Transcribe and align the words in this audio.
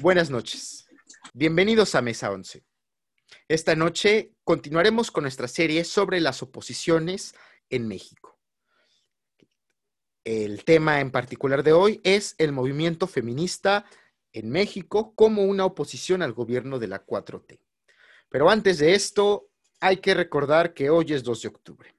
Buenas 0.00 0.30
noches. 0.30 0.86
Bienvenidos 1.34 1.96
a 1.96 2.02
Mesa 2.02 2.30
11. 2.30 2.62
Esta 3.48 3.74
noche 3.74 4.32
continuaremos 4.44 5.10
con 5.10 5.22
nuestra 5.22 5.48
serie 5.48 5.82
sobre 5.82 6.20
las 6.20 6.40
oposiciones 6.40 7.34
en 7.68 7.88
México. 7.88 8.38
El 10.22 10.62
tema 10.62 11.00
en 11.00 11.10
particular 11.10 11.64
de 11.64 11.72
hoy 11.72 12.00
es 12.04 12.36
el 12.38 12.52
movimiento 12.52 13.08
feminista 13.08 13.86
en 14.32 14.50
México 14.50 15.14
como 15.16 15.42
una 15.42 15.64
oposición 15.64 16.22
al 16.22 16.32
gobierno 16.32 16.78
de 16.78 16.86
la 16.86 17.04
4T. 17.04 17.58
Pero 18.28 18.50
antes 18.50 18.78
de 18.78 18.94
esto, 18.94 19.50
hay 19.80 19.96
que 19.96 20.14
recordar 20.14 20.74
que 20.74 20.90
hoy 20.90 21.06
es 21.12 21.24
2 21.24 21.42
de 21.42 21.48
octubre. 21.48 21.96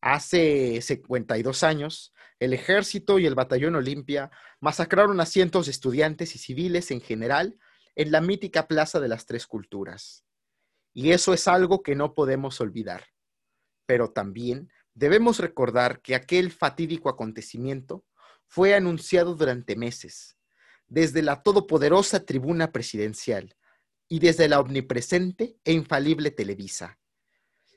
Hace 0.00 0.80
52 0.80 1.62
años, 1.64 2.14
el 2.38 2.52
ejército 2.52 3.18
y 3.18 3.26
el 3.26 3.34
batallón 3.34 3.76
Olimpia 3.76 4.30
masacraron 4.60 5.20
a 5.20 5.26
cientos 5.26 5.66
de 5.66 5.72
estudiantes 5.72 6.34
y 6.34 6.38
civiles 6.38 6.90
en 6.90 7.00
general 7.00 7.58
en 7.94 8.12
la 8.12 8.20
mítica 8.20 8.68
Plaza 8.68 9.00
de 9.00 9.08
las 9.08 9.26
Tres 9.26 9.46
Culturas. 9.46 10.24
Y 10.92 11.12
eso 11.12 11.34
es 11.34 11.48
algo 11.48 11.82
que 11.82 11.94
no 11.94 12.14
podemos 12.14 12.60
olvidar. 12.60 13.06
Pero 13.86 14.10
también 14.10 14.70
debemos 14.94 15.38
recordar 15.38 16.00
que 16.02 16.14
aquel 16.14 16.50
fatídico 16.50 17.08
acontecimiento 17.08 18.04
fue 18.46 18.74
anunciado 18.74 19.34
durante 19.34 19.76
meses, 19.76 20.36
desde 20.86 21.22
la 21.22 21.42
todopoderosa 21.42 22.24
tribuna 22.24 22.72
presidencial 22.72 23.56
y 24.08 24.20
desde 24.20 24.48
la 24.48 24.60
omnipresente 24.60 25.56
e 25.64 25.72
infalible 25.72 26.30
Televisa 26.30 26.98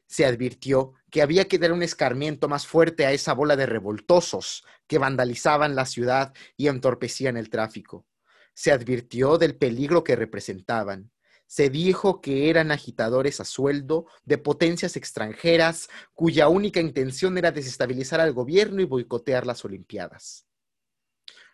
se 0.09 0.26
advirtió 0.26 0.95
que 1.09 1.22
había 1.22 1.48
que 1.48 1.58
dar 1.58 1.72
un 1.72 1.84
escarmiento 1.84 2.48
más 2.48 2.68
fuerte 2.68 3.05
a 3.05 3.12
esa 3.12 3.34
bola 3.34 3.55
de 3.55 3.66
revoltosos 3.66 4.63
que 4.88 4.98
vandalizaban 4.98 5.76
la 5.76 5.85
ciudad 5.85 6.34
y 6.58 6.68
entorpecían 6.68 7.38
el 7.38 7.49
tráfico. 7.49 8.05
Se 8.54 8.72
advirtió 8.72 9.38
del 9.38 9.55
peligro 9.55 10.04
que 10.04 10.16
representaban. 10.16 11.12
Se 11.48 11.70
dijo 11.70 12.21
que 12.21 12.49
eran 12.49 12.71
agitadores 12.71 13.40
a 13.40 13.46
sueldo 13.46 14.05
de 14.24 14.38
potencias 14.38 14.96
extranjeras 14.96 15.90
cuya 16.13 16.48
única 16.48 16.79
intención 16.79 17.38
era 17.38 17.51
desestabilizar 17.51 18.20
al 18.20 18.34
gobierno 18.34 18.82
y 18.82 18.85
boicotear 18.85 19.48
las 19.48 19.66
Olimpiadas. 19.66 20.46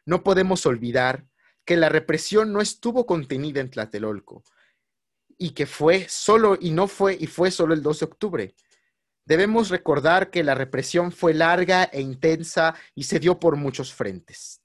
No 0.05 0.23
podemos 0.23 0.65
olvidar 0.65 1.25
que 1.63 1.77
la 1.77 1.89
represión 1.89 2.51
no 2.51 2.61
estuvo 2.61 3.05
contenida 3.05 3.61
en 3.61 3.71
Tlatelolco, 3.71 4.43
y 5.37 5.51
que 5.51 5.65
fue 5.65 6.07
solo 6.09 6.57
y 6.59 6.71
no 6.71 6.87
fue 6.87 7.17
y 7.19 7.27
fue 7.27 7.51
solo 7.51 7.73
el 7.73 7.81
2 7.81 7.99
de 7.99 8.05
octubre. 8.05 8.55
Debemos 9.25 9.69
recordar 9.69 10.29
que 10.29 10.43
la 10.43 10.53
represión 10.53 11.11
fue 11.11 11.33
larga 11.33 11.85
e 11.85 11.99
intensa 11.99 12.75
y 12.93 13.03
se 13.03 13.19
dio 13.19 13.39
por 13.39 13.55
muchos 13.55 13.91
frentes. 13.91 14.61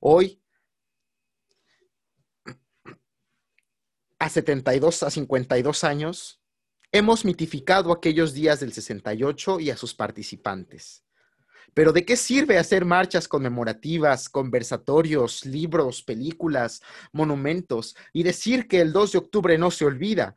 Hoy, 0.00 0.42
a 4.18 4.28
72 4.28 5.02
a 5.02 5.10
52 5.10 5.84
años, 5.84 6.40
hemos 6.92 7.24
mitificado 7.24 7.92
aquellos 7.92 8.32
días 8.32 8.60
del 8.60 8.72
68 8.72 9.60
y 9.60 9.70
a 9.70 9.76
sus 9.76 9.94
participantes. 9.94 11.04
Pero 11.74 11.92
¿de 11.92 12.04
qué 12.04 12.16
sirve 12.16 12.58
hacer 12.58 12.84
marchas 12.84 13.28
conmemorativas, 13.28 14.28
conversatorios, 14.28 15.44
libros, 15.44 16.02
películas, 16.02 16.82
monumentos 17.12 17.96
y 18.12 18.22
decir 18.22 18.66
que 18.66 18.80
el 18.80 18.92
2 18.92 19.12
de 19.12 19.18
octubre 19.18 19.58
no 19.58 19.70
se 19.70 19.84
olvida 19.84 20.36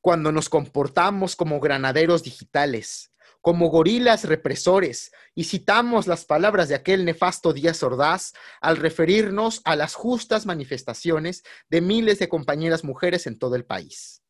cuando 0.00 0.32
nos 0.32 0.48
comportamos 0.48 1.36
como 1.36 1.60
granaderos 1.60 2.22
digitales, 2.22 3.12
como 3.40 3.68
gorilas 3.68 4.24
represores 4.24 5.12
y 5.34 5.44
citamos 5.44 6.06
las 6.06 6.24
palabras 6.24 6.68
de 6.68 6.74
aquel 6.74 7.04
nefasto 7.04 7.52
Díaz 7.52 7.82
Ordaz 7.82 8.32
al 8.60 8.76
referirnos 8.76 9.60
a 9.64 9.76
las 9.76 9.94
justas 9.94 10.46
manifestaciones 10.46 11.44
de 11.68 11.80
miles 11.80 12.18
de 12.18 12.28
compañeras 12.28 12.84
mujeres 12.84 13.26
en 13.26 13.38
todo 13.38 13.54
el 13.54 13.64
país? 13.64 14.22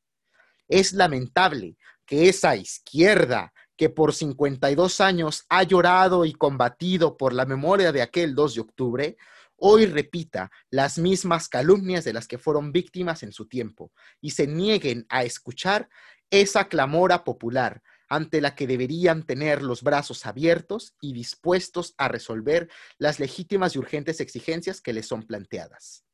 Es 0.69 0.93
lamentable 0.93 1.77
que 2.05 2.29
esa 2.29 2.57
izquierda 2.57 3.53
que 3.77 3.89
por 3.89 4.13
52 4.13 5.01
años 5.01 5.45
ha 5.49 5.63
llorado 5.63 6.25
y 6.25 6.33
combatido 6.33 7.17
por 7.17 7.33
la 7.33 7.47
memoria 7.47 7.93
de 7.93 8.03
aquel 8.03 8.35
2 8.35 8.55
de 8.57 8.61
octubre, 8.61 9.17
hoy 9.59 9.87
repita 9.87 10.51
las 10.71 10.99
mismas 10.99 11.49
calumnias 11.49 12.05
de 12.05 12.13
las 12.13 12.27
que 12.27 12.39
fueron 12.39 12.73
víctimas 12.73 13.23
en 13.23 13.33
su 13.33 13.47
tiempo 13.47 13.93
y 14.21 14.31
se 14.31 14.47
nieguen 14.47 15.07
a 15.09 15.25
escuchar 15.25 15.89
esa 16.31 16.69
clamora 16.69 17.25
popular 17.25 17.83
ante 18.09 18.41
la 18.41 18.55
que 18.55 18.67
deberían 18.67 19.25
tener 19.25 19.63
los 19.63 19.83
brazos 19.83 20.25
abiertos 20.25 20.95
y 21.01 21.13
dispuestos 21.13 21.95
a 21.99 22.09
resolver 22.09 22.71
las 22.97 23.21
legítimas 23.21 23.75
y 23.75 23.79
urgentes 23.79 24.21
exigencias 24.21 24.81
que 24.81 24.93
les 24.93 25.07
son 25.07 25.25
planteadas. 25.25 26.05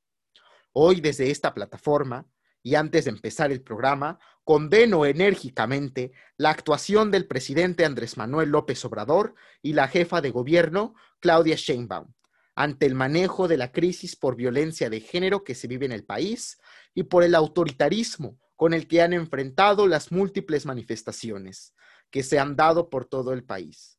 Hoy 0.72 1.00
desde 1.00 1.31
esta 1.31 1.55
plataforma 1.55 2.26
y 2.62 2.75
antes 2.75 3.05
de 3.05 3.11
empezar 3.11 3.53
el 3.53 3.62
programa, 3.62 4.19
condeno 4.43 5.05
enérgicamente 5.05 6.12
la 6.37 6.50
actuación 6.50 7.11
del 7.11 7.26
presidente 7.26 7.84
Andrés 7.84 8.16
Manuel 8.16 8.49
López 8.49 8.84
Obrador 8.84 9.34
y 9.62 9.75
la 9.75 9.87
jefa 9.87 10.21
de 10.21 10.31
gobierno, 10.31 10.94
Claudia 11.21 11.56
Sheinbaum, 11.56 12.12
ante 12.54 12.87
el 12.87 12.94
manejo 12.94 13.48
de 13.48 13.56
la 13.56 13.72
crisis 13.72 14.16
por 14.16 14.37
violencia 14.37 14.88
de 14.91 15.00
género 15.00 15.44
que 15.44 15.54
se 15.54 15.66
vive 15.66 15.87
en 15.87 15.92
el 15.92 16.04
país 16.04 16.59
y 16.94 17.04
por 17.04 17.25
el 17.25 17.34
autoritarismo 17.34 18.38
con 18.56 18.72
el 18.75 18.87
que 18.87 19.03
han 19.03 19.12
enfrentado 19.12 19.87
las 19.88 20.12
múltiples 20.12 20.64
manifestaciones 20.64 21.75
que 22.10 22.22
se 22.22 22.38
han 22.38 22.54
dado 22.54 22.91
por 22.91 23.06
todo 23.06 23.32
el 23.32 23.44
país. 23.44 23.98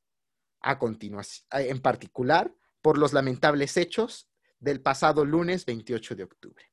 A 0.62 0.80
continuación, 0.80 1.46
en 1.52 1.82
particular, 1.82 2.56
por 2.82 2.98
los 2.98 3.14
lamentables 3.14 3.76
hechos 3.78 4.30
del 4.60 4.82
pasado 4.82 5.26
lunes 5.26 5.66
28 5.66 6.16
de 6.16 6.24
octubre. 6.24 6.72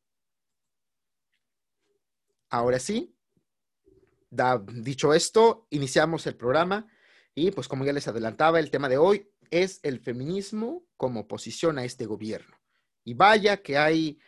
Ahora 2.48 2.78
sí, 2.78 3.16
dicho 4.72 5.15
esto, 5.15 5.66
iniciamos 5.71 6.26
el 6.26 6.37
programa 6.37 6.87
y 7.34 7.50
pues 7.50 7.66
como 7.66 7.84
ya 7.84 7.92
les 7.92 8.06
adelantaba, 8.09 8.60
el 8.60 8.71
tema 8.71 8.88
de 8.88 8.98
hoy 8.98 9.31
es 9.52 9.78
el 9.84 10.00
feminismo 10.00 10.84
como 10.96 11.20
oposición 11.20 11.78
a 11.78 11.84
este 11.84 12.06
gobierno. 12.06 12.56
Y 13.04 13.14
vaya 13.14 13.58
que 13.58 13.78
hay, 13.78 14.18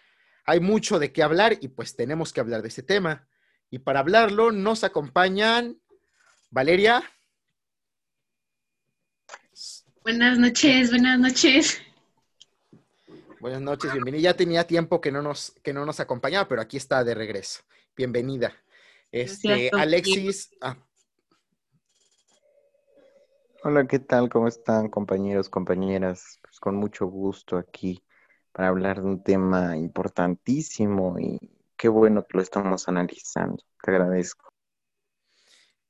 hay 0.44 0.60
mucho 0.60 1.00
de 1.00 1.12
qué 1.12 1.24
hablar 1.24 1.58
y 1.60 1.68
pues 1.68 1.96
tenemos 1.96 2.32
que 2.32 2.38
hablar 2.38 2.62
de 2.62 2.68
ese 2.68 2.84
tema. 2.84 3.26
Y 3.70 3.80
para 3.80 3.98
hablarlo 3.98 4.52
nos 4.52 4.84
acompañan 4.84 5.80
Valeria. 6.50 7.02
Buenas 10.02 10.38
noches, 10.38 10.90
buenas 10.90 11.18
noches. 11.18 11.82
Buenas 13.40 13.60
noches, 13.60 13.92
bienvenida. 13.92 14.22
Ya 14.22 14.36
tenía 14.36 14.66
tiempo 14.66 15.00
que 15.00 15.10
no 15.10 15.22
nos, 15.22 15.50
que 15.64 15.72
no 15.72 15.84
nos 15.84 15.98
acompañaba, 15.98 16.46
pero 16.46 16.62
aquí 16.62 16.76
está 16.76 17.02
de 17.02 17.14
regreso 17.14 17.64
bienvenida. 17.96 18.52
Este, 19.10 19.70
Alexis. 19.72 20.50
Ah. 20.60 20.76
Hola, 23.66 23.86
¿qué 23.86 23.98
tal? 23.98 24.28
¿Cómo 24.28 24.47
están, 24.47 24.91
compañeros, 24.91 25.48
compañeras? 25.48 26.38
Pues 26.42 26.60
con 26.60 26.76
mucho 26.76 27.06
gusto 27.06 27.56
aquí 27.56 28.04
para 28.52 28.69
hablar 28.69 29.00
de 29.00 29.06
un 29.06 29.22
tema 29.22 29.75
importantísimo 29.78 31.19
y 31.19 31.41
qué 31.75 31.88
bueno 31.88 32.26
que 32.26 32.36
lo 32.36 32.42
estamos 32.42 32.86
analizando. 32.88 33.64
Te 33.82 33.91
agradezco. 33.91 34.50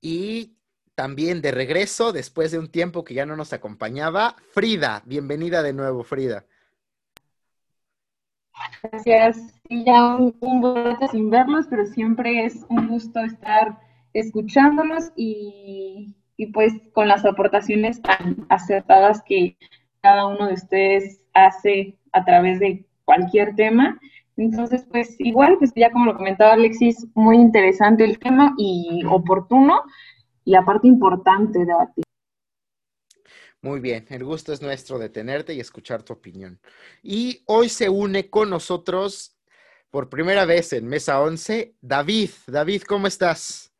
Y 0.00 0.56
también 0.94 1.42
de 1.42 1.50
regreso, 1.50 2.12
después 2.12 2.52
de 2.52 2.60
un 2.60 2.70
tiempo 2.70 3.02
que 3.02 3.14
ya 3.14 3.26
no 3.26 3.34
nos 3.34 3.52
acompañaba, 3.52 4.36
Frida. 4.52 5.02
Bienvenida 5.04 5.60
de 5.60 5.72
nuevo, 5.72 6.04
Frida. 6.04 6.46
Gracias. 8.84 9.36
Sí, 9.68 9.82
ya 9.84 10.14
un, 10.14 10.36
un 10.38 11.08
sin 11.10 11.28
verlos, 11.28 11.66
pero 11.68 11.86
siempre 11.86 12.44
es 12.44 12.64
un 12.68 12.86
gusto 12.86 13.18
estar 13.18 13.80
escuchándolos 14.12 15.10
y, 15.16 16.14
y 16.36 16.46
pues 16.46 16.72
con 16.92 17.08
las 17.08 17.24
aportaciones 17.24 18.02
tan 18.02 18.46
acertadas 18.48 19.22
que 19.26 19.56
cada 20.00 20.26
uno 20.26 20.48
de 20.48 20.54
ustedes 20.54 21.20
hace 21.32 21.96
a 22.12 22.24
través 22.24 22.60
de 22.60 22.84
cualquier 23.04 23.54
tema. 23.54 23.98
Entonces, 24.36 24.84
pues 24.90 25.14
igual, 25.18 25.56
pues 25.58 25.72
ya 25.76 25.90
como 25.92 26.06
lo 26.06 26.16
comentaba 26.16 26.54
Alexis, 26.54 27.06
muy 27.14 27.36
interesante 27.36 28.04
el 28.04 28.18
tema 28.18 28.54
y 28.58 29.02
oportuno 29.08 29.82
y 30.44 30.54
aparte 30.54 30.88
importante 30.88 31.64
debatir. 31.64 32.04
Muy 33.62 33.80
bien, 33.80 34.04
el 34.10 34.24
gusto 34.24 34.52
es 34.52 34.60
nuestro 34.60 34.98
de 34.98 35.08
tenerte 35.08 35.54
y 35.54 35.60
escuchar 35.60 36.02
tu 36.02 36.12
opinión. 36.12 36.60
Y 37.02 37.42
hoy 37.46 37.70
se 37.70 37.88
une 37.88 38.28
con 38.28 38.50
nosotros 38.50 39.38
por 39.88 40.10
primera 40.10 40.44
vez 40.44 40.72
en 40.74 40.86
Mesa 40.86 41.22
11, 41.22 41.76
David. 41.80 42.30
David, 42.46 42.82
¿cómo 42.82 43.06
estás? 43.06 43.72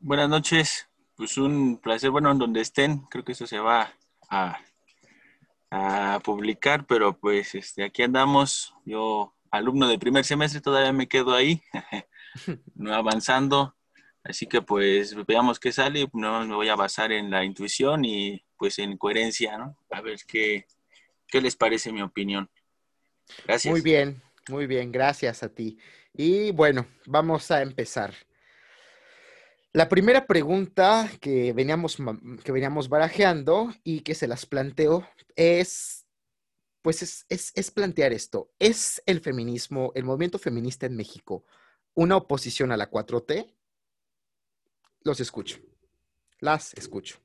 Buenas 0.00 0.28
noches, 0.28 0.86
pues 1.16 1.38
un 1.38 1.78
placer, 1.78 2.10
bueno, 2.10 2.30
en 2.30 2.38
donde 2.38 2.60
estén, 2.60 3.00
creo 3.10 3.24
que 3.24 3.32
eso 3.32 3.46
se 3.46 3.58
va 3.58 3.92
a, 4.28 4.60
publicar, 6.24 6.86
pero 6.86 7.18
pues 7.18 7.54
este, 7.54 7.84
aquí 7.84 8.02
andamos, 8.02 8.74
yo 8.84 9.34
alumno 9.50 9.86
de 9.88 9.98
primer 9.98 10.24
semestre, 10.24 10.60
todavía 10.60 10.92
me 10.92 11.08
quedo 11.08 11.34
ahí, 11.34 11.62
no 12.74 12.94
avanzando, 12.94 13.76
Así 14.28 14.46
que 14.46 14.60
pues 14.60 15.14
veamos 15.26 15.60
qué 15.60 15.70
sale, 15.70 16.08
no 16.12 16.44
me 16.44 16.54
voy 16.54 16.68
a 16.68 16.74
basar 16.74 17.12
en 17.12 17.30
la 17.30 17.44
intuición 17.44 18.04
y 18.04 18.44
pues 18.56 18.78
en 18.80 18.96
coherencia, 18.96 19.56
¿no? 19.56 19.78
A 19.90 20.00
ver 20.00 20.18
qué, 20.26 20.66
qué 21.28 21.40
les 21.40 21.54
parece 21.54 21.92
mi 21.92 22.02
opinión. 22.02 22.50
Gracias. 23.44 23.70
Muy 23.70 23.82
bien, 23.82 24.20
muy 24.48 24.66
bien, 24.66 24.90
gracias 24.90 25.44
a 25.44 25.48
ti. 25.48 25.78
Y 26.12 26.50
bueno, 26.50 26.86
vamos 27.06 27.50
a 27.52 27.62
empezar. 27.62 28.14
La 29.76 29.90
primera 29.90 30.26
pregunta 30.26 31.06
que 31.20 31.52
veníamos, 31.52 31.98
que 32.42 32.50
veníamos 32.50 32.88
barajeando 32.88 33.74
y 33.84 34.00
que 34.00 34.14
se 34.14 34.26
las 34.26 34.46
planteo 34.46 35.06
es, 35.34 36.06
pues 36.80 37.02
es, 37.28 37.52
es 37.54 37.70
plantear 37.70 38.14
esto. 38.14 38.50
¿Es 38.58 39.02
el 39.04 39.20
feminismo, 39.20 39.92
el 39.94 40.04
movimiento 40.04 40.38
feminista 40.38 40.86
en 40.86 40.96
México, 40.96 41.44
una 41.92 42.16
oposición 42.16 42.72
a 42.72 42.78
la 42.78 42.90
4T? 42.90 43.54
Los 45.02 45.20
escucho. 45.20 45.58
Las 46.40 46.72
escucho. 46.72 47.20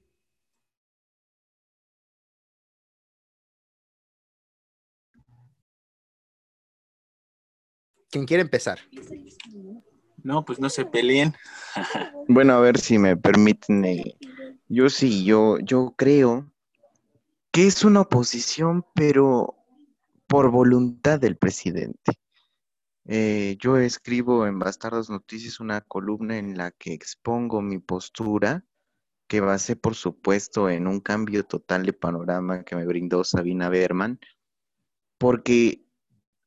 ¿Quién 8.10 8.26
quiere 8.26 8.42
empezar? 8.42 8.82
No, 10.24 10.46
pues 10.46 10.60
no 10.60 10.70
se 10.70 10.86
peleen. 10.86 11.34
bueno, 12.28 12.54
a 12.54 12.60
ver 12.60 12.80
si 12.80 12.98
me 12.98 13.18
permiten. 13.18 13.86
Eh, 13.86 14.18
yo 14.68 14.90
sí, 14.90 15.24
yo, 15.26 15.60
yo 15.60 15.94
creo 15.98 16.52
que 17.52 17.68
es 17.68 17.84
una 17.84 18.02
oposición, 18.02 18.86
pero 18.94 19.58
por 20.28 20.50
voluntad 20.50 21.20
del 21.20 21.36
presidente. 21.36 22.14
Eh, 23.06 23.58
yo 23.60 23.78
escribo 23.78 24.48
en 24.48 24.60
Bastardos 24.60 25.10
Noticias 25.10 25.60
una 25.60 25.82
columna 25.82 26.38
en 26.38 26.58
la 26.58 26.72
que 26.72 26.94
expongo 26.94 27.62
mi 27.62 27.80
postura, 27.80 28.64
que 29.28 29.42
base, 29.42 29.76
por 29.76 29.96
supuesto, 29.96 30.70
en 30.70 30.88
un 30.88 31.00
cambio 31.00 31.44
total 31.46 31.86
de 31.86 31.94
panorama 31.94 32.64
que 32.64 32.76
me 32.76 32.86
brindó 32.86 33.24
Sabina 33.24 33.70
Berman, 33.70 34.20
porque 35.18 35.86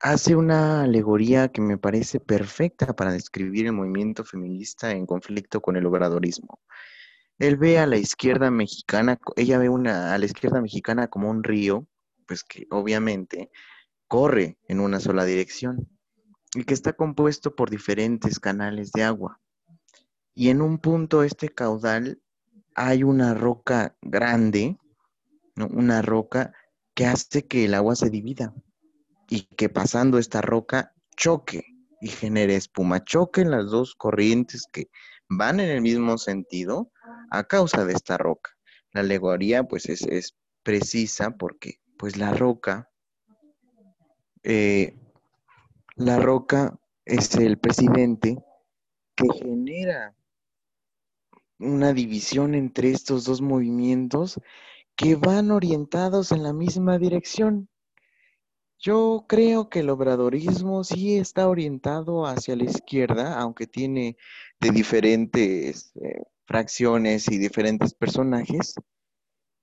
hace 0.01 0.37
una 0.37 0.83
alegoría 0.83 1.49
que 1.49 1.61
me 1.61 1.79
parece 1.79 2.21
perfecta 2.21 2.95
para 2.95 3.13
describir 3.13 3.67
el 3.67 3.73
movimiento 3.73 4.25
feminista 4.25 4.93
en 4.93 5.07
conflicto 5.07 5.61
con 5.61 5.77
el 5.77 5.87
obradorismo. 5.87 6.61
Él 7.39 7.57
ve 7.57 7.79
a 7.79 7.87
la 7.87 7.97
izquierda 7.97 8.51
mexicana, 8.51 9.19
ella 9.37 9.59
ve 9.59 9.69
una, 9.69 10.15
a 10.15 10.19
la 10.19 10.27
izquierda 10.27 10.61
mexicana 10.61 11.09
como 11.09 11.31
un 11.31 11.43
río, 11.43 11.87
pues 12.27 12.45
que 12.45 12.67
obviamente 12.71 13.51
corre 14.07 14.59
en 14.69 14.81
una 14.81 15.01
sola 15.01 15.25
dirección 15.25 15.89
y 16.55 16.65
que 16.65 16.75
está 16.75 16.93
compuesto 16.93 17.57
por 17.57 17.71
diferentes 17.71 18.39
canales 18.39 18.93
de 18.93 19.03
agua. 19.03 19.41
Y 20.35 20.51
en 20.51 20.63
un 20.63 20.79
punto 20.79 21.25
este 21.25 21.49
caudal 21.49 22.21
hay 22.75 23.03
una 23.03 23.35
roca 23.35 23.97
grande, 24.03 24.77
una 25.57 26.03
roca 26.03 26.53
que 26.95 27.07
hace 27.07 27.47
que 27.47 27.65
el 27.65 27.75
agua 27.75 27.97
se 27.97 28.11
divida 28.11 28.55
y 29.29 29.43
que 29.57 29.69
pasando 29.69 30.19
esta 30.19 30.41
roca 30.41 30.93
choque 31.17 31.65
y 32.01 32.09
genere 32.09 32.57
espuma. 32.57 33.05
Choque 33.05 33.41
en 33.41 33.51
las 33.51 33.71
dos 33.71 33.95
corrientes 33.95 34.67
que 34.71 34.89
van 35.29 35.61
en 35.61 35.71
el 35.71 35.81
mismo 35.81 36.19
sentido 36.19 36.91
a 37.31 37.45
causa 37.45 37.85
de 37.85 37.95
esta 37.95 38.19
roca. 38.19 38.51
La 38.93 39.01
alegoría 39.01 39.65
pues 39.65 39.89
es, 39.89 40.35
precisa 40.63 41.33
porque 41.33 41.81
pues 41.99 42.17
la 42.17 42.33
roca, 42.33 42.91
eh, 44.43 44.97
la 45.97 46.19
roca 46.19 46.79
es 47.05 47.35
el 47.35 47.59
presidente 47.59 48.39
que 49.15 49.29
genera 49.33 50.17
una 51.59 51.93
división 51.93 52.55
entre 52.55 52.91
estos 52.91 53.25
dos 53.25 53.41
movimientos 53.41 54.41
que 54.97 55.17
van 55.17 55.51
orientados 55.51 56.33
en 56.33 56.43
la 56.43 56.53
misma 56.53 56.99
dirección. 56.99 57.69
Yo 58.85 59.25
creo 59.27 59.71
que 59.71 59.81
el 59.81 59.89
obradorismo 59.89 60.85
sí 60.85 61.17
está 61.17 61.49
orientado 61.49 62.27
hacia 62.27 62.55
la 62.55 62.65
izquierda, 62.65 63.41
aunque 63.41 63.67
tiene 63.67 64.19
de 64.61 64.71
diferentes 64.73 65.97
eh, 65.97 66.25
fracciones 66.45 67.31
y 67.31 67.39
diferentes 67.39 67.95
personajes. 67.95 68.75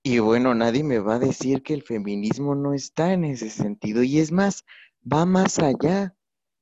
Y 0.02 0.18
bueno, 0.18 0.56
nadie 0.56 0.82
me 0.82 0.98
va 0.98 1.14
a 1.14 1.18
decir 1.20 1.62
que 1.62 1.72
el 1.72 1.84
feminismo 1.84 2.56
no 2.56 2.74
está 2.74 3.12
en 3.12 3.22
ese 3.22 3.48
sentido. 3.48 4.02
Y 4.02 4.18
es 4.18 4.32
más, 4.32 4.64
va 5.00 5.24
más 5.24 5.60
allá. 5.60 6.16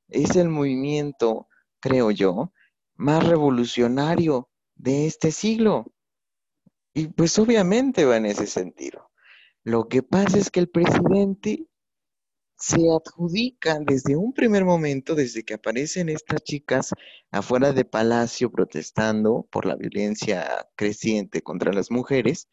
Es 0.07 0.35
el 0.35 0.49
movimiento, 0.49 1.47
creo 1.79 2.11
yo, 2.11 2.53
más 2.93 3.25
revolucionario 3.27 4.51
de 4.75 5.07
este 5.07 5.31
siglo. 5.31 5.91
Y 6.93 7.07
pues 7.07 7.39
obviamente 7.39 8.05
va 8.05 8.17
en 8.17 8.27
ese 8.27 8.45
sentido. 8.45 9.09
Lo 9.63 9.87
que 9.87 10.03
pasa 10.03 10.37
es 10.37 10.51
que 10.51 10.59
el 10.59 10.69
presidente 10.69 11.65
se 12.61 12.79
adjudican 12.91 13.85
desde 13.85 14.15
un 14.15 14.33
primer 14.33 14.65
momento, 14.65 15.15
desde 15.15 15.43
que 15.43 15.55
aparecen 15.55 16.09
estas 16.09 16.43
chicas 16.43 16.93
afuera 17.31 17.73
de 17.73 17.85
Palacio 17.85 18.51
protestando 18.51 19.47
por 19.51 19.65
la 19.65 19.75
violencia 19.75 20.67
creciente 20.75 21.41
contra 21.41 21.73
las 21.73 21.89
mujeres, 21.89 22.47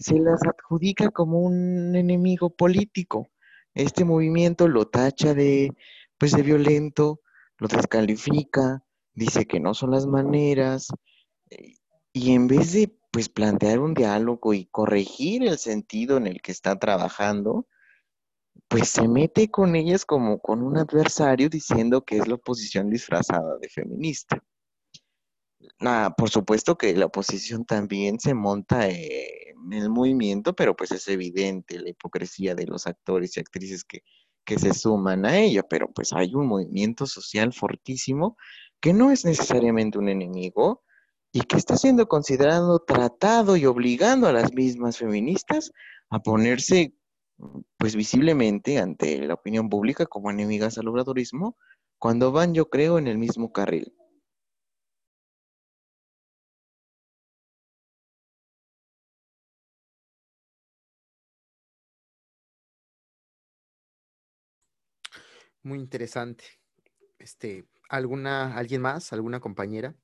se 0.00 0.18
las 0.18 0.40
adjudica 0.44 1.10
como 1.10 1.40
un 1.40 1.94
enemigo 1.94 2.50
político. 2.50 3.28
Este 3.74 4.04
movimiento 4.04 4.66
lo 4.66 4.88
tacha 4.88 5.32
de, 5.32 5.70
pues, 6.18 6.32
de 6.32 6.42
violento, 6.42 7.20
lo 7.58 7.68
descalifica, 7.68 8.84
dice 9.14 9.46
que 9.46 9.60
no 9.60 9.74
son 9.74 9.92
las 9.92 10.06
maneras, 10.06 10.88
y 12.12 12.32
en 12.32 12.48
vez 12.48 12.72
de 12.72 12.92
pues 13.12 13.28
plantear 13.28 13.78
un 13.78 13.94
diálogo 13.94 14.54
y 14.54 14.66
corregir 14.66 15.44
el 15.44 15.56
sentido 15.58 16.16
en 16.16 16.26
el 16.26 16.42
que 16.42 16.50
está 16.50 16.80
trabajando, 16.80 17.68
pues 18.68 18.88
se 18.88 19.08
mete 19.08 19.50
con 19.50 19.76
ellas 19.76 20.04
como 20.04 20.38
con 20.38 20.62
un 20.62 20.76
adversario 20.76 21.48
diciendo 21.48 22.04
que 22.04 22.18
es 22.18 22.28
la 22.28 22.34
oposición 22.34 22.90
disfrazada 22.90 23.58
de 23.58 23.68
feminista. 23.68 24.42
Nada, 25.80 26.10
por 26.10 26.30
supuesto 26.30 26.76
que 26.76 26.94
la 26.94 27.06
oposición 27.06 27.64
también 27.64 28.20
se 28.20 28.34
monta 28.34 28.88
en 28.88 29.72
el 29.72 29.90
movimiento, 29.90 30.54
pero 30.54 30.76
pues 30.76 30.92
es 30.92 31.08
evidente 31.08 31.78
la 31.80 31.90
hipocresía 31.90 32.54
de 32.54 32.66
los 32.66 32.86
actores 32.86 33.36
y 33.36 33.40
actrices 33.40 33.84
que, 33.84 34.02
que 34.44 34.58
se 34.58 34.74
suman 34.74 35.24
a 35.24 35.38
ella, 35.38 35.62
pero 35.62 35.90
pues 35.92 36.12
hay 36.12 36.34
un 36.34 36.46
movimiento 36.46 37.06
social 37.06 37.52
fortísimo 37.52 38.36
que 38.80 38.92
no 38.92 39.10
es 39.10 39.24
necesariamente 39.24 39.98
un 39.98 40.08
enemigo 40.08 40.82
y 41.32 41.40
que 41.40 41.56
está 41.56 41.76
siendo 41.76 42.06
considerado, 42.06 42.78
tratado 42.80 43.56
y 43.56 43.66
obligando 43.66 44.28
a 44.28 44.32
las 44.32 44.52
mismas 44.52 44.98
feministas 44.98 45.72
a 46.10 46.20
ponerse 46.20 46.94
pues 47.78 47.96
visiblemente 47.96 48.78
ante 48.78 49.18
la 49.26 49.34
opinión 49.34 49.68
pública 49.68 50.06
como 50.06 50.30
enemigas 50.30 50.78
al 50.78 50.88
obradorismo, 50.88 51.56
cuando 51.98 52.32
van, 52.32 52.54
yo 52.54 52.68
creo, 52.70 52.98
en 52.98 53.06
el 53.08 53.18
mismo 53.18 53.52
carril. 53.52 53.94
Muy 65.62 65.78
interesante. 65.78 66.44
Este, 67.18 67.66
¿alguna, 67.88 68.56
alguien 68.56 68.82
más, 68.82 69.12
alguna 69.12 69.40
compañera? 69.40 69.94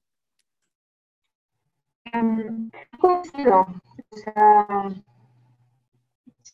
Um, 2.15 2.71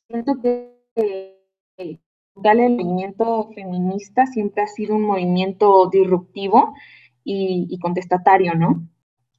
siento 0.09 0.41
que 0.43 0.76
el 0.97 2.71
movimiento 2.71 3.51
feminista 3.55 4.27
siempre 4.27 4.63
ha 4.63 4.67
sido 4.67 4.97
un 4.97 5.03
movimiento 5.03 5.89
disruptivo 5.91 6.75
y, 7.25 7.79
contestatario, 7.81 8.55
¿no? 8.55 8.87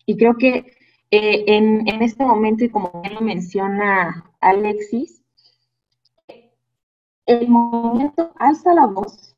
Y 0.06 0.18
creo 0.18 0.36
que 0.38 0.78
eh, 1.12 1.46
en, 1.48 2.02
este 2.02 2.26
momento, 2.26 2.66
y 2.66 2.70
como 2.70 3.02
bien 3.02 3.16
lo 3.16 3.22
menciona 3.22 4.32
Alexis, 4.42 5.24
el 7.26 7.48
movimiento 7.48 8.32
alza 8.38 8.74
la 8.74 8.88
voz 8.88 9.36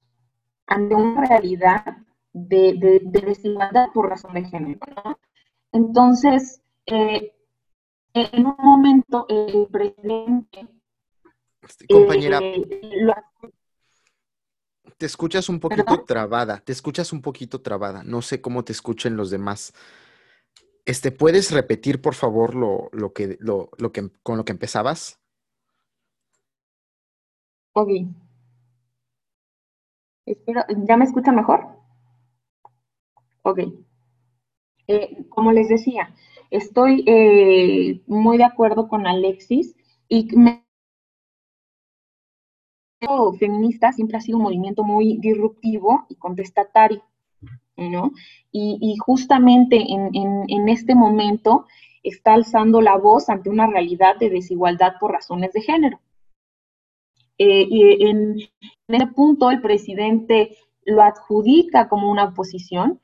ante 0.68 0.96
una 0.96 1.26
realidad 1.26 1.98
de, 2.34 3.02
desigualdad 3.04 3.90
por 3.94 4.10
razón 4.10 4.34
de 4.34 4.46
género, 4.46 4.80
¿no? 5.04 5.20
Entonces, 5.72 6.62
eh, 6.88 7.34
en 8.14 8.46
un 8.46 8.56
momento 8.58 9.26
el 9.30 9.68
presidente 9.72 10.68
compañera, 11.90 12.40
eh, 12.42 12.64
te 14.98 15.06
escuchas 15.06 15.50
un 15.50 15.60
poquito 15.60 16.04
trabada, 16.04 16.60
te 16.60 16.72
escuchas 16.72 17.14
un 17.14 17.22
poquito 17.22 17.62
trabada. 17.62 18.04
No 18.04 18.22
sé 18.22 18.42
cómo 18.42 18.64
te 18.64 18.74
escuchen 18.74 19.16
los 19.16 19.30
demás. 19.30 19.74
Este, 20.86 21.12
¿puedes 21.12 21.52
repetir, 21.52 22.02
por 22.02 22.16
favor, 22.16 22.56
lo, 22.56 22.90
lo 22.92 23.14
que, 23.14 23.38
lo, 23.40 23.70
lo 23.78 23.92
que, 23.92 24.10
con 24.24 24.38
lo 24.38 24.46
que 24.46 24.52
empezabas? 24.52 25.20
Ok. 27.74 27.90
Espero, 30.26 30.64
¿ya 30.86 30.98
me 30.98 31.06
escucha 31.06 31.32
mejor? 31.32 31.80
Ok. 33.44 33.60
Eh, 34.88 35.26
como 35.30 35.52
les 35.52 35.70
decía, 35.70 36.14
estoy 36.50 37.04
eh, 37.08 38.02
muy 38.08 38.38
de 38.38 38.44
acuerdo 38.44 38.88
con 38.88 39.08
Alexis 39.08 39.76
y 40.08 40.36
me 40.36 40.66
feminista 43.38 43.92
siempre 43.92 44.18
ha 44.18 44.22
sido 44.22 44.38
un 44.38 44.44
movimiento 44.44 44.84
muy 44.84 45.18
disruptivo 45.18 46.06
y 46.10 46.16
contestatario, 46.16 47.04
¿no? 47.78 48.12
Y, 48.52 48.96
justamente 48.98 49.78
en, 49.78 50.70
este 50.70 50.96
momento 50.96 51.66
está 52.04 52.34
alzando 52.34 52.82
la 52.82 52.98
voz 52.98 53.30
ante 53.30 53.50
una 53.50 53.68
realidad 53.68 54.18
de 54.18 54.30
desigualdad 54.30 54.94
por 55.00 55.12
razones 55.12 55.54
de 55.54 55.62
género. 55.62 56.00
Eh, 57.38 57.68
y 57.70 58.06
en, 58.06 58.38
ese 58.88 59.08
punto 59.08 59.50
el 59.50 59.62
presidente 59.62 60.58
lo 60.84 61.02
adjudica 61.04 61.88
como 61.88 62.12
una 62.12 62.26
oposición 62.26 63.00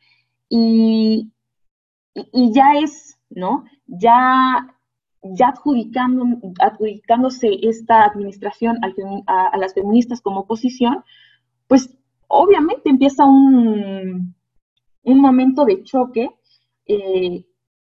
y, 0.50 1.32
y 2.14 2.52
ya 2.52 2.74
es, 2.80 3.18
¿no? 3.30 3.66
Ya 3.88 4.75
ya 5.34 5.50
adjudicando, 5.50 6.26
adjudicándose 6.60 7.50
esta 7.64 8.06
administración 8.06 8.78
a, 9.28 9.58
las 9.58 9.74
feministas 9.74 10.22
como 10.22 10.42
oposición, 10.42 11.04
pues 11.68 11.98
obviamente 12.28 12.90
empieza 12.90 13.26
un, 13.26 14.36
un 15.04 15.20
momento 15.20 15.66
de 15.66 15.84
choque, 15.84 16.30
eh, 16.86 17.46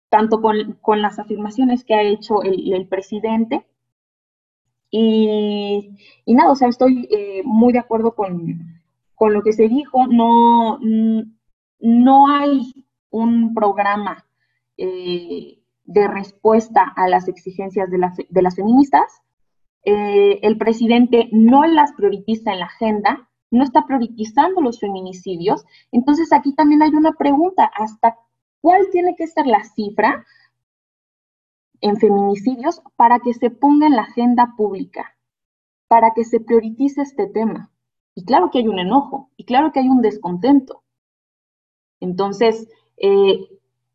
tanto 0.09 0.41
con, 0.41 1.03
las 1.03 1.19
afirmaciones 1.19 1.85
que 1.85 1.95
ha 1.95 2.03
hecho 2.03 2.43
el, 2.43 2.87
presidente, 2.89 3.67
y, 4.91 5.91
nada, 6.27 6.53
o 6.53 6.55
sea, 6.55 6.69
estoy 6.69 7.07
eh, 7.11 7.43
muy 7.45 7.73
de 7.73 7.81
acuerdo 7.81 8.15
con, 8.15 8.81
lo 9.21 9.43
que 9.43 9.53
se 9.53 9.69
dijo, 9.69 10.07
no, 10.07 10.79
no 11.81 12.29
hay 12.29 12.73
un 13.11 13.55
programa 13.55 14.25
eh, 14.77 15.59
de 15.87 16.09
respuesta 16.09 16.83
a 16.97 17.09
las 17.09 17.29
exigencias 17.29 17.89
de, 17.91 18.43
las 18.43 18.57
feministas. 18.57 19.23
Eh, 19.85 20.41
el 20.43 20.59
presidente 20.59 21.29
no 21.33 21.65
las 21.65 21.93
prioriza 21.93 22.53
en 22.53 22.61
la 22.61 22.67
agenda, 22.67 23.29
no 23.51 23.63
está 23.63 23.87
priorizando 23.87 24.61
los 24.61 24.81
feminicidios. 24.81 25.65
Entonces 25.93 26.33
aquí 26.33 26.55
también 26.55 26.83
hay 26.83 26.91
una 26.91 27.13
pregunta, 27.13 27.71
¿hasta 27.75 28.19
cuál 28.61 28.89
tiene 28.91 29.15
que 29.17 29.27
ser 29.27 29.47
la 29.47 29.65
cifra 29.65 30.27
en 31.81 31.97
feminicidios 31.97 32.83
para 32.97 33.21
que 33.21 33.33
se 33.35 33.51
ponga 33.51 33.87
en 33.87 33.97
la 33.97 34.03
agenda 34.03 34.55
pública, 34.57 35.17
para 35.89 36.13
que 36.15 36.25
se 36.25 36.41
priorice 36.41 37.03
este 37.03 37.29
tema? 37.29 37.71
Y 38.15 38.25
claro 38.25 38.51
que 38.51 38.59
hay 38.59 38.69
un 38.69 38.79
enojo, 38.79 39.31
y 39.37 39.45
claro 39.45 39.73
que 39.73 39.81
hay 39.81 39.89
un 39.89 40.01
descontento. 40.01 40.83
Entonces, 42.01 42.69
eh, 42.97 43.47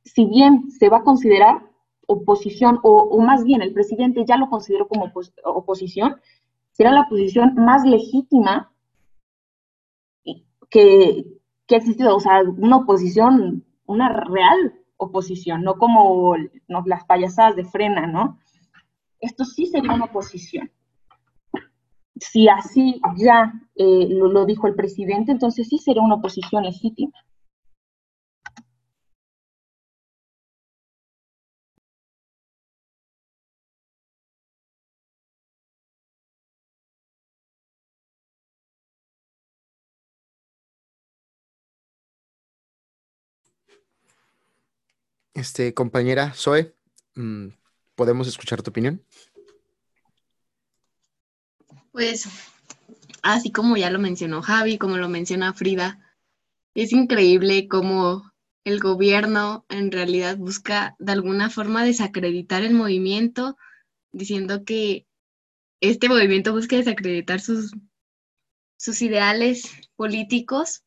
si 0.04 0.26
bien 0.26 0.72
se 0.72 0.90
va 0.90 0.98
a 0.98 1.04
considerar, 1.04 1.71
oposición, 2.12 2.80
o, 2.84 3.20
más 3.22 3.44
bien 3.44 3.62
el 3.62 3.74
presidente 3.74 4.26
ya 4.28 4.38
lo 4.38 4.50
consideró 4.50 4.88
como 4.88 5.12
oposición, 5.44 6.18
será 6.72 6.92
la 6.92 7.08
posición 7.10 7.56
más 7.56 7.86
legítima 7.86 8.72
que, 10.70 11.26
que 11.68 11.76
ha 11.76 11.78
existido, 11.78 12.16
o 12.16 12.20
sea, 12.20 12.42
una 12.44 12.78
oposición, 12.78 13.66
una 13.86 14.10
real 14.10 14.82
oposición, 14.98 15.64
no 15.64 15.76
como 15.76 16.36
las 16.68 17.06
payasadas 17.06 17.56
de 17.56 17.66
frena, 17.66 18.08
¿no? 18.08 18.40
Esto 19.20 19.46
sí 19.46 19.66
sería 19.66 19.94
una 19.94 20.06
oposición. 20.06 20.72
Si 22.16 22.48
así 22.48 23.02
ya 23.18 23.54
eh, 23.76 24.08
lo 24.10 24.46
dijo 24.46 24.68
el 24.68 24.76
presidente, 24.76 25.32
entonces 25.32 25.68
sí 25.68 25.80
sería 25.80 26.02
una 26.02 26.16
oposición 26.16 26.64
legítima. 26.64 27.14
Este, 45.34 45.74
compañera 45.74 46.34
Zoe, 46.34 46.76
mm, 47.16 47.48
¿podemos 47.96 48.28
escuchar 48.28 48.62
tu 48.62 48.72
opinión? 48.72 49.06
Pues, 51.92 52.28
así 53.22 53.52
como 53.52 53.78
ya 53.78 53.90
lo 53.90 54.00
mencionó 54.00 54.42
Javi, 54.42 54.78
como 54.78 54.98
lo 54.98 55.10
menciona 55.10 55.54
Frida, 55.54 56.00
es 56.74 56.94
increíble 56.94 57.68
cómo 57.68 58.32
el 58.64 58.80
gobierno 58.80 59.66
en 59.70 59.92
realidad 59.92 60.38
busca 60.38 60.96
de 61.00 61.12
alguna 61.12 61.50
forma 61.50 61.84
desacreditar 61.84 62.64
el 62.64 62.74
movimiento, 62.74 63.58
diciendo 64.12 64.64
que 64.64 65.08
este 65.82 66.10
movimiento 66.10 66.54
busca 66.54 66.76
desacreditar 66.76 67.42
sus, 67.42 67.72
sus 68.78 69.02
ideales 69.02 69.72
políticos, 69.96 70.84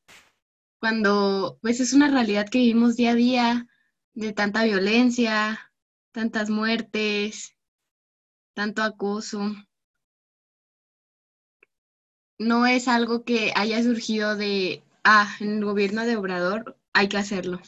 cuando 0.80 1.58
pues 1.62 1.80
es 1.80 1.92
una 1.92 2.10
realidad 2.10 2.48
que 2.48 2.58
vivimos 2.58 2.96
día 2.96 3.10
a 3.10 3.14
día, 3.14 3.66
de 4.14 4.32
tanta 4.32 4.64
violencia, 4.64 5.72
tantas 6.12 6.48
muertes, 6.50 7.56
tanto 8.54 8.82
acoso. 8.82 9.52
No 12.38 12.66
es 12.66 12.88
algo 12.88 13.24
que 13.24 13.52
haya 13.54 13.82
surgido 13.82 14.36
de, 14.36 14.82
ah, 15.04 15.36
en 15.40 15.58
el 15.58 15.64
gobierno 15.64 16.04
de 16.04 16.16
Obrador 16.16 16.78
hay 16.92 17.08
que 17.08 17.16
hacerlo, 17.16 17.60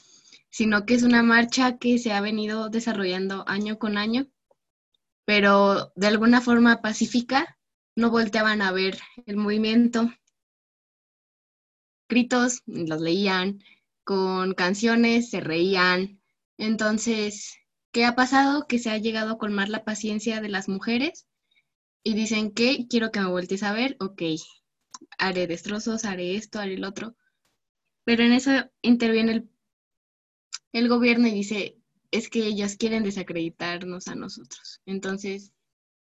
sino 0.50 0.86
que 0.86 0.94
es 0.94 1.02
una 1.02 1.22
marcha 1.22 1.78
que 1.78 1.98
se 1.98 2.12
ha 2.12 2.20
venido 2.20 2.68
desarrollando 2.68 3.44
año 3.48 3.78
con 3.78 3.98
año, 3.98 4.28
pero 5.24 5.92
de 5.96 6.06
alguna 6.06 6.40
forma 6.40 6.80
pacífica, 6.80 7.58
no 7.96 8.10
volteaban 8.10 8.62
a 8.62 8.72
ver 8.72 8.98
el 9.26 9.36
movimiento. 9.36 10.12
Gritos, 12.08 12.62
los 12.66 13.00
leían, 13.00 13.62
con 14.04 14.54
canciones 14.54 15.30
se 15.30 15.40
reían, 15.40 16.20
entonces, 16.58 17.56
¿qué 17.92 18.04
ha 18.04 18.14
pasado? 18.14 18.66
Que 18.66 18.78
se 18.78 18.90
ha 18.90 18.98
llegado 18.98 19.32
a 19.32 19.38
colmar 19.38 19.68
la 19.68 19.84
paciencia 19.84 20.40
de 20.40 20.48
las 20.48 20.68
mujeres 20.68 21.26
y 22.02 22.14
dicen 22.14 22.52
que 22.52 22.86
quiero 22.88 23.10
que 23.10 23.20
me 23.20 23.30
vueltes 23.30 23.62
a 23.62 23.72
ver, 23.72 23.96
ok, 24.00 24.22
haré 25.18 25.46
destrozos, 25.46 26.04
haré 26.04 26.36
esto, 26.36 26.58
haré 26.58 26.74
el 26.74 26.84
otro. 26.84 27.16
Pero 28.04 28.22
en 28.22 28.32
eso 28.32 28.50
interviene 28.82 29.48
el, 30.72 30.88
gobierno 30.88 31.26
y 31.26 31.32
dice, 31.32 31.76
es 32.10 32.28
que 32.28 32.46
ellos 32.46 32.76
quieren 32.76 33.02
desacreditarnos 33.02 34.08
a 34.08 34.14
nosotros. 34.14 34.80
Entonces, 34.86 35.52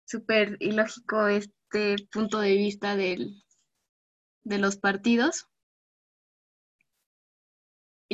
súper 0.06 0.56
ilógico 0.60 1.26
este 1.26 1.96
punto 2.10 2.40
de 2.40 2.56
vista 2.56 2.96
del, 2.96 3.44
de 4.44 4.58
los 4.58 4.76
partidos 4.76 5.46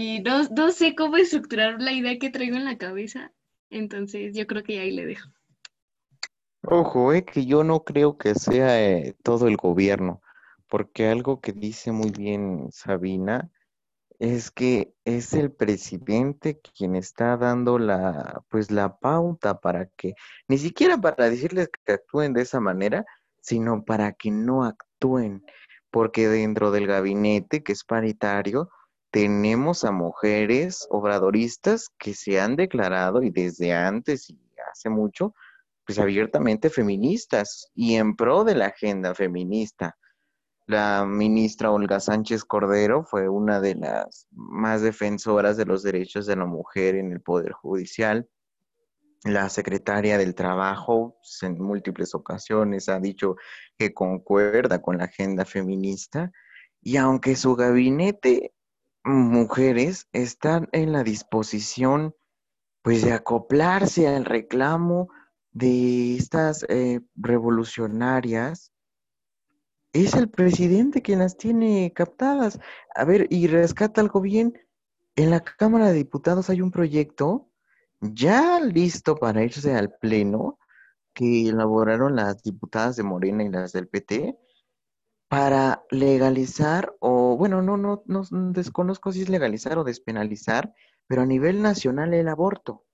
y 0.00 0.20
no, 0.20 0.70
sé 0.70 0.94
cómo 0.94 1.16
estructurar 1.16 1.82
la 1.82 1.90
idea 1.90 2.20
que 2.20 2.30
traigo 2.30 2.54
en 2.54 2.64
la 2.64 2.78
cabeza, 2.78 3.32
entonces 3.68 4.32
yo 4.32 4.46
creo 4.46 4.62
que 4.62 4.78
ahí 4.78 4.92
le 4.92 5.04
dejo. 5.04 5.28
Ojo, 6.62 7.12
eh, 7.12 7.24
que 7.24 7.46
yo 7.46 7.64
no 7.64 7.82
creo 7.82 8.16
que 8.16 8.36
sea 8.36 8.80
eh, 8.80 9.16
todo 9.24 9.48
el 9.48 9.56
gobierno, 9.56 10.22
porque 10.68 11.08
algo 11.08 11.40
que 11.40 11.52
dice 11.52 11.90
muy 11.90 12.12
bien 12.12 12.68
Sabina 12.70 13.50
es 14.20 14.52
que 14.52 14.94
es 15.04 15.32
el 15.32 15.50
presidente 15.50 16.60
quien 16.60 16.94
está 16.94 17.36
dando 17.36 17.80
la, 17.80 18.44
pues 18.50 18.70
la 18.70 18.98
pauta 18.98 19.58
para 19.58 19.86
que, 19.96 20.14
ni 20.46 20.58
siquiera 20.58 20.96
para 20.96 21.28
decirles 21.28 21.70
que 21.84 21.94
actúen 21.94 22.34
de 22.34 22.42
esa 22.42 22.60
manera, 22.60 23.04
sino 23.40 23.84
para 23.84 24.12
que 24.12 24.30
no 24.30 24.62
actúen, 24.62 25.44
porque 25.90 26.28
dentro 26.28 26.70
del 26.70 26.86
gabinete, 26.86 27.64
que 27.64 27.72
es 27.72 27.82
paritario, 27.82 28.70
tenemos 29.10 29.84
a 29.84 29.92
mujeres 29.92 30.86
obradoristas 30.90 31.90
que 31.98 32.14
se 32.14 32.40
han 32.40 32.56
declarado 32.56 33.22
y 33.22 33.30
desde 33.30 33.72
antes 33.72 34.28
y 34.30 34.38
hace 34.70 34.90
mucho, 34.90 35.34
pues 35.86 35.98
abiertamente 35.98 36.68
feministas 36.68 37.70
y 37.74 37.94
en 37.94 38.14
pro 38.16 38.44
de 38.44 38.54
la 38.54 38.66
agenda 38.66 39.14
feminista. 39.14 39.96
La 40.66 41.06
ministra 41.06 41.70
Olga 41.70 41.98
Sánchez 41.98 42.44
Cordero 42.44 43.02
fue 43.02 43.28
una 43.30 43.58
de 43.60 43.74
las 43.74 44.26
más 44.30 44.82
defensoras 44.82 45.56
de 45.56 45.64
los 45.64 45.82
derechos 45.82 46.26
de 46.26 46.36
la 46.36 46.44
mujer 46.44 46.94
en 46.94 47.10
el 47.10 47.22
Poder 47.22 47.52
Judicial. 47.52 48.28
La 49.24 49.48
secretaria 49.48 50.18
del 50.18 50.34
Trabajo 50.34 51.16
pues, 51.20 51.42
en 51.42 51.58
múltiples 51.58 52.14
ocasiones 52.14 52.90
ha 52.90 53.00
dicho 53.00 53.36
que 53.78 53.94
concuerda 53.94 54.82
con 54.82 54.98
la 54.98 55.04
agenda 55.04 55.46
feminista 55.46 56.30
y 56.82 56.98
aunque 56.98 57.34
su 57.34 57.56
gabinete 57.56 58.52
mujeres 59.08 60.08
están 60.12 60.68
en 60.72 60.92
la 60.92 61.02
disposición 61.02 62.14
pues 62.82 63.04
de 63.04 63.12
acoplarse 63.12 64.08
al 64.08 64.24
reclamo 64.24 65.08
de 65.52 66.16
estas 66.16 66.64
eh, 66.68 67.00
revolucionarias, 67.16 68.72
es 69.92 70.14
el 70.14 70.30
presidente 70.30 71.02
quien 71.02 71.18
las 71.18 71.36
tiene 71.36 71.92
captadas. 71.94 72.60
A 72.94 73.04
ver, 73.04 73.26
y 73.30 73.46
rescata 73.46 74.00
algo 74.00 74.20
bien, 74.20 74.54
en 75.16 75.30
la 75.30 75.40
Cámara 75.40 75.88
de 75.88 75.94
Diputados 75.94 76.50
hay 76.50 76.60
un 76.60 76.70
proyecto 76.70 77.50
ya 78.00 78.60
listo 78.60 79.16
para 79.16 79.42
irse 79.42 79.74
al 79.74 79.92
Pleno 79.98 80.58
que 81.12 81.48
elaboraron 81.48 82.14
las 82.14 82.42
diputadas 82.42 82.96
de 82.96 83.02
Morena 83.02 83.42
y 83.42 83.48
las 83.48 83.72
del 83.72 83.88
PT, 83.88 84.38
para 85.28 85.84
legalizar 85.90 86.96
o, 87.00 87.36
bueno, 87.36 87.62
no, 87.62 87.76
no, 87.76 88.02
no 88.06 88.22
desconozco 88.52 89.12
si 89.12 89.22
es 89.22 89.28
legalizar 89.28 89.78
o 89.78 89.84
despenalizar, 89.84 90.74
pero 91.06 91.22
a 91.22 91.26
nivel 91.26 91.62
nacional 91.62 92.14
el 92.14 92.28
aborto. 92.28 92.84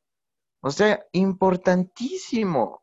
O 0.61 0.71
sea, 0.71 1.05
importantísimo. 1.13 2.83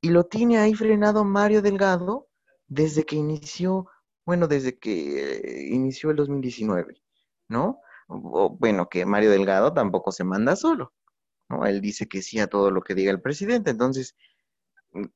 Y 0.00 0.10
lo 0.10 0.24
tiene 0.24 0.58
ahí 0.58 0.74
frenado 0.74 1.24
Mario 1.24 1.62
Delgado 1.62 2.28
desde 2.66 3.04
que 3.04 3.16
inició, 3.16 3.88
bueno, 4.26 4.48
desde 4.48 4.78
que 4.78 5.68
inició 5.70 6.10
el 6.10 6.16
2019, 6.16 7.02
¿no? 7.48 7.80
bueno, 8.06 8.88
que 8.88 9.06
Mario 9.06 9.30
Delgado 9.30 9.72
tampoco 9.72 10.12
se 10.12 10.24
manda 10.24 10.56
solo, 10.56 10.92
¿no? 11.48 11.66
Él 11.66 11.80
dice 11.80 12.06
que 12.06 12.22
sí 12.22 12.38
a 12.38 12.48
todo 12.48 12.70
lo 12.70 12.82
que 12.82 12.94
diga 12.94 13.10
el 13.10 13.22
presidente, 13.22 13.70
entonces, 13.70 14.14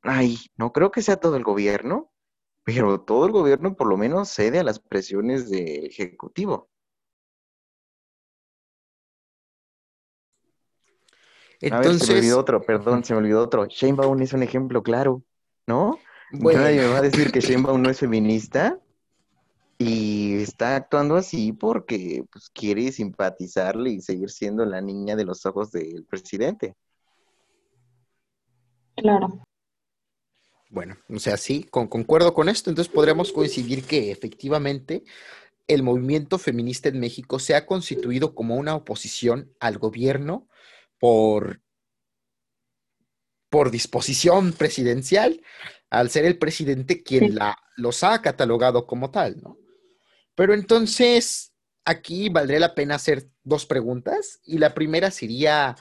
ay, 0.03 0.39
no 0.57 0.73
creo 0.73 0.91
que 0.91 1.03
sea 1.03 1.17
todo 1.17 1.37
el 1.37 1.45
gobierno, 1.45 2.11
pero 2.69 3.01
todo 3.01 3.25
el 3.25 3.33
gobierno 3.33 3.75
por 3.75 3.87
lo 3.87 3.97
menos 3.97 4.29
cede 4.29 4.59
a 4.59 4.63
las 4.63 4.79
presiones 4.79 5.49
del 5.49 5.87
Ejecutivo. 5.87 6.69
Entonces... 11.61 11.87
A 11.87 11.91
ver, 11.91 11.99
se 11.99 12.13
me 12.13 12.19
olvidó 12.19 12.39
otro, 12.39 12.61
perdón, 12.61 13.05
se 13.05 13.15
me 13.15 13.21
olvidó 13.21 13.43
otro. 13.43 13.65
Sheinbaum 13.65 14.21
es 14.21 14.35
un 14.35 14.43
ejemplo 14.43 14.83
claro, 14.83 15.23
¿no? 15.67 15.99
Nadie 16.31 16.81
me 16.81 16.89
va 16.89 16.99
a 16.99 17.03
decir 17.03 17.33
que 17.33 17.41
Sheinbaum 17.41 17.81
no 17.81 17.89
es 17.89 18.01
feminista 18.01 18.79
y 19.79 20.43
está 20.43 20.77
actuando 20.77 21.17
así 21.17 21.55
porque 21.55 22.27
pues, 22.31 22.51
quiere 22.51 22.93
simpatizarle 22.93 23.93
y 23.93 24.03
seguir 24.03 24.29
siendo 24.29 24.67
la 24.67 24.83
niña 24.83 25.17
de 25.17 25.25
los 25.25 25.47
ojos 25.47 25.73
del 25.73 26.05
presidente. 26.05 26.77
Claro. 28.95 29.48
Bueno, 30.71 30.99
o 31.09 31.19
sea, 31.19 31.37
sí, 31.37 31.65
concuerdo 31.71 32.35
con 32.35 32.49
esto. 32.49 32.71
Entonces 32.71 32.93
podríamos 32.93 33.33
coincidir 33.33 33.85
que 33.85 34.11
efectivamente 34.11 35.05
el 35.67 35.83
movimiento 35.83 36.39
feminista 36.39 36.89
en 36.89 37.01
México 37.01 37.39
se 37.39 37.55
ha 37.55 37.67
constituido 37.67 38.35
como 38.35 38.57
una 38.57 38.75
oposición 38.75 39.53
al 39.61 39.79
gobierno 39.79 40.49
por, 40.99 41.63
por 43.51 43.71
disposición 43.71 44.53
presidencial, 44.53 45.43
al 45.91 46.11
ser 46.11 46.25
el 46.25 46.39
presidente 46.39 47.03
quien 47.03 47.35
la, 47.35 47.59
los 47.77 48.05
ha 48.05 48.21
catalogado 48.21 48.87
como 48.87 49.11
tal, 49.11 49.41
¿no? 49.43 49.59
Pero 50.35 50.55
entonces, 50.55 51.53
aquí 51.85 52.29
valdría 52.29 52.61
la 52.61 52.75
pena 52.75 52.95
hacer 52.95 53.29
dos 53.43 53.67
preguntas. 53.67 54.41
Y 54.45 54.59
la 54.59 54.73
primera 54.73 55.11
sería, 55.11 55.75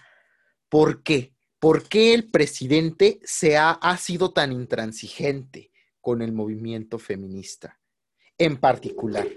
¿por 0.69 1.03
qué? 1.03 1.36
¿Por 1.59 1.87
qué 1.87 2.13
el 2.13 2.29
presidente 2.29 3.19
se 3.23 3.57
ha, 3.57 3.71
ha 3.71 3.97
sido 3.97 4.31
tan 4.31 4.51
intransigente 4.51 5.71
con 6.01 6.21
el 6.21 6.31
movimiento 6.31 6.99
feminista 6.99 7.79
en 8.37 8.57
particular? 8.57 9.27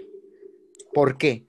¿Por 0.93 1.17
qué? 1.17 1.47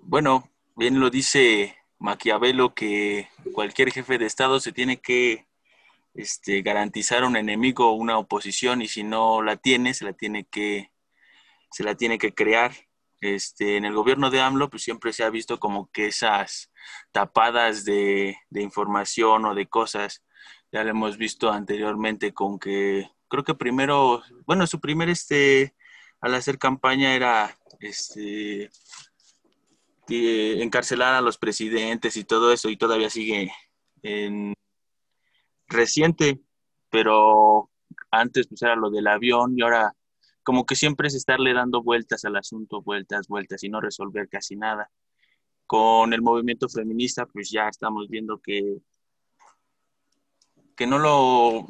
Bueno, 0.00 0.50
bien 0.76 1.00
lo 1.00 1.10
dice 1.10 1.76
Maquiavelo 1.98 2.74
que 2.74 3.28
cualquier 3.52 3.90
jefe 3.90 4.18
de 4.18 4.26
Estado 4.26 4.60
se 4.60 4.72
tiene 4.72 4.98
que 4.98 5.46
este, 6.14 6.62
garantizar 6.62 7.24
un 7.24 7.36
enemigo 7.36 7.90
o 7.90 7.94
una 7.94 8.18
oposición 8.18 8.82
y 8.82 8.88
si 8.88 9.02
no 9.02 9.42
la 9.42 9.56
tiene, 9.56 9.94
se 9.94 10.04
la 10.04 10.12
tiene 10.12 10.44
que, 10.44 10.90
se 11.70 11.84
la 11.84 11.94
tiene 11.94 12.18
que 12.18 12.34
crear. 12.34 12.72
Este, 13.20 13.76
en 13.76 13.84
el 13.84 13.94
gobierno 13.94 14.30
de 14.30 14.40
AMLO 14.40 14.68
pues 14.68 14.82
siempre 14.82 15.12
se 15.12 15.24
ha 15.24 15.30
visto 15.30 15.58
como 15.58 15.90
que 15.90 16.08
esas 16.08 16.70
tapadas 17.12 17.84
de, 17.84 18.36
información 18.50 19.46
o 19.46 19.54
de 19.54 19.66
cosas, 19.66 20.22
ya 20.70 20.84
lo 20.84 20.90
hemos 20.90 21.16
visto 21.16 21.50
anteriormente 21.50 22.34
con 22.34 22.58
que 22.58 23.10
creo 23.28 23.44
que 23.44 23.54
primero, 23.54 24.22
bueno, 24.46 24.66
su 24.66 24.80
primer 24.80 25.08
este, 25.08 25.74
al 26.20 26.34
hacer 26.34 26.58
campaña 26.58 27.14
era 27.14 27.58
este, 27.80 28.70
encarcelar 30.08 31.14
a 31.14 31.20
los 31.20 31.38
presidentes 31.38 32.16
y 32.16 32.24
todo 32.24 32.52
eso, 32.52 32.68
y 32.68 32.76
todavía 32.76 33.10
sigue 33.10 33.50
en 34.02 34.54
reciente, 35.68 36.40
pero 36.90 37.70
antes 38.10 38.46
pues 38.46 38.62
era 38.62 38.76
lo 38.76 38.90
del 38.90 39.06
avión 39.06 39.54
y 39.56 39.62
ahora 39.62 39.94
como 40.46 40.64
que 40.64 40.76
siempre 40.76 41.08
es 41.08 41.14
estarle 41.16 41.52
dando 41.52 41.82
vueltas 41.82 42.24
al 42.24 42.36
asunto, 42.36 42.80
vueltas, 42.80 43.26
vueltas 43.26 43.64
y 43.64 43.68
no 43.68 43.80
resolver 43.80 44.28
casi 44.28 44.54
nada. 44.54 44.88
Con 45.66 46.12
el 46.12 46.22
movimiento 46.22 46.68
feminista 46.68 47.26
pues 47.26 47.50
ya 47.50 47.68
estamos 47.68 48.08
viendo 48.08 48.38
que 48.40 48.78
que 50.76 50.86
no 50.86 50.98
lo, 50.98 51.66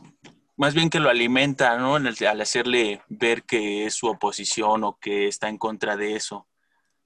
más 0.56 0.74
bien 0.74 0.90
que 0.90 1.00
lo 1.00 1.08
alimenta, 1.08 1.78
¿no? 1.78 1.94
al 1.94 2.40
hacerle 2.40 3.00
ver 3.08 3.44
que 3.44 3.86
es 3.86 3.94
su 3.94 4.08
oposición 4.08 4.84
o 4.84 4.98
que 5.00 5.28
está 5.28 5.48
en 5.48 5.58
contra 5.58 5.96
de 5.96 6.16
eso 6.16 6.46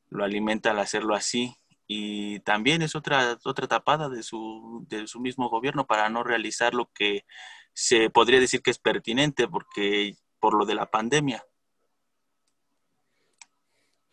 lo 0.08 0.24
alimenta 0.24 0.72
al 0.72 0.80
hacerlo 0.80 1.14
así. 1.14 1.54
Y 1.86 2.40
también 2.40 2.82
es 2.82 2.96
otra, 2.96 3.38
otra 3.44 3.68
tapada 3.68 4.08
de 4.08 4.22
su, 4.24 4.84
de 4.88 5.06
su 5.06 5.20
mismo 5.20 5.48
gobierno 5.48 5.86
para 5.86 6.08
no 6.08 6.24
realizar 6.24 6.74
lo 6.74 6.90
que 6.92 7.24
se 7.72 8.10
podría 8.10 8.40
decir 8.40 8.60
que 8.62 8.72
es 8.72 8.78
pertinente 8.78 9.46
porque 9.46 10.16
por 10.40 10.54
lo 10.54 10.66
de 10.66 10.74
la 10.74 10.90
pandemia. 10.90 11.44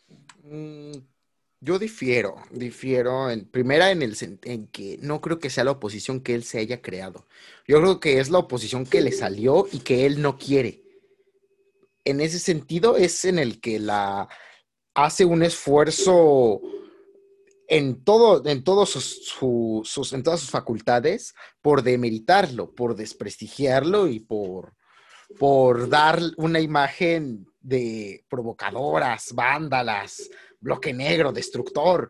Mm, 0.08 0.37
yo 1.60 1.80
difiero, 1.80 2.36
difiero 2.52 3.30
en 3.30 3.46
primera 3.46 3.92
en 3.92 4.02
el 4.02 4.16
en 4.44 4.68
que 4.68 5.00
no 5.02 5.22
creo 5.22 5.40
que 5.40 5.50
sea 5.50 5.64
la 5.64 5.72
oposición 5.72 6.22
que 6.22 6.36
él 6.36 6.44
se 6.44 6.60
haya 6.60 6.82
creado. 6.82 7.26
Yo 7.68 7.80
creo 7.82 8.00
que 8.00 8.20
es 8.20 8.30
la 8.30 8.40
oposición 8.40 8.86
que 8.86 9.02
le 9.02 9.12
salió 9.12 9.68
y 9.72 9.80
que 9.80 10.06
él 10.06 10.22
no 10.22 10.38
quiere. 10.38 10.84
En 12.06 12.22
ese 12.22 12.40
sentido 12.40 12.96
es 12.96 13.26
en 13.26 13.40
el 13.40 13.60
que 13.60 13.80
la 13.80 14.30
hace 14.94 15.26
un 15.26 15.44
esfuerzo 15.44 16.62
en, 17.68 18.04
en, 18.46 18.64
todos 18.64 18.92
sus, 18.92 20.14
en 20.14 20.24
todas 20.24 20.40
sus 20.40 20.50
facultades 20.50 21.36
por 21.62 21.84
demeritarlo, 21.84 22.74
por 22.74 22.96
desprestigiarlo 22.96 24.08
y 24.08 24.20
por, 24.20 24.74
por 25.38 25.90
dar 25.90 26.22
una 26.38 26.60
imagen 26.60 27.48
de 27.68 28.24
provocadoras, 28.30 29.34
vándalas, 29.34 30.30
bloque 30.60 30.94
negro, 30.94 31.34
destructor. 31.34 32.10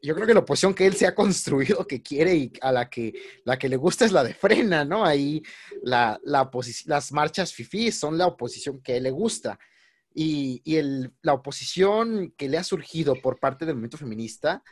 Yo 0.00 0.14
creo 0.14 0.26
que 0.26 0.34
la 0.34 0.40
oposición 0.40 0.74
que 0.74 0.86
él 0.86 0.94
se 0.94 1.06
ha 1.06 1.14
construido, 1.14 1.86
que 1.86 2.02
quiere 2.02 2.36
y 2.36 2.52
a 2.60 2.70
la 2.70 2.88
que, 2.88 3.12
la 3.44 3.58
que 3.58 3.68
le 3.68 3.76
gusta 3.76 4.04
es 4.04 4.12
la 4.12 4.22
de 4.22 4.34
frena, 4.34 4.84
¿no? 4.84 5.04
Ahí 5.04 5.42
la, 5.82 6.20
la 6.22 6.48
las 6.84 7.12
marchas 7.12 7.52
FIFI 7.52 7.90
son 7.90 8.16
la 8.16 8.28
oposición 8.28 8.80
que 8.80 8.98
él 8.98 9.02
le 9.02 9.10
gusta 9.10 9.58
y, 10.14 10.62
la 11.22 11.34
oposición 11.34 12.32
que 12.36 12.48
le 12.48 12.56
ha 12.56 12.64
surgido 12.64 13.14
por 13.20 13.38
parte 13.38 13.66
del 13.66 13.74
movimiento 13.74 13.98
feminista, 13.98 14.62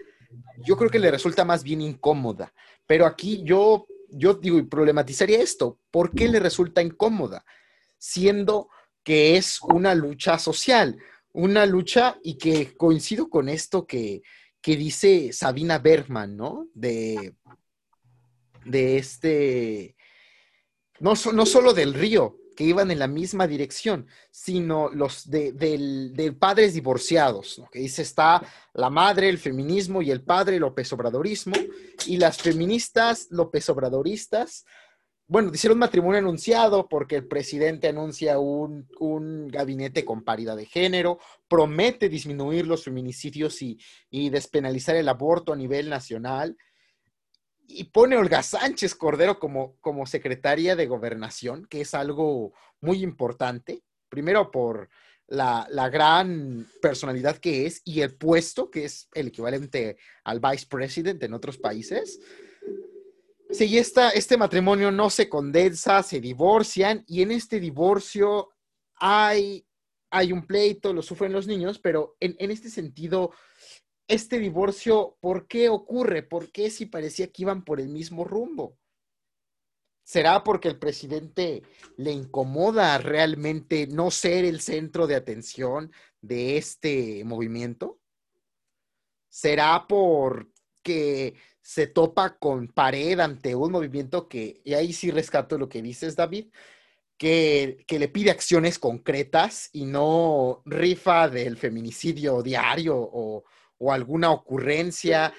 yo 0.64 0.76
creo 0.76 0.90
que 0.90 0.98
le 0.98 1.10
resulta 1.10 1.44
más 1.44 1.62
bien 1.62 1.82
incómoda. 1.82 2.52
Pero 2.86 3.04
aquí 3.04 3.42
yo, 3.44 3.86
yo 4.08 4.34
digo 4.34 4.58
y 4.58 4.62
problematizaría 4.62 5.40
esto. 5.40 5.78
¿Por 5.90 6.12
qué 6.12 6.28
le 6.28 6.40
resulta 6.40 6.82
incómoda? 6.82 7.44
Siendo 7.98 8.68
que 9.04 9.36
es 9.36 9.60
una 9.62 9.94
lucha 9.94 10.38
social, 10.38 10.98
una 11.32 11.66
lucha 11.66 12.18
y 12.22 12.38
que 12.38 12.74
coincido 12.74 13.28
con 13.28 13.48
esto 13.48 13.86
que, 13.86 14.22
dice 14.62 15.32
Sabina 15.32 15.78
Bergman, 15.78 16.36
¿no? 16.36 16.68
De, 16.74 17.34
de 18.64 18.96
este, 18.96 19.94
no, 21.00 21.12
no 21.32 21.46
solo 21.46 21.74
del 21.74 21.92
río, 21.92 22.38
que 22.54 22.64
iban 22.64 22.90
en 22.90 22.98
la 22.98 23.08
misma 23.08 23.46
dirección, 23.46 24.06
sino 24.30 24.88
los 24.88 25.28
de, 25.28 25.52
del, 25.52 26.36
padres 26.38 26.74
divorciados, 26.74 27.62
que 27.70 27.80
dice 27.80 28.02
está 28.02 28.42
la 28.72 28.90
madre, 28.90 29.28
el 29.28 29.38
feminismo 29.38 30.02
y 30.02 30.10
el 30.10 30.22
padre, 30.22 30.58
López 30.58 30.92
Obradorismo, 30.92 31.54
y 32.06 32.16
las 32.16 32.38
feministas 32.38 33.26
López 33.30 33.68
Obradoristas, 33.68 34.64
bueno, 35.26 35.50
hicieron 35.52 35.78
matrimonio 35.78 36.18
anunciado 36.18 36.88
porque 36.88 37.16
el 37.16 37.26
presidente 37.26 37.88
anuncia 37.88 38.38
un, 38.38 38.88
un, 38.98 39.48
gabinete 39.48 40.04
con 40.04 40.22
paridad 40.22 40.56
de 40.56 40.66
género, 40.66 41.18
promete 41.48 42.08
disminuir 42.08 42.66
los 42.66 42.84
feminicidios 42.84 43.60
y, 43.62 43.78
y 44.10 44.30
despenalizar 44.30 44.96
el 44.96 45.08
aborto 45.08 45.52
a 45.52 45.56
nivel 45.56 45.88
nacional 45.88 46.56
y 47.66 47.84
pone 47.84 48.16
Olga 48.16 48.42
Sánchez 48.42 48.94
Cordero 48.94 49.38
como, 49.38 49.76
como 49.80 50.06
secretaria 50.06 50.76
de 50.76 50.86
gobernación, 50.86 51.66
que 51.66 51.80
es 51.80 51.94
algo 51.94 52.52
muy 52.80 53.02
importante, 53.02 53.82
primero 54.08 54.50
por 54.50 54.88
la, 55.26 55.88
gran 55.90 56.66
personalidad 56.82 57.38
que 57.38 57.66
es 57.66 57.80
y 57.84 58.02
el 58.02 58.14
puesto, 58.14 58.70
que 58.70 58.84
es 58.84 59.08
el 59.14 59.28
equivalente 59.28 59.96
al 60.24 60.40
vice 60.40 60.66
president 60.68 61.22
en 61.22 61.34
otros 61.34 61.58
países. 61.58 62.20
Sí, 63.54 63.78
esta, 63.78 64.10
este 64.10 64.36
matrimonio 64.36 64.90
no 64.90 65.10
se 65.10 65.28
condensa, 65.28 66.02
se 66.02 66.20
divorcian 66.20 67.04
y 67.06 67.22
en 67.22 67.30
este 67.30 67.60
divorcio 67.60 68.50
hay, 68.96 69.64
hay 70.10 70.32
un 70.32 70.44
pleito, 70.44 70.92
lo 70.92 71.02
sufren 71.02 71.32
los 71.32 71.46
niños, 71.46 71.78
pero 71.78 72.16
en, 72.18 72.34
en 72.40 72.50
este 72.50 72.68
sentido 72.68 73.30
este 74.08 74.40
divorcio, 74.40 75.16
¿por 75.20 75.46
qué 75.46 75.68
ocurre? 75.68 76.24
¿Por 76.24 76.50
qué 76.50 76.68
si 76.68 76.86
parecía 76.86 77.30
que 77.30 77.42
iban 77.42 77.64
por 77.64 77.80
el 77.80 77.90
mismo 77.90 78.24
rumbo? 78.24 78.76
¿Será 80.02 80.42
porque 80.42 80.66
el 80.66 80.80
presidente 80.80 81.62
le 81.96 82.10
incomoda 82.10 82.98
realmente 82.98 83.86
no 83.86 84.10
ser 84.10 84.44
el 84.44 84.62
centro 84.62 85.06
de 85.06 85.14
atención 85.14 85.92
de 86.20 86.56
este 86.56 87.24
movimiento? 87.24 88.00
¿Será 89.28 89.86
porque 90.84 91.34
se 91.62 91.86
topa 91.86 92.36
con 92.36 92.68
pared 92.68 93.18
ante 93.18 93.54
un 93.54 93.72
movimiento 93.72 94.28
que, 94.28 94.60
y 94.64 94.74
ahí 94.74 94.92
sí 94.92 95.10
rescato 95.10 95.56
lo 95.56 95.66
que 95.66 95.80
dices, 95.80 96.14
David, 96.14 96.48
que, 97.16 97.84
que 97.86 97.98
le 97.98 98.08
pide 98.08 98.30
acciones 98.30 98.78
concretas 98.78 99.70
y 99.72 99.86
no 99.86 100.62
rifa 100.66 101.30
del 101.30 101.56
feminicidio 101.56 102.42
diario 102.42 102.96
o, 102.98 103.44
o 103.78 103.92
alguna 103.92 104.30
ocurrencia 104.30 105.32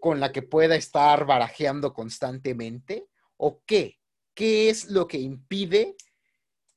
con 0.00 0.18
la 0.18 0.32
que 0.32 0.40
pueda 0.40 0.76
estar 0.76 1.26
barajeando 1.26 1.92
constantemente? 1.92 3.08
¿O 3.36 3.62
qué? 3.66 3.98
¿Qué 4.32 4.70
es 4.70 4.88
lo 4.88 5.06
que 5.06 5.18
impide 5.18 5.94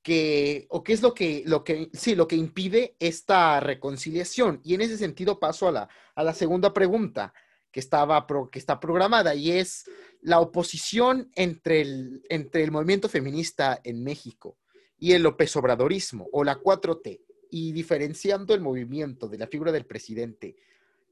que, 0.03 0.67
o 0.69 0.83
qué 0.83 0.91
es 0.91 1.01
lo 1.01 1.13
que, 1.13 1.43
lo 1.45 1.63
que, 1.63 1.89
sí, 1.93 2.15
lo 2.15 2.27
que 2.27 2.35
impide 2.35 2.97
esta 2.99 3.61
reconciliación? 3.61 4.59
Y 4.65 4.73
en 4.73 4.81
ese 4.81 4.97
sentido 4.97 5.39
paso 5.39 5.69
a 5.69 5.71
la, 5.71 5.89
a 6.15 6.23
la 6.23 6.33
segunda 6.33 6.73
pregunta 6.73 7.33
que, 7.71 7.79
estaba 7.79 8.25
que 8.51 8.59
está 8.59 8.79
programada 8.79 9.35
y 9.35 9.51
es 9.51 9.85
la 10.21 10.39
oposición 10.39 11.31
entre 11.35 11.81
el, 11.81 12.23
entre 12.29 12.63
el 12.63 12.71
movimiento 12.71 13.09
feminista 13.09 13.79
en 13.83 14.03
México 14.03 14.57
y 14.97 15.13
el 15.13 15.23
López 15.23 15.55
Obradorismo 15.55 16.27
o 16.31 16.43
la 16.43 16.59
4T 16.59 17.21
y 17.51 17.71
diferenciando 17.71 18.53
el 18.53 18.61
movimiento 18.61 19.27
de 19.27 19.37
la 19.37 19.47
figura 19.47 19.71
del 19.71 19.85
presidente, 19.85 20.55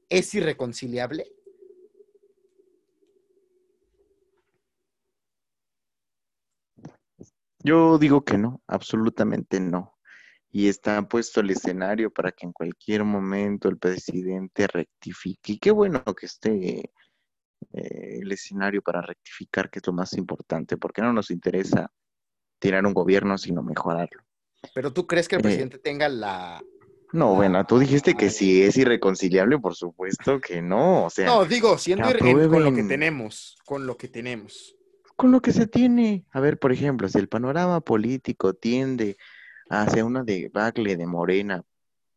¿es 0.08 0.34
irreconciliable? 0.34 1.32
Yo 7.60 7.98
digo 7.98 8.24
que 8.24 8.38
no, 8.38 8.62
absolutamente 8.66 9.58
no 9.60 9.95
y 10.50 10.68
está 10.68 11.06
puesto 11.06 11.40
el 11.40 11.50
escenario 11.50 12.10
para 12.10 12.32
que 12.32 12.46
en 12.46 12.52
cualquier 12.52 13.04
momento 13.04 13.68
el 13.68 13.78
presidente 13.78 14.66
rectifique. 14.66 15.52
Y 15.52 15.58
qué 15.58 15.70
bueno 15.70 16.02
que 16.02 16.26
esté 16.26 16.90
eh, 17.72 18.20
el 18.22 18.32
escenario 18.32 18.82
para 18.82 19.02
rectificar, 19.02 19.70
que 19.70 19.80
es 19.80 19.86
lo 19.86 19.92
más 19.92 20.12
importante, 20.14 20.76
porque 20.76 21.02
no 21.02 21.12
nos 21.12 21.30
interesa 21.30 21.90
tirar 22.58 22.86
un 22.86 22.94
gobierno, 22.94 23.36
sino 23.38 23.62
mejorarlo. 23.62 24.22
Pero 24.74 24.92
tú 24.92 25.06
crees 25.06 25.28
que 25.28 25.36
el 25.36 25.40
eh, 25.40 25.44
presidente 25.44 25.78
tenga 25.78 26.08
la... 26.08 26.62
No, 27.12 27.34
bueno, 27.34 27.64
tú 27.64 27.78
dijiste 27.78 28.14
que 28.14 28.30
si 28.30 28.62
es 28.62 28.76
irreconciliable, 28.76 29.58
por 29.58 29.74
supuesto 29.74 30.40
que 30.40 30.60
no. 30.60 31.04
O 31.04 31.10
sea, 31.10 31.26
no, 31.26 31.44
digo, 31.44 31.78
siendo 31.78 32.10
irreconciliable 32.10 32.48
con 32.48 32.64
lo 32.64 32.74
que 32.74 32.82
tenemos, 32.82 33.56
con 33.64 33.86
lo 33.86 33.96
que 33.96 34.08
tenemos. 34.08 34.76
Con 35.14 35.30
lo 35.30 35.40
que 35.40 35.52
se 35.52 35.66
tiene. 35.66 36.26
A 36.32 36.40
ver, 36.40 36.58
por 36.58 36.72
ejemplo, 36.72 37.08
si 37.08 37.18
el 37.18 37.28
panorama 37.28 37.80
político 37.80 38.54
tiende 38.54 39.16
hacia 39.68 40.04
una 40.04 40.22
debacle 40.22 40.96
de 40.96 41.06
Morena 41.06 41.62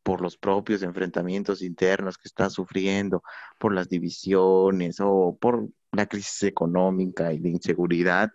por 0.04 0.22
los 0.22 0.38
propios 0.38 0.82
enfrentamientos 0.82 1.62
internos 1.62 2.18
que 2.18 2.28
está 2.28 2.50
sufriendo, 2.50 3.24
por 3.60 3.74
las 3.74 3.90
divisiones 3.90 4.98
o 5.00 5.38
por 5.40 5.68
la 5.92 6.06
crisis 6.06 6.44
económica 6.44 7.34
y 7.34 7.40
de 7.40 7.50
inseguridad, 7.50 8.32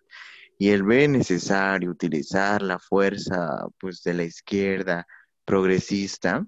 y 0.58 0.68
él 0.68 0.82
ve 0.82 1.08
necesario 1.08 1.90
utilizar 1.90 2.62
la 2.62 2.78
fuerza 2.78 3.66
pues 3.78 4.02
de 4.02 4.14
la 4.14 4.24
izquierda 4.24 5.06
progresista, 5.44 6.46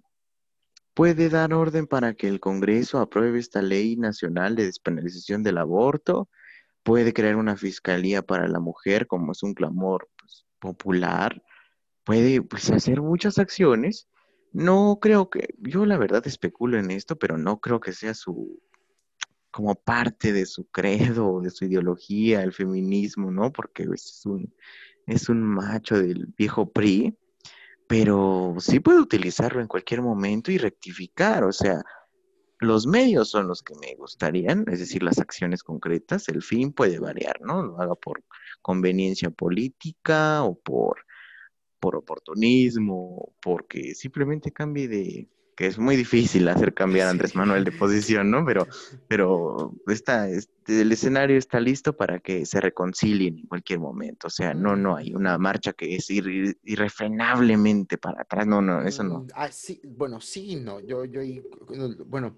puede 0.95 1.29
dar 1.29 1.53
orden 1.53 1.87
para 1.87 2.15
que 2.15 2.29
el 2.29 2.41
Congreso 2.41 3.01
apruebe 3.01 3.39
esta 3.39 3.63
ley 3.63 3.97
nacional 3.97 4.57
de 4.57 4.67
despenalización 4.67 5.43
del 5.43 5.59
aborto, 5.59 6.29
puede 6.83 7.13
crear 7.13 7.37
una 7.37 7.57
fiscalía 7.57 8.23
para 8.23 8.49
la 8.49 8.61
mujer 8.61 9.07
como 9.07 9.33
es 9.33 9.43
un 9.43 9.55
clamor 9.55 10.09
pues, 10.17 10.47
popular, 10.59 11.43
puede 12.07 12.41
pues, 12.41 12.71
hacer 12.71 13.03
muchas 13.03 13.39
acciones. 13.39 14.09
No 14.53 14.99
creo 15.03 15.29
que, 15.29 15.49
yo 15.59 15.85
la 15.85 15.99
verdad 15.99 16.27
especulo 16.27 16.79
en 16.79 16.91
esto, 16.91 17.17
pero 17.17 17.37
no 17.37 17.61
creo 17.61 17.81
que 17.81 17.93
sea 17.93 18.15
su, 18.15 18.63
como 19.51 19.75
parte 19.75 20.33
de 20.33 20.47
su 20.47 20.67
credo, 20.69 21.41
de 21.41 21.51
su 21.51 21.67
ideología, 21.67 22.43
el 22.43 22.53
feminismo, 22.53 23.31
¿no? 23.31 23.53
Porque 23.53 23.87
es 23.93 24.23
un, 24.25 24.55
es 25.07 25.29
un 25.29 25.43
macho 25.43 25.99
del 25.99 26.27
viejo 26.39 26.71
PRI, 26.71 27.19
pero 27.89 28.55
sí 28.59 28.81
puede 28.81 29.01
utilizarlo 29.01 29.61
en 29.61 29.67
cualquier 29.67 30.01
momento 30.01 30.53
y 30.53 30.59
rectificar, 30.59 31.45
o 31.45 31.53
sea, 31.53 31.83
los 32.61 32.87
medios 32.87 33.31
son 33.31 33.49
los 33.49 33.63
que 33.63 33.75
me 33.75 33.95
gustarían, 33.97 34.65
es 34.71 34.79
decir, 34.79 35.03
las 35.03 35.19
acciones 35.19 35.63
concretas, 35.63 36.29
el 36.29 36.41
fin 36.41 36.73
puede 36.73 36.99
variar, 37.01 37.41
¿no? 37.43 37.63
Lo 37.63 37.81
haga 37.81 37.97
por 37.97 38.25
conveniencia 38.63 39.31
política 39.31 40.43
o 40.45 40.59
por 40.59 41.06
por 41.79 41.97
oportunismo, 41.97 43.33
porque 43.41 43.95
simplemente 43.95 44.53
cambie 44.53 44.89
de, 44.89 45.29
que 45.57 45.67
es 45.67 45.79
muy 45.79 45.97
difícil 45.97 46.47
hacer 46.49 46.75
cambiar 46.75 47.09
a 47.09 47.11
Andrés 47.11 47.35
Manuel 47.35 47.65
de 47.65 47.73
posición, 47.73 48.31
¿no? 48.31 48.45
Pero, 48.45 48.69
pero 49.09 49.75
está, 49.87 50.29
este, 50.29 50.83
el 50.83 50.93
escenario 50.93 51.39
está 51.39 51.59
listo 51.61 51.97
para 51.97 52.21
que 52.21 52.45
se 52.45 52.61
reconcilien 52.61 53.39
en 53.39 53.47
cualquier 53.47 53.79
momento. 53.79 54.27
O 54.27 54.31
sea, 54.31 54.53
no, 54.53 54.77
no 54.77 54.97
hay 54.97 55.15
una 55.15 55.39
marcha 55.39 55.73
que 55.73 55.97
es 55.97 56.11
irrefrenablemente 56.11 57.97
para 57.97 58.21
atrás. 58.23 58.47
No, 58.47 58.61
no, 58.61 58.83
eso 58.83 59.03
no. 59.03 59.27
Ah, 59.35 59.51
sí, 59.51 59.81
bueno, 59.83 60.21
sí, 60.21 60.57
no. 60.57 60.79
Yo, 60.81 61.07
yo, 61.07 61.23
bueno, 62.05 62.37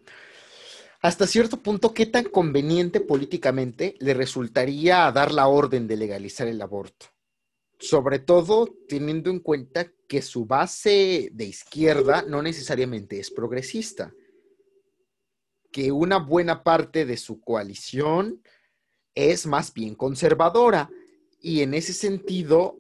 hasta 1.01 1.27
cierto 1.27 1.57
punto, 1.57 1.93
¿qué 1.93 2.07
tan 2.07 2.25
conveniente 2.27 3.01
políticamente 3.01 3.97
le 3.99 4.15
resultaría 4.15 5.11
dar 5.11 5.33
la 5.33 5.49
orden 5.49 5.89
de 5.89 5.97
legalizar 5.97 6.47
el 6.47 6.63
aborto? 6.63 7.07
Sobre 7.79 8.19
todo 8.19 8.69
teniendo 8.89 9.31
en 9.31 9.41
cuenta 9.41 9.91
que 10.09 10.21
su 10.23 10.47
base 10.47 11.31
de 11.33 11.45
izquierda 11.45 12.23
no 12.23 12.43
necesariamente 12.43 13.21
es 13.21 13.31
progresista, 13.31 14.13
que 15.71 15.93
una 15.93 16.19
buena 16.19 16.65
parte 16.65 17.05
de 17.05 17.17
su 17.17 17.41
coalición 17.41 18.43
es 19.15 19.47
más 19.47 19.73
bien 19.73 19.95
conservadora 19.95 20.91
y 21.41 21.61
en 21.61 21.75
ese 21.75 21.93
sentido 21.93 22.77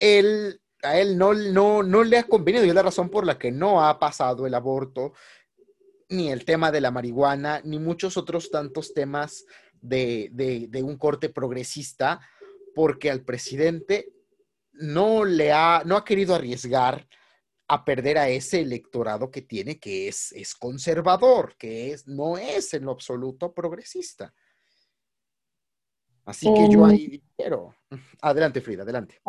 él, 0.00 0.60
a 0.82 0.98
él 0.98 1.16
no, 1.16 1.32
no, 1.32 1.82
no 1.82 2.04
le 2.04 2.18
ha 2.18 2.24
convenido 2.24 2.64
y 2.64 2.68
es 2.68 2.74
la 2.74 2.82
razón 2.82 3.08
por 3.08 3.24
la 3.24 3.38
que 3.38 3.52
no 3.52 3.84
ha 3.86 3.98
pasado 3.98 4.46
el 4.46 4.54
aborto, 4.54 5.12
ni 6.08 6.30
el 6.30 6.44
tema 6.44 6.70
de 6.70 6.80
la 6.80 6.90
marihuana, 6.90 7.62
ni 7.64 7.78
muchos 7.78 8.16
otros 8.16 8.50
tantos 8.50 8.92
temas 8.92 9.46
de, 9.80 10.28
de 10.32 10.82
un 10.82 10.98
corte 10.98 11.28
progresista, 11.28 12.20
porque 12.76 13.10
al 13.10 13.22
presidente 13.22 14.12
no 14.74 15.24
le 15.24 15.50
ha, 15.50 15.82
no 15.86 15.96
ha 15.96 16.04
querido 16.04 16.34
arriesgar 16.34 17.08
a 17.68 17.86
perder 17.86 18.18
a 18.18 18.28
ese 18.28 18.60
electorado 18.60 19.30
que 19.30 19.40
tiene, 19.40 19.78
que 19.78 20.08
es, 20.08 20.30
es 20.32 20.54
conservador, 20.54 21.56
que 21.56 21.92
es, 21.92 22.06
no 22.06 22.36
es 22.36 22.74
en 22.74 22.84
lo 22.84 22.90
absoluto 22.90 23.54
progresista. 23.54 24.34
Así 26.26 26.52
que 26.52 26.68
yo 26.68 26.84
ahí 26.84 27.22
quiero. 27.34 27.74
Adelante, 28.20 28.60
Frida, 28.60 28.82
adelante. 28.82 29.22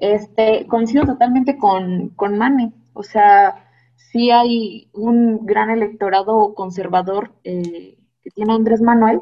Este, 0.00 0.66
coincido 0.66 1.04
totalmente 1.04 1.56
con, 1.58 2.08
con 2.16 2.36
Mane. 2.36 2.72
O 2.94 3.04
sea, 3.04 3.70
sí 3.94 4.32
hay 4.32 4.90
un 4.92 5.46
gran 5.46 5.70
electorado 5.70 6.52
conservador 6.54 7.32
eh, 7.44 7.96
que 8.22 8.30
tiene 8.30 8.54
Andrés 8.54 8.82
Manuel 8.82 9.20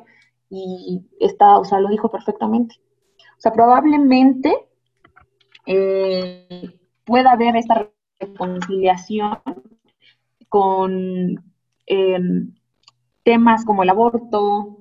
y 0.48 1.04
está, 1.20 1.58
o 1.58 1.64
sea, 1.66 1.78
lo 1.80 1.90
dijo 1.90 2.10
perfectamente. 2.10 2.76
Sea, 3.44 3.52
probablemente 3.52 4.56
eh, 5.66 6.78
pueda 7.04 7.32
haber 7.32 7.56
esta 7.56 7.90
reconciliación 8.18 9.36
con 10.48 11.44
em, 11.84 12.54
temas 13.22 13.66
como 13.66 13.82
el 13.82 13.90
aborto, 13.90 14.78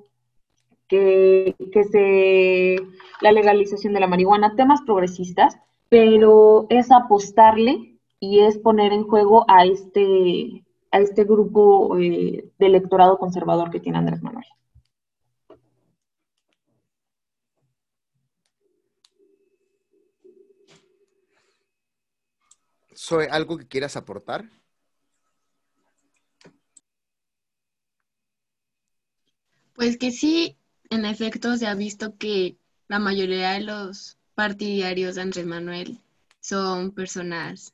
que, 0.87 1.57
que 1.73 1.83
se, 1.83 2.77
la 3.19 3.33
legalización 3.33 3.93
de 3.93 3.99
la 3.99 4.07
marihuana, 4.07 4.55
temas 4.55 4.81
progresistas, 4.83 5.57
pero 5.89 6.65
es 6.69 6.89
apostarle 6.89 7.97
y 8.21 8.39
es 8.39 8.59
poner 8.59 8.93
en 8.93 9.03
juego 9.03 9.43
a 9.49 9.65
este, 9.65 10.63
a 10.89 10.99
este 10.99 11.25
grupo 11.25 11.97
eh, 11.99 12.49
de 12.57 12.65
electorado 12.65 13.17
conservador 13.17 13.71
que 13.71 13.81
tiene 13.81 13.97
Andrés 13.97 14.23
Manuel. 14.23 14.45
¿Soy 23.05 23.25
algo 23.29 23.57
que 23.57 23.67
quieras 23.67 23.97
aportar? 23.97 24.45
Pues 29.73 29.97
que 29.97 30.11
sí, 30.11 30.57
en 30.89 31.03
efecto 31.03 31.57
se 31.57 31.67
ha 31.67 31.75
visto 31.75 32.17
que 32.17 32.57
la 32.87 32.99
mayoría 32.99 33.51
de 33.51 33.59
los 33.59 34.17
partidarios 34.35 35.15
de 35.15 35.21
Andrés 35.21 35.45
Manuel 35.45 35.99
son 36.39 36.91
personas, 36.91 37.73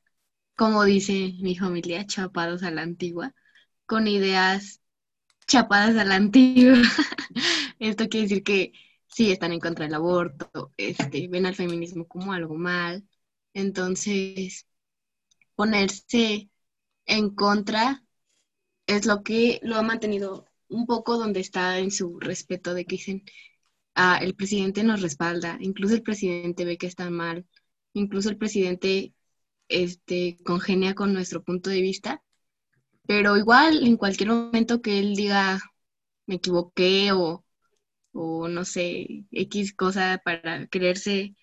como 0.56 0.84
dice 0.84 1.36
mi 1.42 1.56
familia, 1.56 2.08
chapados 2.08 2.64
a 2.64 2.72
la 2.72 2.82
antigua, 2.82 3.36
con 3.86 4.08
ideas 4.08 4.82
chapadas 5.46 5.96
a 5.98 6.06
la 6.06 6.16
antigua. 6.16 6.74
Esto 7.80 8.10
quiere 8.10 8.28
decir 8.28 8.44
que 8.44 8.74
sí 9.08 9.32
están 9.32 9.54
en 9.54 9.60
contra 9.60 9.86
del 9.86 9.94
aborto, 9.94 10.74
este, 10.78 11.28
ven 11.28 11.46
al 11.46 11.56
feminismo 11.56 12.08
como 12.08 12.34
algo 12.34 12.56
mal. 12.56 13.08
Entonces, 13.54 14.66
ponerse 15.60 16.50
en 17.06 17.36
contra 17.36 18.02
es 18.88 19.06
lo 19.06 19.24
que 19.24 19.60
lo 19.62 19.76
ha 19.76 19.82
mantenido 19.82 20.46
un 20.70 20.86
poco 20.86 21.18
donde 21.18 21.42
está 21.42 21.80
en 21.80 21.92
su 21.92 22.18
respeto 22.18 22.74
de 22.74 22.86
que 22.86 22.96
dicen, 22.96 23.26
ah, 23.94 24.20
el 24.22 24.36
presidente 24.36 24.86
nos 24.86 25.02
respalda, 25.02 25.58
incluso 25.60 25.96
el 25.96 26.02
presidente 26.02 26.64
ve 26.64 26.78
que 26.78 26.88
está 26.88 27.10
mal, 27.10 27.46
incluso 27.92 28.30
el 28.30 28.38
presidente 28.38 29.14
este, 29.68 30.38
congenia 30.46 30.96
con 30.96 31.12
nuestro 31.12 31.44
punto 31.44 31.70
de 31.70 31.82
vista, 31.82 32.24
pero 33.06 33.36
igual 33.36 33.86
en 33.86 33.98
cualquier 33.98 34.30
momento 34.30 34.82
que 34.82 35.00
él 35.00 35.14
diga, 35.14 35.60
me 36.26 36.36
equivoqué 36.36 37.12
o, 37.12 37.44
o 38.14 38.48
no 38.48 38.64
sé, 38.64 39.26
X 39.32 39.74
cosa 39.74 40.22
para 40.24 40.68
quererse 40.68 41.36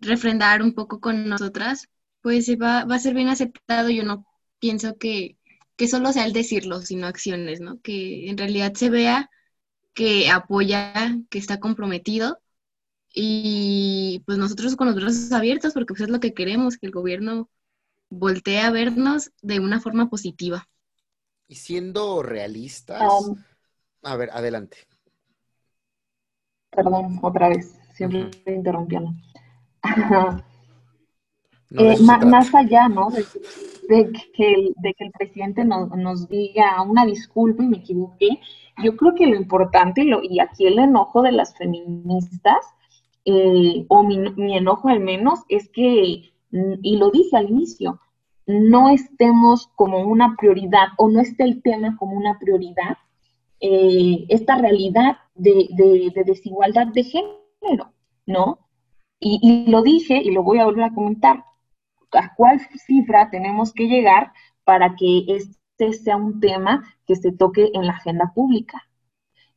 refrendar 0.00 0.62
un 0.62 0.72
poco 0.74 1.00
con 1.00 1.28
nosotras, 1.28 1.91
pues 2.22 2.48
va, 2.60 2.84
va 2.84 2.96
a 2.96 2.98
ser 2.98 3.14
bien 3.14 3.28
aceptado. 3.28 3.90
Yo 3.90 4.04
no 4.04 4.26
pienso 4.58 4.96
que, 4.98 5.38
que 5.76 5.88
solo 5.88 6.12
sea 6.12 6.24
el 6.26 6.32
decirlo, 6.32 6.82
sino 6.82 7.06
acciones, 7.06 7.60
¿no? 7.60 7.80
Que 7.82 8.28
en 8.30 8.38
realidad 8.38 8.74
se 8.74 8.90
vea 8.90 9.30
que 9.94 10.30
apoya, 10.30 11.16
que 11.30 11.38
está 11.38 11.60
comprometido 11.60 12.40
y 13.14 14.22
pues 14.26 14.38
nosotros 14.38 14.76
con 14.76 14.88
los 14.88 14.96
brazos 14.96 15.32
abiertos 15.32 15.74
porque 15.74 15.94
pues 15.94 16.02
es 16.02 16.10
lo 16.10 16.20
que 16.20 16.34
queremos, 16.34 16.78
que 16.78 16.86
el 16.86 16.92
gobierno 16.92 17.50
voltee 18.10 18.60
a 18.60 18.70
vernos 18.70 19.32
de 19.42 19.60
una 19.60 19.80
forma 19.80 20.10
positiva. 20.10 20.68
Y 21.46 21.54
siendo 21.56 22.22
realistas, 22.24 23.00
Um, 23.00 23.44
a 24.02 24.16
ver, 24.16 24.30
adelante. 24.32 24.78
perdón, 26.70 27.18
otra 27.22 27.48
vez, 27.48 27.78
siempre 27.94 28.30
interrumpiendo. 28.46 29.12
No, 31.72 31.82
Eh, 31.82 31.96
trata. 32.06 32.26
más 32.26 32.54
allá, 32.54 32.88
¿no? 32.88 33.10
De, 33.10 33.24
de 33.88 34.12
que, 34.34 34.52
el, 34.52 34.74
de 34.76 34.94
que 34.94 35.04
el 35.04 35.10
presidente 35.12 35.64
nos, 35.64 35.88
nos 35.96 36.28
diga 36.28 36.80
una 36.82 37.04
disculpa 37.06 37.62
y 37.62 37.66
me 37.68 37.78
equivoqué, 37.78 38.38
yo 38.82 38.96
creo 38.96 39.14
que 39.14 39.26
lo 39.26 39.36
importante, 39.36 40.02
y 40.02 40.04
lo- 40.04 40.22
y 40.22 40.40
aquí 40.40 40.66
el 40.66 40.78
enojo 40.78 41.22
de 41.22 41.32
las 41.32 41.56
feministas, 41.56 42.64
eh, 43.24 43.84
o 43.88 44.02
mi, 44.02 44.18
mi 44.36 44.56
enojo 44.56 44.88
al 44.88 45.00
menos, 45.00 45.40
es 45.48 45.68
que, 45.70 46.32
y 46.82 46.96
lo 46.96 47.10
dije 47.10 47.36
al 47.36 47.48
inicio, 47.50 48.00
no 48.46 48.88
estemos 48.90 49.68
como 49.76 49.98
una 50.00 50.34
prioridad 50.36 50.88
o 50.98 51.08
no 51.08 51.20
esté 51.20 51.44
el 51.44 51.62
tema 51.62 51.96
como 51.96 52.16
una 52.16 52.38
prioridad, 52.38 52.98
eh, 53.60 54.24
esta 54.28 54.56
realidad 54.58 55.18
de, 55.34 55.68
de- 55.70 56.12
de 56.14 56.24
desigualdad 56.24 56.88
de 56.88 57.04
género, 57.04 57.92
¿no? 58.26 58.58
Y, 59.20 59.38
y 59.42 59.70
lo 59.70 59.82
dije 59.82 60.20
y 60.22 60.32
lo 60.32 60.42
voy 60.42 60.58
a 60.58 60.64
volver 60.64 60.84
a 60.84 60.94
comentar. 60.94 61.44
¿A 62.12 62.34
cuál 62.34 62.60
cifra 62.86 63.30
tenemos 63.30 63.72
que 63.72 63.86
llegar 63.86 64.32
para 64.64 64.94
que 64.96 65.24
este 65.28 65.92
sea 65.92 66.16
un 66.16 66.40
tema 66.40 66.82
que 67.06 67.16
se 67.16 67.32
toque 67.32 67.70
en 67.74 67.86
la 67.86 67.92
agenda 67.92 68.32
pública? 68.34 68.82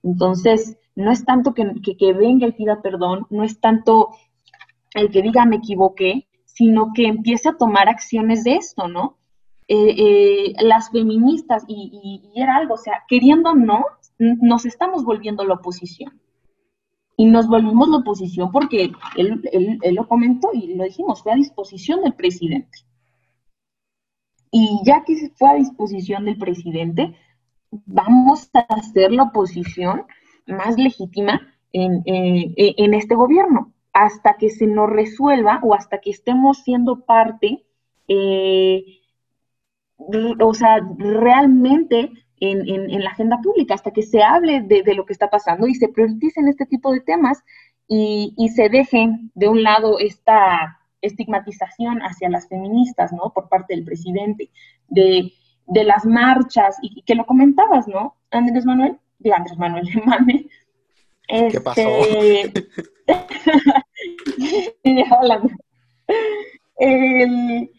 Entonces, 0.04 0.78
no 0.96 1.12
es 1.12 1.26
tanto 1.26 1.54
que, 1.54 1.66
que, 1.98 2.14
venga 2.14 2.48
y 2.48 2.54
pida 2.54 2.82
perdón, 2.82 3.28
no 3.30 3.44
es 3.44 3.60
tanto 3.60 4.12
el 4.94 5.12
que 5.12 5.22
diga 5.22 5.46
me 5.46 5.58
equivoqué, 5.58 6.28
sino 6.46 6.92
que 6.94 7.08
empiece 7.08 7.50
a 7.50 7.58
tomar 7.58 7.90
acciones 7.90 8.44
de 8.44 8.56
esto, 8.56 8.88
¿no? 8.88 9.18
Eh, 9.68 9.96
eh, 9.98 10.54
las 10.64 10.92
feministas, 10.92 11.64
y, 11.68 12.22
y- 12.34 12.40
era 12.42 12.56
algo, 12.56 12.76
o 12.76 12.78
sea, 12.78 13.04
queriendo 13.08 13.50
o 13.52 13.56
no, 13.56 13.86
nos 14.20 14.66
estamos 14.66 15.04
volviendo 15.04 15.44
la 15.44 15.56
oposición. 15.56 16.22
Y 17.18 17.26
nos 17.26 17.48
volvimos 17.48 17.88
la 17.90 17.98
oposición 17.98 18.52
porque 18.52 18.92
él, 19.16 19.42
él- 19.52 19.80
él 19.82 19.96
lo 19.96 20.08
comentó 20.08 20.50
y 20.54 20.76
lo 20.76 20.84
dijimos, 20.84 21.24
fue 21.24 21.32
a 21.34 21.36
disposición 21.36 22.02
del 22.02 22.14
presidente. 22.14 22.80
Y 24.52 24.80
ya 24.86 25.04
que 25.04 25.32
fue 25.36 25.50
a 25.50 25.56
disposición 25.56 26.26
del 26.26 26.38
presidente, 26.38 27.16
vamos 27.86 28.50
a 28.54 28.60
hacer 28.74 29.12
la 29.12 29.24
oposición 29.24 30.04
más 30.48 30.78
legítima 30.78 31.42
en, 31.74 32.02
eh, 32.06 32.54
eh, 32.56 32.76
en 32.78 32.94
este 32.94 33.16
gobierno, 33.16 33.74
hasta 33.94 34.38
que 34.38 34.50
se 34.50 34.68
nos 34.68 34.90
resuelva 34.90 35.60
o 35.64 35.74
hasta 35.74 36.00
que 36.00 36.10
estemos 36.12 36.60
siendo 36.60 37.06
parte, 37.06 37.66
eh, 38.08 38.86
o 39.98 40.54
sea, 40.54 40.80
realmente 40.98 42.12
en, 42.52 42.68
en- 42.68 42.90
en 42.90 43.04
la 43.04 43.10
agenda 43.12 43.40
pública, 43.42 43.74
hasta 43.74 43.92
que 43.92 44.02
se 44.04 44.24
hable 44.24 44.62
de, 44.62 44.84
de 44.84 44.94
lo 44.96 45.06
que 45.06 45.14
está 45.14 45.30
pasando 45.30 45.68
y 45.68 45.76
se 45.76 45.88
prioricen 45.90 46.48
este 46.48 46.66
tipo 46.66 46.92
de 46.92 47.02
temas 47.02 47.44
y, 47.88 48.34
y 48.38 48.50
se 48.50 48.70
deje 48.70 49.10
de 49.36 49.48
un 49.48 49.64
lado 49.64 50.00
esta 50.00 50.80
estigmatización 51.02 52.00
hacia 52.00 52.30
las 52.30 52.48
feministas, 52.48 53.14
¿no? 53.14 53.32
Por 53.34 53.48
parte 53.50 53.76
del 53.76 53.84
presidente, 53.86 54.50
de, 54.88 55.32
de 55.68 55.84
las 55.84 56.06
marchas, 56.06 56.78
y, 56.82 57.00
y 57.00 57.02
que 57.04 57.16
lo 57.16 57.26
comentabas, 57.26 57.88
¿no? 57.88 58.16
Andrés 58.32 58.66
Manuel, 58.66 58.98
de 59.20 59.34
Andrés 59.34 59.58
Manuel, 59.58 59.88
Manuel. 60.06 60.50
¿Qué 61.52 61.62
pasó? 61.62 61.82
Este, 64.38 65.06
hablando. 65.12 65.50
El, 66.78 67.72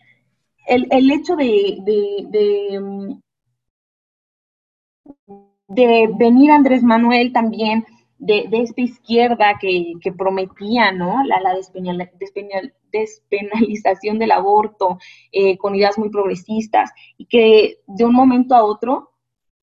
el, 0.67 0.89
el 0.91 1.11
hecho 1.11 1.37
de, 1.37 1.79
de, 1.85 2.27
de, 2.29 3.17
de 5.69 6.09
venir 6.19 6.51
Andrés 6.51 6.83
Manuel 6.83 7.33
también 7.33 7.85
de, 8.19 8.47
de 8.49 8.63
esta 8.63 8.81
izquierda 8.81 9.59
que, 9.61 9.95
que 10.01 10.13
prometía, 10.13 10.93
¿no? 10.93 11.23
La, 11.25 11.41
la 11.41 11.55
despenal- 11.55 12.11
despenal- 12.19 12.73
despenalización 12.93 14.19
del 14.19 14.33
aborto 14.33 14.99
eh, 15.33 15.59
con 15.59 15.75
ideas 15.75 15.99
muy 15.99 16.09
progresistas 16.09 16.93
y 17.19 17.27
que 17.27 17.79
de 17.87 18.05
un 18.05 18.15
momento 18.15 18.55
a 18.55 18.65
otro 18.65 19.11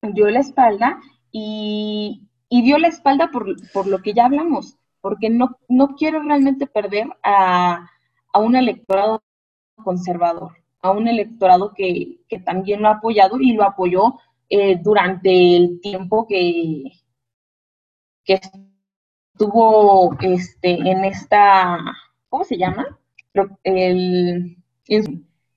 dio 0.02 0.30
la 0.30 0.40
espalda 0.42 1.00
y, 1.32 2.28
y 2.50 2.62
dio 2.62 2.78
la 2.78 2.90
espalda 2.90 3.30
por, 3.32 3.56
por 3.72 3.88
lo 3.88 4.02
que 4.02 4.14
ya 4.14 4.26
hablamos, 4.26 4.78
porque 5.02 5.30
no, 5.30 5.58
no 5.68 5.96
quiero 5.96 6.22
realmente 6.22 6.68
perder 6.68 7.08
a, 7.24 7.90
a 8.34 8.40
un 8.40 8.56
electorado 8.56 9.24
conservador, 9.84 10.52
a 10.82 10.92
un 10.92 11.08
electorado 11.08 11.74
que, 11.74 12.20
que 12.28 12.40
también 12.40 12.82
lo 12.82 12.90
ha 12.90 12.96
apoyado 12.96 13.40
y 13.40 13.54
lo 13.54 13.64
apoyó 13.64 14.20
eh, 14.50 14.78
durante 14.82 15.58
el 15.58 15.80
tiempo 15.82 16.28
que, 16.28 16.92
que 18.26 18.40
estuvo 19.34 20.16
este, 20.22 20.72
en 20.72 21.06
esta, 21.06 21.80
¿cómo 22.30 22.44
se 22.44 22.58
llama? 22.58 23.00
El, 23.64 24.58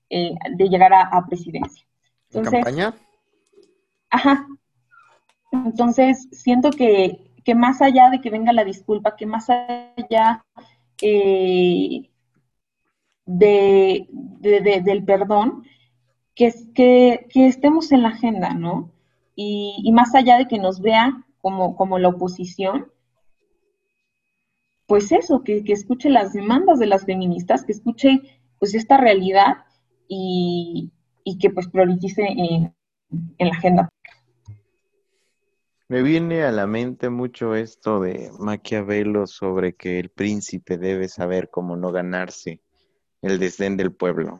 eh, 0.09 0.35
de 0.55 0.69
llegar 0.69 0.93
a, 0.93 1.01
a 1.03 1.25
presidencia. 1.25 1.85
¿En 2.31 2.39
Entonces, 2.39 2.63
campaña? 2.65 2.93
Ajá. 4.09 4.47
Entonces, 5.51 6.27
siento 6.31 6.69
que, 6.71 7.31
que 7.43 7.55
más 7.55 7.81
allá 7.81 8.09
de 8.09 8.21
que 8.21 8.29
venga 8.29 8.53
la 8.53 8.63
disculpa, 8.63 9.15
que 9.15 9.25
más 9.25 9.49
allá 9.49 10.45
eh, 11.01 12.09
de, 13.25 14.07
de- 14.11 14.61
de- 14.61 14.81
del 14.81 15.03
perdón, 15.03 15.63
que, 16.37 16.53
que, 17.33 17.47
estemos 17.47 17.91
en 17.91 18.03
la 18.03 18.09
agenda, 18.09 18.53
¿no? 18.53 18.91
Y, 19.35 19.91
más 19.91 20.13
allá 20.13 20.37
de 20.37 20.47
que 20.47 20.59
nos 20.59 20.81
vea 20.81 21.25
como, 21.41 21.97
la 21.97 22.09
oposición, 22.09 22.91
pues 24.85 25.11
eso, 25.11 25.43
que, 25.43 25.63
escuche 25.65 26.09
las 26.09 26.33
demandas 26.33 26.77
de 26.77 26.85
las 26.85 27.05
feministas, 27.05 27.65
que 27.65 27.71
escuche 27.71 28.21
pues 28.59 28.75
esta 28.75 28.97
realidad 28.97 29.65
y, 30.07 30.91
y 31.23 31.39
que 31.39 31.49
pues 31.49 31.67
priorice 31.67 32.23
en, 32.23 32.73
en 33.37 33.47
la 33.47 33.53
agenda. 33.53 33.89
Me 35.89 36.03
viene 36.03 36.43
a 36.43 36.51
la 36.51 36.67
mente 36.67 37.09
mucho 37.09 37.55
esto 37.55 37.99
de 38.01 38.31
Maquiavelo 38.37 39.25
sobre 39.25 39.73
que 39.73 39.99
el 39.99 40.09
príncipe 40.09 40.77
debe 40.77 41.07
saber 41.07 41.49
cómo 41.49 41.77
no 41.77 41.91
ganarse 41.91 42.61
el 43.21 43.39
desdén 43.39 43.77
del 43.77 43.93
pueblo. 43.93 44.37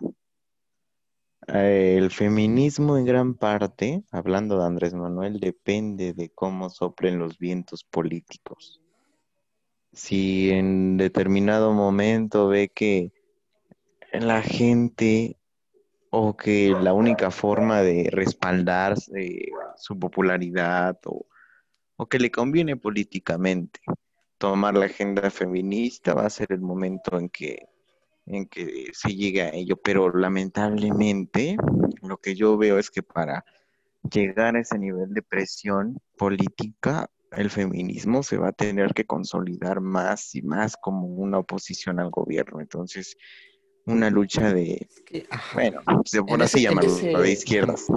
Eh, 1.48 1.96
el 1.98 2.12
feminismo 2.12 2.98
en 2.98 3.06
gran 3.06 3.34
parte, 3.34 4.04
hablando 4.12 4.60
de 4.60 4.66
Andrés 4.66 4.94
Manuel, 4.94 5.40
depende 5.40 6.14
de 6.14 6.30
cómo 6.30 6.70
soplen 6.70 7.20
los 7.20 7.38
vientos 7.38 7.84
políticos. 7.86 8.82
Si 9.94 10.52
en 10.52 10.98
determinado 10.98 11.74
momento 11.74 12.50
ve 12.50 12.70
que 12.70 13.12
la 14.12 14.42
gente 14.42 15.38
o 16.10 16.36
que 16.36 16.76
la 16.82 16.94
única 16.94 17.32
forma 17.32 17.82
de 17.82 18.10
respaldar 18.12 18.96
su 19.78 20.00
popularidad 20.00 21.00
o, 21.06 21.28
o 21.96 22.06
que 22.08 22.20
le 22.20 22.30
conviene 22.32 22.76
políticamente 22.78 23.80
tomar 24.38 24.76
la 24.76 24.86
agenda 24.86 25.30
feminista 25.32 26.14
va 26.14 26.26
a 26.26 26.30
ser 26.30 26.48
el 26.52 26.62
momento 26.62 27.18
en 27.18 27.30
que 27.30 27.68
en 28.28 28.46
que 28.48 28.92
se 28.94 29.16
llegue 29.16 29.42
a 29.42 29.54
ello, 29.54 29.78
pero 29.78 30.16
lamentablemente 30.16 31.58
lo 32.02 32.18
que 32.18 32.36
yo 32.36 32.58
veo 32.58 32.78
es 32.78 32.92
que 32.92 33.04
para 33.04 33.44
llegar 34.12 34.56
a 34.56 34.60
ese 34.60 34.78
nivel 34.78 35.14
de 35.14 35.22
presión 35.22 35.98
política 36.18 37.10
el 37.32 37.50
feminismo 37.50 38.24
se 38.24 38.38
va 38.38 38.50
a 38.50 38.54
tener 38.54 38.94
que 38.94 39.06
consolidar 39.06 39.82
más 39.82 40.34
y 40.36 40.42
más 40.42 40.78
como 40.78 41.08
una 41.08 41.40
oposición 41.40 42.00
al 42.00 42.10
gobierno. 42.10 42.62
Entonces, 42.62 43.18
una 43.86 44.10
lucha 44.10 44.54
de, 44.54 44.88
bueno, 45.54 45.82
se 46.06 46.24
pone 46.24 46.46
así 46.46 46.62
llamarlo, 46.62 46.94
de 46.96 47.32
izquierdas. 47.32 47.88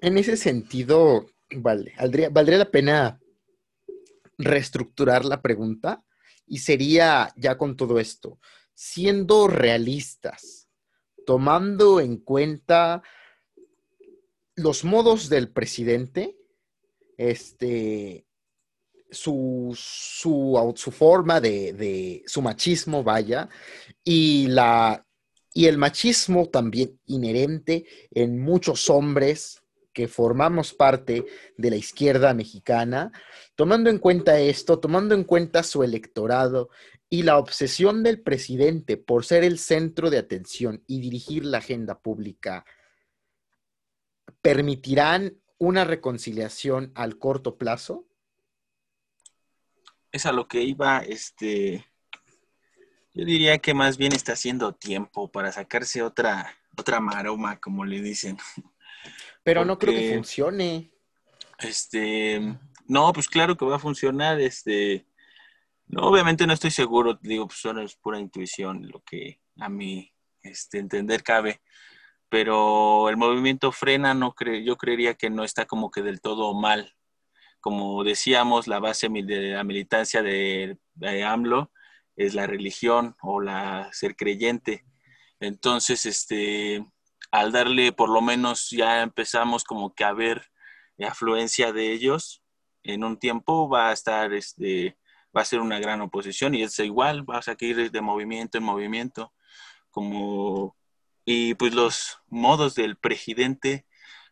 En 0.00 0.16
ese 0.16 0.36
sentido, 0.36 1.26
vale, 1.56 1.92
valdría 2.30 2.58
la 2.58 2.70
pena 2.70 3.20
reestructurar 4.38 5.24
la 5.24 5.42
pregunta 5.42 6.02
y 6.46 6.58
sería 6.58 7.32
ya 7.36 7.58
con 7.58 7.76
todo 7.76 8.00
esto, 8.00 8.38
siendo 8.82 9.46
realistas, 9.46 10.70
tomando 11.26 12.00
en 12.00 12.16
cuenta 12.16 13.02
los 14.54 14.84
modos 14.84 15.28
del 15.28 15.52
presidente, 15.52 16.38
este, 17.18 18.24
su, 19.10 19.76
su, 19.78 20.72
su 20.76 20.90
forma 20.92 21.42
de, 21.42 21.74
de, 21.74 22.22
su 22.24 22.40
machismo, 22.40 23.04
vaya, 23.04 23.50
y, 24.02 24.46
la, 24.46 25.06
y 25.52 25.66
el 25.66 25.76
machismo 25.76 26.48
también 26.48 26.98
inherente 27.04 27.84
en 28.10 28.40
muchos 28.40 28.88
hombres 28.88 29.62
que 29.92 30.08
formamos 30.08 30.72
parte 30.72 31.26
de 31.58 31.70
la 31.70 31.76
izquierda 31.76 32.32
mexicana, 32.32 33.12
tomando 33.56 33.90
en 33.90 33.98
cuenta 33.98 34.40
esto, 34.40 34.78
tomando 34.78 35.14
en 35.14 35.24
cuenta 35.24 35.62
su 35.64 35.82
electorado 35.82 36.70
y 37.10 37.24
la 37.24 37.38
obsesión 37.38 38.04
del 38.04 38.22
presidente 38.22 38.96
por 38.96 39.24
ser 39.24 39.42
el 39.42 39.58
centro 39.58 40.10
de 40.10 40.18
atención 40.18 40.84
y 40.86 41.00
dirigir 41.00 41.44
la 41.44 41.58
agenda 41.58 41.98
pública, 41.98 42.64
¿permitirán 44.40 45.36
una 45.58 45.84
reconciliación 45.84 46.92
al 46.94 47.18
corto 47.18 47.58
plazo? 47.58 48.06
Es 50.12 50.24
a 50.24 50.32
lo 50.32 50.46
que 50.46 50.62
iba, 50.62 51.00
este, 51.00 51.84
yo 53.12 53.24
diría 53.24 53.58
que 53.58 53.74
más 53.74 53.98
bien 53.98 54.12
está 54.12 54.32
haciendo 54.32 54.72
tiempo 54.72 55.32
para 55.32 55.50
sacarse 55.50 56.02
otra, 56.02 56.56
otra 56.76 57.00
maroma, 57.00 57.60
como 57.60 57.84
le 57.84 58.00
dicen. 58.00 58.38
Pero 59.42 59.64
no 59.64 59.78
creo 59.78 59.94
que 59.94 60.14
funcione. 60.14 60.92
Este, 61.58 62.40
no, 62.86 63.12
pues 63.12 63.28
claro 63.28 63.56
que 63.56 63.64
va 63.64 63.76
a 63.76 63.80
funcionar. 63.80 64.40
Este, 64.40 65.06
no, 65.90 66.02
obviamente 66.02 66.46
no 66.46 66.52
estoy 66.52 66.70
seguro, 66.70 67.18
digo, 67.20 67.48
pues 67.48 67.58
solo 67.58 67.82
es 67.82 67.96
pura 67.96 68.20
intuición 68.20 68.88
lo 68.88 69.02
que 69.02 69.40
a 69.58 69.68
mí 69.68 70.12
este, 70.42 70.78
entender 70.78 71.22
cabe. 71.24 71.60
Pero 72.28 73.08
el 73.08 73.16
movimiento 73.16 73.72
frena, 73.72 74.14
no 74.14 74.34
cre 74.34 74.64
yo 74.64 74.76
creería 74.76 75.14
que 75.14 75.30
no 75.30 75.42
está 75.42 75.66
como 75.66 75.90
que 75.90 76.02
del 76.02 76.20
todo 76.20 76.54
mal. 76.54 76.94
Como 77.60 78.04
decíamos, 78.04 78.68
la 78.68 78.78
base 78.78 79.08
de 79.08 79.50
la 79.50 79.64
militancia 79.64 80.22
de, 80.22 80.78
de 80.94 81.24
AMLO 81.24 81.72
es 82.16 82.34
la 82.34 82.46
religión 82.46 83.16
o 83.20 83.40
la 83.40 83.90
ser 83.92 84.14
creyente. 84.14 84.84
Entonces, 85.40 86.06
este, 86.06 86.86
al 87.32 87.50
darle 87.50 87.92
por 87.92 88.10
lo 88.10 88.20
menos 88.20 88.70
ya 88.70 89.02
empezamos 89.02 89.64
como 89.64 89.94
que 89.94 90.04
a 90.04 90.12
ver 90.12 90.50
afluencia 91.04 91.72
de 91.72 91.92
ellos, 91.92 92.42
en 92.82 93.04
un 93.04 93.18
tiempo 93.18 93.68
va 93.68 93.90
a 93.90 93.92
estar, 93.92 94.32
este, 94.32 94.96
va 95.36 95.42
a 95.42 95.44
ser 95.44 95.60
una 95.60 95.78
gran 95.78 96.00
oposición 96.00 96.54
y 96.54 96.62
es 96.62 96.78
igual, 96.80 97.28
va 97.28 97.38
a 97.38 97.42
seguir 97.42 97.90
de 97.90 98.00
movimiento 98.00 98.58
en 98.58 98.64
movimiento, 98.64 99.32
como, 99.90 100.76
y 101.24 101.54
pues 101.54 101.74
los 101.74 102.18
modos 102.28 102.74
del 102.74 102.96
presidente 102.96 103.86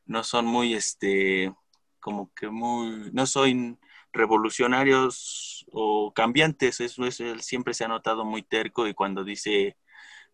no 0.06 0.24
son 0.24 0.46
muy, 0.46 0.74
este, 0.74 1.54
como 2.00 2.32
que 2.34 2.48
muy, 2.48 3.11
no 3.12 3.26
son 3.26 3.78
revolucionarios 4.12 5.66
o 5.72 6.12
cambiantes, 6.14 6.80
eso 6.80 7.04
es, 7.06 7.20
él 7.20 7.42
siempre 7.42 7.74
se 7.74 7.84
ha 7.84 7.88
notado 7.88 8.24
muy 8.24 8.42
terco 8.42 8.87
y 8.87 8.94
cuando 8.94 9.24
dice 9.24 9.76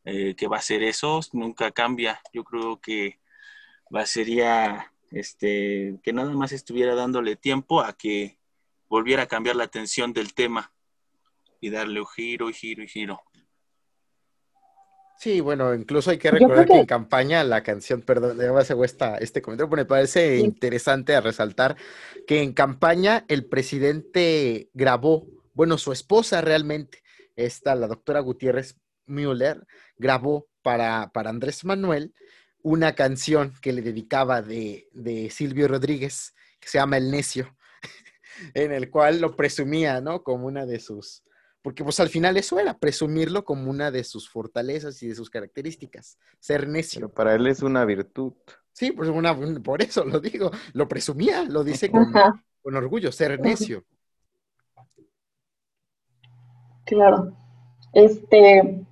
eh, 0.04 0.34
que 0.36 0.48
va 0.48 0.58
a 0.58 0.62
ser 0.62 0.82
eso, 0.82 1.20
nunca 1.32 1.70
cambia. 1.72 2.20
Yo 2.32 2.44
creo 2.44 2.80
que 2.80 3.20
va, 3.94 4.06
sería 4.06 4.92
este, 5.10 5.98
que 6.02 6.12
nada 6.12 6.32
más 6.32 6.52
estuviera 6.52 6.94
dándole 6.94 7.36
tiempo 7.36 7.80
a 7.80 7.94
que 7.94 8.38
volviera 8.94 9.24
a 9.24 9.26
cambiar 9.26 9.56
la 9.56 9.64
atención 9.64 10.12
del 10.12 10.34
tema 10.34 10.72
y 11.60 11.68
darle 11.68 11.98
un 11.98 12.06
giro 12.06 12.48
y 12.48 12.52
giro 12.52 12.84
y 12.84 12.86
giro. 12.86 13.20
Sí, 15.18 15.40
bueno, 15.40 15.74
incluso 15.74 16.12
hay 16.12 16.18
que 16.18 16.30
recordar 16.30 16.64
que... 16.64 16.78
en 16.78 16.86
campaña 16.86 17.42
la 17.42 17.64
canción, 17.64 18.02
perdón, 18.02 18.38
además 18.38 18.70
hago 18.70 18.84
esta, 18.84 19.16
este 19.16 19.42
comentario, 19.42 19.68
porque 19.68 19.82
me 19.82 19.88
parece 19.88 20.36
interesante 20.38 21.16
a 21.16 21.20
resaltar 21.20 21.76
que 22.24 22.40
en 22.40 22.52
campaña 22.52 23.24
el 23.26 23.46
presidente 23.46 24.70
grabó, 24.74 25.26
bueno, 25.54 25.76
su 25.76 25.90
esposa 25.90 26.40
realmente, 26.40 27.02
esta, 27.34 27.74
la 27.74 27.88
doctora 27.88 28.20
Gutiérrez 28.20 28.76
Müller, 29.06 29.66
grabó 29.96 30.46
para, 30.62 31.10
para 31.12 31.30
Andrés 31.30 31.64
Manuel 31.64 32.14
una 32.62 32.94
canción 32.94 33.54
que 33.60 33.72
le 33.72 33.82
dedicaba 33.82 34.40
de, 34.40 34.88
de, 34.92 35.30
Silvio 35.30 35.66
Rodríguez, 35.66 36.32
que 36.60 36.68
se 36.68 36.78
llama 36.78 36.96
El 36.96 37.10
Necio, 37.10 37.56
en 38.54 38.72
el 38.72 38.90
cual 38.90 39.20
lo 39.20 39.36
presumía, 39.36 40.00
¿no? 40.00 40.22
Como 40.22 40.46
una 40.46 40.66
de 40.66 40.80
sus, 40.80 41.22
porque 41.62 41.84
pues 41.84 42.00
al 42.00 42.08
final 42.08 42.36
eso 42.36 42.58
era, 42.58 42.78
presumirlo 42.78 43.44
como 43.44 43.70
una 43.70 43.90
de 43.90 44.04
sus 44.04 44.28
fortalezas 44.28 45.02
y 45.02 45.08
de 45.08 45.14
sus 45.14 45.30
características, 45.30 46.18
ser 46.38 46.68
necio. 46.68 47.00
Pero 47.00 47.12
para 47.12 47.34
él 47.34 47.46
es 47.46 47.62
una 47.62 47.84
virtud. 47.84 48.32
Sí, 48.72 48.92
pues 48.92 49.08
una, 49.08 49.36
por 49.62 49.82
eso 49.82 50.04
lo 50.04 50.20
digo, 50.20 50.50
lo 50.72 50.88
presumía, 50.88 51.44
lo 51.44 51.62
dice 51.64 51.90
con, 51.90 52.12
con 52.62 52.76
orgullo, 52.76 53.12
ser 53.12 53.40
necio. 53.40 53.84
Claro. 56.84 57.36
Este, 57.92 58.84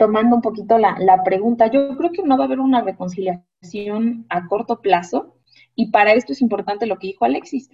tomando 0.00 0.36
un 0.36 0.42
poquito 0.42 0.78
la, 0.78 1.22
pregunta, 1.24 1.66
yo 1.66 1.96
creo 1.96 2.10
que 2.10 2.22
no 2.22 2.36
va 2.36 2.44
a 2.44 2.46
haber 2.46 2.60
una 2.60 2.80
reconciliación 2.80 4.24
a 4.30 4.46
corto 4.48 4.80
plazo 4.80 5.36
y 5.74 5.90
para 5.90 6.14
esto 6.14 6.32
es 6.32 6.40
importante 6.40 6.86
lo 6.86 6.98
que 6.98 7.08
dijo 7.08 7.24
Alexis. 7.26 7.68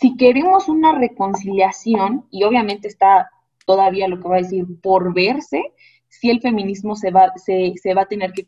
Si 0.00 0.16
queremos 0.16 0.68
una 0.68 0.92
reconciliación, 0.98 2.26
y 2.30 2.44
obviamente 2.44 2.88
está 2.88 3.30
todavía 3.66 4.08
lo 4.08 4.20
que 4.20 4.28
va 4.28 4.36
a 4.36 4.42
decir 4.42 4.66
por 4.82 5.14
verse, 5.14 5.72
si 6.08 6.30
el 6.30 6.40
feminismo 6.40 6.94
se 6.94 7.10
va, 7.10 7.32
se, 7.36 7.94
va 7.94 8.02
a 8.02 8.06
tener 8.06 8.32
que 8.32 8.44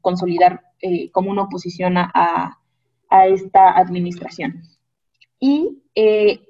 consolidar 0.00 0.62
eh, 0.80 1.10
como 1.10 1.30
una 1.30 1.42
oposición 1.42 1.96
a, 1.96 2.58
esta 3.28 3.70
administración. 3.78 4.62
Y 5.38 5.82
eh, 5.94 6.40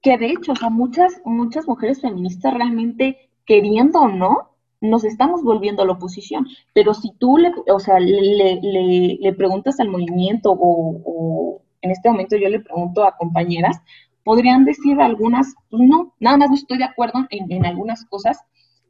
que 0.00 0.18
de 0.18 0.26
hecho, 0.26 0.52
o 0.52 0.70
muchas, 0.70 1.20
muchas 1.24 1.66
mujeres 1.66 2.00
feministas 2.00 2.54
realmente 2.54 3.30
queriendo 3.44 4.00
o 4.00 4.08
no, 4.08 4.52
nos 4.80 5.04
estamos 5.04 5.42
volviendo 5.42 5.82
a 5.82 5.86
la 5.86 5.92
oposición. 5.92 6.46
Pero 6.74 6.94
si 6.94 7.12
tú 7.12 7.38
le, 7.38 7.52
o 7.72 7.80
sea, 7.80 7.98
le, 7.98 8.60
le, 8.60 9.32
preguntas 9.32 9.80
al 9.80 9.88
movimiento 9.88 10.52
o, 10.52 11.62
en 11.82 11.90
este 11.90 12.08
momento 12.08 12.36
yo 12.36 12.48
le 12.48 12.60
pregunto 12.60 13.04
a 13.04 13.16
compañeras, 13.16 13.80
podrían 14.24 14.64
decir 14.64 15.00
algunas, 15.00 15.54
pues 15.68 15.82
no, 15.82 16.14
nada 16.20 16.38
más 16.38 16.50
no 16.50 16.56
estoy 16.56 16.78
de 16.78 16.84
acuerdo 16.84 17.26
en, 17.30 17.66
algunas 17.66 18.04
cosas 18.06 18.38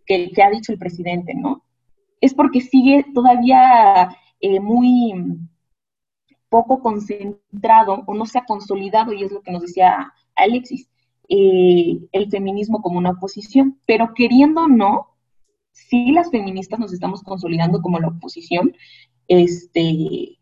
que, 0.07 0.31
que, 0.31 0.43
ha 0.43 0.51
dicho 0.51 0.73
el 0.73 0.79
presidente, 0.79 1.35
¿no? 1.35 1.65
Es 2.21 2.35
porque 2.35 2.61
sigue 2.61 3.05
todavía 3.15 4.17
eh, 4.41 4.61
muy 4.61 5.15
poco 6.49 6.81
concentrado 6.81 8.05
o 8.07 8.15
no 8.15 8.27
se 8.27 8.39
ha 8.39 8.45
consolidado, 8.45 9.13
y 9.13 9.25
es 9.25 9.33
lo 9.33 9.41
que 9.41 9.53
nos 9.53 9.63
decía 9.63 10.13
Alexis, 10.37 10.89
eh, 11.29 11.99
el 12.13 12.29
feminismo 12.31 12.83
como 12.83 12.99
una 12.99 13.13
oposición, 13.13 13.81
pero 13.87 14.13
queriendo 14.15 14.65
o 14.65 14.69
no, 14.69 15.09
sí 15.73 16.13
las 16.13 16.31
feministas 16.31 16.79
nos 16.79 16.93
estamos 16.93 17.23
consolidando 17.23 17.81
como 17.81 17.99
la 17.99 18.09
oposición 18.09 18.75
este, 19.29 20.39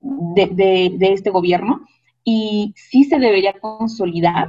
de, 0.00 0.96
este 1.00 1.30
gobierno 1.30 1.86
y 2.24 2.74
sí 2.76 3.04
se 3.04 3.18
debería 3.18 3.58
consolidar 3.60 4.48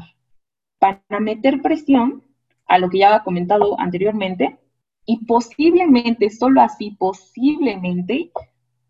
para 0.80 1.20
meter 1.20 1.62
presión 1.62 2.24
a 2.68 2.78
lo 2.80 2.90
que 2.90 3.00
ya 3.00 3.08
había 3.10 3.24
comentado 3.24 3.80
anteriormente 3.80 4.60
y 5.06 5.26
posiblemente, 5.26 6.30
solo 6.30 6.62
así, 6.62 6.92
posiblemente 6.92 8.32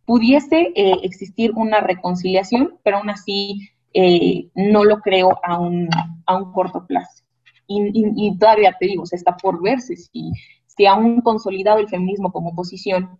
pudiese 0.05 0.71
eh, 0.75 0.97
existir 1.03 1.51
una 1.55 1.79
reconciliación, 1.79 2.77
pero 2.83 2.97
aún 2.97 3.09
así 3.09 3.69
eh, 3.93 4.49
no 4.55 4.83
lo 4.83 4.99
creo 4.99 5.39
a 5.43 5.59
un, 5.59 5.89
a 6.25 6.37
un 6.37 6.51
corto 6.51 6.85
plazo. 6.85 7.23
Y, 7.67 8.37
todavía 8.37 8.75
te 8.77 8.87
digo, 8.87 9.05
se 9.05 9.15
está 9.15 9.37
por 9.37 9.61
verse 9.61 9.95
si, 9.95 10.31
si 10.65 10.85
aún 10.85 11.21
consolidado 11.21 11.79
el 11.79 11.87
feminismo 11.87 12.31
como 12.33 12.53
posición 12.53 13.17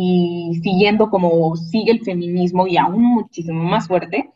y 0.00 0.60
siguiendo 0.62 1.10
como 1.10 1.56
sigue 1.56 1.90
el 1.90 2.04
feminismo 2.04 2.68
y 2.68 2.76
aún 2.76 3.02
muchísimo 3.02 3.64
más 3.64 3.88
fuerte, 3.88 4.32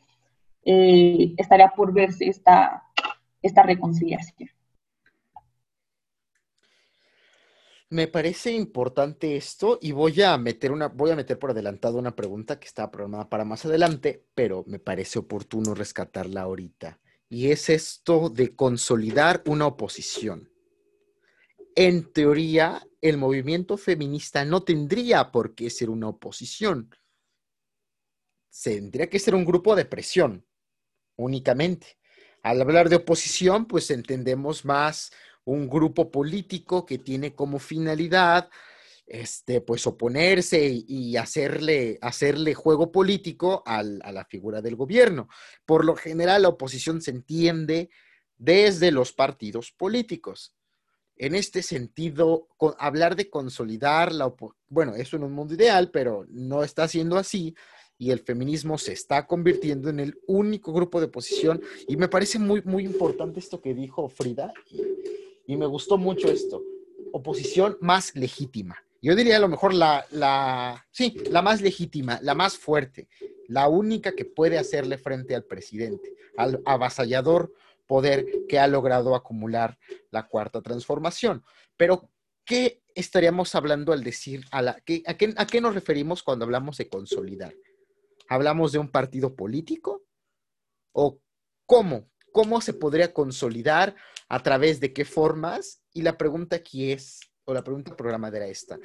eh, 0.65 1.35
estaría 1.37 1.69
por 1.71 1.93
verse 1.93 2.27
esta, 2.27 2.83
esta 3.41 3.63
reconciliación. 3.63 4.51
Me 7.91 8.09
parece 8.09 8.53
importante 8.53 9.37
esto 9.37 9.79
y 9.81 9.93
voy 9.93 10.21
a 10.23 10.37
meter 10.37 10.73
una, 10.73 10.89
voy 10.89 11.11
a 11.13 11.17
meter 11.17 11.39
por 11.39 11.53
adelantado 11.53 11.97
una 11.99 12.17
pregunta 12.17 12.59
que 12.59 12.67
está 12.67 12.91
programada 12.91 13.29
para 13.29 13.45
más 13.45 13.65
adelante, 13.65 14.25
pero 14.35 14.65
me 14.67 14.81
parece 14.81 15.21
oportuno 15.21 15.75
rescatarla 15.75 16.43
ahorita. 16.43 16.99
Y 17.29 17.53
es 17.53 17.71
esto 17.71 18.31
de 18.31 18.57
consolidar 18.57 19.43
una 19.47 19.67
oposición. 19.67 20.52
En 21.75 22.13
teoría, 22.13 22.87
el 23.01 23.17
movimiento 23.17 23.77
feminista 23.77 24.45
no 24.45 24.63
tendría 24.63 25.33
por 25.33 25.55
qué 25.55 25.71
ser 25.71 25.89
una 25.89 26.09
oposición. 26.09 26.95
Tendría 28.63 29.09
que 29.09 29.19
ser 29.19 29.35
un 29.35 29.45
grupo 29.45 29.75
de 29.75 29.87
presión, 29.87 30.47
únicamente. 31.17 31.99
Al 32.43 32.61
hablar 32.61 32.89
de 32.89 32.97
oposición, 32.97 33.67
pues 33.67 33.91
entendemos 33.91 34.65
más 34.65 35.13
un 35.45 35.69
grupo 35.69 36.11
político 36.11 36.85
que 36.85 36.99
tiene 36.99 37.35
como 37.35 37.59
finalidad 37.59 38.51
este, 39.07 39.61
pues 39.61 39.87
oponerse 39.87 40.69
y, 40.87 41.17
hacerle, 41.17 41.99
hacerle 42.01 42.55
juego 42.55 42.93
político 42.93 43.63
a 43.67 43.83
la 43.83 44.25
figura 44.27 44.63
del 44.63 44.77
gobierno. 44.77 45.29
Por 45.67 45.85
lo 45.85 45.97
general, 45.97 46.43
la 46.43 46.49
oposición 46.49 47.01
se 47.01 47.11
entiende 47.11 47.91
desde 48.37 48.91
los 48.91 49.13
partidos 49.13 49.73
políticos. 49.73 50.55
En 51.17 51.35
este 51.35 51.63
sentido, 51.63 52.49
hablar 52.79 53.17
de 53.17 53.31
consolidar 53.31 54.13
la 54.13 54.33
bueno, 54.69 54.95
eso 54.95 55.17
en 55.17 55.25
un 55.25 55.33
mundo 55.33 55.55
ideal, 55.55 55.91
pero 55.91 56.27
no 56.29 56.65
está 56.65 56.89
siendo 56.89 57.17
así 57.17 57.55
y 57.99 58.11
el 58.11 58.19
feminismo 58.19 58.79
se 58.79 58.93
está 58.93 59.29
convirtiendo 59.29 59.89
en 59.89 60.01
el 60.01 60.19
único 60.27 60.73
grupo 60.73 60.99
de 60.99 61.07
oposición 61.07 61.63
y 61.87 61.97
me 61.97 62.09
parece 62.09 62.39
muy, 62.39 62.61
muy 62.65 62.85
importante 62.85 63.39
esto 63.39 63.61
que 63.61 63.75
dijo 63.75 64.09
Frida 64.09 64.53
y 65.47 65.57
me 65.57 65.67
gustó 65.67 65.99
mucho 65.99 66.29
esto. 66.29 66.63
Oposición 67.13 67.77
más 67.81 68.17
legítima. 68.17 68.77
Yo 69.01 69.15
diría 69.15 69.37
a 69.37 69.41
lo 69.41 69.49
mejor 69.49 69.75
la, 69.75 70.05
la, 70.11 70.85
sí, 70.91 71.17
la 71.31 71.43
más 71.43 71.61
legítima, 71.61 72.19
la 72.23 72.35
más 72.35 72.57
fuerte, 72.57 73.09
la 73.47 73.69
única 73.69 74.13
que 74.13 74.25
puede 74.25 74.59
hacerle 74.59 74.99
frente 74.99 75.35
al 75.35 75.45
presidente, 75.45 76.15
al 76.37 76.61
avasallador 76.65 77.53
poder 77.93 78.25
que 78.49 78.59
ha 78.59 78.67
logrado 78.67 79.15
acumular 79.15 79.79
la 80.11 80.27
cuarta 80.27 80.63
transformación. 80.63 81.45
Pero, 81.77 82.09
¿qué 82.43 82.83
estaríamos 82.95 83.55
hablando 83.55 83.93
al 83.93 84.03
decir, 84.03 84.47
a, 84.51 84.63
la, 84.63 84.71
a, 84.73 84.81
qué, 84.81 85.03
a 85.37 85.47
qué 85.47 85.61
nos 85.61 85.75
referimos 85.75 86.23
cuando 86.23 86.47
hablamos 86.47 86.79
de 86.79 86.89
consolidar? 86.89 87.55
¿Hablamos 88.31 88.73
de 88.73 88.79
un 88.79 88.89
partido 88.89 89.37
político? 89.37 90.07
¿O 90.93 91.21
cómo? 91.67 92.09
¿Cómo 92.33 92.63
se 92.63 92.73
podría 92.73 93.13
consolidar 93.13 93.95
a 94.33 94.43
través 94.43 94.81
de 94.81 94.95
qué 94.95 95.05
formas. 95.05 95.83
Y 95.93 96.01
la 96.01 96.17
pregunta 96.17 96.57
aquí 96.57 96.91
es, 96.91 97.21
o 97.45 97.53
la 97.53 97.63
pregunta 97.63 97.95
programada 97.95 98.39
era 98.39 98.47
esta, 98.47 98.79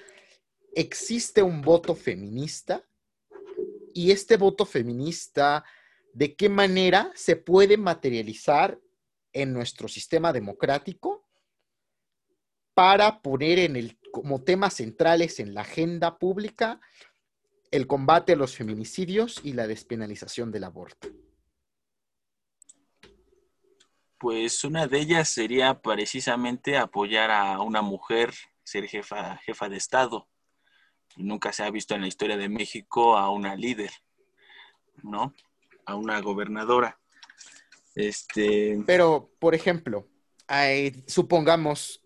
¿existe 0.75 1.41
un 1.41 1.61
voto 1.61 1.95
feminista? 1.95 2.85
Y 3.93 4.11
este 4.11 4.35
voto 4.35 4.65
feminista, 4.65 5.63
¿de 6.11 6.35
qué 6.35 6.49
manera 6.49 7.13
se 7.15 7.37
puede 7.37 7.77
materializar 7.77 8.77
en 9.41 9.53
nuestro 9.53 9.88
sistema 9.88 10.33
democrático 10.33 11.23
para 12.73 13.21
poner 13.21 13.59
en 13.59 13.75
el, 13.75 13.99
como 14.11 14.43
temas 14.43 14.75
centrales 14.75 15.39
en 15.39 15.53
la 15.53 15.61
agenda 15.61 16.17
pública 16.17 16.79
el 17.69 17.85
combate 17.85 18.33
a 18.33 18.35
los 18.35 18.55
feminicidios 18.55 19.41
y 19.43 19.53
la 19.53 19.67
despenalización 19.67 20.51
del 20.51 20.63
aborto? 20.63 21.09
Pues 24.17 24.63
una 24.63 24.88
de 24.88 24.99
ellas 24.99 25.29
sería 25.29 25.79
precisamente 25.81 26.77
apoyar 26.77 27.29
a 27.29 27.61
una 27.61 27.83
mujer, 27.83 28.33
ser 28.63 28.88
jefa, 28.88 29.38
jefa 29.38 29.69
de 29.69 29.77
Estado. 29.77 30.27
Nunca 31.15 31.53
se 31.53 31.63
ha 31.63 31.69
visto 31.69 31.93
en 31.93 32.01
la 32.01 32.07
historia 32.07 32.38
de 32.38 32.49
México 32.49 33.17
a 33.17 33.29
una 33.29 33.55
líder, 33.55 33.91
¿no? 35.03 35.35
A 35.85 35.95
una 35.95 36.19
gobernadora. 36.21 36.99
Este... 37.97 38.83
Pero, 38.85 39.31
por 39.39 39.55
ejemplo, 39.55 40.07
supongamos, 41.07 42.03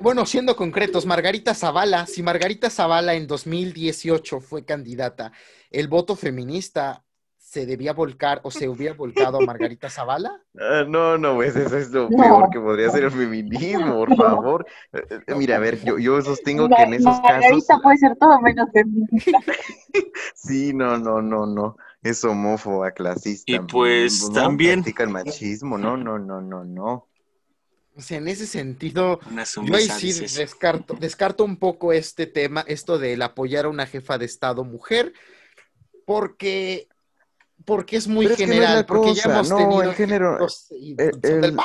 bueno, 0.00 0.24
siendo 0.24 0.56
concretos, 0.56 1.04
Margarita 1.04 1.54
Zavala, 1.54 2.06
si 2.06 2.22
Margarita 2.22 2.70
Zavala 2.70 3.14
en 3.14 3.26
2018 3.26 4.40
fue 4.40 4.64
candidata, 4.64 5.32
el 5.70 5.88
voto 5.88 6.16
feminista 6.16 7.04
se 7.36 7.64
debía 7.64 7.92
volcar 7.92 8.40
o 8.42 8.50
se 8.50 8.68
hubiera 8.68 8.94
volcado 8.94 9.38
a 9.38 9.46
Margarita 9.46 9.88
Zavala? 9.88 10.42
Ah, 10.58 10.84
no, 10.86 11.16
no, 11.16 11.36
pues 11.36 11.54
eso 11.54 11.76
es 11.76 11.90
lo 11.90 12.08
peor 12.08 12.50
que 12.50 12.58
podría 12.58 12.90
ser 12.90 13.04
el 13.04 13.10
feminismo, 13.10 13.94
por 13.94 14.16
favor. 14.16 14.66
Eh, 14.92 15.20
eh, 15.26 15.34
mira, 15.36 15.56
a 15.56 15.58
ver, 15.60 15.82
yo, 15.84 15.96
yo 15.98 16.20
sostengo 16.22 16.68
que 16.68 16.82
en 16.82 16.94
esos 16.94 17.20
casos... 17.20 17.42
Margarita 17.42 17.78
puede 17.82 17.98
ser 17.98 18.16
todo 18.16 18.40
menos 18.40 18.68
feminista. 18.72 19.38
sí, 20.34 20.72
no, 20.74 20.98
no, 20.98 21.22
no, 21.22 21.46
no. 21.46 21.76
Es 22.08 22.24
homófoba, 22.24 22.92
clasista. 22.92 23.52
Y 23.52 23.58
pues 23.60 24.30
también... 24.32 24.82
Practica 24.82 25.02
el 25.02 25.10
machismo, 25.10 25.76
no, 25.76 25.96
no, 25.96 26.18
no, 26.18 26.40
no, 26.40 26.64
no. 26.64 27.08
O 27.96 28.02
sea, 28.02 28.18
en 28.18 28.28
ese 28.28 28.46
sentido, 28.46 29.20
yo 29.64 29.74
ahí 29.74 29.88
sí 29.88 30.12
descarto, 30.36 30.94
descarto 31.00 31.44
un 31.44 31.56
poco 31.56 31.94
este 31.94 32.26
tema, 32.26 32.62
esto 32.68 32.98
del 32.98 33.22
apoyar 33.22 33.64
a 33.64 33.68
una 33.70 33.86
jefa 33.86 34.18
de 34.18 34.26
Estado 34.26 34.64
mujer, 34.64 35.14
porque 36.04 36.88
porque 37.64 37.96
es 37.96 38.06
muy 38.06 38.28
general, 38.28 38.84
porque 38.84 39.14
ya 39.14 39.22
hemos 39.24 39.48
tenido 39.48 39.82
el 39.82 39.94
género, 39.94 40.46
el, 40.70 41.56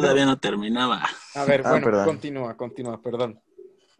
todavía 0.00 0.24
no 0.24 0.38
terminaba. 0.38 1.06
A 1.34 1.44
ver, 1.44 1.62
ah, 1.64 1.78
bueno, 1.78 2.04
continúa, 2.04 2.56
continúa, 2.56 3.00
perdón. 3.02 3.38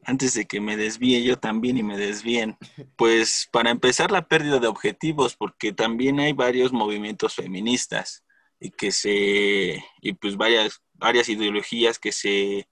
Antes 0.07 0.35
de 0.35 0.47
que 0.47 0.61
me 0.61 0.77
desvíe 0.77 1.25
yo 1.25 1.37
también 1.37 1.77
y 1.77 1.83
me 1.83 1.99
desvíen, 1.99 2.57
pues 2.97 3.49
para 3.51 3.71
empezar 3.71 4.13
la 4.13 4.29
pérdida 4.29 4.61
de 4.61 4.69
objetivos, 4.69 5.35
porque 5.35 5.73
también 5.73 6.21
hay 6.21 6.33
varios 6.33 6.73
movimientos 6.73 7.35
feministas 7.35 8.25
y 8.61 8.71
que 8.71 8.93
se, 8.93 9.85
y 10.01 10.13
pues 10.15 10.37
varias, 10.37 10.81
varias 10.95 11.29
ideologías 11.29 11.99
que 11.99 12.13
se, 12.13 12.69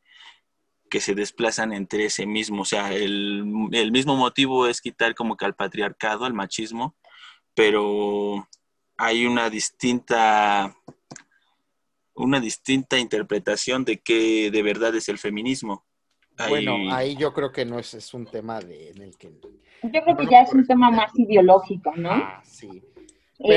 que 0.89 1.01
se 1.01 1.17
desplazan 1.17 1.73
entre 1.73 2.05
ese 2.05 2.25
mismo, 2.25 2.63
o 2.63 2.65
sea, 2.65 2.93
el, 2.93 3.45
el 3.73 3.91
mismo 3.91 4.17
motivo 4.17 4.69
es 4.69 4.81
quitar 4.81 5.17
como 5.17 5.37
que 5.37 5.45
al 5.45 5.57
patriarcado, 5.57 6.25
al 6.25 6.35
machismo, 6.35 6.97
pero 7.55 8.49
hay 8.97 9.27
una 9.27 9.51
distinta 9.51 10.77
una 12.15 12.41
distinta 12.41 12.99
interpretación 12.99 13.85
de 13.85 14.01
qué 14.01 14.51
de 14.51 14.63
verdad 14.63 14.95
es 14.95 15.09
el 15.09 15.19
feminismo. 15.19 15.85
Bueno, 16.49 16.77
ahí 16.93 17.17
yo 17.17 17.33
creo 17.33 17.53
que 17.53 17.65
no 17.65 17.79
es, 17.79 17.95
es 17.95 18.13
un 18.15 18.27
tema 18.27 18.61
de, 18.61 18.91
en 18.91 19.03
el 19.03 19.17
que... 19.17 19.33
Yo 19.83 20.03
creo 20.03 20.17
que 20.17 20.27
ya 20.27 20.43
es 20.43 20.53
un 20.53 20.67
tema 20.67 20.91
más 20.91 21.11
ideológico, 21.19 21.93
¿no? 21.97 22.11
Ah, 22.11 22.43
sí 22.45 22.83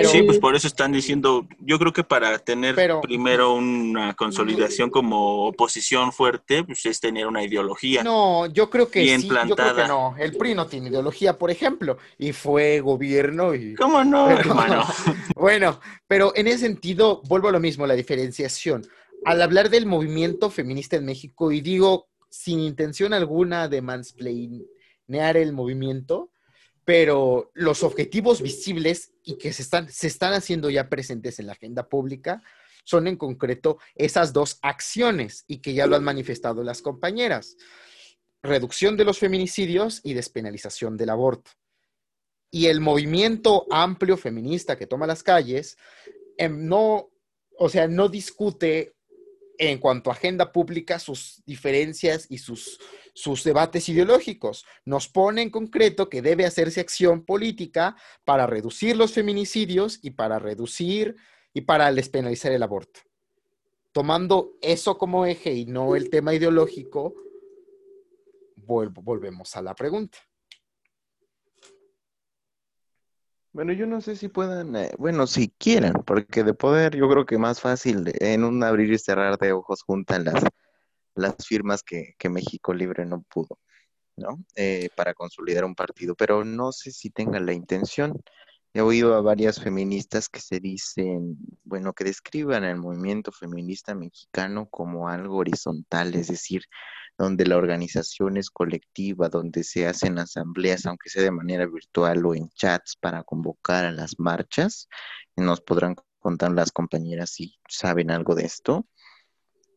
sí, 0.04 0.24
pues 0.24 0.40
por 0.40 0.56
eso 0.56 0.68
están 0.68 0.92
diciendo, 0.92 1.48
yo 1.60 1.78
creo 1.80 1.94
que 1.94 2.04
para 2.04 2.38
tener 2.40 2.76
primero 3.02 3.54
una 3.54 4.14
consolidación 4.16 4.90
como 4.90 5.48
oposición 5.48 6.12
fuerte, 6.12 6.64
pues 6.64 6.86
es 6.86 7.00
tener 7.00 7.28
una 7.28 7.44
ideología. 7.44 8.04
No, 8.04 8.48
yo 8.48 8.70
creo 8.70 8.90
que 8.90 9.18
sí, 9.18 9.28
yo 9.28 9.56
creo 9.56 9.76
que 9.76 9.88
no. 9.88 10.16
El 10.18 10.36
PRI 10.36 10.56
no 10.56 10.68
tiene 10.68 10.90
ideología, 10.90 11.38
por 11.38 11.52
ejemplo, 11.52 11.98
y 12.18 12.34
fue 12.34 12.80
gobierno 12.82 13.54
y... 13.54 13.76
¿Cómo 13.76 14.04
no, 14.04 14.30
hermano? 14.30 14.84
bueno, 15.36 15.80
pero 16.08 16.34
en 16.36 16.48
ese 16.48 16.60
sentido, 16.60 17.22
vuelvo 17.28 17.50
a 17.50 17.52
lo 17.52 17.60
mismo, 17.60 17.86
la 17.86 17.94
diferenciación. 17.94 18.86
Al 19.26 19.42
hablar 19.42 19.70
del 19.70 19.86
movimiento 19.86 20.50
feminista 20.50 20.96
en 20.96 21.06
México, 21.06 21.52
y 21.52 21.62
digo 21.62 22.08
sin 22.30 22.60
intención 22.60 23.14
alguna 23.14 23.68
de 23.68 23.82
mansplainear 23.82 25.38
el 25.38 25.54
movimiento, 25.54 26.32
pero 26.86 27.52
los 27.54 27.84
objetivos 27.84 28.42
visibles 28.42 29.14
y 29.24 29.38
que 29.38 29.52
se 29.52 29.62
están, 29.62 29.90
se 29.90 30.08
están 30.08 30.34
haciendo 30.34 30.70
ya 30.70 30.90
presentes 30.90 31.40
en 31.40 31.48
la 31.48 31.54
agenda 31.54 31.90
pública 31.90 32.42
son 32.88 33.08
en 33.08 33.18
concreto 33.18 33.80
esas 33.96 34.32
dos 34.32 34.60
acciones 34.62 35.44
y 35.46 35.58
que 35.58 35.74
ya 35.74 35.88
lo 35.88 35.98
han 35.98 36.06
manifestado 36.06 36.64
las 36.64 36.82
compañeras. 36.82 37.58
Reducción 38.42 38.96
de 38.96 39.04
los 39.04 39.20
feminicidios 39.20 40.00
y 40.06 40.14
despenalización 40.14 40.96
del 40.96 41.10
aborto. 41.10 41.52
Y 42.50 42.68
el 42.68 42.80
movimiento 42.80 43.66
amplio 43.70 44.16
feminista 44.16 44.78
que 44.78 44.88
toma 44.88 45.06
las 45.06 45.22
calles 45.22 45.78
em, 46.38 46.66
no, 46.66 47.10
o 47.58 47.68
sea, 47.68 47.90
no 47.90 48.08
discute 48.08 48.96
en 49.58 49.80
cuanto 49.80 50.10
a 50.10 50.14
agenda 50.14 50.51
pública 50.51 50.99
sus 50.99 51.41
diferencias 51.45 52.28
y 52.30 52.38
sus, 52.38 52.80
sus 53.14 53.43
debates 53.43 53.89
ideológicos. 53.89 54.66
Nos 54.86 55.08
pone 55.08 55.41
en 55.41 55.49
concreto 55.49 56.10
que 56.10 56.22
debe 56.22 56.45
hacerse 56.45 56.80
acción 56.80 57.26
política 57.26 57.95
para 58.26 58.47
reducir 58.47 58.95
los 58.95 59.14
feminicidios 59.14 59.99
y 60.01 60.12
para 60.12 60.39
reducir 60.39 61.16
y 61.53 61.62
para 61.62 61.91
despenalizar 61.91 62.51
el 62.51 62.64
aborto. 62.64 62.99
Tomando 63.91 64.53
eso 64.62 64.97
como 64.97 65.26
eje 65.26 65.53
y 65.53 65.66
no 65.66 65.95
el 65.95 66.10
tema 66.10 66.36
ideológico, 66.36 67.16
volvemos 68.55 69.55
a 69.55 69.62
la 69.62 69.74
pregunta. 69.74 70.20
Bueno, 73.54 73.74
yo 73.74 73.88
no 73.88 74.02
sé 74.02 74.16
si 74.16 74.28
puedan, 74.28 74.76
eh, 74.76 74.91
bueno, 74.98 75.26
si 75.26 75.50
quieren, 75.58 75.93
porque 76.06 76.43
de 76.43 76.54
poder 76.54 76.95
yo 76.95 77.10
creo 77.10 77.26
que 77.26 77.38
más 77.38 77.60
fácil 77.60 78.12
en 78.20 78.43
un 78.43 78.64
abrir 78.64 78.91
y 78.91 79.00
cerrar 79.00 79.38
de 79.38 79.54
ojos 79.54 79.82
juntan 79.84 80.26
las, 80.26 80.43
las 81.16 81.36
firmas 81.45 81.82
que, 81.84 82.14
que 82.20 82.30
México 82.30 82.74
Libre 82.74 83.06
no 83.06 83.24
pudo, 83.24 83.58
¿no? 84.16 84.43
Eh, 84.56 84.89
para 84.95 85.14
consolidar 85.14 85.66
un 85.66 85.76
partido, 85.76 86.16
pero 86.16 86.45
no 86.45 86.72
sé 86.72 86.91
si 86.91 87.10
tengan 87.10 87.45
la 87.45 87.54
intención. 87.54 88.22
He 88.74 88.82
oído 88.82 89.16
a 89.16 89.22
varias 89.22 89.60
feministas 89.60 90.30
que 90.30 90.39
se 90.39 90.60
dicen, 90.60 91.38
bueno, 91.64 91.93
que 91.93 92.04
describan 92.04 92.64
el 92.64 92.78
movimiento 92.78 93.32
feminista 93.32 93.95
mexicano 93.95 94.68
como 94.70 95.10
algo 95.10 95.38
horizontal, 95.38 96.14
es 96.14 96.28
decir, 96.28 96.64
donde 97.18 97.45
la 97.45 97.57
organización 97.57 98.38
es 98.38 98.49
colectiva, 98.49 99.30
donde 99.30 99.63
se 99.63 99.88
hacen 99.88 100.20
asambleas, 100.20 100.86
aunque 100.86 101.09
sea 101.09 101.24
de 101.24 101.32
manera 101.32 101.65
virtual 101.65 102.26
o 102.26 102.36
en 102.36 102.49
chats 102.49 102.95
para 102.95 103.24
convocar 103.24 103.86
a 103.86 103.91
las 103.91 104.20
marchas. 104.20 104.88
Nos 105.36 105.61
podrán 105.61 105.95
contar 106.20 106.51
las 106.51 106.72
compañeras 106.72 107.32
si 107.32 107.55
saben 107.68 108.11
algo 108.11 108.36
de 108.36 108.45
esto. 108.45 108.88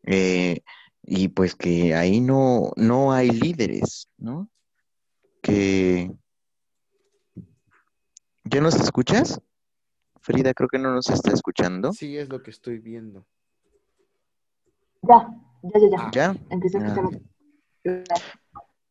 Eh, 0.04 0.60
y 1.02 1.28
pues 1.28 1.54
que 1.54 1.94
ahí 1.94 2.20
no, 2.20 2.72
no 2.76 3.12
hay 3.12 3.30
líderes, 3.30 4.08
¿no? 4.18 4.50
Que... 5.42 6.10
¿Ya 8.44 8.60
nos 8.60 8.74
escuchas? 8.74 9.40
Frida, 10.20 10.52
creo 10.52 10.68
que 10.68 10.78
no 10.78 10.92
nos 10.92 11.08
está 11.08 11.32
escuchando. 11.32 11.92
Sí, 11.92 12.16
es 12.18 12.28
lo 12.28 12.42
que 12.42 12.50
estoy 12.50 12.78
viendo. 12.78 13.26
Ya, 15.02 15.28
ya, 15.62 15.80
ya, 15.80 15.88
ya. 15.90 16.10
¿Ya? 16.12 16.36
Empecé 16.50 16.78
a 16.78 16.86
escuchar. 16.86 17.29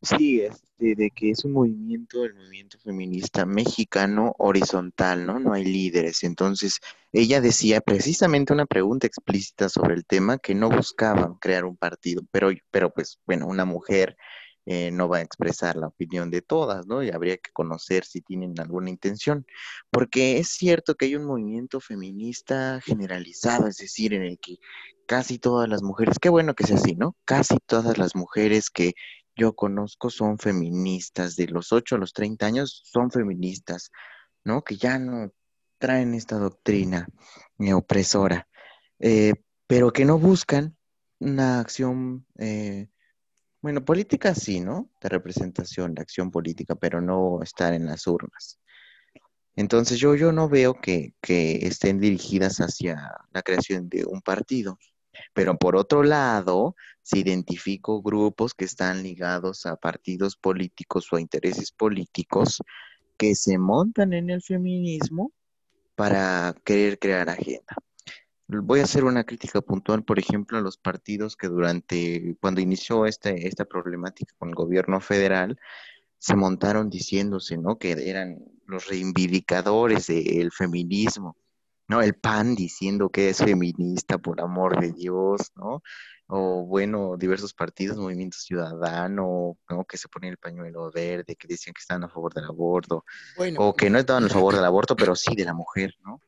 Sí, 0.01 0.41
este, 0.41 0.95
de 0.95 1.11
que 1.11 1.31
es 1.31 1.43
un 1.43 1.51
movimiento, 1.51 2.23
el 2.23 2.33
movimiento 2.33 2.79
feminista 2.79 3.45
mexicano 3.45 4.33
horizontal, 4.37 5.25
¿no? 5.25 5.39
No 5.39 5.53
hay 5.53 5.65
líderes. 5.65 6.23
Entonces, 6.23 6.79
ella 7.11 7.41
decía 7.41 7.81
precisamente 7.81 8.53
una 8.53 8.65
pregunta 8.65 9.07
explícita 9.07 9.67
sobre 9.67 9.95
el 9.95 10.05
tema 10.05 10.37
que 10.37 10.55
no 10.55 10.69
buscaban 10.69 11.35
crear 11.35 11.65
un 11.65 11.75
partido, 11.75 12.23
pero, 12.31 12.49
pero 12.71 12.93
pues, 12.93 13.19
bueno, 13.25 13.47
una 13.47 13.65
mujer 13.65 14.15
eh, 14.71 14.91
no 14.91 15.09
va 15.09 15.17
a 15.17 15.21
expresar 15.21 15.77
la 15.77 15.87
opinión 15.87 16.29
de 16.29 16.43
todas, 16.43 16.85
¿no? 16.85 17.01
Y 17.01 17.09
habría 17.09 17.37
que 17.37 17.49
conocer 17.51 18.05
si 18.05 18.21
tienen 18.21 18.53
alguna 18.59 18.91
intención, 18.91 19.47
porque 19.89 20.37
es 20.37 20.49
cierto 20.49 20.93
que 20.93 21.05
hay 21.05 21.15
un 21.15 21.25
movimiento 21.25 21.79
feminista 21.79 22.79
generalizado, 22.85 23.65
es 23.65 23.77
decir, 23.77 24.13
en 24.13 24.21
el 24.21 24.37
que 24.37 24.59
casi 25.07 25.39
todas 25.39 25.67
las 25.67 25.81
mujeres, 25.81 26.19
qué 26.21 26.29
bueno 26.29 26.53
que 26.53 26.67
sea 26.67 26.75
así, 26.75 26.93
¿no? 26.93 27.17
Casi 27.25 27.57
todas 27.65 27.97
las 27.97 28.15
mujeres 28.15 28.69
que 28.69 28.93
yo 29.35 29.55
conozco 29.55 30.11
son 30.11 30.37
feministas, 30.37 31.35
de 31.35 31.47
los 31.47 31.73
8 31.73 31.95
a 31.95 31.97
los 31.97 32.13
30 32.13 32.45
años 32.45 32.83
son 32.85 33.09
feministas, 33.09 33.89
¿no? 34.43 34.63
Que 34.63 34.77
ya 34.77 34.99
no 34.99 35.33
traen 35.79 36.13
esta 36.13 36.37
doctrina 36.37 37.07
eh, 37.57 37.73
opresora, 37.73 38.47
eh, 38.99 39.33
pero 39.65 39.91
que 39.91 40.05
no 40.05 40.19
buscan 40.19 40.77
una 41.17 41.59
acción, 41.59 42.27
bueno, 43.61 43.83
política 43.83 44.33
sí, 44.33 44.59
¿no? 44.61 44.89
De 45.01 45.09
representación, 45.09 45.93
de 45.93 46.01
acción 46.01 46.31
política, 46.31 46.75
pero 46.75 47.01
no 47.01 47.41
estar 47.43 47.73
en 47.73 47.85
las 47.85 48.07
urnas. 48.07 48.59
Entonces 49.55 49.99
yo, 49.99 50.15
yo 50.15 50.31
no 50.31 50.47
veo 50.47 50.75
que, 50.75 51.13
que 51.21 51.67
estén 51.67 51.99
dirigidas 51.99 52.59
hacia 52.59 53.11
la 53.33 53.41
creación 53.41 53.89
de 53.89 54.05
un 54.05 54.21
partido. 54.21 54.77
Pero 55.33 55.57
por 55.57 55.75
otro 55.75 56.03
lado, 56.03 56.75
si 57.01 57.19
identifico 57.19 58.01
grupos 58.01 58.53
que 58.53 58.65
están 58.65 59.03
ligados 59.03 59.65
a 59.65 59.75
partidos 59.75 60.37
políticos 60.37 61.11
o 61.11 61.17
a 61.17 61.21
intereses 61.21 61.71
políticos 61.71 62.61
que 63.17 63.35
se 63.35 63.57
montan 63.57 64.13
en 64.13 64.29
el 64.29 64.41
feminismo 64.41 65.33
para 65.95 66.55
querer 66.63 66.97
crear 66.97 67.29
agenda. 67.29 67.75
Voy 68.51 68.79
a 68.79 68.83
hacer 68.83 69.03
una 69.03 69.23
crítica 69.23 69.61
puntual, 69.61 70.03
por 70.03 70.17
ejemplo, 70.17 70.57
a 70.57 70.61
los 70.61 70.77
partidos 70.77 71.37
que 71.37 71.47
durante, 71.47 72.35
cuando 72.41 72.61
inició 72.61 73.05
este, 73.05 73.47
esta 73.47 73.65
problemática 73.65 74.33
con 74.39 74.49
el 74.49 74.55
gobierno 74.55 74.99
federal, 74.99 75.59
se 76.17 76.35
montaron 76.35 76.89
diciéndose, 76.89 77.57
¿no? 77.57 77.77
Que 77.77 77.91
eran 78.09 78.39
los 78.65 78.87
reivindicadores 78.87 80.07
del 80.07 80.51
feminismo. 80.51 81.37
¿no? 81.89 82.01
El 82.01 82.13
PAN 82.13 82.55
diciendo 82.55 83.09
que 83.09 83.29
es 83.29 83.39
feminista, 83.39 84.19
por 84.19 84.39
amor 84.39 84.79
de 84.79 84.91
Dios, 84.93 85.51
¿no? 85.55 85.81
O 86.27 86.63
bueno, 86.63 87.17
diversos 87.17 87.55
partidos, 87.55 87.97
Movimiento 87.97 88.37
Ciudadano, 88.37 89.57
¿no? 89.67 89.85
Que 89.85 89.97
se 89.97 90.07
ponían 90.07 90.33
el 90.33 90.37
pañuelo 90.37 90.91
verde, 90.91 91.35
que 91.35 91.47
decían 91.47 91.73
que 91.73 91.81
estaban 91.81 92.03
a 92.03 92.09
favor 92.09 92.31
del 92.33 92.45
aborto, 92.45 93.03
Bueno, 93.35 93.59
o 93.61 93.73
que 93.75 93.89
no 93.89 93.97
estaban 93.97 94.25
a 94.25 94.29
favor 94.29 94.55
del 94.55 94.65
aborto, 94.65 94.95
pero 94.95 95.15
sí 95.15 95.35
de 95.35 95.45
la 95.45 95.55
mujer, 95.55 95.95
¿no? 96.05 96.21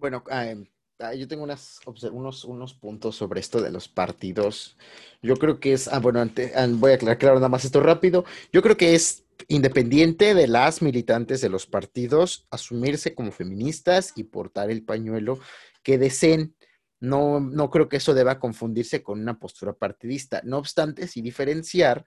Bueno, 0.00 0.22
ah, 0.30 0.46
em, 0.46 0.66
ah, 0.98 1.14
yo 1.14 1.26
tengo 1.28 1.42
unas, 1.44 1.80
unos, 2.12 2.44
unos 2.44 2.74
puntos 2.74 3.16
sobre 3.16 3.40
esto 3.40 3.60
de 3.60 3.70
los 3.70 3.88
partidos. 3.88 4.76
Yo 5.22 5.36
creo 5.36 5.60
que 5.60 5.72
es, 5.72 5.88
ah, 5.88 5.98
bueno, 6.00 6.20
ante- 6.20 6.52
ah, 6.54 6.66
voy 6.70 6.92
a 6.92 6.94
aclarar 6.94 7.34
nada 7.36 7.48
más 7.48 7.64
esto 7.64 7.80
rápido. 7.80 8.24
Yo 8.52 8.62
creo 8.62 8.76
que 8.76 8.94
es 8.94 9.24
independiente 9.48 10.34
de 10.34 10.48
las 10.48 10.82
militantes 10.82 11.40
de 11.40 11.48
los 11.48 11.66
partidos 11.66 12.46
asumirse 12.50 13.14
como 13.14 13.30
feministas 13.32 14.12
y 14.16 14.24
portar 14.24 14.70
el 14.70 14.84
pañuelo 14.84 15.38
que 15.82 15.98
deseen. 15.98 16.54
No, 17.00 17.38
no 17.40 17.70
creo 17.70 17.88
que 17.88 17.98
eso 17.98 18.12
deba 18.14 18.40
confundirse 18.40 19.02
con 19.04 19.20
una 19.20 19.38
postura 19.38 19.72
partidista. 19.72 20.40
No 20.44 20.58
obstante, 20.58 21.06
sí 21.06 21.22
diferenciar 21.22 22.04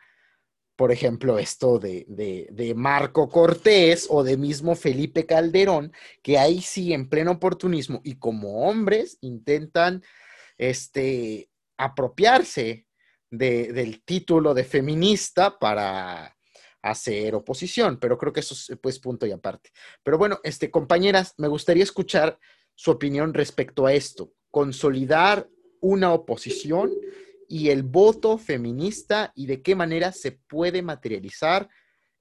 por 0.75 0.91
ejemplo, 0.91 1.37
esto 1.37 1.77
de, 1.79 2.05
de, 2.07 2.47
de 2.51 2.73
Marco 2.73 3.29
Cortés 3.29 4.07
o 4.09 4.23
de 4.23 4.37
mismo 4.37 4.75
Felipe 4.75 5.25
Calderón, 5.25 5.93
que 6.23 6.37
ahí 6.39 6.61
sí, 6.61 6.93
en 6.93 7.07
pleno 7.09 7.31
oportunismo 7.31 8.01
y 8.03 8.15
como 8.15 8.67
hombres, 8.67 9.17
intentan 9.21 10.03
este, 10.57 11.49
apropiarse 11.77 12.85
de- 13.29 13.73
del 13.73 14.03
título 14.03 14.53
de 14.53 14.63
feminista 14.63 15.57
para 15.59 16.35
hacer 16.81 17.35
oposición, 17.35 17.99
pero 17.99 18.17
creo 18.17 18.33
que 18.33 18.39
eso 18.39 18.53
es 18.55 18.77
pues 18.81 18.97
punto 18.99 19.25
y 19.27 19.31
aparte. 19.31 19.69
Pero 20.03 20.17
bueno, 20.17 20.39
este, 20.43 20.71
compañeras, 20.71 21.35
me 21.37 21.47
gustaría 21.47 21.83
escuchar 21.83 22.39
su 22.75 22.89
opinión 22.91 23.33
respecto 23.33 23.85
a 23.85 23.93
esto, 23.93 24.33
consolidar 24.49 25.47
una 25.79 26.13
oposición 26.13 26.91
y 27.51 27.69
el 27.69 27.83
voto 27.83 28.37
feminista 28.37 29.33
y 29.35 29.45
de 29.45 29.61
qué 29.61 29.75
manera 29.75 30.13
se 30.13 30.31
puede 30.31 30.81
materializar 30.81 31.67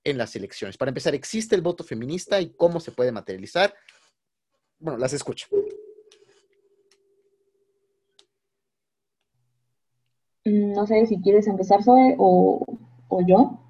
en 0.02 0.18
las 0.18 0.34
elecciones. 0.34 0.76
Para 0.76 0.88
empezar, 0.88 1.14
¿existe 1.14 1.54
el 1.54 1.62
voto 1.62 1.84
feminista 1.84 2.40
y 2.40 2.52
cómo 2.54 2.80
se 2.80 2.90
puede 2.90 3.12
materializar? 3.12 3.72
Bueno, 4.80 4.98
las 4.98 5.12
escucho. 5.12 5.46
Mm, 10.44 10.72
No 10.72 10.84
sé 10.88 11.06
si 11.06 11.20
quieres 11.20 11.46
empezar, 11.46 11.84
Zoe, 11.84 12.16
o, 12.18 12.64
o 13.06 13.24
yo. 13.24 13.60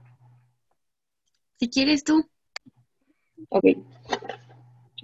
Si 1.58 1.68
quieres 1.68 2.04
tú. 2.04 2.24
Ok. 3.50 3.64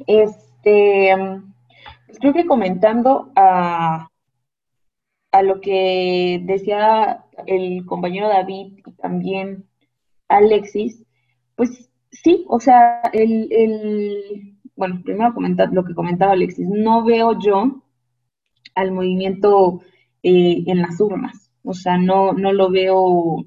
Este, 0.06 1.14
mm, 1.14 1.52
pues 2.06 2.18
creo 2.18 2.32
que 2.32 2.46
comentando 2.46 3.30
a, 3.36 4.08
a 5.36 5.42
lo 5.42 5.60
que 5.60 6.40
decía 6.44 7.26
el 7.46 7.84
compañero 7.84 8.28
David 8.28 8.78
y 8.78 8.92
también 8.92 9.66
Alexis, 10.28 11.04
pues 11.56 11.90
sí, 12.10 12.44
o 12.48 12.58
sea, 12.58 13.02
el, 13.12 14.56
bueno, 14.76 15.02
primero 15.04 15.34
comentar 15.34 15.68
lo 15.72 15.84
que 15.84 15.94
comentaba 15.94 16.32
Alexis, 16.32 16.66
no 16.66 17.04
veo 17.04 17.38
yo 17.38 17.82
al 18.74 18.92
movimiento 18.92 19.82
eh, 20.22 20.64
en 20.66 20.80
las 20.80 21.00
urnas, 21.00 21.50
o 21.62 21.74
sea, 21.74 21.98
no, 21.98 22.32
no 22.32 22.52
lo 22.54 22.70
veo 22.70 23.44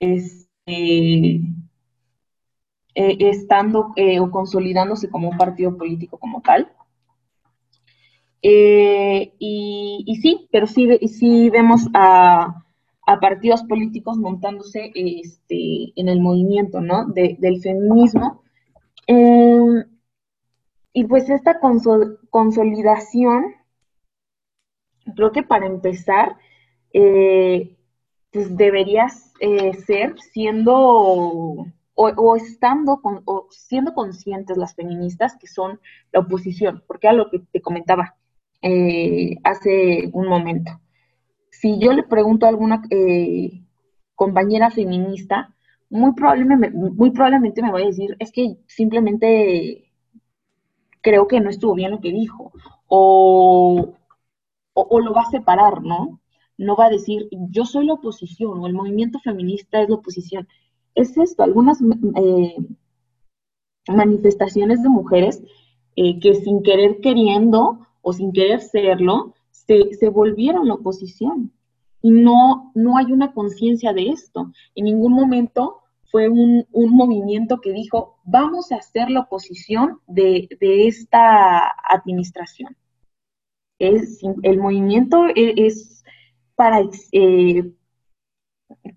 este, 0.00 1.40
eh, 2.94 3.16
estando 3.20 3.92
eh, 3.94 4.18
o 4.18 4.30
consolidándose 4.30 5.08
como 5.08 5.28
un 5.30 5.36
partido 5.36 5.76
político 5.76 6.18
como 6.18 6.42
tal. 6.42 6.72
Eh, 8.48 9.32
y, 9.40 10.04
sí, 10.22 10.48
pero 10.52 10.68
sí, 10.68 10.86
ve- 10.86 11.08
sí 11.08 11.50
vemos 11.50 11.88
a, 11.94 12.64
a 13.04 13.20
partidos 13.20 13.64
políticos 13.64 14.18
montándose 14.18 14.92
este, 14.94 15.92
en 15.96 16.08
el 16.08 16.20
movimiento, 16.20 16.78
del 17.08 17.60
feminismo. 17.60 18.42
Eh, 19.08 19.84
y 20.92 21.04
pues 21.04 21.30
esta 21.30 21.60
consol- 21.60 22.18
consolidación, 22.30 23.54
creo 25.14 25.32
que 25.32 25.42
para 25.42 25.66
empezar, 25.66 26.36
eh, 26.92 27.76
pues 28.32 28.56
deberías 28.56 29.32
eh, 29.40 29.74
ser 29.74 30.18
siendo 30.20 30.74
o, 31.94 32.36
estando 32.36 33.00
con, 33.00 33.22
o 33.24 33.46
siendo 33.50 33.94
conscientes 33.94 34.56
las 34.56 34.74
feministas 34.74 35.36
que 35.38 35.46
son 35.46 35.80
la 36.12 36.20
oposición, 36.20 36.82
porque 36.86 37.06
era 37.06 37.16
lo 37.16 37.30
que 37.30 37.38
te 37.38 37.60
comentaba 37.62 38.16
eh, 38.62 39.36
hace 39.44 40.10
un 40.12 40.28
momento. 40.28 40.72
Si 41.50 41.78
yo 41.78 41.92
le 41.92 42.02
pregunto 42.02 42.46
a 42.46 42.50
alguna 42.50 42.82
eh, 42.90 43.62
compañera 44.14 44.70
feminista, 44.70 45.54
muy 45.90 46.12
probablemente, 46.14 46.76
muy 46.76 47.10
probablemente 47.10 47.62
me 47.62 47.72
va 47.72 47.78
a 47.78 47.86
decir, 47.86 48.16
es 48.18 48.32
que 48.32 48.58
simplemente 48.66 49.92
creo 51.00 51.28
que 51.28 51.40
no 51.40 51.50
estuvo 51.50 51.74
bien 51.74 51.92
lo 51.92 52.00
que 52.00 52.12
dijo, 52.12 52.52
o, 52.88 53.94
o, 54.74 55.00
lo 55.00 55.12
va 55.12 55.22
a 55.22 55.30
separar, 55.30 55.82
¿no? 55.82 56.20
no 56.58 56.76
va 56.76 56.86
a 56.86 56.90
decir 56.90 57.28
yo 57.50 57.64
soy 57.64 57.86
la 57.86 57.94
oposición 57.94 58.58
o 58.58 58.66
el 58.66 58.72
movimiento 58.74 59.18
feminista 59.20 59.80
es 59.82 59.88
la 59.88 59.96
oposición. 59.96 60.48
Es 60.94 61.16
esto, 61.18 61.42
algunas 61.42 61.80
eh, 61.82 62.56
manifestaciones 63.88 64.82
de 64.82 64.88
mujeres 64.88 65.42
que 65.94 66.34
sin 66.34 66.62
querer 66.62 67.00
queriendo 67.00 67.85
o 68.08 68.12
sin 68.12 68.32
querer 68.32 68.60
serlo, 68.60 69.34
se, 69.50 69.92
se 69.94 70.08
volvieron 70.08 70.68
oposición. 70.74 71.52
Y 72.02 72.12
no, 72.12 72.70
no 72.76 72.98
hay 72.98 73.10
una 73.10 73.32
conciencia 73.32 73.92
de 73.92 74.10
esto. 74.10 74.52
En 74.76 74.84
ningún 74.84 75.12
momento 75.12 75.82
fue 76.12 76.28
un, 76.28 76.64
movimiento 76.72 77.60
que 77.60 77.72
dijo, 77.72 78.20
vamos 78.22 78.70
a 78.70 78.76
hacer 78.76 79.10
la 79.10 79.22
oposición 79.22 79.98
de, 80.06 80.48
esta 80.60 81.74
administración. 81.90 82.76
Es, 83.80 84.20
el 84.44 84.58
movimiento 84.58 85.26
e, 85.34 85.66
es, 85.66 86.04
para, 86.54 86.82
eh, 87.10 87.72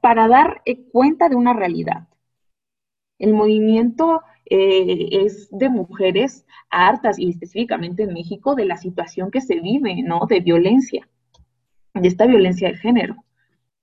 para 0.01 0.27
dar 0.27 0.61
cuenta 0.91 1.29
de 1.29 1.35
una 1.35 1.53
realidad. 1.53 2.07
El 3.17 3.33
movimiento 3.33 4.21
eh, 4.49 5.09
es 5.11 5.47
de 5.51 5.69
mujeres 5.69 6.45
hartas, 6.69 7.19
y 7.19 7.29
específicamente 7.29 8.03
en 8.03 8.13
México, 8.13 8.55
de 8.55 8.65
la 8.65 8.77
situación 8.77 9.31
que 9.31 9.41
se 9.41 9.59
vive, 9.59 10.01
¿no? 10.03 10.21
De 10.27 10.39
violencia, 10.39 11.07
de 11.93 12.07
esta 12.07 12.25
violencia 12.25 12.69
de 12.69 12.77
género. 12.77 13.15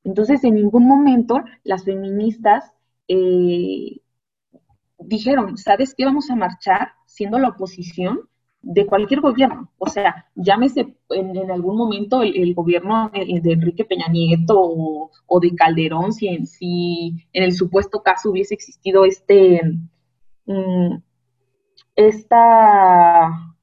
Entonces, 0.05 0.43
en 0.45 0.55
ningún 0.55 0.87
momento 0.87 1.41
las 1.65 1.85
feministas 1.85 2.73
eh, 3.09 4.01
dijeron, 4.99 5.57
¿sabes 5.57 5.95
qué? 5.97 6.05
Vamos 6.05 6.31
a 6.31 6.37
marchar 6.37 6.93
siendo 7.07 7.39
la 7.39 7.49
oposición 7.49 8.21
de 8.63 8.87
cualquier 8.87 9.21
gobierno. 9.21 9.71
O 9.79 9.89
sea, 9.89 10.27
llámese 10.35 10.97
en, 11.11 11.51
algún 11.51 11.77
momento 11.77 12.23
el, 12.23 12.55
gobierno 12.55 13.11
de, 13.13 13.53
Enrique 13.53 13.85
Peña 13.85 14.09
Nieto 14.09 14.57
o, 14.59 15.41
de 15.41 15.55
Calderón, 15.55 16.13
si 16.13 16.29
en, 16.29 16.47
si 16.47 17.29
en 17.33 17.45
el 17.45 17.53
supuesto 17.53 18.03
caso 18.03 18.31
hubiese 18.31 18.55
existido 18.55 19.05
este, 19.05 19.61
mm, 20.47 20.97
esta 21.97 23.57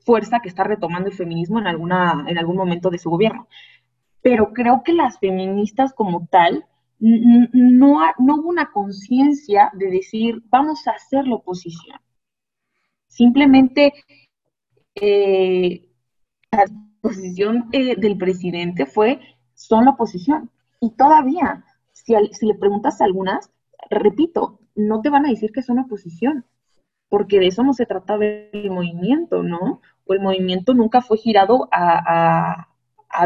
fuerza 0.00 0.40
que 0.40 0.48
está 0.48 0.64
retomando 0.64 1.08
el 1.10 1.14
feminismo 1.14 1.58
en, 1.58 1.66
alguna, 1.66 2.24
en 2.26 2.38
algún 2.38 2.56
momento 2.56 2.90
de 2.90 2.98
su 2.98 3.10
gobierno. 3.10 3.48
Pero 4.22 4.52
creo 4.52 4.82
que 4.82 4.92
las 4.92 5.18
feministas 5.18 5.92
como 5.92 6.26
tal 6.26 6.64
no, 6.98 8.00
no 8.18 8.36
hubo 8.36 8.48
una 8.48 8.72
conciencia 8.72 9.70
de 9.74 9.90
decir, 9.90 10.42
vamos 10.48 10.86
a 10.86 10.92
hacer 10.92 11.26
la 11.26 11.36
oposición. 11.36 11.98
Simplemente 13.06 13.92
eh, 14.94 15.88
la 16.50 16.64
posición 17.00 17.68
eh, 17.72 17.96
del 17.96 18.16
presidente 18.16 18.86
fue, 18.86 19.20
son 19.54 19.84
la 19.84 19.92
oposición. 19.92 20.50
Y 20.80 20.90
todavía, 20.90 21.64
si, 21.92 22.14
si 22.32 22.46
le 22.46 22.54
preguntas 22.54 23.00
a 23.00 23.04
algunas, 23.04 23.50
repito, 23.90 24.60
no 24.78 25.00
te 25.00 25.10
van 25.10 25.26
a 25.26 25.30
decir 25.30 25.52
que 25.52 25.62
son 25.62 25.78
oposición, 25.78 26.44
porque 27.08 27.38
de 27.38 27.48
eso 27.48 27.62
no 27.62 27.74
se 27.74 27.86
trataba 27.86 28.24
el 28.24 28.70
movimiento, 28.70 29.42
¿no? 29.42 29.80
O 30.06 30.14
el 30.14 30.20
movimiento 30.20 30.74
nunca 30.74 31.00
fue 31.00 31.18
girado 31.18 31.68
a, 31.72 32.68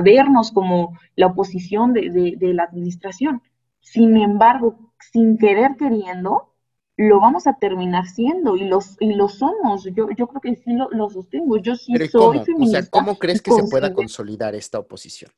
vernos 0.02 0.52
como 0.52 0.98
la 1.16 1.26
oposición 1.26 1.92
de 1.92 2.52
la 2.54 2.64
administración. 2.64 3.42
Sin 3.80 4.16
embargo, 4.16 4.92
sin 5.12 5.36
querer 5.36 5.76
queriendo, 5.76 6.52
lo 6.96 7.20
vamos 7.20 7.46
a 7.46 7.54
terminar 7.54 8.06
siendo 8.06 8.56
y 8.56 8.64
los 8.64 8.96
y 9.00 9.14
lo 9.14 9.28
somos. 9.28 9.84
Yo, 9.84 10.08
yo 10.16 10.26
creo 10.28 10.40
que 10.40 10.56
sí 10.56 10.72
lo, 10.72 11.10
sostengo. 11.10 11.56
Yo 11.58 11.74
sí 11.74 11.94
soy 12.08 12.40
feminista. 12.40 12.78
O 12.78 12.82
sea, 12.82 12.90
¿cómo 12.90 13.18
crees 13.18 13.42
que 13.42 13.52
se 13.52 13.64
pueda 13.64 13.92
consolidar 13.92 14.54
esta 14.54 14.78
oposición? 14.78 15.30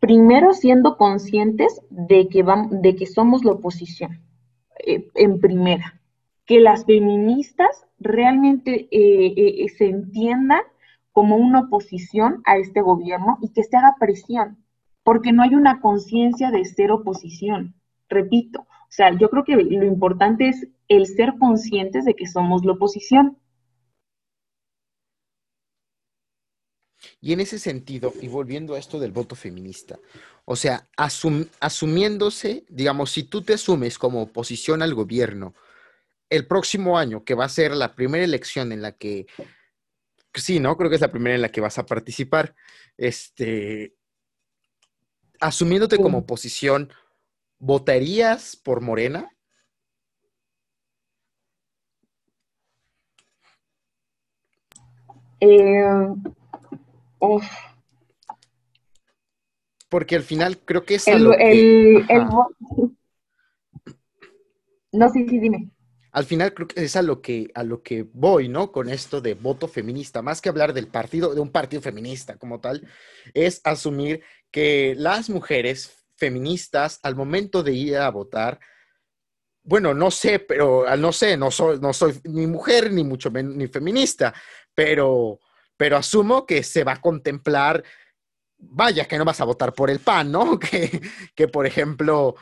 Primero 0.00 0.54
siendo 0.54 0.96
conscientes 0.96 1.80
de 1.90 2.28
que, 2.28 2.44
de 2.70 2.96
que 2.96 3.06
somos 3.06 3.44
la 3.44 3.52
oposición, 3.52 4.20
eh, 4.86 5.08
en 5.14 5.40
primera. 5.40 6.00
Que 6.44 6.60
las 6.60 6.84
feministas 6.84 7.86
realmente 7.98 8.88
eh, 8.90 9.34
eh, 9.36 9.68
se 9.76 9.86
entiendan 9.86 10.62
como 11.12 11.36
una 11.36 11.60
oposición 11.60 12.42
a 12.44 12.56
este 12.56 12.80
gobierno 12.80 13.38
y 13.42 13.50
que 13.50 13.64
se 13.64 13.76
haga 13.76 13.96
presión 13.98 14.58
porque 15.08 15.32
no 15.32 15.42
hay 15.42 15.54
una 15.54 15.80
conciencia 15.80 16.50
de 16.50 16.66
ser 16.66 16.92
oposición. 16.92 17.74
Repito, 18.10 18.60
o 18.60 18.90
sea, 18.90 19.16
yo 19.16 19.30
creo 19.30 19.42
que 19.42 19.56
lo 19.56 19.86
importante 19.86 20.50
es 20.50 20.68
el 20.86 21.06
ser 21.06 21.38
conscientes 21.38 22.04
de 22.04 22.12
que 22.12 22.26
somos 22.26 22.62
la 22.66 22.72
oposición. 22.72 23.38
Y 27.20 27.32
en 27.32 27.40
ese 27.40 27.58
sentido, 27.58 28.12
y 28.20 28.28
volviendo 28.28 28.74
a 28.74 28.78
esto 28.78 29.00
del 29.00 29.10
voto 29.10 29.34
feminista, 29.34 29.98
o 30.44 30.56
sea, 30.56 30.88
asumiéndose, 30.96 32.64
digamos, 32.68 33.10
si 33.10 33.24
tú 33.24 33.42
te 33.42 33.54
asumes 33.54 33.98
como 33.98 34.22
oposición 34.22 34.82
al 34.82 34.94
gobierno, 34.94 35.54
el 36.30 36.46
próximo 36.46 36.98
año, 36.98 37.24
que 37.24 37.34
va 37.34 37.44
a 37.44 37.50
ser 37.50 37.72
la 37.72 37.94
primera 37.94 38.24
elección 38.24 38.72
en 38.72 38.82
la 38.82 38.92
que, 38.92 39.26
sí, 40.34 40.60
¿no? 40.60 40.76
Creo 40.76 40.90
que 40.90 40.96
es 40.96 41.02
la 41.02 41.10
primera 41.10 41.34
en 41.34 41.42
la 41.42 41.50
que 41.50 41.60
vas 41.60 41.78
a 41.78 41.86
participar, 41.86 42.54
este, 42.96 43.94
asumiéndote 45.40 45.98
como 45.98 46.18
oposición, 46.18 46.92
¿votarías 47.58 48.56
por 48.56 48.80
Morena? 48.80 49.30
Eh, 55.40 55.86
Porque 59.88 60.16
al 60.16 60.22
final 60.22 60.58
creo 60.58 60.84
que 60.84 60.96
es 60.96 61.08
el, 61.08 61.32
el, 61.40 62.06
No, 64.92 65.10
sí, 65.10 65.26
sí, 65.28 65.38
dime. 65.38 65.70
Al 66.12 66.24
final 66.24 66.54
creo 66.54 66.68
que 66.68 66.84
es 66.84 66.96
a 66.96 67.02
lo 67.02 67.20
que, 67.20 67.50
a 67.54 67.62
lo 67.62 67.82
que 67.82 68.02
voy, 68.12 68.48
¿no? 68.48 68.72
Con 68.72 68.88
esto 68.88 69.20
de 69.20 69.34
voto 69.34 69.68
feminista, 69.68 70.22
más 70.22 70.40
que 70.40 70.48
hablar 70.48 70.72
del 70.72 70.88
partido, 70.88 71.34
de 71.34 71.40
un 71.40 71.52
partido 71.52 71.82
feminista 71.82 72.36
como 72.36 72.60
tal, 72.60 72.88
es 73.34 73.60
asumir 73.64 74.22
que 74.50 74.94
las 74.96 75.28
mujeres 75.28 76.06
feministas 76.16 76.98
al 77.02 77.14
momento 77.14 77.62
de 77.62 77.72
ir 77.72 77.96
a 77.98 78.10
votar, 78.10 78.58
bueno, 79.62 79.92
no 79.92 80.10
sé, 80.10 80.38
pero 80.38 80.84
no 80.96 81.12
sé, 81.12 81.36
no 81.36 81.50
soy, 81.50 81.78
no 81.78 81.92
soy 81.92 82.18
ni 82.24 82.46
mujer 82.46 82.90
ni 82.90 83.04
mucho 83.04 83.30
menos 83.30 83.54
ni 83.54 83.68
feminista, 83.68 84.32
pero, 84.74 85.38
pero 85.78 85.96
asumo 85.96 86.44
que 86.44 86.62
se 86.62 86.84
va 86.84 86.92
a 86.92 87.00
contemplar, 87.00 87.82
vaya, 88.58 89.06
que 89.06 89.16
no 89.16 89.24
vas 89.24 89.40
a 89.40 89.44
votar 89.44 89.72
por 89.72 89.88
el 89.88 90.00
PAN, 90.00 90.30
¿no? 90.30 90.58
Que, 90.60 91.00
que 91.34 91.48
por 91.48 91.66
ejemplo, 91.66 92.34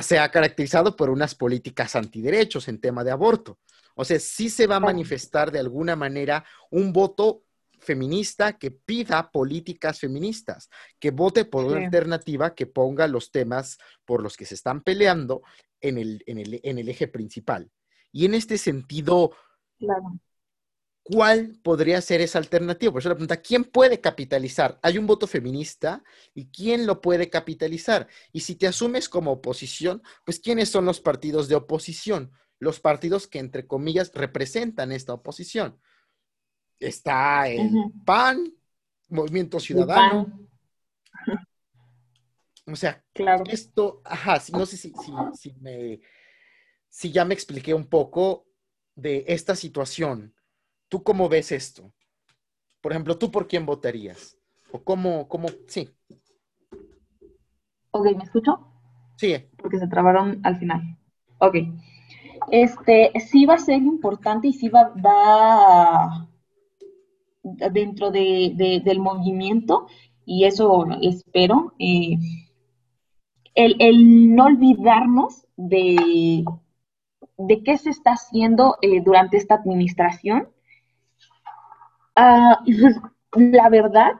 se 0.00 0.18
ha 0.18 0.30
caracterizado 0.30 0.96
por 0.96 1.10
unas 1.10 1.34
políticas 1.34 1.96
antiderechos 1.96 2.68
en 2.68 2.80
tema 2.80 3.04
de 3.04 3.10
aborto. 3.10 3.58
O 3.94 4.04
sea, 4.04 4.18
sí 4.18 4.48
se 4.48 4.66
va 4.66 4.76
a 4.76 4.80
manifestar 4.80 5.50
de 5.50 5.58
alguna 5.58 5.96
manera 5.96 6.44
un 6.70 6.92
voto 6.92 7.42
feminista 7.80 8.56
que 8.58 8.70
pida 8.70 9.30
políticas 9.30 9.98
feministas, 9.98 10.68
que 10.98 11.10
vote 11.10 11.44
por 11.44 11.64
una 11.64 11.84
alternativa 11.84 12.54
que 12.54 12.66
ponga 12.66 13.08
los 13.08 13.30
temas 13.32 13.78
por 14.04 14.22
los 14.22 14.36
que 14.36 14.44
se 14.44 14.54
están 14.54 14.82
peleando 14.82 15.42
en 15.80 15.98
el, 15.98 16.22
en 16.26 16.78
el, 16.78 16.88
eje 16.88 17.08
principal. 17.08 17.70
Y 18.12 18.26
en 18.26 18.34
este 18.34 18.58
sentido, 18.58 19.32
¿cuál 21.02 21.58
podría 21.62 22.00
ser 22.00 22.20
esa 22.20 22.38
alternativa? 22.38 22.92
Por 22.92 23.00
eso 23.00 23.08
la 23.08 23.14
pregunta, 23.14 23.40
¿quién 23.40 23.64
puede 23.64 24.00
capitalizar? 24.00 24.78
Hay 24.82 24.98
un 24.98 25.06
voto 25.06 25.26
feminista 25.26 26.02
y 26.34 26.46
¿quién 26.50 26.86
lo 26.86 27.00
puede 27.00 27.30
capitalizar? 27.30 28.08
Y 28.32 28.40
si 28.40 28.54
te 28.54 28.66
asumes 28.66 29.08
como 29.08 29.32
oposición, 29.32 30.02
pues 30.24 30.40
¿quiénes 30.40 30.68
son 30.68 30.84
los 30.84 31.00
partidos 31.00 31.48
de 31.48 31.56
oposición? 31.56 32.32
Los 32.58 32.80
partidos 32.80 33.26
que, 33.26 33.38
entre 33.38 33.66
comillas, 33.66 34.12
representan 34.14 34.92
esta 34.92 35.14
oposición 35.14 35.80
está 36.80 37.46
el 37.46 37.70
PAN, 38.04 38.52
Movimiento 39.10 39.60
Ciudadano. 39.60 40.48
O 42.66 42.76
sea, 42.76 43.04
claro. 43.12 43.44
esto, 43.48 44.00
ajá, 44.04 44.40
no 44.52 44.64
sé 44.64 44.76
si, 44.76 44.92
si, 45.34 45.52
me, 45.54 46.00
si 46.88 47.10
ya 47.12 47.24
me 47.24 47.34
expliqué 47.34 47.74
un 47.74 47.86
poco 47.86 48.46
de 48.94 49.24
esta 49.28 49.54
situación. 49.54 50.34
¿Tú 50.90 51.04
cómo 51.04 51.28
ves 51.28 51.52
esto? 51.52 51.92
Por 52.82 52.92
ejemplo, 52.92 53.16
¿tú 53.16 53.30
por 53.30 53.46
quién 53.46 53.64
votarías? 53.64 54.36
¿O 54.72 54.82
cómo, 54.82 55.28
cómo, 55.28 55.48
sí? 55.68 55.88
Ok, 57.92 58.16
¿me 58.16 58.24
escucho? 58.24 58.58
Sí. 59.16 59.36
Porque 59.56 59.78
se 59.78 59.86
trabaron 59.86 60.40
al 60.42 60.58
final. 60.58 60.98
Ok. 61.38 61.56
Este, 62.50 63.12
sí 63.20 63.46
va 63.46 63.54
a 63.54 63.58
ser 63.58 63.76
importante 63.76 64.48
y 64.48 64.52
sí 64.52 64.68
va, 64.68 64.92
va 65.04 66.28
dentro 67.42 68.10
de, 68.10 68.82
del 68.84 68.98
movimiento 68.98 69.86
y 70.24 70.44
eso 70.44 70.86
espero. 71.02 71.74
Eh, 71.78 72.16
el, 73.54 74.34
no 74.34 74.46
olvidarnos 74.46 75.46
de, 75.56 76.44
de 77.38 77.62
qué 77.62 77.78
se 77.78 77.90
está 77.90 78.12
haciendo 78.12 78.76
eh, 78.82 79.00
durante 79.04 79.36
esta 79.36 79.54
administración. 79.54 80.48
Ah, 82.14 82.58
la 83.36 83.68
verdad, 83.68 84.12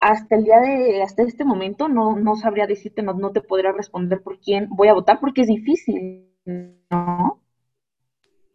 hasta 0.00 0.36
el 0.36 0.44
día 0.44 0.60
de, 0.60 1.02
hasta 1.02 1.22
este 1.22 1.44
momento 1.44 1.88
no, 1.88 2.16
no 2.16 2.36
sabría 2.36 2.66
decirte, 2.66 3.02
no, 3.02 3.14
no 3.14 3.32
te 3.32 3.40
podría 3.40 3.72
responder 3.72 4.22
por 4.22 4.38
quién 4.38 4.68
voy 4.70 4.88
a 4.88 4.94
votar 4.94 5.20
porque 5.20 5.42
es 5.42 5.48
difícil, 5.48 6.28
¿no? 6.90 7.40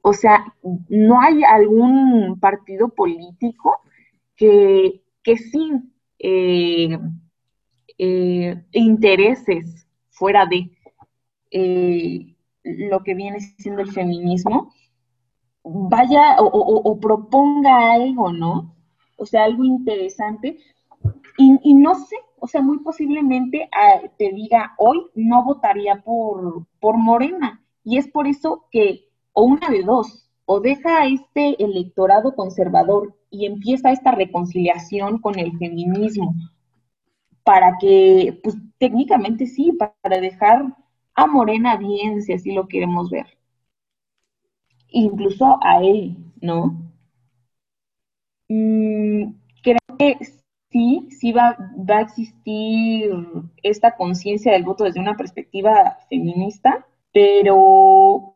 O 0.02 0.14
sea, 0.14 0.54
no 0.90 1.22
hay 1.22 1.44
algún 1.44 2.40
partido 2.40 2.90
político 2.90 3.82
que, 4.36 5.02
que 5.24 5.38
sin 5.38 5.94
eh, 6.20 6.98
eh, 7.98 8.64
intereses 8.72 9.88
fuera 10.10 10.46
de 10.46 10.72
eh, 11.52 12.36
lo 12.64 13.04
que 13.04 13.16
viene 13.16 13.40
siendo 13.40 13.82
el 13.82 13.92
feminismo, 13.92 14.74
vaya 15.64 16.38
o, 16.40 17.00
proponga 17.00 17.94
algo, 17.94 18.32
¿no? 18.32 18.76
O 19.18 19.26
sea, 19.26 19.44
algo 19.44 19.64
interesante. 19.64 20.58
Y, 21.38 21.74
no 21.74 21.96
sé, 21.96 22.16
o 22.40 22.48
sea, 22.48 22.62
muy 22.62 22.80
posiblemente 22.80 23.70
ah, 23.72 24.02
te 24.18 24.32
diga, 24.34 24.74
hoy 24.78 25.06
no 25.16 25.44
votaría 25.44 26.02
por, 26.02 26.66
por 26.80 26.98
Morena. 26.98 27.62
Y 27.84 27.98
es 27.98 28.08
por 28.08 28.28
eso 28.28 28.66
que, 28.72 29.06
o 29.34 29.44
una 29.44 29.70
de 29.70 29.84
dos, 29.84 30.30
o 30.46 30.60
deja 30.60 31.02
a 31.02 31.08
este 31.08 31.62
electorado 31.64 32.36
conservador 32.36 33.16
y 33.30 33.46
empieza 33.46 33.92
esta 33.92 34.12
reconciliación 34.12 35.20
con 35.20 35.38
el 35.40 35.58
feminismo, 35.58 36.34
para 37.44 37.78
que, 37.80 38.40
pues 38.44 38.56
técnicamente 38.78 39.46
sí, 39.46 39.72
para 40.02 40.20
dejar 40.20 40.76
a 41.16 41.28
Morena 41.28 41.78
bien, 41.78 42.22
si 42.22 42.34
así 42.34 42.52
lo 42.52 42.68
queremos 42.68 43.10
ver. 43.10 43.39
Incluso 44.92 45.58
a 45.64 45.82
él, 45.82 46.16
¿no? 46.42 46.76
Mm, 48.50 49.34
creo 49.64 49.80
que 49.98 50.18
sí, 50.72 51.08
sí 51.20 51.32
va, 51.32 51.58
va 51.90 51.98
a 51.98 52.02
existir 52.02 53.12
esta 53.64 53.96
conciencia 53.96 54.52
del 54.54 54.64
voto 54.64 54.84
desde 54.84 55.00
una 55.00 55.16
perspectiva 55.18 55.98
feminista, 56.10 56.86
pero 57.14 58.36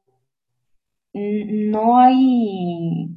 no 1.13 1.97
hay 1.99 3.07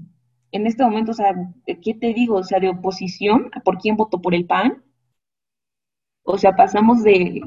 en 0.52 0.66
este 0.66 0.84
momento, 0.84 1.12
o 1.12 1.14
sea, 1.14 1.34
¿qué 1.66 1.94
te 1.94 2.14
digo? 2.14 2.36
O 2.36 2.44
sea, 2.44 2.60
de 2.60 2.68
oposición, 2.70 3.50
¿por 3.64 3.78
quién 3.78 3.96
voto 3.96 4.20
por 4.22 4.34
el 4.34 4.46
PAN? 4.46 4.82
O 6.24 6.36
sea, 6.36 6.54
pasamos 6.56 7.02
de, 7.02 7.40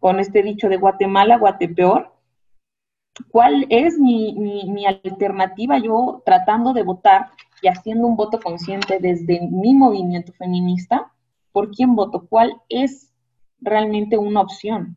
con 0.00 0.18
este 0.18 0.42
dicho 0.42 0.68
de 0.68 0.76
Guatemala, 0.78 1.38
Guatepeor. 1.38 2.13
¿Cuál 3.30 3.66
es 3.70 3.98
mi, 3.98 4.34
mi, 4.34 4.86
alternativa? 4.86 5.78
Yo 5.78 6.22
tratando 6.24 6.72
de 6.72 6.82
votar 6.82 7.30
y 7.62 7.68
haciendo 7.68 8.06
un 8.06 8.16
voto 8.16 8.40
consciente 8.40 8.98
desde 9.00 9.40
mi 9.50 9.74
movimiento 9.74 10.32
feminista, 10.32 11.12
¿por 11.52 11.70
quién 11.70 11.94
voto? 11.94 12.26
¿Cuál 12.28 12.60
es 12.68 13.12
realmente 13.60 14.18
una 14.18 14.40
opción? 14.40 14.96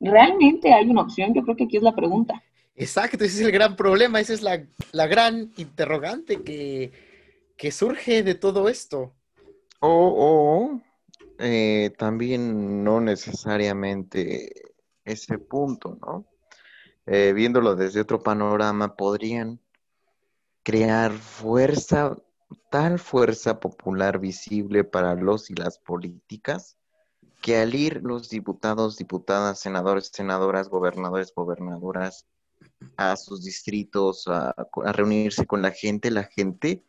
¿Realmente 0.00 0.72
hay 0.72 0.88
una 0.88 1.02
opción? 1.02 1.34
Yo 1.34 1.42
creo 1.42 1.56
que 1.56 1.64
aquí 1.64 1.76
es 1.76 1.82
la 1.82 1.94
pregunta. 1.94 2.42
Exacto, 2.74 3.24
ese 3.24 3.40
es 3.40 3.46
el 3.46 3.52
gran 3.52 3.74
problema, 3.76 4.20
esa 4.20 4.34
es 4.34 4.42
la, 4.42 5.06
gran 5.06 5.52
interrogante 5.56 6.42
que, 6.42 6.92
que, 7.56 7.72
surge 7.72 8.22
de 8.22 8.34
todo 8.34 8.68
esto. 8.68 9.14
O, 9.80 10.80
eh, 11.38 11.92
también 11.96 12.84
no 12.84 13.00
necesariamente 13.00 14.52
ese 15.04 15.38
punto, 15.38 15.96
¿no? 16.02 16.26
Eh, 17.06 17.32
viéndolo 17.32 17.76
desde 17.76 18.00
otro 18.00 18.20
panorama, 18.20 18.96
podrían 18.96 19.60
crear 20.64 21.12
fuerza, 21.12 22.16
tal 22.70 22.98
fuerza 22.98 23.60
popular 23.60 24.18
visible 24.18 24.82
para 24.82 25.14
los 25.14 25.48
y 25.50 25.54
las 25.54 25.78
políticas, 25.78 26.76
que 27.40 27.58
al 27.58 27.74
ir 27.74 28.02
los 28.02 28.28
diputados, 28.28 28.96
diputadas, 28.96 29.60
senadores, 29.60 30.10
senadoras, 30.12 30.68
gobernadores, 30.68 31.32
gobernadoras, 31.34 32.26
a 32.96 33.16
sus 33.16 33.44
distritos, 33.44 34.26
a, 34.26 34.54
reunirse 34.92 35.46
con 35.46 35.62
la 35.62 35.70
gente, 35.70 36.10
la 36.10 36.24
gente 36.24 36.82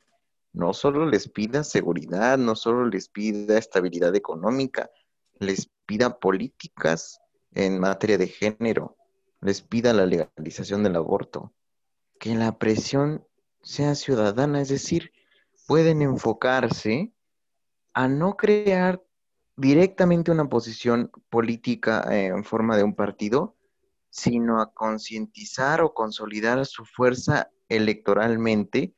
no 0.54 0.74
solo 0.74 1.06
les 1.06 1.30
pida 1.30 1.64
seguridad, 1.64 2.38
no 2.38 2.56
solo 2.56 2.88
les 2.88 3.10
pida 3.10 3.58
estabilidad 3.58 4.16
económica, 4.16 4.90
les 5.40 5.70
pida 5.86 6.18
políticas 6.20 7.20
en 7.54 7.80
materia 7.80 8.18
de 8.18 8.28
género, 8.28 8.97
les 9.42 9.62
pida 9.62 9.94
la 9.94 10.06
legalización 10.06 10.84
del 10.84 10.96
aborto, 10.96 11.54
que 12.20 12.36
la 12.36 12.58
presión 12.58 13.26
sea 13.62 13.96
ciudadana, 13.96 14.62
es 14.62 14.70
decir, 14.70 15.12
pueden 15.68 16.02
enfocarse 16.02 17.14
a 17.94 18.08
no 18.08 18.38
crear 18.38 19.04
directamente 19.56 20.32
una 20.32 20.48
posición 20.48 21.12
política 21.30 22.06
en 22.10 22.44
forma 22.44 22.78
de 22.78 22.84
un 22.84 22.96
partido, 22.96 23.56
sino 24.10 24.62
a 24.62 24.72
concientizar 24.72 25.82
o 25.82 25.94
consolidar 25.94 26.66
su 26.66 26.86
fuerza 26.86 27.52
electoralmente, 27.68 28.94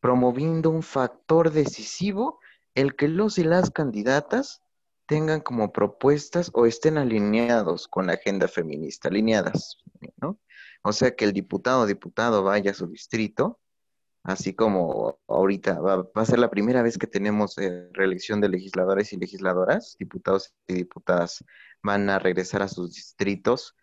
promoviendo 0.00 0.70
un 0.70 0.82
factor 0.82 1.50
decisivo, 1.50 2.40
el 2.74 2.94
que 2.96 3.08
los 3.08 3.38
y 3.38 3.44
las 3.44 3.70
candidatas 3.70 4.62
tengan 5.12 5.40
como 5.40 5.74
propuestas 5.74 6.50
o 6.54 6.64
estén 6.64 6.96
alineados 6.96 7.86
con 7.86 8.06
la 8.06 8.14
agenda 8.14 8.48
feminista, 8.48 9.08
alineadas, 9.08 9.76
¿no? 10.16 10.40
O 10.82 10.94
sea, 10.94 11.14
que 11.14 11.26
el 11.26 11.34
diputado 11.34 11.82
o 11.82 11.86
diputado 11.86 12.42
vaya 12.42 12.70
a 12.70 12.74
su 12.74 12.86
distrito, 12.86 13.60
así 14.22 14.54
como 14.54 15.18
ahorita 15.28 15.78
va, 15.80 16.08
a 16.14 16.24
ser 16.24 16.38
la 16.38 16.48
primera 16.48 16.80
vez 16.80 16.96
que 16.96 17.06
tenemos 17.06 17.58
eh, 17.58 17.90
reelección 17.92 18.40
de 18.40 18.48
legisladores 18.48 19.12
y 19.12 19.18
legisladoras, 19.18 19.96
diputados 19.98 20.54
y 20.66 20.72
diputadas 20.72 21.44
van 21.82 22.08
a 22.08 22.18
regresar 22.18 22.62
a 22.62 22.68
sus 22.68 22.94
distritos 22.94 23.76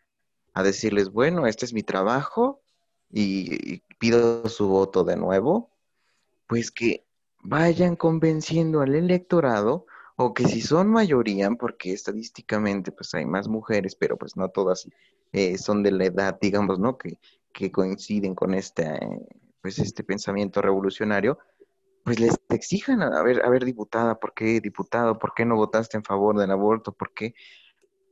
a 0.55 0.63
decirles, 0.63 1.11
bueno, 1.11 1.45
este 1.45 1.65
es 1.65 1.73
mi 1.73 1.84
trabajo 1.84 2.63
y, 3.11 3.84
pido 3.99 4.49
su 4.49 4.67
voto 4.67 5.03
de 5.03 5.15
nuevo, 5.15 5.69
pues 6.47 6.71
que 6.71 7.05
vayan 7.43 7.95
convenciendo 7.95 8.82
al 8.82 8.95
electorado 8.95 9.86
o 10.22 10.34
que 10.34 10.45
si 10.45 10.59
son 10.59 10.89
mayoría, 10.89 11.49
porque 11.51 11.93
estadísticamente 11.93 12.91
pues 12.91 13.13
hay 13.13 13.26
más 13.26 13.47
mujeres, 13.47 13.95
pero 13.95 14.17
pues 14.17 14.36
no 14.36 14.49
todas 14.49 14.86
eh, 15.32 15.57
son 15.57 15.82
de 15.82 15.91
la 15.91 16.05
edad, 16.05 16.38
digamos, 16.41 16.78
¿no? 16.78 16.97
Que, 16.97 17.17
que 17.53 17.72
coinciden 17.72 18.36
con 18.36 18.53
este, 18.53 18.99
pues 19.61 19.80
este 19.80 20.03
pensamiento 20.03 20.61
revolucionario, 20.61 21.39
pues 22.03 22.20
les 22.20 22.38
exijan, 22.49 23.01
a 23.01 23.24
ver, 23.24 23.45
a 23.45 23.49
ver, 23.49 23.63
diputada, 23.63 24.20
¿por 24.20 24.34
qué 24.34 24.59
diputado? 24.59 25.17
¿Por 25.17 25.34
qué 25.34 25.45
no 25.45 25.55
votaste 25.55 25.95
en 25.95 26.03
favor 26.03 26.38
del 26.38 26.51
aborto? 26.51 26.91
¿Por 26.91 27.13
qué 27.13 27.34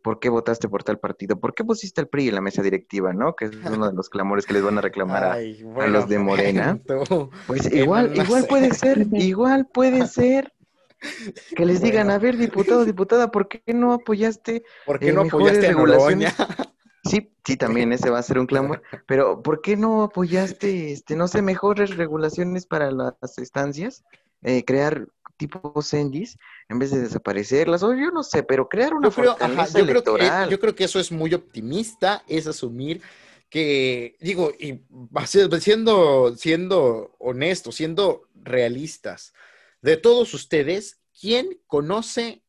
¿por 0.01 0.21
qué 0.21 0.29
votaste 0.29 0.69
por 0.69 0.83
tal 0.85 0.99
partido? 0.99 1.37
¿Por 1.37 1.53
qué 1.53 1.65
pusiste 1.65 1.99
al 1.99 2.07
PRI 2.07 2.29
en 2.29 2.35
la 2.35 2.39
mesa 2.39 2.61
directiva, 2.61 3.11
no? 3.11 3.35
Que 3.35 3.45
es 3.45 3.51
uno 3.81 3.89
de 3.89 3.93
los 3.93 4.07
clamores 4.07 4.45
que 4.45 4.53
les 4.53 4.63
van 4.63 4.77
a 4.77 4.81
reclamar 4.81 5.25
a, 5.25 5.87
los 5.87 6.07
de 6.07 6.19
Morena. 6.19 6.79
Pues 7.47 7.69
igual, 7.73 8.15
igual 8.15 8.45
puede 8.47 8.73
ser, 8.73 9.05
igual 9.11 9.67
puede 9.67 10.07
ser 10.07 10.53
que 11.55 11.65
les 11.65 11.81
digan, 11.81 12.09
a 12.09 12.17
ver, 12.17 12.37
diputado, 12.37 12.85
diputada, 12.85 13.31
¿por 13.31 13.47
qué 13.47 13.61
no 13.73 13.93
apoyaste 13.93 14.63
¿Por 14.85 14.99
qué 14.99 15.11
no 15.11 15.23
eh, 15.23 15.27
apoyaste 15.27 15.67
regulaciones? 15.67 16.33
Sí, 17.05 17.31
sí, 17.45 17.55
también 17.55 17.93
ese 17.93 18.09
va 18.09 18.19
a 18.19 18.23
ser 18.23 18.37
un 18.37 18.47
clamor, 18.47 18.81
pero 19.05 19.41
¿por 19.41 19.61
qué 19.61 19.77
no 19.77 20.03
apoyaste, 20.03 20.91
este, 20.91 21.15
no 21.15 21.29
sé, 21.29 21.41
mejores 21.41 21.95
regulaciones 21.95 22.65
para 22.65 22.91
las 22.91 23.37
estancias? 23.37 24.03
Eh, 24.41 24.65
crear 24.65 25.07
tipo 25.37 25.81
Sendis 25.81 26.37
en 26.67 26.79
vez 26.79 26.91
de 26.91 26.99
desaparecerlas, 26.99 27.81
o 27.83 27.93
yo 27.93 28.11
no 28.11 28.23
sé, 28.23 28.43
pero 28.43 28.67
crear 28.67 28.93
una 28.93 29.09
yo 29.09 29.15
creo, 29.15 29.37
electoral. 29.75 30.45
que, 30.45 30.51
yo 30.51 30.59
creo 30.59 30.75
que 30.75 30.83
eso 30.83 30.99
es 30.99 31.11
muy 31.11 31.33
optimista, 31.33 32.23
es 32.27 32.45
asumir 32.45 33.01
que, 33.49 34.17
digo, 34.19 34.51
y 34.59 34.81
siendo, 35.59 36.35
siendo 36.35 37.15
honestos, 37.19 37.75
siendo 37.75 38.23
realistas, 38.35 39.33
de 39.81 39.97
todos 39.97 40.33
ustedes, 40.33 40.99
¿quién 41.19 41.61
conoce 41.67 42.43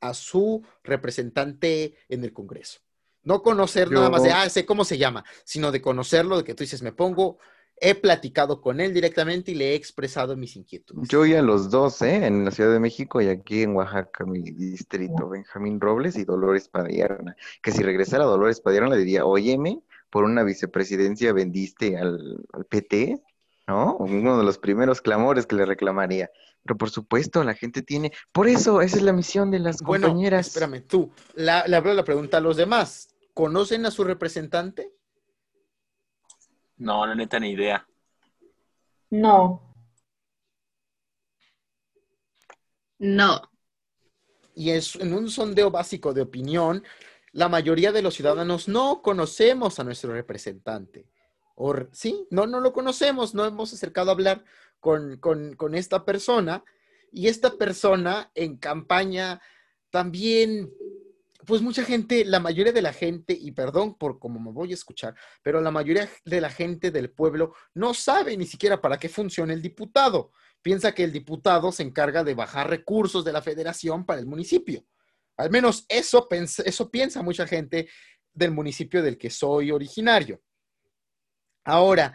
a 0.00 0.14
su 0.14 0.64
representante 0.82 1.96
en 2.08 2.24
el 2.24 2.32
Congreso? 2.32 2.80
No 3.22 3.42
conocer 3.42 3.90
nada 3.90 4.10
más 4.10 4.24
de, 4.24 4.32
ah, 4.32 4.48
sé 4.50 4.66
cómo 4.66 4.84
se 4.84 4.98
llama, 4.98 5.24
sino 5.44 5.70
de 5.70 5.80
conocerlo, 5.80 6.38
de 6.38 6.44
que 6.44 6.54
tú 6.54 6.64
dices, 6.64 6.82
me 6.82 6.92
pongo 6.92 7.38
he 7.84 7.96
platicado 7.96 8.60
con 8.60 8.80
él 8.80 8.94
directamente 8.94 9.50
y 9.50 9.54
le 9.56 9.72
he 9.72 9.74
expresado 9.74 10.36
mis 10.36 10.54
inquietudes. 10.54 11.08
Yo 11.08 11.26
y 11.26 11.34
a 11.34 11.42
los 11.42 11.68
dos, 11.68 12.00
¿eh? 12.02 12.26
En 12.26 12.44
la 12.44 12.52
Ciudad 12.52 12.72
de 12.72 12.78
México 12.78 13.20
y 13.20 13.28
aquí 13.28 13.62
en 13.62 13.74
Oaxaca, 13.74 14.24
mi 14.24 14.40
distrito, 14.40 15.28
Benjamín 15.28 15.80
Robles 15.80 16.16
y 16.16 16.24
Dolores 16.24 16.68
Padierna. 16.68 17.34
Que 17.60 17.72
si 17.72 17.82
regresara 17.82 18.24
Dolores 18.24 18.60
Padierna 18.60 18.90
le 18.90 18.98
diría, 18.98 19.24
óyeme, 19.24 19.82
por 20.10 20.22
una 20.22 20.44
vicepresidencia 20.44 21.32
vendiste 21.32 21.98
al, 21.98 22.44
PT, 22.68 23.20
¿no? 23.66 23.96
Uno 23.96 24.38
de 24.38 24.44
los 24.44 24.58
primeros 24.58 25.00
clamores 25.00 25.46
que 25.46 25.56
le 25.56 25.66
reclamaría. 25.66 26.30
Pero 26.64 26.76
por 26.76 26.90
supuesto, 26.90 27.42
la 27.42 27.54
gente 27.54 27.82
tiene. 27.82 28.12
Por 28.32 28.48
eso, 28.48 28.80
esa 28.80 28.96
es 28.96 29.02
la 29.02 29.12
misión 29.12 29.50
de 29.50 29.58
las 29.58 29.78
bueno, 29.82 30.08
compañeras. 30.08 30.48
Espérame, 30.48 30.82
tú. 30.86 31.10
le 31.34 31.50
abro 31.50 31.92
la 31.94 32.04
pregunta 32.04 32.38
a 32.38 32.40
los 32.40 32.56
demás. 32.56 33.08
¿Conocen 33.34 33.86
a 33.86 33.90
su 33.90 34.04
representante? 34.04 34.92
No, 36.76 37.06
la 37.06 37.14
neta 37.14 37.38
ni 37.40 37.50
idea. 37.50 37.86
No. 39.10 39.72
No. 42.98 43.42
y 44.54 44.70
es 44.70 44.94
en 44.96 45.12
un 45.12 45.28
sondeo 45.28 45.72
básico 45.72 46.12
de 46.12 46.22
opinión, 46.22 46.84
la 47.32 47.48
mayoría 47.48 47.90
de 47.90 48.00
los 48.00 48.14
ciudadanos 48.14 48.68
no 48.68 49.02
conocemos 49.02 49.80
a 49.80 49.84
nuestro 49.84 50.12
representante. 50.12 51.06
O, 51.54 51.74
sí, 51.92 52.26
no, 52.30 52.46
no 52.46 52.60
lo 52.60 52.72
conocemos, 52.72 53.34
no 53.34 53.44
hemos 53.44 53.72
acercado 53.72 54.10
a 54.10 54.14
hablar 54.14 54.44
con, 54.80 55.18
con 55.18 55.74
esta 55.74 56.04
persona 56.04 56.64
y 57.12 57.28
esta 57.28 57.56
persona 57.56 58.30
en 58.34 58.56
campaña 58.56 59.40
también 59.90 60.72
pues 61.46 61.60
mucha 61.60 61.84
gente, 61.84 62.24
la 62.24 62.40
mayoría 62.40 62.72
de 62.72 62.82
la 62.82 62.92
gente, 62.92 63.36
y 63.38 63.52
perdón 63.52 63.96
por 63.96 64.18
cómo 64.18 64.38
me 64.38 64.52
voy 64.52 64.70
a 64.70 64.74
escuchar, 64.74 65.14
pero 65.42 65.60
la 65.60 65.70
mayoría 65.70 66.08
de 66.24 66.40
la 66.40 66.50
gente 66.50 66.90
del 66.90 67.10
pueblo 67.10 67.54
no 67.74 67.94
sabe 67.94 68.36
ni 68.36 68.46
siquiera 68.46 68.80
para 68.80 68.98
qué 68.98 69.08
funciona 69.08 69.52
el 69.52 69.62
diputado. 69.62 70.30
Piensa 70.62 70.92
que 70.92 71.02
el 71.02 71.12
diputado 71.12 71.72
se 71.72 71.82
encarga 71.82 72.22
de 72.22 72.34
bajar 72.34 72.70
recursos 72.70 73.24
de 73.24 73.32
la 73.32 73.42
federación 73.42 74.06
para 74.06 74.20
el 74.20 74.26
municipio. 74.26 74.84
Al 75.36 75.50
menos 75.50 75.84
eso, 75.88 76.28
eso 76.30 76.90
piensa 76.90 77.22
mucha 77.22 77.46
gente 77.46 77.88
del 78.32 78.52
municipio 78.52 79.02
del 79.02 79.18
que 79.18 79.30
soy 79.30 79.72
originario. 79.72 80.40
Ahora, 81.64 82.14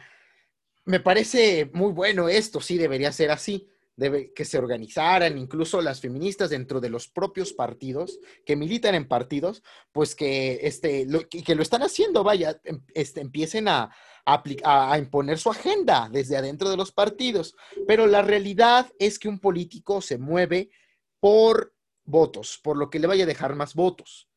me 0.85 0.99
parece 0.99 1.69
muy 1.73 1.91
bueno 1.91 2.29
esto, 2.29 2.61
sí 2.61 2.77
debería 2.77 3.11
ser 3.11 3.31
así 3.31 3.67
debe, 3.97 4.31
que 4.31 4.45
se 4.45 4.57
organizaran, 4.57 5.37
incluso 5.37 5.81
las 5.81 5.99
feministas 5.99 6.51
dentro 6.51 6.79
de 6.79 6.89
los 6.89 7.09
propios 7.09 7.51
partidos, 7.51 8.19
que 8.45 8.55
militan 8.55 8.95
en 8.95 9.07
partidos, 9.07 9.63
pues 9.91 10.15
que, 10.15 10.59
este, 10.61 11.05
lo, 11.05 11.27
que 11.27 11.55
lo 11.55 11.63
están 11.63 11.81
haciendo, 11.81 12.23
vaya, 12.23 12.61
em, 12.63 12.81
este, 12.93 13.19
empiecen 13.21 13.67
a, 13.67 13.89
a, 14.23 14.93
a 14.93 14.97
imponer 14.97 15.39
su 15.39 15.49
agenda 15.49 16.09
desde 16.11 16.37
adentro 16.37 16.69
de 16.69 16.77
los 16.77 16.91
partidos. 16.91 17.55
Pero 17.87 18.05
la 18.07 18.21
realidad 18.21 18.87
es 18.99 19.17
que 19.17 19.27
un 19.27 19.39
político 19.39 19.99
se 19.99 20.19
mueve 20.19 20.69
por 21.19 21.73
votos, 22.05 22.59
por 22.63 22.77
lo 22.77 22.89
que 22.89 22.99
le 22.99 23.07
vaya 23.07 23.23
a 23.23 23.27
dejar 23.27 23.55
más 23.55 23.73
votos. 23.73 24.29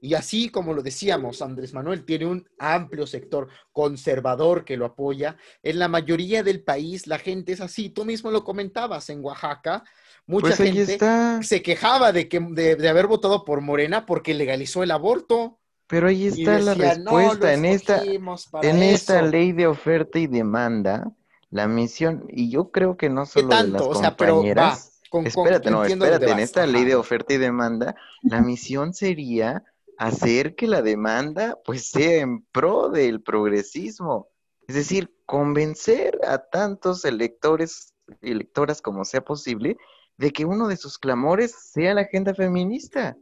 Y 0.00 0.14
así 0.14 0.48
como 0.48 0.74
lo 0.74 0.82
decíamos, 0.82 1.42
Andrés 1.42 1.74
Manuel 1.74 2.04
tiene 2.04 2.26
un 2.26 2.48
amplio 2.58 3.06
sector 3.06 3.48
conservador 3.72 4.64
que 4.64 4.76
lo 4.76 4.86
apoya. 4.86 5.36
En 5.62 5.78
la 5.78 5.88
mayoría 5.88 6.42
del 6.42 6.62
país 6.62 7.06
la 7.06 7.18
gente 7.18 7.52
es 7.52 7.60
así. 7.60 7.90
Tú 7.90 8.04
mismo 8.04 8.30
lo 8.30 8.44
comentabas 8.44 9.10
en 9.10 9.24
Oaxaca. 9.24 9.84
Mucha 10.26 10.54
pues 10.56 10.58
gente 10.58 10.98
se 11.42 11.62
quejaba 11.62 12.12
de, 12.12 12.28
que, 12.28 12.38
de, 12.38 12.88
haber 12.88 13.06
votado 13.06 13.44
por 13.44 13.60
Morena 13.60 14.04
porque 14.06 14.34
legalizó 14.34 14.82
el 14.82 14.90
aborto. 14.90 15.58
Pero 15.86 16.08
ahí 16.08 16.26
está 16.26 16.58
la 16.58 16.74
respuesta. 16.74 17.54
en 17.54 17.64
esta, 17.64 18.02
en 18.04 18.82
esta 18.82 19.22
ley 19.22 19.52
de 19.52 19.66
oferta 19.66 20.18
y 20.18 20.26
demanda, 20.26 21.10
la 21.50 21.66
misión, 21.66 22.26
y 22.28 22.50
yo 22.50 22.70
creo 22.70 22.96
que 22.96 23.08
no 23.08 23.24
solo 23.24 23.48
de 23.48 23.68
las 23.68 23.82
compañeras. 23.82 25.00
espérate, 25.24 25.70
no, 25.70 25.82
espérate, 25.82 26.30
en 26.30 26.38
esta 26.40 26.66
ley 26.66 26.84
de 26.84 26.94
oferta 26.94 27.32
y 27.32 27.38
demanda, 27.38 27.96
la 28.22 28.42
misión 28.42 28.92
sería 28.92 29.64
hacer 29.98 30.54
que 30.54 30.66
la 30.66 30.80
demanda 30.80 31.58
pues 31.64 31.88
sea 31.88 32.20
en 32.20 32.42
pro 32.42 32.88
del 32.88 33.20
progresismo. 33.20 34.28
Es 34.66 34.74
decir, 34.74 35.14
convencer 35.26 36.18
a 36.26 36.38
tantos 36.38 37.04
electores 37.04 37.94
y 38.22 38.30
electoras 38.30 38.80
como 38.80 39.04
sea 39.04 39.22
posible 39.22 39.76
de 40.16 40.30
que 40.30 40.44
uno 40.44 40.68
de 40.68 40.76
sus 40.76 40.98
clamores 40.98 41.54
sea 41.72 41.94
la 41.94 42.02
agenda 42.02 42.34
feminista. 42.34 43.16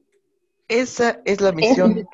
Esa 0.68 1.20
es 1.24 1.40
la 1.40 1.52
misión. 1.52 2.06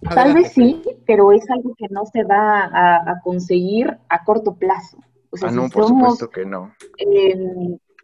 Tal 0.00 0.34
vez 0.34 0.52
sí, 0.52 0.82
pero 1.06 1.32
es 1.32 1.48
algo 1.50 1.74
que 1.76 1.86
no 1.90 2.04
se 2.06 2.22
va 2.24 2.70
a, 2.72 3.20
conseguir 3.22 3.98
a 4.08 4.24
corto 4.24 4.54
plazo. 4.54 4.98
ah, 5.42 5.50
no, 5.50 5.68
por 5.68 5.88
supuesto 5.88 6.30
que 6.30 6.44
no. 6.44 6.72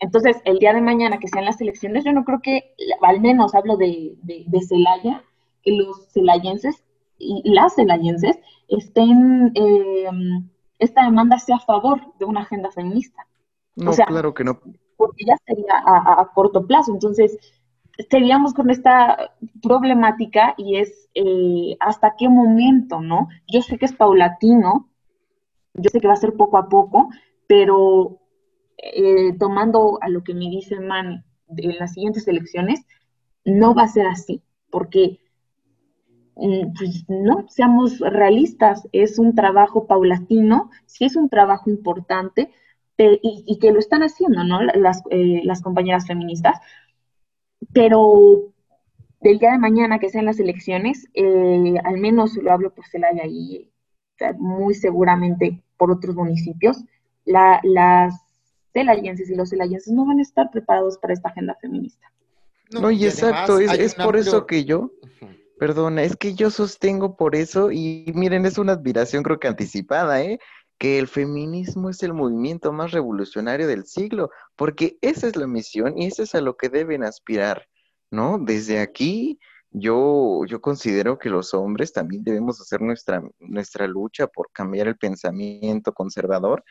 Entonces, 0.02 0.36
el 0.44 0.58
día 0.58 0.74
de 0.74 0.80
mañana 0.80 1.18
que 1.20 1.28
sean 1.28 1.44
las 1.44 1.60
elecciones, 1.60 2.04
yo 2.04 2.12
no 2.12 2.24
creo 2.24 2.40
que, 2.42 2.74
al 3.02 3.20
menos 3.20 3.54
hablo 3.54 3.76
de, 3.76 4.16
de, 4.24 4.60
Celaya, 4.60 5.22
que 5.62 5.76
los 5.76 6.08
celayenses 6.12 6.82
y 7.18 7.48
las 7.48 7.76
celayenses 7.76 8.36
estén, 8.66 9.52
eh, 9.54 10.10
esta 10.80 11.04
demanda 11.04 11.38
sea 11.38 11.56
a 11.56 11.60
favor 11.60 12.00
de 12.18 12.24
una 12.24 12.40
agenda 12.40 12.72
feminista. 12.72 13.28
No, 13.76 13.92
claro 13.92 14.34
que 14.34 14.42
no. 14.42 14.58
Porque 14.96 15.24
ya 15.24 15.36
sería 15.46 15.80
a, 15.86 16.28
corto 16.34 16.66
plazo. 16.66 16.92
Entonces, 16.92 17.38
estaríamos 17.96 18.54
con 18.54 18.70
esta 18.70 19.36
problemática 19.62 20.54
y 20.56 20.78
es 20.78 21.08
eh, 21.14 21.76
hasta 21.78 22.16
qué 22.18 22.28
momento, 22.28 23.00
¿no? 23.00 23.28
Yo 23.46 23.62
sé 23.62 23.78
que 23.78 23.84
es 23.84 23.94
paulatino, 23.94 24.90
yo 25.74 25.90
sé 25.90 26.00
que 26.00 26.08
va 26.08 26.14
a 26.14 26.16
ser 26.16 26.34
poco 26.34 26.58
a 26.58 26.68
poco, 26.68 27.08
pero 27.46 28.18
eh, 28.82 29.32
tomando 29.38 29.98
a 30.02 30.08
lo 30.08 30.24
que 30.24 30.34
me 30.34 30.50
dice 30.50 30.80
Man 30.80 31.24
en 31.56 31.78
las 31.78 31.94
siguientes 31.94 32.26
elecciones, 32.26 32.84
no 33.44 33.74
va 33.74 33.84
a 33.84 33.88
ser 33.88 34.06
así, 34.06 34.42
porque 34.70 35.20
mm, 36.36 36.72
pues, 36.76 37.04
no, 37.08 37.46
seamos 37.48 38.00
realistas, 38.00 38.88
es 38.92 39.18
un 39.18 39.34
trabajo 39.34 39.86
paulatino, 39.86 40.70
sí 40.86 41.04
es 41.04 41.16
un 41.16 41.28
trabajo 41.28 41.70
importante 41.70 42.50
y, 42.98 43.58
que 43.60 43.72
lo 43.72 43.80
están 43.80 44.02
haciendo, 44.02 44.44
¿no? 44.44 44.62
Las, 44.62 45.02
eh, 45.10 45.42
compañeras 45.62 46.06
feministas, 46.06 46.60
pero 47.72 48.52
del 49.20 49.38
día 49.38 49.52
de 49.52 49.58
mañana 49.58 49.98
que 49.98 50.08
sean 50.08 50.26
las 50.26 50.38
elecciones, 50.38 51.08
eh, 51.14 51.74
al 51.84 51.98
menos 51.98 52.34
lo 52.36 52.52
hablo 52.52 52.74
por 52.74 52.86
Celaya 52.86 53.24
y 53.26 53.70
muy 54.38 54.74
seguramente 54.74 55.62
por 55.76 55.90
otros 55.90 56.14
municipios, 56.14 56.84
la, 57.24 57.60
las 57.64 58.31
celayenses 58.72 59.30
y 59.30 59.34
los 59.34 59.50
celayenses 59.50 59.92
no 59.92 60.06
van 60.06 60.18
a 60.18 60.22
estar 60.22 60.50
preparados 60.50 60.98
para 60.98 61.14
esta 61.14 61.28
agenda 61.28 61.56
feminista. 61.60 62.10
No, 62.70 62.90
y, 62.90 63.04
exacto, 63.04 63.58
es, 63.58 63.94
por 63.94 64.16
eso 64.16 64.46
que 64.46 64.64
yo, 64.64 64.92
perdona, 65.58 66.02
es 66.02 66.16
que 66.16 66.34
yo 66.34 66.50
sostengo 66.50 67.16
por 67.16 67.36
eso, 67.36 67.70
y 67.70 68.10
miren, 68.14 68.46
es 68.46 68.56
una 68.56 68.72
admiración 68.72 69.22
creo 69.22 69.38
que 69.38 69.48
anticipada, 69.48 70.22
¿eh? 70.22 70.38
que 70.78 70.98
el 70.98 71.06
feminismo 71.06 71.90
es 71.90 72.02
el 72.02 72.12
movimiento 72.12 72.72
más 72.72 72.90
revolucionario 72.90 73.68
del 73.68 73.84
siglo, 73.84 74.30
porque 74.56 74.98
esa 75.00 75.28
es 75.28 75.36
la 75.36 75.46
misión 75.46 75.96
y 75.96 76.06
eso 76.06 76.24
es 76.24 76.34
a 76.34 76.40
lo 76.40 76.56
que 76.56 76.70
deben 76.70 77.04
aspirar, 77.04 77.68
¿no? 78.10 78.38
Desde 78.40 78.80
aquí, 78.80 79.38
yo, 79.70 80.40
yo 80.46 80.60
considero 80.60 81.18
que 81.18 81.30
los 81.30 81.54
hombres 81.54 81.92
también 81.92 82.24
debemos 82.24 82.60
hacer 82.60 82.80
nuestra, 82.80 83.22
nuestra 83.38 83.86
lucha 83.86 84.26
por 84.26 84.50
cambiar 84.52 84.88
el 84.88 84.96
pensamiento 84.96 85.92
conservador, 85.92 86.64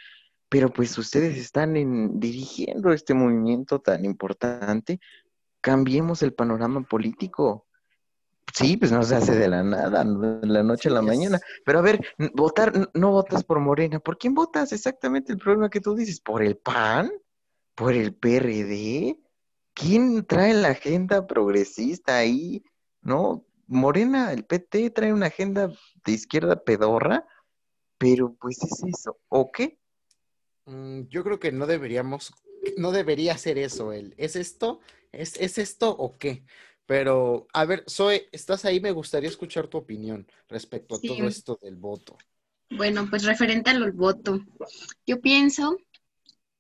pero 0.52 0.68
pues 0.68 0.98
ustedes 0.98 1.38
están 1.38 2.20
dirigiendo 2.20 2.92
este 2.92 3.14
movimiento 3.14 3.80
tan 3.80 4.04
importante, 4.04 5.00
cambiemos 5.62 6.24
el 6.24 6.34
panorama 6.34 6.82
político. 6.82 7.68
Sí, 8.54 8.76
pues 8.76 8.92
no 8.92 9.02
se 9.04 9.16
hace 9.16 9.34
de 9.34 9.48
la 9.48 9.64
nada, 9.64 10.04
de 10.04 10.48
la 10.48 10.62
noche 10.62 10.90
a 10.90 10.92
la 10.92 11.02
mañana. 11.02 11.40
Pero 11.64 11.80
a 11.80 11.82
ver, 11.82 12.06
votar, 12.34 12.90
no 12.94 13.12
votas 13.12 13.46
por 13.46 13.62
Morena. 13.62 14.02
¿Por 14.02 14.18
quién 14.18 14.34
votas? 14.34 14.74
Exactamente 14.74 15.32
el 15.32 15.38
problema 15.38 15.70
que 15.70 15.80
tú 15.80 15.96
dices. 15.96 16.20
¿Por 16.20 16.44
el 16.44 16.58
PAN? 16.58 17.10
¿Por 17.74 17.94
el 17.94 18.14
PRD? 18.14 19.18
¿Quién 19.74 20.26
trae 20.26 20.54
la 20.54 20.72
agenda 20.72 21.28
progresista 21.28 22.18
ahí? 22.18 22.62
¿No? 23.02 23.46
Morena, 23.68 24.34
el 24.34 24.44
PT 24.44 24.90
trae 24.90 25.14
una 25.14 25.28
agenda 25.28 25.72
de 26.04 26.12
izquierda 26.12 26.62
pedorra, 26.62 27.26
pero 27.98 28.34
pues 28.34 28.62
es 28.64 28.84
eso. 28.84 29.18
¿O 29.30 29.50
qué? 29.50 29.81
Mm, 30.66 31.04
yo 31.10 31.24
creo 31.24 31.40
que 31.40 31.52
no 31.52 31.66
deberíamos, 31.68 32.34
no 32.78 32.92
debería 32.92 33.38
ser 33.38 33.58
eso 33.58 33.94
él. 33.94 34.14
¿Es 34.18 34.36
esto? 34.36 34.80
¿Es, 35.12 35.38
¿Es 35.38 35.58
esto 35.58 35.90
o 35.90 36.18
qué? 36.18 36.44
Pero, 36.86 37.48
a 37.54 37.66
ver, 37.66 37.86
Zoe, 37.90 38.28
¿estás 38.32 38.66
ahí? 38.66 38.82
Me 38.82 38.92
gustaría 38.92 39.30
escuchar 39.30 39.68
tu 39.68 39.78
opinión 39.78 40.28
respecto 40.50 40.96
a 40.96 41.00
todo 41.00 41.28
esto 41.28 41.58
del 41.62 41.76
voto. 41.76 42.18
Bueno, 42.70 43.08
pues 43.10 43.24
referente 43.24 43.70
al 43.70 43.92
voto, 43.92 44.42
yo 45.06 45.22
pienso 45.22 45.78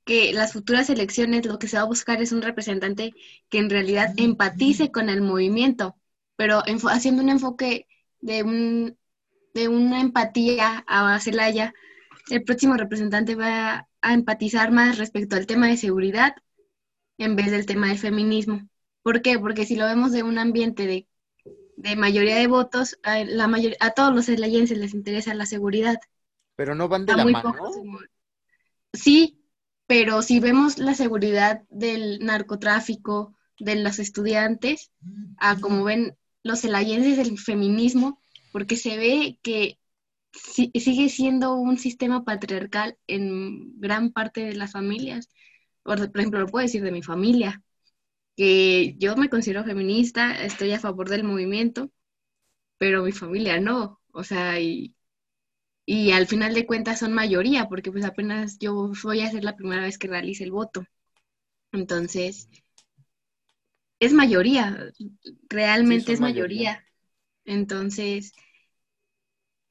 que 0.06 0.34
las 0.34 0.54
futuras 0.54 0.89
elecciones 0.89 1.45
lo 1.45 1.60
que 1.60 1.68
se 1.68 1.78
va 1.78 1.84
a 1.84 1.88
buscar 1.88 2.22
es 2.22 2.32
un 2.32 2.41
representante 2.41 3.14
que 3.49 3.60
en 3.60 3.70
realidad 3.70 4.14
empatice 4.18 4.91
con 4.91 5.10
el 5.10 5.22
movimiento, 5.22 5.95
pero 6.36 6.64
haciendo 6.89 7.24
un 7.24 7.30
enfoque 7.30 7.88
de, 8.20 8.43
un, 8.43 8.97
de 9.54 9.68
una 9.68 10.02
empatía 10.02 10.84
a 10.88 11.20
Celaya, 11.20 11.74
el 12.30 12.43
próximo 12.43 12.76
representante 12.76 13.36
va 13.36 13.88
a 14.01 14.13
empatizar 14.13 14.72
más 14.72 14.97
respecto 14.97 15.36
al 15.36 15.47
tema 15.47 15.67
de 15.67 15.78
seguridad 15.78 16.36
en 17.17 17.36
vez 17.36 17.51
del 17.51 17.65
tema 17.65 17.88
del 17.88 17.97
feminismo. 17.97 18.67
¿Por 19.03 19.22
qué? 19.22 19.39
Porque 19.39 19.65
si 19.65 19.76
lo 19.76 19.86
vemos 19.86 20.11
de 20.11 20.24
un 20.24 20.38
ambiente 20.38 20.86
de, 20.86 21.95
mayoría 21.95 22.36
de 22.36 22.47
votos, 22.47 22.99
a, 23.03 23.24
la 23.24 23.49
a 23.80 23.91
todos 23.91 24.13
los 24.13 24.30
eslayenses 24.30 24.78
les 24.78 24.93
interesa 24.93 25.34
la 25.34 25.45
seguridad. 25.45 25.97
Pero 26.55 26.76
no 26.76 26.88
van 26.88 27.05
de 27.05 27.15
la 27.15 27.26
mano. 27.26 27.55
Sí, 28.93 29.41
pero 29.88 30.22
si 30.22 30.39
vemos 30.39 30.78
la 30.78 30.93
seguridad 30.93 31.63
del 31.69 32.19
narcotráfico, 32.19 33.36
de 33.59 33.76
los 33.76 33.99
estudiantes, 33.99 34.91
a 35.38 35.59
como 35.59 35.84
ven 35.84 36.17
los 36.43 36.63
elayenses 36.63 37.17
del 37.17 37.38
feminismo, 37.38 38.19
porque 38.51 38.76
se 38.76 38.97
ve 38.97 39.39
que 39.43 39.80
sigue 40.34 41.09
siendo 41.09 41.55
un 41.55 41.77
sistema 41.77 42.23
patriarcal 42.23 42.97
en 43.07 43.79
gran 43.79 44.11
parte 44.11 44.45
de 44.45 44.55
las 44.55 44.71
familias. 44.71 45.29
Por, 45.84 45.99
ejemplo, 45.99 46.39
lo 46.39 46.47
puedo 46.47 46.65
decir 46.65 46.84
de 46.84 46.91
mi 46.91 47.01
familia, 47.01 47.61
que 48.36 48.95
yo 48.97 49.15
me 49.17 49.29
considero 49.29 49.63
feminista, 49.63 50.43
estoy 50.43 50.71
a 50.71 50.79
favor 50.79 51.09
del 51.09 51.23
movimiento, 51.23 51.91
pero 52.77 53.03
mi 53.03 53.11
familia 53.11 53.59
no, 53.59 53.99
o 54.13 54.23
sea, 54.23 54.59
y, 54.59 54.95
y 55.86 56.11
al 56.11 56.27
final 56.27 56.53
de 56.53 56.65
cuentas 56.65 56.99
son 56.99 57.13
mayoría, 57.13 57.67
porque 57.67 57.91
pues 57.91 58.05
apenas 58.05 58.57
yo 58.59 58.91
voy 59.03 59.21
a 59.21 59.32
ser 59.32 59.43
la 59.43 59.55
primera 59.55 59.84
vez 59.84 59.97
que 59.97 60.07
realice 60.07 60.43
el 60.43 60.51
voto. 60.51 60.86
Entonces, 61.71 62.49
es 63.99 64.13
mayoría, 64.13 64.91
realmente 65.47 66.11
es 66.13 66.19
mayoría. 66.19 66.84
Entonces, 67.45 68.34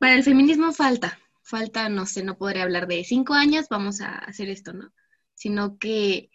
para 0.00 0.14
el 0.14 0.24
feminismo 0.24 0.72
falta, 0.72 1.18
falta, 1.42 1.90
no 1.90 2.06
sé, 2.06 2.24
no 2.24 2.38
podré 2.38 2.62
hablar 2.62 2.86
de 2.88 3.04
cinco 3.04 3.34
años, 3.34 3.66
vamos 3.68 4.00
a 4.00 4.16
hacer 4.16 4.48
esto, 4.48 4.72
¿no? 4.72 4.94
Sino 5.34 5.76
que, 5.76 6.30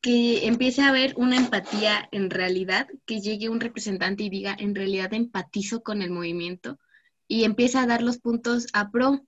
que 0.00 0.48
empiece 0.48 0.82
a 0.82 0.88
haber 0.88 1.14
una 1.16 1.36
empatía 1.36 2.08
en 2.10 2.30
realidad, 2.30 2.88
que 3.06 3.20
llegue 3.20 3.48
un 3.48 3.60
representante 3.60 4.24
y 4.24 4.30
diga, 4.30 4.56
en 4.58 4.74
realidad 4.74 5.14
empatizo 5.14 5.84
con 5.84 6.02
el 6.02 6.10
movimiento 6.10 6.80
y 7.28 7.44
empieza 7.44 7.82
a 7.82 7.86
dar 7.86 8.02
los 8.02 8.18
puntos 8.18 8.66
a 8.72 8.90
pro, 8.90 9.20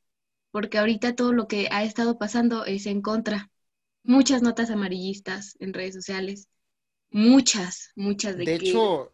porque 0.51 0.79
ahorita 0.79 1.15
todo 1.15 1.33
lo 1.33 1.47
que 1.47 1.69
ha 1.71 1.85
estado 1.85 2.19
pasando 2.19 2.65
es 2.65 2.87
en 2.87 3.03
contra. 3.03 3.51
Muchas 4.03 4.43
notas 4.43 4.69
amarillistas 4.71 5.57
en 5.61 5.75
redes 5.75 5.95
sociales, 5.95 6.49
muchas, 7.13 7.93
muchas 7.95 8.37
de, 8.37 8.47
de 8.47 8.55
hecho, 8.57 9.13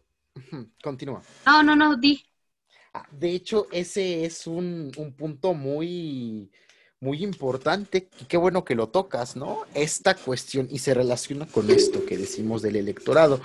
continúa. 0.81 1.21
No, 1.45 1.61
no, 1.61 1.75
no, 1.75 1.95
di. 1.95 2.26
Ah, 2.97 3.07
de 3.11 3.31
hecho, 3.31 3.67
ese 3.71 4.25
es 4.25 4.47
un, 4.47 4.91
un 4.97 5.13
punto 5.13 5.53
muy, 5.53 6.49
muy 6.99 7.23
importante 7.23 8.09
y 8.19 8.25
qué 8.25 8.37
bueno 8.37 8.65
que 8.65 8.73
lo 8.73 8.87
tocas, 8.89 9.35
¿no? 9.35 9.59
Esta 9.75 10.15
cuestión 10.15 10.67
y 10.71 10.79
se 10.79 10.95
relaciona 10.95 11.45
con 11.45 11.69
esto 11.69 12.03
que 12.05 12.17
decimos 12.17 12.63
del 12.63 12.75
electorado, 12.75 13.39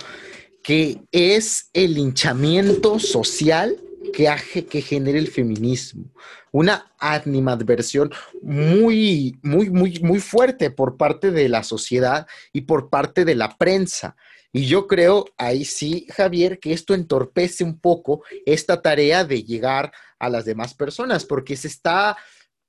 que 0.63 1.01
es 1.11 1.69
el 1.73 1.99
hinchamiento 1.99 2.97
social 2.97 3.77
que, 4.11 4.27
hace, 4.27 4.65
que 4.65 4.81
genere 4.81 5.19
el 5.19 5.27
feminismo. 5.27 6.05
Una 6.51 6.91
animadversión 6.97 8.11
muy, 8.41 9.37
muy, 9.43 9.69
muy, 9.69 9.99
muy 9.99 10.19
fuerte 10.19 10.71
por 10.71 10.97
parte 10.97 11.29
de 11.31 11.47
la 11.47 11.63
sociedad 11.63 12.25
y 12.53 12.61
por 12.61 12.89
parte 12.89 13.23
de 13.23 13.35
la 13.35 13.55
prensa. 13.55 14.15
Y 14.55 14.67
yo 14.67 14.85
creo, 14.85 15.25
ahí 15.35 15.65
sí, 15.65 16.05
Javier, 16.11 16.59
que 16.59 16.73
esto 16.73 16.93
entorpece 16.93 17.63
un 17.63 17.79
poco 17.79 18.23
esta 18.45 18.83
tarea 18.83 19.25
de 19.25 19.43
llegar 19.43 19.91
a 20.19 20.29
las 20.29 20.45
demás 20.45 20.75
personas, 20.75 21.25
porque 21.25 21.57
se 21.57 21.67
está 21.67 22.15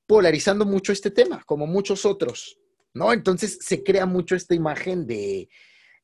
polarizando 0.06 0.64
mucho 0.64 0.92
este 0.92 1.10
tema, 1.10 1.42
como 1.44 1.66
muchos 1.66 2.06
otros, 2.06 2.58
¿no? 2.94 3.12
Entonces 3.12 3.58
se 3.60 3.84
crea 3.84 4.06
mucho 4.06 4.34
esta 4.34 4.54
imagen 4.54 5.06
de, 5.06 5.50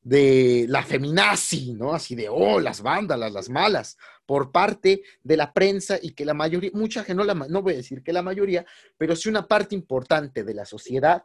de 0.03 0.65
la 0.69 0.83
feminazi, 0.83 1.73
¿no? 1.73 1.95
Así 1.95 2.13
de, 2.13 2.29
oh, 2.29 2.59
las 2.59 2.81
vándalas, 2.81 3.31
las 3.33 3.49
malas, 3.49 3.97
por 4.27 4.51
parte 4.51 5.01
de 5.23 5.35
la 5.37 5.51
prensa 5.51 5.97
y 5.99 6.11
que 6.11 6.25
la 6.25 6.35
mayoría, 6.35 6.69
mucha 6.73 7.03
gente, 7.03 7.15
no, 7.15 7.23
la, 7.23 7.33
no 7.33 7.63
voy 7.63 7.73
a 7.73 7.77
decir 7.77 8.03
que 8.03 8.13
la 8.13 8.21
mayoría, 8.21 8.65
pero 8.99 9.15
sí 9.15 9.29
una 9.29 9.47
parte 9.47 9.73
importante 9.73 10.43
de 10.43 10.53
la 10.53 10.65
sociedad 10.65 11.23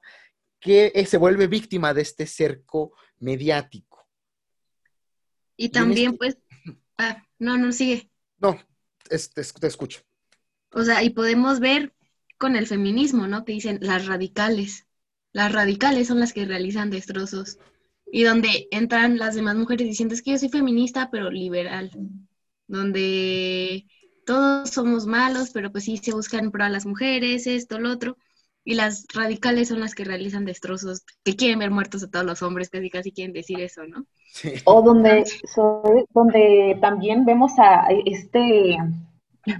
que 0.59 0.93
eh, 0.95 1.05
se 1.05 1.19
vuelve 1.19 1.47
víctima 1.47 1.93
de 1.93 2.01
este 2.03 2.27
cerco 2.27 2.93
mediático. 3.19 3.95
Y 5.57 5.71
también, 5.71 6.13
este 6.13 6.19
pues, 6.19 6.39
ah, 6.99 7.25
no, 7.39 7.57
no, 7.57 7.73
sigue. 7.73 8.11
No, 8.39 8.59
te 9.09 9.67
escucho. 9.67 10.01
O 10.73 10.83
sea, 10.83 11.03
y 11.03 11.11
podemos 11.11 11.61
ver 11.61 11.95
con 12.39 12.57
el 12.57 12.67
feminismo, 12.67 13.27
¿no? 13.27 13.45
Que 13.45 13.53
dicen 13.53 13.79
las 13.81 14.07
radicales. 14.07 14.87
Las 15.33 15.53
radicales 15.53 16.09
son 16.09 16.21
las 16.21 16.33
que 16.33 16.45
realizan 16.45 16.91
destrozos 16.91 17.59
y 18.11 18.23
donde 18.23 18.69
entran 18.71 19.19
las 19.19 19.35
demás 19.35 19.57
mujeres 19.57 19.87
diciendo 19.87 20.15
es 20.15 20.23
que 20.23 20.33
yo 20.33 20.39
soy 20.39 20.49
feminista 20.49 21.11
pero 21.11 21.31
liberal, 21.31 21.91
donde 22.67 23.87
todos 24.25 24.71
somos 24.71 25.07
malos, 25.07 25.51
pero 25.51 25.71
pues 25.73 25.85
sí 25.85 25.99
se 25.99 26.13
buscan 26.13 26.51
pro 26.51 26.65
a 26.65 26.69
las 26.69 26.87
mujeres, 26.87 27.47
esto, 27.47 27.79
lo 27.79 27.93
otro, 27.93 28.17
y 28.67 28.75
las 28.75 29.07
radicales 29.14 29.69
son 29.69 29.79
las 29.79 29.95
que 29.95 30.05
realizan 30.05 30.45
destrozos, 30.45 31.05
que 31.25 31.37
quieren 31.37 31.61
ver 31.61 31.71
muertos 31.71 32.03
a 32.03 32.11
todos 32.11 32.27
los 32.27 32.43
hombres, 32.43 32.69
casi 32.69 32.91
casi 32.91 33.12
quieren 33.12 33.33
decir 33.33 33.61
eso, 33.61 33.83
¿no? 33.87 34.05
O 34.64 34.83
donde, 34.83 35.25
donde 36.12 36.77
también 36.81 37.25
vemos 37.25 37.53
a 37.59 37.87
este, 38.05 38.77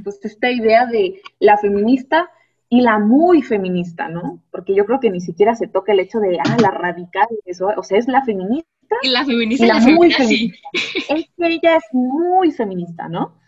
pues 0.03 0.19
esta 0.25 0.51
idea 0.51 0.87
de 0.87 1.23
la 1.39 1.57
feminista 1.57 2.29
y 2.69 2.81
la 2.81 2.99
muy 2.99 3.43
feminista, 3.43 4.09
¿no? 4.09 4.43
Porque 4.51 4.75
yo 4.75 4.85
creo 4.85 4.99
que 4.99 5.11
ni 5.11 5.21
siquiera 5.21 5.55
se 5.55 5.69
toca 5.69 5.93
el 5.93 6.01
hecho 6.01 6.19
de, 6.19 6.41
ah, 6.45 6.57
la 6.61 6.73
radical, 6.73 7.29
eso, 7.45 7.69
o 7.77 7.83
sea, 7.85 7.99
es 7.99 8.09
la 8.09 8.25
feminista. 8.25 8.97
Y 9.03 9.09
la 9.11 9.25
feminista 9.25 9.65
y 9.65 9.69
la, 9.69 9.79
muy 9.79 10.13
feminista. 10.13 10.69
Es 10.73 11.07
que 11.07 11.47
ella 11.47 11.77
es 11.77 11.85
muy 11.93 12.51
feminista, 12.51 13.09
¿no? 13.09 13.39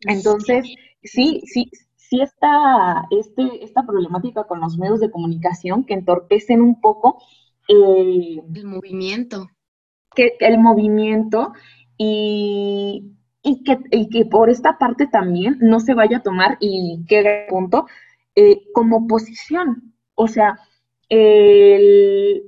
Entonces, 0.00 0.66
sí, 1.02 1.40
sí, 1.46 1.70
sí 2.14 2.20
está 2.20 3.06
este, 3.10 3.64
esta 3.64 3.84
problemática 3.84 4.44
con 4.44 4.60
los 4.60 4.78
medios 4.78 5.00
de 5.00 5.10
comunicación 5.10 5.84
que 5.84 5.94
entorpecen 5.94 6.60
un 6.60 6.80
poco 6.80 7.18
eh, 7.68 8.40
el 8.54 8.66
movimiento. 8.66 9.48
Que, 10.14 10.36
el 10.40 10.58
movimiento 10.58 11.52
y, 11.96 13.16
y, 13.42 13.64
que, 13.64 13.78
y 13.90 14.08
que 14.08 14.26
por 14.26 14.48
esta 14.48 14.78
parte 14.78 15.06
también 15.08 15.58
no 15.60 15.80
se 15.80 15.94
vaya 15.94 16.18
a 16.18 16.22
tomar, 16.22 16.56
y 16.60 17.04
qué 17.08 17.46
punto, 17.48 17.86
eh, 18.36 18.62
como 18.72 19.06
posición. 19.08 19.94
O 20.14 20.28
sea, 20.28 20.60
el, 21.08 22.44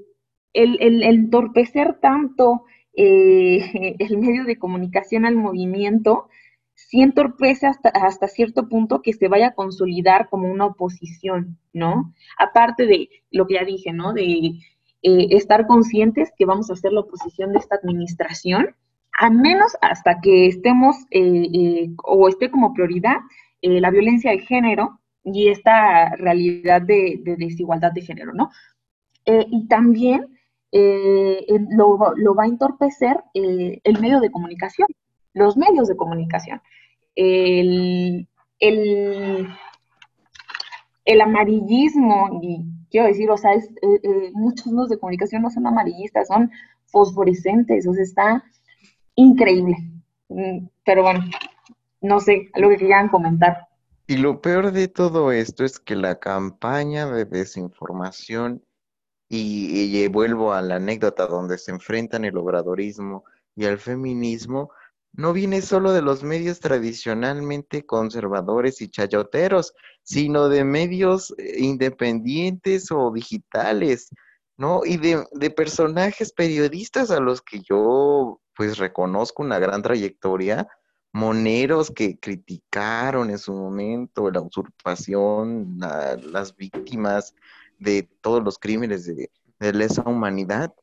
entorpecer 0.54 1.98
tanto 2.00 2.64
eh, 2.94 3.96
el 3.98 4.18
medio 4.18 4.44
de 4.44 4.58
comunicación 4.58 5.24
al 5.24 5.34
movimiento, 5.34 6.28
sí 6.77 7.03
entorpece 7.03 7.66
hasta, 7.66 7.89
hasta 7.89 8.29
cierto 8.29 8.68
punto 8.68 9.03
que 9.03 9.12
se 9.12 9.27
vaya 9.27 9.49
a 9.49 9.55
consolidar 9.55 10.29
como 10.29 10.49
una 10.49 10.66
oposición, 10.66 11.59
¿no? 11.72 12.14
Aparte 12.39 12.87
de 12.87 13.09
lo 13.33 13.47
que 13.47 13.55
ya 13.55 13.64
dije, 13.64 13.93
¿no? 13.93 14.12
De 14.12 14.22
eh, 15.03 15.27
estar 15.31 15.66
conscientes 15.66 16.33
que 16.39 16.47
vamos 16.47 16.70
a 16.70 16.74
hacer 16.74 16.93
la 16.93 17.01
oposición 17.01 17.53
de 17.53 17.59
esta 17.59 17.77
administración, 17.77 18.77
al 19.18 19.33
menos 19.33 19.77
hasta 19.81 20.20
que 20.20 20.47
estemos 20.47 20.97
o 22.05 22.29
esté 22.29 22.51
como 22.51 22.74
prioridad 22.74 23.16
la 23.62 23.91
violencia 23.91 24.31
de 24.31 24.39
género 24.39 25.01
y 25.24 25.49
esta 25.49 26.11
realidad 26.16 26.83
de, 26.83 27.20
desigualdad 27.39 27.93
de 27.93 28.03
género, 28.03 28.33
¿no? 28.33 28.51
Eh, 29.24 29.45
y 29.51 29.66
también 29.66 30.39
eh, 30.70 31.45
lo, 31.70 31.99
va 31.99 32.45
a 32.45 32.47
entorpecer 32.47 33.24
eh, 33.35 33.81
el 33.83 34.01
medio 34.01 34.20
de 34.20 34.31
comunicación, 34.31 34.87
los 35.37 35.57
medios 35.57 35.87
de 35.87 35.97
comunicación. 35.97 36.61
El, 37.14 38.26
el, 38.59 39.47
amarillismo, 41.20 42.41
y 42.43 42.64
quiero 42.91 43.07
decir, 43.07 43.30
o 43.30 43.37
sea, 43.37 43.53
muchos 44.32 44.66
medios 44.66 44.89
de 44.89 44.99
comunicación 44.99 45.43
no 45.43 45.51
son 45.51 45.66
amarillistas, 45.66 46.28
son 46.28 46.51
fosforescentes, 46.87 47.87
o 47.87 47.93
sea, 47.93 48.03
está 48.03 48.45
increíble. 49.14 49.76
Mm, 50.28 50.68
pero 50.84 51.03
bueno, 51.03 51.20
no 52.01 52.18
sé, 52.20 52.49
algo 52.55 52.70
que 52.70 52.78
quieran 52.78 53.09
comentar. 53.09 53.68
Y 54.07 54.16
lo 54.16 54.41
peor 54.41 54.72
de 54.72 54.89
todo 54.89 55.32
esto 55.32 55.64
es 55.64 55.78
que 55.78 55.97
la 55.97 56.18
campaña 56.18 57.07
de 57.07 57.26
desinformación, 57.26 58.62
y, 59.28 60.07
vuelvo 60.09 60.55
a 60.55 60.62
la 60.62 60.76
anécdota 60.76 61.26
donde 61.26 61.59
se 61.59 61.72
enfrentan 61.72 62.24
el 62.24 62.39
obradorismo 62.39 63.24
y 63.55 63.64
el 63.64 63.78
feminismo, 63.78 64.70
no 65.16 65.32
viene 65.32 65.62
solo 65.62 65.92
de 65.92 66.02
los 66.02 66.22
medios 66.22 66.60
tradicionalmente 66.60 67.84
conservadores 67.84 68.80
y 68.80 68.88
chayoteros, 68.88 69.74
sino 70.02 70.48
de 70.48 70.64
medios 70.64 71.34
eh, 71.38 71.56
independientes 71.58 72.90
o 72.90 73.10
digitales, 73.12 74.10
¿no? 74.56 74.82
Y 74.84 74.98
de, 74.98 75.24
de 75.32 75.50
personajes 75.50 76.32
periodistas 76.32 77.10
a 77.10 77.20
los 77.20 77.42
que 77.42 77.60
yo 77.60 78.40
pues 78.54 78.78
reconozco 78.78 79.42
una 79.42 79.58
gran 79.58 79.82
trayectoria, 79.82 80.68
moneros 81.12 81.90
que 81.90 82.18
criticaron 82.18 83.30
en 83.30 83.38
su 83.38 83.54
momento 83.54 84.30
la 84.30 84.42
usurpación, 84.42 85.78
las 85.78 86.54
víctimas 86.56 87.34
de 87.78 88.08
todos 88.20 88.42
los 88.42 88.58
crímenes 88.58 89.06
de, 89.06 89.30
lesa 89.72 90.02
humanidad, 90.02 90.74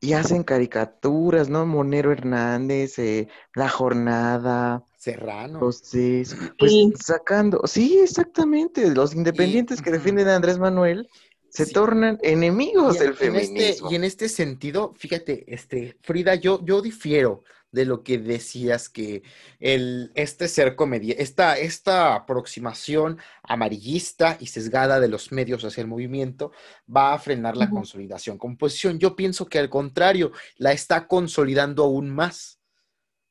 y 0.00 0.12
hacen 0.12 0.42
caricaturas, 0.42 1.48
¿no? 1.48 1.66
Monero 1.66 2.12
Hernández, 2.12 2.98
eh, 2.98 3.28
La 3.54 3.68
Jornada. 3.68 4.84
Serrano. 4.96 5.54
Entonces, 5.54 6.36
pues 6.58 6.72
sacando, 7.00 7.62
sí, 7.66 7.98
exactamente, 8.02 8.94
los 8.94 9.14
independientes 9.14 9.80
que 9.80 9.92
defienden 9.92 10.28
a 10.28 10.36
Andrés 10.36 10.58
Manuel 10.58 11.08
se 11.48 11.66
tornan 11.66 12.18
enemigos 12.22 12.98
del 12.98 13.12
este, 13.12 13.26
feminismo. 13.26 13.90
y 13.90 13.94
en 13.94 14.04
este 14.04 14.28
sentido, 14.28 14.92
fíjate, 14.94 15.44
este, 15.52 15.96
Frida, 16.02 16.34
yo, 16.34 16.64
yo 16.64 16.82
difiero 16.82 17.42
de 17.72 17.84
lo 17.84 18.02
que 18.02 18.18
decías 18.18 18.88
que 18.88 19.22
el, 19.58 20.10
este 20.14 20.48
ser 20.48 20.76
comedia, 20.76 21.14
esta, 21.18 21.58
esta 21.58 22.14
aproximación 22.14 23.18
amarillista 23.42 24.38
y 24.40 24.46
sesgada 24.46 24.98
de 24.98 25.08
los 25.08 25.30
medios 25.32 25.64
hacia 25.64 25.82
el 25.82 25.86
movimiento 25.86 26.52
va 26.94 27.12
a 27.12 27.18
frenar 27.18 27.56
la 27.56 27.68
consolidación 27.68 28.38
como 28.38 28.56
posición. 28.56 28.98
Yo 28.98 29.14
pienso 29.14 29.46
que 29.46 29.58
al 29.58 29.68
contrario, 29.68 30.32
la 30.56 30.72
está 30.72 31.06
consolidando 31.06 31.84
aún 31.84 32.10
más, 32.10 32.60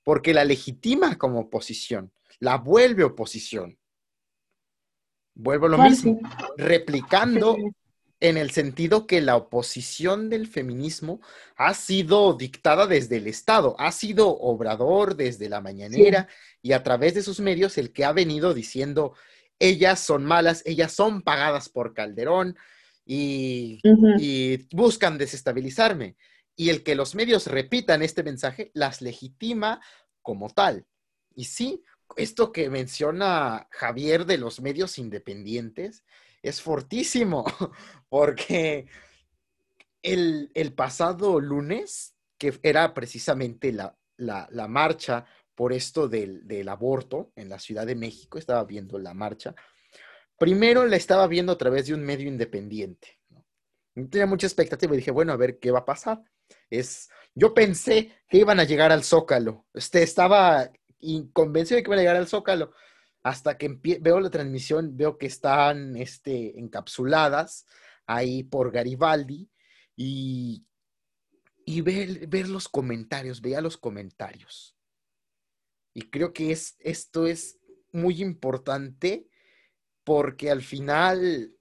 porque 0.04 0.34
la 0.34 0.46
legitima 0.46 1.18
como 1.18 1.40
oposición, 1.40 2.12
la 2.40 2.58
vuelve 2.58 3.04
oposición. 3.04 3.80
Vuelvo 5.34 5.66
a 5.66 5.70
lo 5.70 5.78
mismo, 5.80 6.20
replicando 6.56 7.58
en 8.20 8.38
el 8.38 8.52
sentido 8.52 9.08
que 9.08 9.22
la 9.22 9.36
oposición 9.36 10.30
del 10.30 10.48
feminismo 10.48 11.22
ha 11.56 11.74
sido 11.74 12.34
dictada 12.34 12.88
desde 12.88 13.18
el 13.18 13.28
Estado, 13.28 13.76
ha 13.78 13.92
sido 13.92 14.30
obrador 14.30 15.16
desde 15.16 15.50
la 15.50 15.62
mañanera 15.62 16.28
y 16.62 16.72
a 16.72 16.84
través 16.84 17.14
de 17.14 17.24
sus 17.24 17.40
medios 17.40 17.78
el 17.78 17.92
que 17.92 18.06
ha 18.06 18.14
venido 18.14 18.54
diciendo, 18.54 19.14
ellas 19.60 20.00
son 20.00 20.26
malas, 20.26 20.64
ellas 20.66 20.94
son 20.94 21.22
pagadas 21.22 21.70
por 21.70 21.94
Calderón 21.94 22.56
y, 23.06 23.80
y 24.20 24.68
buscan 24.76 25.18
desestabilizarme. 25.18 26.16
Y 26.56 26.70
el 26.70 26.84
que 26.84 26.96
los 26.96 27.16
medios 27.16 27.48
repitan 27.48 28.02
este 28.02 28.24
mensaje 28.24 28.72
las 28.74 29.02
legitima 29.02 29.82
como 30.22 30.50
tal. 30.50 30.86
Y 31.36 31.46
sí, 31.46 31.84
esto 32.16 32.52
que 32.52 32.70
menciona 32.70 33.68
Javier 33.72 34.26
de 34.26 34.38
los 34.38 34.62
medios 34.62 34.98
independientes, 34.98 36.04
es 36.46 36.62
fortísimo, 36.62 37.44
porque 38.10 38.88
el, 40.04 40.74
pasado 40.76 41.40
lunes, 41.40 42.16
que 42.38 42.60
era 42.62 42.94
precisamente 42.94 43.74
la, 43.74 44.68
marcha 44.68 45.26
por 45.56 45.74
esto 45.74 46.08
del, 46.08 46.70
aborto 46.70 47.32
en 47.36 47.50
la 47.50 47.60
Ciudad 47.60 47.88
de 47.88 47.96
México, 47.96 48.38
estaba 48.38 48.64
viendo 48.64 49.00
la 49.00 49.14
marcha, 49.14 49.56
primero 50.38 50.86
la 50.86 50.98
estaba 50.98 51.28
viendo 51.28 51.54
a 51.54 51.58
través 51.58 51.88
de 51.88 51.96
un 51.96 52.04
medio 52.04 52.28
independiente. 52.28 53.20
¿no? 53.30 53.44
Tenía 54.10 54.28
mucha 54.28 54.46
expectativa 54.46 54.94
y 54.94 54.98
dije, 54.98 55.12
bueno, 55.12 55.34
a 55.34 55.38
ver 55.38 55.58
qué 55.58 55.72
va 55.72 55.80
a 55.80 55.86
pasar. 55.86 56.22
Es, 56.70 57.10
yo 57.34 57.56
pensé 57.56 58.12
que 58.30 58.38
iban 58.38 58.60
a 58.60 58.66
llegar 58.66 58.92
al 58.92 59.04
Zócalo. 59.04 59.66
Este, 59.74 60.04
estaba 60.04 60.70
convencido 61.34 61.78
de 61.78 61.84
que 61.84 61.90
iban 61.90 62.00
a 62.00 62.02
llegar 62.02 62.18
al 62.18 62.28
Zócalo 62.28 62.72
hasta 63.26 63.58
que 63.58 63.80
veo 64.02 64.20
la 64.20 64.30
transmisión, 64.30 64.96
veo 64.96 65.18
que 65.18 65.26
están 65.26 65.98
este, 65.98 66.60
encapsuladas 66.60 67.66
ahí 68.06 68.44
por 68.44 68.72
Garibaldi 68.72 69.50
y, 69.96 70.64
y 71.66 71.82
ver, 71.82 72.28
ver, 72.28 72.48
los 72.48 72.70
comentarios, 72.70 73.42
veía 73.42 73.62
los 73.62 73.78
comentarios. 73.78 74.78
Y 75.96 76.04
creo 76.12 76.34
que 76.34 76.52
es, 76.52 76.76
esto 76.78 77.26
es 77.26 77.58
muy 77.92 78.22
importante 78.22 79.28
porque 80.04 80.52
al 80.52 80.62
final, 80.62 81.52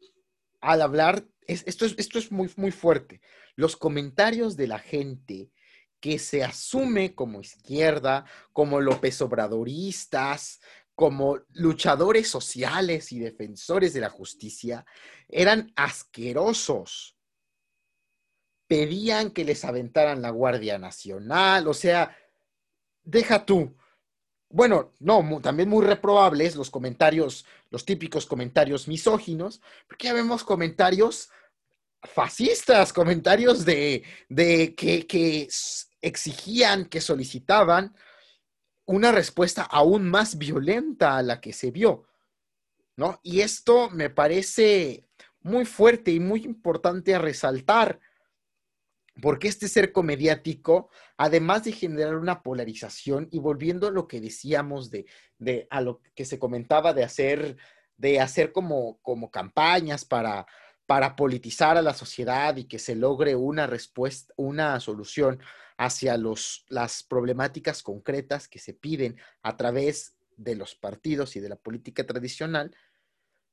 al 0.61 0.83
hablar, 0.83 1.27
esto, 1.47 1.87
es, 1.87 1.95
esto 1.97 2.19
es 2.19 2.31
muy, 2.31 2.51
muy 2.57 2.73
fuerte. 2.73 3.23
Los 3.57 3.75
comentarios 3.75 4.59
de 4.59 4.67
la 4.67 4.79
gente 4.79 5.51
que 5.99 6.19
se 6.19 6.45
asume 6.45 7.15
como 7.15 7.41
izquierda, 7.41 8.27
como 8.53 8.83
López 8.83 9.23
Obradoristas, 9.23 10.61
como 10.95 11.41
luchadores 11.53 12.29
sociales 12.29 13.11
y 13.13 13.19
defensores 13.19 13.93
de 13.95 14.01
la 14.01 14.11
justicia 14.11 14.87
eran 15.29 15.73
asquerosos. 15.77 17.17
Pedían 18.67 19.31
que 19.31 19.45
les 19.45 19.65
aventaran 19.65 20.23
la 20.23 20.31
Guardia 20.31 20.79
Nacional, 20.79 21.67
o 21.69 21.75
sea, 21.75 22.17
deja 23.03 23.45
tú. 23.45 23.77
Bueno, 24.49 24.93
no, 25.01 25.41
también 25.43 25.69
muy 25.69 25.85
reprobables 25.85 26.55
los 26.55 26.71
comentarios, 26.71 27.45
los 27.71 27.85
típicos 27.85 28.25
comentarios 28.25 28.87
misóginos, 28.87 29.61
porque 29.89 30.07
ya 30.07 30.13
vemos 30.13 30.45
comentarios 30.45 31.29
fascistas, 32.03 32.93
comentarios 32.93 33.65
de, 33.65 34.05
de 34.29 34.75
que, 34.75 35.07
que 35.07 35.49
exigían, 36.01 36.85
que 36.87 37.01
solicitaban 37.01 37.95
una 38.87 39.13
respuesta 39.13 39.63
aún 39.63 40.09
más 40.09 40.39
violenta 40.39 41.17
a 41.17 41.23
la 41.23 41.41
que 41.41 41.53
se 41.53 41.71
vio, 41.71 42.07
¿no? 42.97 43.21
Y 43.23 43.41
esto 43.41 43.91
me 43.91 44.11
parece 44.11 45.09
muy 45.41 45.65
fuerte 45.65 46.11
y 46.11 46.21
muy 46.21 46.45
importante 46.45 47.15
a 47.15 47.19
resaltar, 47.19 48.01
porque 49.23 49.47
este 49.49 49.69
cerco 49.69 50.03
mediático, 50.03 50.91
además 51.17 51.65
de 51.65 51.73
generar 51.73 52.17
una 52.17 52.43
polarización 52.43 53.29
y 53.31 53.39
volviendo 53.39 53.87
a 53.87 53.93
lo 53.93 54.09
que 54.09 54.21
decíamos 54.21 54.91
de, 54.91 55.07
de 55.39 55.69
a 55.71 55.81
lo 55.81 56.01
que 56.15 56.25
se 56.25 56.39
comentaba 56.39 56.93
de 56.93 57.05
hacer, 57.05 57.57
de 57.97 58.21
hacer 58.21 58.53
como, 58.53 58.99
como 59.03 59.31
campañas 59.31 60.05
para, 60.05 60.47
para 60.87 61.15
politizar 61.15 61.77
a 61.77 61.83
la 61.83 61.95
sociedad 61.95 62.57
y 62.57 62.65
que 62.65 62.79
se 62.79 62.97
logre 62.97 63.37
una 63.37 63.67
respuesta, 63.67 64.35
una 64.37 64.81
solución 64.81 65.39
hacia 65.77 66.17
los, 66.17 66.65
las 66.69 67.03
problemáticas 67.03 67.83
concretas 67.83 68.49
que 68.49 68.59
se 68.59 68.75
piden 68.75 69.17
a 69.43 69.57
través 69.57 70.17
de 70.37 70.55
los 70.55 70.75
partidos 70.75 71.37
y 71.37 71.41
de 71.41 71.49
la 71.49 71.57
política 71.57 72.05
tradicional, 72.05 72.75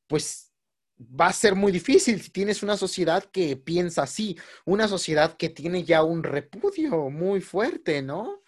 pues 0.07 0.51
va 0.99 1.27
a 1.27 1.33
ser 1.33 1.55
muy 1.55 1.71
difícil 1.71 2.21
si 2.21 2.29
tienes 2.29 2.63
una 2.63 2.77
sociedad 2.77 3.23
que 3.23 3.57
piensa 3.57 4.03
así, 4.03 4.37
una 4.65 4.87
sociedad 4.87 5.35
que 5.35 5.49
tiene 5.49 5.83
ya 5.83 6.03
un 6.03 6.23
repudio 6.23 7.09
muy 7.09 7.41
fuerte, 7.41 8.01
¿no? 8.01 8.41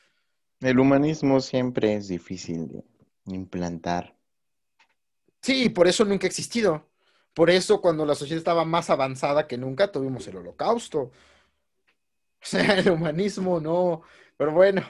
El 0.59 0.79
humanismo 0.79 1.41
siempre 1.41 1.95
es 1.95 2.07
difícil 2.07 2.83
de 3.25 3.35
implantar. 3.35 4.15
Sí, 5.41 5.69
por 5.69 5.87
eso 5.87 6.05
nunca 6.05 6.25
ha 6.25 6.29
existido. 6.29 6.89
Por 7.33 7.49
eso 7.49 7.81
cuando 7.81 8.05
la 8.05 8.15
sociedad 8.15 8.37
estaba 8.37 8.63
más 8.63 8.89
avanzada 8.89 9.47
que 9.47 9.57
nunca 9.57 9.91
tuvimos 9.91 10.27
el 10.27 10.37
holocausto. 10.37 11.11
O 12.43 12.45
sea, 12.45 12.77
el 12.77 12.89
humanismo 12.91 13.61
no, 13.61 14.01
pero 14.37 14.51
bueno. 14.51 14.81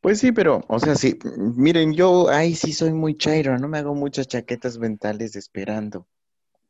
Pues 0.00 0.18
sí, 0.18 0.32
pero, 0.32 0.62
o 0.68 0.78
sea, 0.80 0.96
sí, 0.96 1.18
miren, 1.38 1.94
yo 1.94 2.28
ahí 2.28 2.54
sí 2.54 2.72
soy 2.72 2.92
muy 2.92 3.16
chairo, 3.16 3.56
no 3.56 3.68
me 3.68 3.78
hago 3.78 3.94
muchas 3.94 4.26
chaquetas 4.26 4.76
mentales 4.78 5.36
esperando 5.36 6.06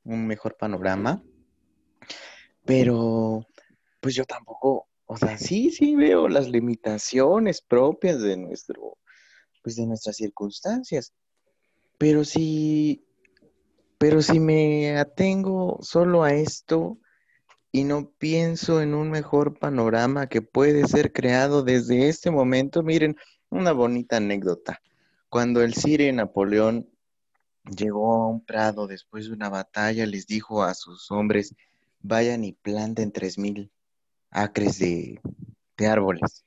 un 0.04 0.26
mejor 0.26 0.56
panorama, 0.56 1.24
pero 2.64 3.44
pues 4.00 4.14
yo 4.14 4.24
tampoco, 4.24 4.86
o 5.06 5.16
sea, 5.16 5.36
sí, 5.38 5.70
sí 5.70 5.96
veo 5.96 6.28
las 6.28 6.48
limitaciones 6.48 7.60
propias 7.62 8.20
de 8.20 8.36
nuestro, 8.36 8.98
pues 9.62 9.76
de 9.76 9.86
nuestras 9.86 10.16
circunstancias, 10.16 11.12
pero 11.98 12.22
sí, 12.22 13.04
pero 13.98 14.22
si 14.22 14.38
me 14.38 14.96
atengo 14.96 15.78
solo 15.80 16.22
a 16.22 16.34
esto, 16.34 16.98
y 17.74 17.82
no 17.82 18.08
pienso 18.18 18.80
en 18.80 18.94
un 18.94 19.10
mejor 19.10 19.58
panorama 19.58 20.28
que 20.28 20.42
puede 20.42 20.86
ser 20.86 21.12
creado 21.12 21.64
desde 21.64 22.08
este 22.08 22.30
momento. 22.30 22.84
Miren, 22.84 23.16
una 23.50 23.72
bonita 23.72 24.18
anécdota. 24.18 24.80
Cuando 25.28 25.60
el 25.60 25.74
Cire 25.74 26.12
Napoleón 26.12 26.88
llegó 27.64 28.14
a 28.14 28.28
un 28.28 28.44
prado 28.44 28.86
después 28.86 29.26
de 29.26 29.32
una 29.32 29.48
batalla, 29.48 30.06
les 30.06 30.28
dijo 30.28 30.62
a 30.62 30.72
sus 30.74 31.10
hombres, 31.10 31.56
vayan 32.00 32.44
y 32.44 32.52
planten 32.52 33.10
tres 33.10 33.38
mil 33.38 33.72
acres 34.30 34.78
de, 34.78 35.20
árboles. 35.84 36.44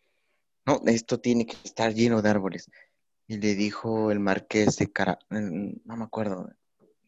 No, 0.66 0.82
esto 0.86 1.20
tiene 1.20 1.46
que 1.46 1.58
estar 1.62 1.94
lleno 1.94 2.22
de 2.22 2.30
árboles. 2.30 2.72
Y 3.28 3.36
le 3.40 3.54
dijo 3.56 4.12
el 4.12 4.22
marqués 4.22 4.78
de 4.78 4.90
Cara, 4.90 5.20
no 5.30 5.98
me 5.98 6.06
acuerdo, 6.06 6.50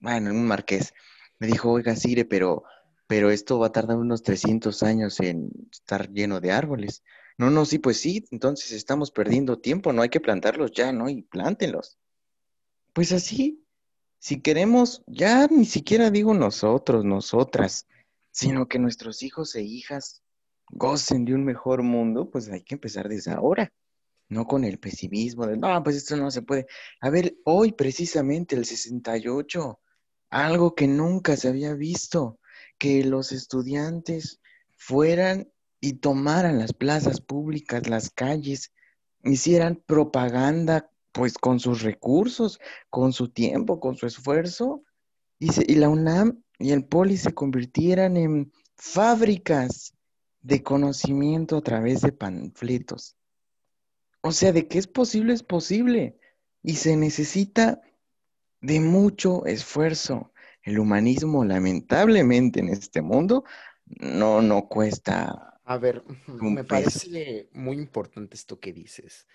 bueno, 0.02 0.32
un 0.32 0.46
marqués, 0.46 0.94
me 1.38 1.48
dijo, 1.48 1.72
oiga, 1.72 1.96
Cire, 1.96 2.26
pero 2.26 2.66
pero 3.10 3.32
esto 3.32 3.58
va 3.58 3.68
a 3.68 3.72
tardar 3.72 3.98
unos 3.98 4.22
300 4.22 4.84
años 4.84 5.20
en 5.20 5.50
estar 5.72 6.12
lleno 6.12 6.40
de 6.40 6.52
árboles. 6.52 7.02
No, 7.40 7.50
no, 7.50 7.66
sí, 7.66 7.80
pues 7.80 8.00
sí, 8.00 8.28
entonces 8.30 8.72
estamos 8.72 9.10
perdiendo 9.10 9.58
tiempo, 9.58 9.92
no 9.92 10.04
hay 10.04 10.10
que 10.10 10.20
plantarlos 10.20 10.74
ya, 10.74 10.92
¿no? 10.92 11.10
Y 11.10 11.24
plántenlos. 11.24 11.98
Pues 12.94 13.12
así, 13.12 13.66
si 14.20 14.42
queremos, 14.42 15.02
ya 15.08 15.48
ni 15.48 15.66
siquiera 15.66 16.12
digo 16.12 16.36
nosotros, 16.36 17.04
nosotras, 17.04 17.88
sino 18.30 18.68
que 18.68 18.78
nuestros 18.78 19.24
hijos 19.24 19.56
e 19.56 19.64
hijas 19.64 20.22
gocen 20.70 21.26
de 21.26 21.34
un 21.34 21.44
mejor 21.44 21.82
mundo, 21.82 22.30
pues 22.30 22.48
hay 22.50 22.62
que 22.62 22.76
empezar 22.76 23.10
desde 23.10 23.32
ahora, 23.32 23.74
no 24.28 24.46
con 24.46 24.64
el 24.64 24.78
pesimismo 24.78 25.48
de, 25.48 25.58
no, 25.58 25.82
pues 25.82 25.96
esto 25.96 26.16
no 26.16 26.30
se 26.30 26.44
puede. 26.44 26.68
A 27.02 27.10
ver, 27.10 27.38
hoy 27.44 27.72
precisamente 27.72 28.56
el 28.56 28.66
68, 28.66 29.80
algo 30.30 30.76
que 30.76 30.88
nunca 30.88 31.36
se 31.38 31.48
había 31.48 31.74
visto 31.74 32.39
que 32.80 33.04
los 33.04 33.32
estudiantes 33.32 34.40
fueran 34.76 35.52
y 35.82 35.94
tomaran 35.94 36.58
las 36.58 36.74
plazas 36.74 37.22
públicas, 37.22 37.88
las 37.88 38.10
calles, 38.10 38.74
hicieran 39.24 39.82
propaganda 39.86 40.90
pues 41.12 41.38
con 41.38 41.60
sus 41.60 41.82
recursos, 41.82 42.60
con 42.90 43.14
su 43.14 43.30
tiempo, 43.30 43.80
con 43.80 43.96
su 43.96 44.08
esfuerzo, 44.08 44.84
y, 45.40 45.76
la 45.76 45.90
UNAM 45.90 46.44
y 46.58 46.72
el 46.72 46.86
POLI 46.86 47.18
se 47.18 47.34
convirtieran 47.34 48.18
en 48.18 48.52
fábricas 48.76 49.94
de 50.42 50.64
conocimiento 50.64 51.58
a 51.58 51.62
través 51.62 52.02
de 52.02 52.12
panfletos. 52.12 53.16
O 54.22 54.32
sea, 54.32 54.52
de 54.52 54.68
que 54.68 54.80
es 54.80 54.88
posible, 54.88 55.34
es 55.34 55.44
posible. 55.44 56.20
Y 56.62 56.76
se 56.76 56.98
necesita 56.98 57.82
de 58.60 58.82
mucho 58.82 59.46
esfuerzo. 59.46 60.34
El 60.70 60.78
humanismo, 60.78 61.44
lamentablemente, 61.44 62.60
en 62.60 62.70
este 62.70 63.02
mundo, 63.02 63.44
no, 63.86 64.44
no 64.44 64.68
cuesta. 64.68 65.60
A 65.66 65.78
ver, 65.80 66.04
me 66.28 66.64
parece 66.64 67.50
muy 67.54 67.78
importante 67.78 68.36
esto 68.36 68.60
que 68.60 68.72
dices. 68.72 69.28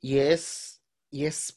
Y 0.00 0.18
es, 0.18 0.80
y 1.10 1.26
es, 1.26 1.56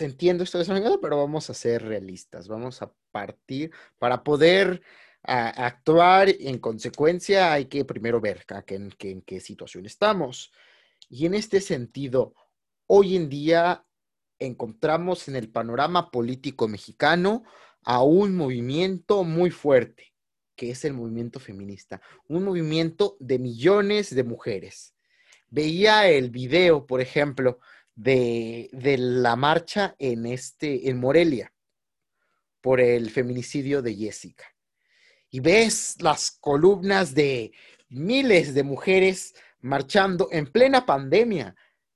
entiendo 0.00 0.42
esto 0.42 0.58
de 0.58 0.98
pero 1.00 1.16
vamos 1.16 1.48
a 1.48 1.54
ser 1.54 1.84
realistas. 1.84 2.48
Vamos 2.48 2.82
a 2.82 2.92
partir 3.12 3.70
para 4.00 4.24
poder 4.24 4.82
actuar 5.22 6.28
en 6.28 6.58
consecuencia. 6.58 7.52
Hay 7.52 7.66
que 7.66 7.84
primero 7.84 8.20
ver 8.20 8.44
en 8.66 9.22
qué 9.22 9.38
situación 9.38 9.86
estamos. 9.86 10.50
Y 11.08 11.26
en 11.26 11.34
este 11.34 11.60
sentido, 11.60 12.34
hoy 12.88 13.14
en 13.14 13.28
día 13.28 13.86
encontramos 14.40 15.28
en 15.28 15.36
el 15.36 15.50
panorama 15.50 16.10
político 16.10 16.66
mexicano 16.66 17.44
a 17.82 18.02
un 18.02 18.36
movimiento 18.36 19.24
muy 19.24 19.50
fuerte, 19.50 20.12
que 20.56 20.70
es 20.70 20.84
el 20.84 20.92
movimiento 20.92 21.40
feminista, 21.40 22.00
un 22.28 22.44
movimiento 22.44 23.16
de 23.20 23.38
millones 23.38 24.14
de 24.14 24.24
mujeres. 24.24 24.94
Veía 25.48 26.08
el 26.08 26.30
video, 26.30 26.86
por 26.86 27.00
ejemplo, 27.00 27.58
de, 27.94 28.68
la 28.98 29.36
marcha 29.36 29.94
en, 29.98 30.26
este, 30.26 30.88
en 30.88 30.98
Morelia 30.98 31.52
por 32.60 32.80
el 32.80 33.10
feminicidio 33.10 33.82
de 33.82 33.94
Jessica. 33.94 34.44
Y 35.30 35.40
ves 35.40 35.96
las 36.00 36.30
columnas 36.30 37.14
de 37.14 37.52
miles 37.88 38.54
de 38.54 38.62
mujeres 38.62 39.34
marchando 39.60 40.28
en 40.32 40.46
plena 40.46 40.86
pandemia 40.86 41.54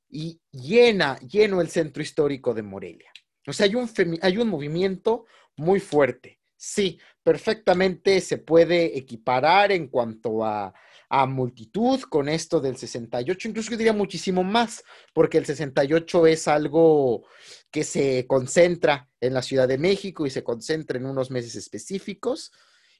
y 0.09 0.41
llena, 0.53 1.19
lleno 1.19 1.61
el 1.61 1.69
centro 1.69 2.03
histórico 2.03 2.55
de 2.55 2.63
Morelia. 2.63 3.11
O 3.47 3.53
sea, 3.53 3.67
hay 3.67 3.75
un, 3.75 3.91
hay 4.23 4.39
un 4.39 4.49
movimiento 4.49 5.27
muy 5.57 5.81
fuerte. 5.81 6.41
Sí, 6.57 6.99
perfectamente 7.23 8.21
se 8.21 8.39
puede 8.39 8.97
equiparar 8.97 9.73
en 9.73 9.89
cuanto 9.89 10.45
a, 10.45 10.73
a, 11.09 11.27
multitud 11.27 12.01
con 12.03 12.29
esto 12.29 12.61
del 12.61 12.77
68, 12.77 13.49
incluso 13.49 13.71
yo 13.73 13.77
diría 13.77 13.93
muchísimo 13.93 14.43
más, 14.43 14.83
porque 15.13 15.39
el 15.39 15.45
68 15.45 16.27
es 16.27 16.49
algo 16.49 17.27
que 17.71 17.85
se 17.85 18.27
concentra 18.27 19.11
en 19.21 19.35
la 19.35 19.43
Ciudad 19.43 19.69
de 19.69 19.79
México 19.79 20.27
y 20.27 20.31
se 20.31 20.43
concentra 20.43 20.99
en 20.99 21.07
unos 21.07 21.31
meses 21.31 21.55
específicos, 21.55 22.51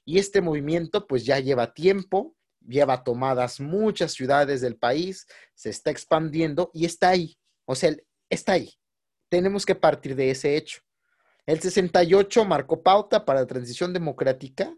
y 0.05 0.19
este 0.19 0.41
movimiento 0.41 1.07
pues 1.07 1.25
ya 1.25 1.39
lleva 1.39 1.73
tiempo, 1.73 2.35
lleva 2.67 3.03
tomadas 3.03 3.59
muchas 3.59 4.13
ciudades 4.13 4.61
del 4.61 4.77
país, 4.77 5.27
se 5.55 5.69
está 5.69 5.89
expandiendo 5.89 6.69
y 6.73 6.85
está 6.85 7.09
ahí. 7.09 7.37
O 7.65 7.75
sea, 7.75 7.95
está 8.29 8.53
ahí. 8.53 8.73
Tenemos 9.29 9.65
que 9.65 9.75
partir 9.75 10.15
de 10.15 10.29
ese 10.29 10.55
hecho. 10.55 10.81
El 11.45 11.61
68 11.61 12.45
marcó 12.45 12.81
pauta 12.81 13.25
para 13.25 13.41
la 13.41 13.47
transición 13.47 13.93
democrática, 13.93 14.75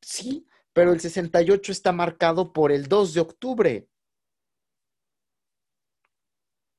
sí, 0.00 0.46
pero 0.72 0.92
el 0.92 1.00
68 1.00 1.72
está 1.72 1.92
marcado 1.92 2.52
por 2.52 2.70
el 2.70 2.86
2 2.86 3.14
de 3.14 3.20
octubre. 3.20 3.88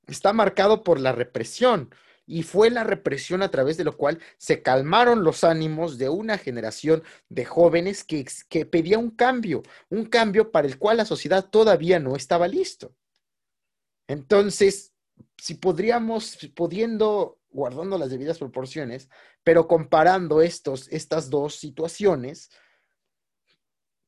Está 0.07 0.33
marcado 0.33 0.83
por 0.83 0.99
la 0.99 1.11
represión 1.11 1.89
y 2.25 2.43
fue 2.43 2.69
la 2.69 2.83
represión 2.83 3.41
a 3.43 3.51
través 3.51 3.77
de 3.77 3.83
lo 3.83 3.97
cual 3.97 4.19
se 4.37 4.61
calmaron 4.61 5.23
los 5.23 5.43
ánimos 5.43 5.97
de 5.97 6.09
una 6.09 6.37
generación 6.37 7.03
de 7.29 7.45
jóvenes 7.45 8.03
que, 8.03 8.25
que 8.49 8.65
pedía 8.65 8.97
un 8.97 9.11
cambio, 9.11 9.63
un 9.89 10.05
cambio 10.05 10.51
para 10.51 10.67
el 10.67 10.79
cual 10.79 10.97
la 10.97 11.05
sociedad 11.05 11.49
todavía 11.49 11.99
no 11.99 12.15
estaba 12.15 12.47
listo. 12.47 12.95
Entonces, 14.07 14.94
si 15.37 15.55
podríamos, 15.55 16.37
pudiendo, 16.55 17.39
guardando 17.49 17.97
las 17.97 18.09
debidas 18.09 18.37
proporciones, 18.37 19.09
pero 19.43 19.67
comparando 19.67 20.41
estos, 20.41 20.87
estas 20.89 21.29
dos 21.29 21.55
situaciones, 21.55 22.49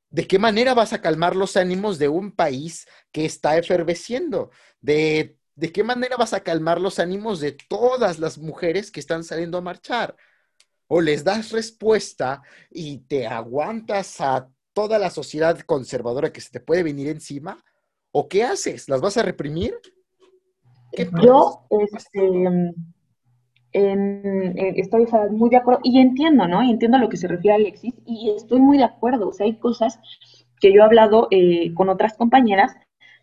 ¿De 0.10 0.26
qué 0.26 0.40
manera 0.40 0.74
vas 0.74 0.94
a 0.94 1.02
calmar 1.02 1.36
los 1.36 1.58
ánimos 1.58 2.00
de 2.00 2.08
un 2.08 2.32
país 2.32 2.88
que 3.12 3.26
está 3.26 3.58
eferveciendo? 3.58 4.52
De 4.80 5.38
¿de 5.58 5.72
qué 5.72 5.84
manera 5.84 6.16
vas 6.16 6.34
a 6.34 6.44
calmar 6.44 6.80
los 6.80 7.00
ánimos 7.00 7.40
de 7.40 7.52
todas 7.52 8.20
las 8.20 8.38
mujeres 8.38 8.92
que 8.92 9.00
están 9.00 9.24
saliendo 9.24 9.58
a 9.58 9.62
marchar? 9.62 10.16
O 10.86 11.02
les 11.02 11.24
das 11.24 11.52
respuesta 11.52 12.44
y 12.70 13.00
te 13.00 13.26
aguantas 13.26 14.22
a 14.22 14.50
toda 14.72 15.00
la 15.00 15.10
sociedad 15.10 15.60
conservadora 15.62 16.32
que 16.32 16.42
se 16.42 16.52
te 16.52 16.60
puede 16.60 16.84
venir 16.84 17.08
encima, 17.08 17.66
¿o 18.12 18.30
qué 18.30 18.44
haces? 18.44 18.88
¿Las 18.88 19.02
vas 19.02 19.18
a 19.18 19.24
reprimir? 19.24 19.74
Yo 21.24 21.66
este, 21.70 22.74
estoy 23.72 25.06
muy 25.32 25.50
de 25.50 25.58
acuerdo 25.58 25.82
y 25.84 26.00
entiendo, 26.00 26.48
¿no? 26.48 26.64
Y 26.64 26.72
entiendo 26.72 26.98
a 26.98 27.00
lo 27.00 27.10
que 27.10 27.18
se 27.18 27.28
refiere 27.28 27.56
Alexis 27.56 27.94
y 28.06 28.32
estoy 28.36 28.60
muy 28.60 28.78
de 28.78 28.86
acuerdo. 28.86 29.30
O 29.30 29.34
sea, 29.34 29.46
hay 29.46 29.58
cosas 29.58 30.00
que 30.60 30.74
yo 30.74 30.82
he 30.82 30.86
hablado 30.86 31.28
eh, 31.32 31.74
con 31.74 31.90
otras 31.90 32.16
compañeras 32.16 32.76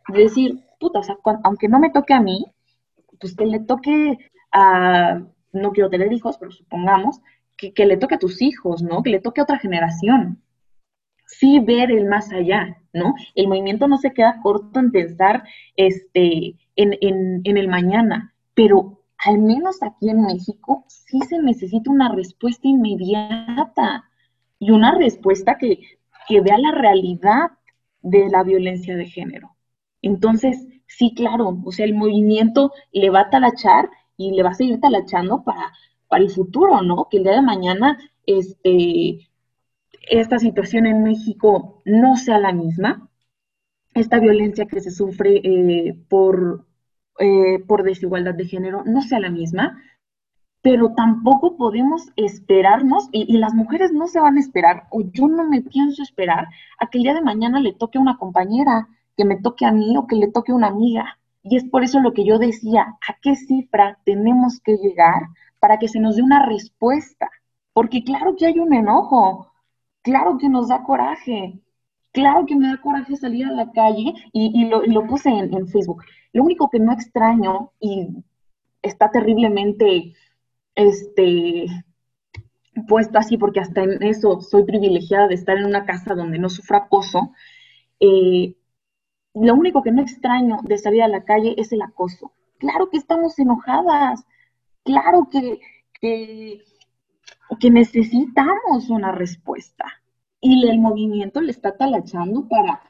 de 0.09 0.21
decir, 0.21 0.65
puta, 0.79 1.01
o 1.01 1.03
sea, 1.03 1.17
aunque 1.43 1.69
no 1.69 1.79
me 1.79 1.91
toque 1.91 2.15
a 2.15 2.21
mí, 2.21 2.47
pues 3.19 3.35
que 3.35 3.47
le 3.47 3.61
toque 3.61 4.19
a, 4.53 5.23
no 5.53 5.73
quiero 5.73 5.91
tener 5.91 6.13
hijos, 6.13 6.37
pero 6.39 6.51
supongamos, 6.51 7.21
que, 7.57 7.73
que 7.73 7.87
le 7.87 7.97
toque 7.97 8.17
a 8.17 8.19
tus 8.19 8.43
hijos, 8.43 8.83
¿no? 8.83 9.03
Que 9.03 9.11
le 9.11 9.21
toque 9.21 9.41
a 9.41 9.45
otra 9.45 9.59
generación. 9.59 10.43
Sí 11.27 11.59
ver 11.59 11.91
el 11.91 12.07
más 12.07 12.31
allá, 12.33 12.77
¿no? 12.95 13.15
El 13.35 13.49
movimiento 13.49 13.89
no 13.89 13.99
se 13.99 14.13
queda 14.13 14.41
corto 14.43 14.81
en 14.81 14.91
pensar 14.91 15.45
este, 15.77 16.57
en, 16.77 16.97
en, 17.01 17.41
en 17.45 17.57
el 17.59 17.69
mañana, 17.69 18.35
pero 18.55 19.03
al 19.19 19.39
menos 19.39 19.83
aquí 19.83 20.11
en 20.11 20.23
México 20.23 20.85
sí 20.89 21.19
se 21.29 21.41
necesita 21.43 21.91
una 21.91 22.13
respuesta 22.13 22.69
inmediata 22.69 24.05
y 24.59 24.71
una 24.71 24.95
respuesta 24.97 25.59
que, 25.59 25.81
que 26.29 26.41
vea 26.41 26.59
la 26.59 26.71
realidad 26.71 27.51
de 28.03 28.29
la 28.29 28.43
violencia 28.43 28.97
de 28.97 29.07
género. 29.07 29.57
Entonces, 30.03 30.67
sí, 30.87 31.15
claro, 31.15 31.59
o 31.65 31.73
sea, 31.73 31.87
el 31.87 31.95
movimiento 31.95 32.73
le 32.93 33.11
va 33.11 33.21
a 33.21 33.31
talachar 33.31 33.89
y 34.17 34.33
le 34.33 34.43
va 34.43 34.51
a 34.51 34.55
seguir 34.55 34.81
talachando 34.81 35.43
para, 35.43 35.73
para 36.09 36.23
el 36.23 36.31
futuro, 36.31 36.83
¿no? 36.83 37.09
Que 37.11 37.17
el 37.17 37.25
día 37.25 37.33
de 37.33 37.43
mañana 37.43 37.99
este, 38.27 39.29
esta 40.09 40.39
situación 40.39 40.87
en 40.87 41.03
México 41.03 41.83
no 41.85 42.17
sea 42.17 42.39
la 42.39 42.53
misma, 42.53 43.09
esta 43.95 44.19
violencia 44.19 44.67
que 44.67 44.81
se 44.81 44.91
sufre 44.91 45.41
eh, 45.45 45.97
por, 46.09 46.67
eh, 47.19 47.61
por 47.67 47.83
desigualdad 47.85 48.35
de 48.35 48.47
género 48.47 48.83
no 48.85 49.03
sea 49.03 49.21
la 49.21 49.31
misma, 49.31 49.81
pero 50.63 50.95
tampoco 50.95 51.57
podemos 51.57 52.11
esperarnos, 52.17 53.09
y, 53.13 53.33
y, 53.35 53.39
las 53.39 53.55
mujeres 53.55 53.93
no 53.93 54.07
se 54.07 54.19
van 54.19 54.37
a 54.37 54.41
esperar, 54.41 54.85
o 54.91 55.03
yo 55.03 55.29
no 55.29 55.49
me 55.49 55.61
pienso 55.61 56.03
esperar, 56.03 56.49
a 56.79 56.89
que 56.89 56.99
el 56.99 57.05
día 57.05 57.15
de 57.15 57.21
mañana 57.21 57.61
le 57.61 57.75
toque 57.75 57.99
a 57.99 58.01
una 58.01 58.17
compañera, 58.17 58.89
que 59.17 59.25
me 59.25 59.37
toque 59.37 59.67
a 59.67 59.73
mí 59.73 59.97
o 59.97 60.07
que 60.07 60.17
le 60.17 60.31
toque 60.31 60.53
a 60.53 60.55
una 60.55 60.69
amiga. 60.69 61.19
Y 61.43 61.57
es 61.57 61.65
por 61.65 61.85
eso 61.85 62.01
lo 62.01 62.13
que 62.13 62.25
yo 62.25 62.39
decía, 62.39 62.97
¿a 63.07 63.17
qué 63.21 63.37
cifra 63.37 63.99
tenemos 64.05 64.61
que 64.61 64.77
llegar 64.77 65.29
para 65.61 65.79
que 65.79 65.89
se 65.89 66.01
nos 66.01 66.17
dé 66.17 66.23
una 66.23 66.47
respuesta? 66.47 67.31
Porque 67.73 68.03
claro 68.03 68.35
que 68.37 68.47
hay 68.47 68.59
un 68.59 68.73
enojo, 68.73 69.53
claro 70.05 70.39
que 70.39 70.49
nos 70.49 70.69
da 70.69 70.85
coraje, 70.85 71.59
claro 72.13 72.47
que 72.47 72.55
me 72.55 72.69
da 72.69 72.81
coraje 72.81 73.17
salir 73.17 73.47
a 73.47 73.53
la 73.53 73.73
calle 73.73 74.15
y, 74.33 74.67
lo, 74.69 75.07
puse 75.07 75.31
en, 75.31 75.67
Facebook. 75.69 76.05
Lo 76.33 76.45
único 76.45 76.71
que 76.71 76.79
no 76.79 76.93
extraño 76.93 77.73
y 77.81 78.09
está 78.83 79.11
terriblemente 79.11 80.15
este, 80.77 81.67
puesto 82.87 83.19
así, 83.19 83.39
porque 83.39 83.61
hasta 83.61 83.83
en 83.83 84.03
eso 84.03 84.41
soy 84.41 84.65
privilegiada 84.65 85.27
de 85.27 85.35
estar 85.35 85.57
en 85.57 85.67
una 85.67 85.87
casa 85.87 86.15
donde 86.15 86.39
no 86.39 86.49
sufra 86.49 86.79
acoso, 86.79 87.33
eh, 87.99 88.55
lo 89.35 89.55
único 89.55 89.83
que 89.83 89.91
no 89.91 90.03
extraño 90.03 90.59
de 90.63 90.79
salir 90.79 91.03
a 91.03 91.09
la 91.09 91.25
calle 91.25 91.55
es 91.59 91.73
el 91.73 91.83
acoso. 91.83 92.33
Claro 92.59 92.91
que 92.91 92.99
estamos 92.99 93.39
enojadas, 93.39 94.25
claro 94.85 95.29
que, 95.31 95.61
necesitamos 97.71 98.91
una 98.91 99.13
respuesta. 99.13 99.85
Y 100.41 100.69
el 100.69 100.79
movimiento 100.79 101.41
le 101.41 101.51
está 101.51 101.77
talachando 101.77 102.49
para, 102.49 102.83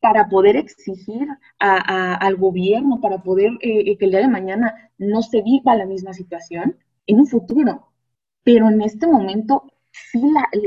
para 0.00 0.28
poder 0.28 0.56
exigir 0.56 1.28
al 1.58 2.36
gobierno, 2.36 3.00
para 3.00 3.22
poder 3.22 3.52
eh, 3.60 3.96
que 3.98 4.04
el 4.06 4.10
día 4.12 4.20
de 4.20 4.28
mañana 4.28 4.90
no 4.98 5.22
se 5.22 5.42
viva 5.42 5.76
la 5.76 5.86
misma 5.86 6.14
situación 6.14 6.76
en 7.06 7.20
un 7.20 7.26
futuro. 7.26 7.92
Pero 8.42 8.68
en 8.68 8.80
este 8.82 9.06
momento, 9.06 9.64
sí, 9.92 10.22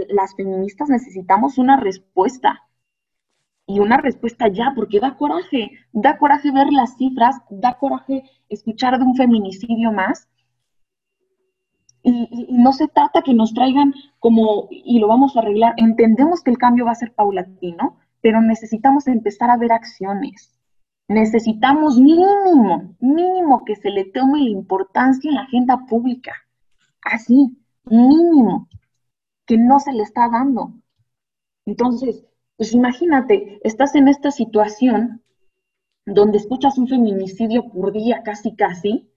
las 0.09 0.35
feministas 0.35 0.89
necesitamos 0.89 1.57
una 1.57 1.77
respuesta 1.77 2.69
y 3.69 3.79
una 3.79 3.97
respuesta 3.97 4.47
ya, 4.47 4.73
porque 4.75 4.99
da 4.99 5.15
coraje, 5.15 5.71
da 5.91 6.17
coraje 6.17 6.51
ver 6.51 6.73
las 6.73 6.97
cifras, 6.97 7.35
da 7.51 7.77
coraje 7.77 8.23
escuchar 8.49 8.97
de 8.97 9.05
un 9.05 9.15
feminicidio 9.15 9.91
más. 9.91 10.27
Y, 12.03 12.47
no 12.51 12.71
se 12.73 12.87
trata 12.87 13.21
que 13.21 13.33
nos 13.33 13.53
traigan 13.53 13.93
como, 14.19 14.67
y 14.69 14.99
lo 14.99 15.07
vamos 15.07 15.35
a 15.35 15.39
arreglar, 15.39 15.73
entendemos 15.77 16.41
que 16.41 16.51
el 16.51 16.57
cambio 16.57 16.85
va 16.85 16.91
a 16.91 16.95
ser 16.95 17.13
paulatino, 17.13 17.97
pero 18.21 18.41
necesitamos 18.41 19.07
empezar 19.07 19.49
a 19.49 19.57
ver 19.57 19.71
acciones. 19.71 20.55
Necesitamos 21.07 21.97
mínimo, 21.97 22.95
mínimo 22.99 23.65
que 23.65 23.75
se 23.75 23.89
le 23.89 24.05
tome 24.05 24.43
la 24.43 24.49
importancia 24.49 25.29
en 25.29 25.35
la 25.35 25.41
agenda 25.41 25.85
pública. 25.87 26.33
Así, 27.03 27.57
mínimo, 27.85 28.67
que 29.45 29.57
no 29.57 29.79
se 29.79 29.91
le 29.93 30.03
está 30.03 30.29
dando. 30.29 30.73
Entonces, 31.65 32.25
pues 32.57 32.73
imagínate, 32.73 33.59
estás 33.63 33.95
en 33.95 34.07
esta 34.07 34.31
situación 34.31 35.23
donde 36.05 36.37
escuchas 36.37 36.77
un 36.77 36.87
feminicidio 36.87 37.69
por 37.69 37.91
día 37.91 38.21
casi 38.23 38.55
casi, 38.55 39.08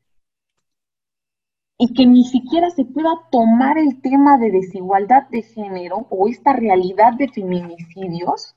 y 1.83 1.93
que 1.95 2.07
ni 2.07 2.23
siquiera 2.23 2.71
se 2.71 2.85
pueda 2.85 3.11
tomar 3.33 3.77
el 3.77 4.01
tema 4.01 4.39
de 4.39 4.53
desigualdad 4.53 5.29
de 5.31 5.43
género 5.43 6.07
o 6.11 6.29
esta 6.29 6.53
realidad 6.53 7.15
de 7.15 7.27
feminicidios, 7.27 8.55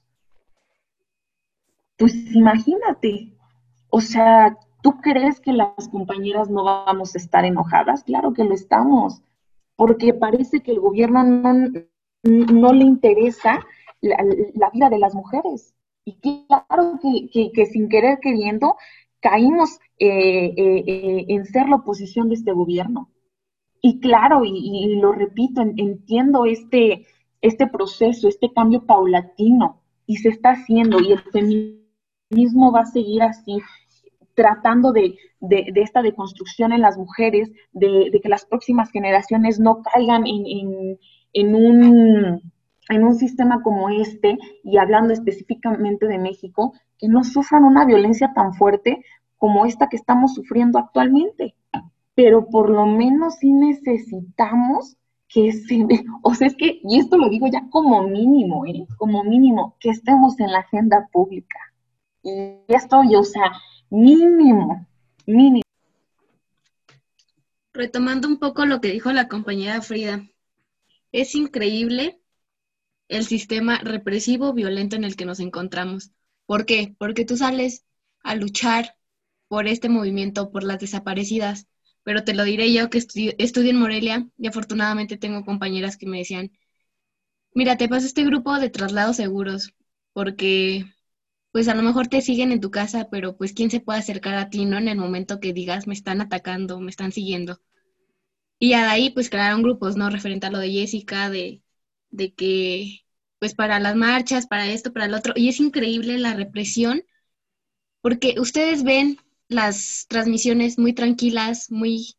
pues 1.97 2.13
imagínate, 2.35 3.33
o 3.89 3.99
sea, 3.99 4.59
¿tú 4.83 5.01
crees 5.01 5.39
que 5.39 5.53
las 5.53 5.89
compañeras 5.89 6.51
no 6.51 6.65
vamos 6.65 7.15
a 7.15 7.17
estar 7.17 7.45
enojadas? 7.45 8.03
Claro 8.03 8.31
que 8.31 8.43
lo 8.43 8.53
estamos, 8.53 9.23
porque 9.75 10.13
parece 10.13 10.61
que 10.61 10.73
el 10.73 10.79
gobierno 10.79 11.23
no, 11.23 12.73
le 12.73 12.83
interesa 12.83 13.65
la, 14.01 14.69
vida 14.71 14.91
de 14.91 14.99
las 14.99 15.15
mujeres. 15.15 15.73
Y 16.03 16.19
claro 16.19 16.99
que, 17.01 17.65
sin 17.65 17.89
querer 17.89 18.19
queriendo 18.19 18.75
caímos 19.19 19.79
eh, 19.97 20.53
eh, 20.55 20.83
eh, 20.85 21.25
en 21.29 21.45
ser 21.45 21.67
la 21.69 21.77
oposición 21.77 22.29
de 22.29 22.35
este 22.35 22.51
gobierno. 22.51 23.09
Y 23.87 23.99
claro, 23.99 24.41
y, 24.43 24.95
lo 24.99 25.11
repito, 25.11 25.61
entiendo 25.61 26.45
este, 26.45 27.05
este 27.39 27.67
proceso, 27.67 28.27
este 28.27 28.51
cambio 28.51 28.83
paulatino, 28.83 29.83
y 30.07 30.17
se 30.17 30.29
está 30.29 30.53
haciendo, 30.53 30.99
y 30.99 31.11
el 31.11 31.19
feminismo 31.19 32.71
va 32.71 32.79
a 32.79 32.85
seguir 32.87 33.21
así, 33.21 33.59
tratando 34.33 34.91
de, 34.91 35.19
esta 35.75 36.01
deconstrucción 36.01 36.73
en 36.73 36.81
las 36.81 36.97
mujeres, 36.97 37.51
de, 37.73 38.09
que 38.23 38.27
las 38.27 38.45
próximas 38.45 38.89
generaciones 38.89 39.59
no 39.59 39.83
caigan 39.83 40.23
en, 40.25 41.55
un, 41.55 42.41
en 42.89 43.03
un 43.03 43.13
sistema 43.13 43.61
como 43.61 43.89
este, 43.89 44.39
y 44.63 44.77
hablando 44.77 45.13
específicamente 45.13 46.07
de 46.07 46.17
México, 46.17 46.73
que 46.97 47.07
no 47.07 47.23
sufran 47.23 47.63
una 47.63 47.85
violencia 47.85 48.33
tan 48.33 48.55
fuerte 48.55 49.05
como 49.37 49.67
esta 49.67 49.89
que 49.89 49.97
estamos 49.97 50.33
sufriendo 50.33 50.79
actualmente 50.79 51.53
pero 52.15 52.47
por 52.47 52.69
lo 52.69 52.85
menos 52.85 53.35
sí 53.35 53.51
necesitamos 53.51 54.97
que 55.27 55.51
se, 55.51 55.85
o 56.23 56.33
sea, 56.33 56.47
es 56.47 56.55
que, 56.55 56.79
y 56.83 56.99
esto 56.99 57.17
lo 57.17 57.29
digo 57.29 57.47
ya 57.47 57.67
como 57.69 58.07
mínimo, 58.07 58.65
¿eh? 58.65 58.87
como 58.97 59.23
mínimo, 59.23 59.75
que 59.79 59.89
estemos 59.89 60.39
en 60.39 60.51
la 60.51 60.59
agenda 60.59 61.07
pública. 61.11 61.59
Y 62.23 62.59
esto, 62.67 63.01
yo, 63.09 63.19
o 63.19 63.23
sea, 63.23 63.51
mínimo, 63.89 64.87
mínimo. 65.27 65.61
Retomando 67.73 68.27
un 68.27 68.39
poco 68.39 68.65
lo 68.65 68.79
que 68.79 68.91
dijo 68.91 69.11
la 69.11 69.27
compañera 69.27 69.81
Frida, 69.81 70.25
es 71.11 71.35
increíble 71.35 72.21
el 73.09 73.25
sistema 73.25 73.79
represivo 73.79 74.53
violento 74.53 74.95
en 74.95 75.03
el 75.03 75.15
que 75.15 75.25
nos 75.25 75.39
encontramos. 75.39 76.11
¿Por 76.45 76.65
qué? 76.65 76.95
Porque 76.97 77.25
tú 77.25 77.37
sales 77.37 77.85
a 78.23 78.35
luchar 78.35 78.95
por 79.47 79.67
este 79.67 79.89
movimiento, 79.89 80.51
por 80.51 80.63
las 80.63 80.79
desaparecidas, 80.79 81.67
pero 82.05 82.23
te 82.23 82.35
lo 82.35 82.45
diré 82.45 82.71
yo 82.73 82.89
que 82.91 82.99
estudio, 82.99 83.33
en 83.37 83.79
Morelia 83.79 84.29
y 84.37 84.47
afortunadamente 84.47 85.17
tengo 85.17 85.43
compañeras 85.43 85.97
que 85.97 86.07
me 86.07 86.19
decían, 86.19 86.51
mira, 87.53 87.77
te 87.77 87.89
paso 87.89 88.05
este 88.05 88.23
grupo 88.23 88.59
de 88.59 88.69
traslados 88.69 89.15
seguros, 89.17 89.73
porque 90.13 90.85
pues 91.51 91.67
a 91.69 91.75
lo 91.75 91.83
mejor 91.83 92.07
te 92.07 92.21
siguen 92.21 92.51
en 92.51 92.61
tu 92.61 92.71
casa, 92.71 93.07
pero 93.11 93.37
pues 93.37 93.53
quién 93.53 93.71
se 93.71 93.81
puede 93.81 93.99
acercar 93.99 94.35
a 94.35 94.49
ti, 94.49 94.65
¿no? 94.65 94.77
En 94.77 94.87
el 94.89 94.97
momento 94.97 95.39
que 95.39 95.53
digas, 95.53 95.87
me 95.87 95.95
están 95.95 96.21
atacando, 96.21 96.79
me 96.79 96.91
están 96.91 97.11
siguiendo. 97.11 97.61
Y 98.59 98.69
de 98.69 98.75
ahí 98.75 99.09
pues 99.11 99.29
crearon 99.29 99.63
grupos, 99.63 99.97
¿no? 99.97 100.09
Referente 100.09 100.47
a 100.47 100.51
lo 100.51 100.59
de 100.59 100.71
Jessica, 100.71 101.29
de, 101.29 101.63
de 102.11 102.33
que 102.33 103.01
pues 103.39 103.55
para 103.55 103.79
las 103.79 103.95
marchas, 103.95 104.47
para 104.47 104.67
esto, 104.67 104.93
para 104.93 105.05
el 105.05 105.13
otro. 105.15 105.33
Y 105.35 105.49
es 105.49 105.59
increíble 105.59 106.17
la 106.19 106.33
represión, 106.35 107.03
porque 108.01 108.35
ustedes 108.39 108.83
ven 108.83 109.17
las 109.47 110.05
transmisiones 110.07 110.77
muy 110.77 110.93
tranquilas, 110.93 111.71
muy 111.71 112.15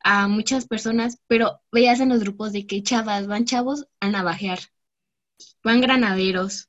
a 0.00 0.28
muchas 0.28 0.66
personas, 0.66 1.18
pero 1.26 1.60
veías 1.72 2.00
en 2.00 2.10
los 2.10 2.20
grupos 2.20 2.52
de 2.52 2.66
que 2.66 2.82
chavas, 2.82 3.26
van 3.26 3.44
chavos 3.44 3.86
a 4.00 4.08
navajear, 4.08 4.60
van 5.62 5.80
granaderos, 5.80 6.68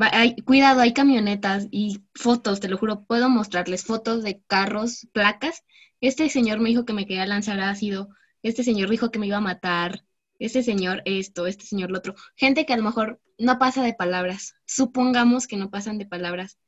hay, 0.00 0.36
cuidado, 0.36 0.80
hay 0.80 0.92
camionetas 0.92 1.68
y 1.70 2.02
fotos, 2.14 2.60
te 2.60 2.68
lo 2.68 2.78
juro, 2.78 3.04
puedo 3.04 3.28
mostrarles 3.28 3.84
fotos 3.84 4.22
de 4.22 4.42
carros, 4.46 5.08
placas. 5.12 5.62
Este 6.00 6.28
señor 6.28 6.60
me 6.60 6.70
dijo 6.70 6.84
que 6.84 6.92
me 6.92 7.06
quería 7.06 7.26
lanzar 7.26 7.60
ácido, 7.60 8.08
este 8.42 8.64
señor 8.64 8.90
dijo 8.90 9.10
que 9.10 9.18
me 9.18 9.26
iba 9.26 9.38
a 9.38 9.40
matar, 9.40 10.04
este 10.38 10.62
señor 10.62 11.02
esto, 11.04 11.46
este 11.46 11.64
señor 11.64 11.90
lo 11.90 11.98
otro. 11.98 12.14
Gente 12.36 12.66
que 12.66 12.72
a 12.72 12.76
lo 12.76 12.82
mejor 12.82 13.20
no 13.38 13.58
pasa 13.58 13.82
de 13.82 13.94
palabras, 13.94 14.54
supongamos 14.66 15.46
que 15.46 15.56
no 15.56 15.70
pasan 15.70 15.98
de 15.98 16.06
palabras, 16.06 16.58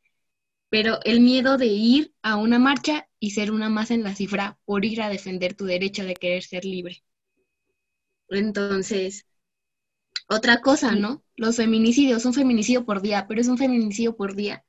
pero 0.69 0.99
el 1.05 1.21
miedo 1.21 1.59
de 1.59 1.67
ir 1.67 2.15
a 2.23 2.37
una 2.37 2.59
marcha 2.59 3.09
y 3.21 3.31
ser 3.31 3.51
una 3.53 3.69
más 3.69 3.91
en 3.91 4.03
la 4.03 4.15
cifra 4.15 4.59
por 4.65 4.85
ir 4.85 5.03
a 5.03 5.09
defender 5.09 5.55
tu 5.55 5.65
derecho 5.65 6.05
de 6.05 6.15
querer 6.15 6.43
ser 6.43 6.65
libre. 6.65 7.03
Entonces, 8.29 9.27
otra 10.29 10.61
cosa, 10.61 10.95
¿no? 10.95 11.25
Los 11.37 11.57
feminicidios, 11.57 12.25
un 12.25 12.35
feminicidio 12.35 12.85
por 12.85 13.01
día, 13.01 13.27
pero 13.29 13.41
es 13.41 13.49
un 13.49 13.59
feminicidio 13.59 14.17
por 14.17 14.35
día 14.35 14.65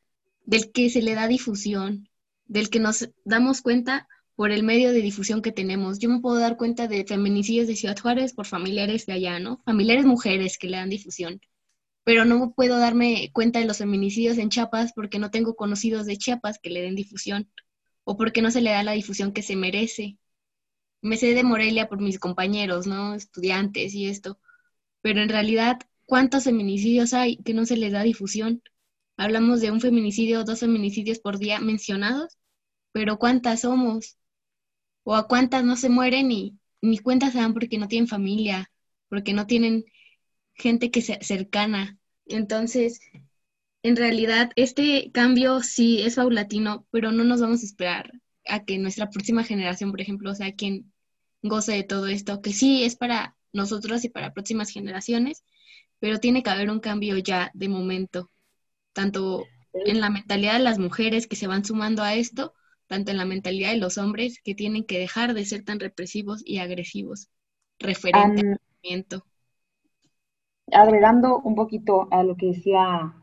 del 0.46 0.72
que 0.72 0.90
se 0.90 1.02
le 1.02 1.16
da 1.16 1.28
difusión, 1.28 2.10
del 2.46 2.70
que 2.70 2.80
nos 2.80 3.10
damos 3.26 3.62
cuenta 3.62 4.08
por 4.36 4.52
el 4.52 4.64
medio 4.64 4.92
de 4.92 5.02
difusión 5.02 5.42
que 5.42 5.52
tenemos. 5.52 6.00
Yo 6.00 6.10
me 6.10 6.20
puedo 6.20 6.38
dar 6.38 6.58
cuenta 6.58 6.88
de 6.88 7.06
feminicidios 7.06 7.68
de 7.68 7.76
Ciudad 7.76 7.98
Juárez 8.00 8.34
por 8.34 8.46
familiares 8.46 9.06
de 9.08 9.14
allá, 9.14 9.40
¿no? 9.40 9.62
Familiares 9.66 10.06
mujeres 10.06 10.58
que 10.58 10.68
le 10.68 10.78
dan 10.78 10.90
difusión 10.90 11.42
pero 12.08 12.24
no 12.24 12.54
puedo 12.54 12.80
darme 12.80 13.32
cuenta 13.34 13.60
de 13.60 13.66
los 13.66 13.80
feminicidios 13.80 14.38
en 14.38 14.48
Chiapas 14.48 14.94
porque 14.94 15.20
no 15.20 15.30
tengo 15.30 15.58
conocidos 15.58 16.06
de 16.06 16.16
Chiapas 16.16 16.58
que 16.58 16.70
le 16.70 16.82
den 16.82 16.96
difusión 16.96 17.52
o 18.06 18.16
porque 18.16 18.42
no 18.42 18.50
se 18.50 18.62
le 18.62 18.70
da 18.70 18.82
la 18.82 18.94
difusión 18.94 19.34
que 19.34 19.42
se 19.42 19.58
merece. 19.58 20.18
Me 21.02 21.18
sé 21.18 21.34
de 21.34 21.44
Morelia 21.44 21.90
por 21.90 22.00
mis 22.00 22.18
compañeros, 22.18 22.88
¿no? 22.88 23.14
Estudiantes 23.14 23.94
y 23.94 24.08
esto, 24.08 24.40
pero 25.02 25.22
en 25.22 25.28
realidad, 25.28 25.80
¿cuántos 26.06 26.46
feminicidios 26.46 27.14
hay 27.14 27.40
que 27.44 27.54
no 27.54 27.66
se 27.66 27.76
les 27.76 27.92
da 27.92 28.04
difusión? 28.04 28.64
Hablamos 29.18 29.60
de 29.60 29.72
un 29.72 29.82
feminicidio, 29.82 30.46
dos 30.46 30.62
feminicidios 30.62 31.20
por 31.20 31.38
día 31.40 31.60
mencionados, 31.60 32.38
pero 32.94 33.20
¿cuántas 33.20 33.62
somos? 33.62 34.16
¿O 35.04 35.14
a 35.14 35.28
cuántas 35.28 35.66
no 35.66 35.76
se 35.76 35.90
mueren 35.90 36.32
y 36.32 36.58
ni 36.82 37.00
cuentas 37.00 37.34
se 37.34 37.40
dan 37.40 37.54
porque 37.54 37.78
no 37.78 37.90
tienen 37.90 38.08
familia, 38.08 38.72
porque 39.10 39.34
no 39.34 39.46
tienen 39.46 39.84
gente 40.58 40.92
que 40.92 41.02
sea 41.02 41.20
cercana. 41.22 41.97
Entonces, 42.30 43.00
en 43.84 43.96
realidad, 43.96 44.52
este 44.56 45.12
cambio 45.12 45.62
sí 45.62 46.02
es 46.02 46.16
paulatino, 46.16 46.86
pero 46.92 47.12
no 47.12 47.24
nos 47.24 47.42
vamos 47.42 47.62
a 47.64 47.66
esperar 47.66 48.12
a 48.46 48.66
que 48.66 48.78
nuestra 48.78 49.10
próxima 49.10 49.44
generación, 49.44 49.92
por 49.92 50.02
ejemplo, 50.02 50.34
sea 50.36 50.54
quien 50.54 50.92
goce 51.42 51.74
de 51.74 51.84
todo 51.84 52.08
esto, 52.08 52.42
que 52.42 52.54
sí 52.54 52.84
es 52.84 52.96
para 52.96 53.36
nosotros 53.54 54.04
y 54.04 54.10
para 54.10 54.34
próximas 54.34 54.70
generaciones, 54.70 55.44
pero 56.00 56.20
tiene 56.20 56.44
que 56.44 56.50
haber 56.50 56.70
un 56.70 56.80
cambio 56.80 57.18
ya 57.18 57.52
de 57.54 57.70
momento, 57.70 58.30
tanto 58.94 59.46
en 59.74 60.02
la 60.02 60.10
mentalidad 60.10 60.54
de 60.54 60.60
las 60.60 60.80
mujeres 60.80 61.28
que 61.28 61.36
se 61.36 61.48
van 61.48 61.64
sumando 61.66 62.04
a 62.04 62.16
esto, 62.16 62.54
tanto 62.88 63.12
en 63.12 63.18
la 63.18 63.26
mentalidad 63.26 63.72
de 63.72 63.78
los 63.78 63.98
hombres 63.98 64.42
que 64.44 64.56
tienen 64.56 64.86
que 64.86 65.00
dejar 65.00 65.34
de 65.34 65.46
ser 65.46 65.64
tan 65.64 65.80
represivos 65.80 66.42
y 66.46 66.60
agresivos 66.60 67.30
referente 67.80 68.42
al 68.42 68.60
movimiento 68.82 69.26
agregando 70.72 71.40
un 71.40 71.56
poquito 71.56 72.08
a 72.12 72.24
lo 72.24 72.36
que 72.36 72.48
decía 72.48 73.14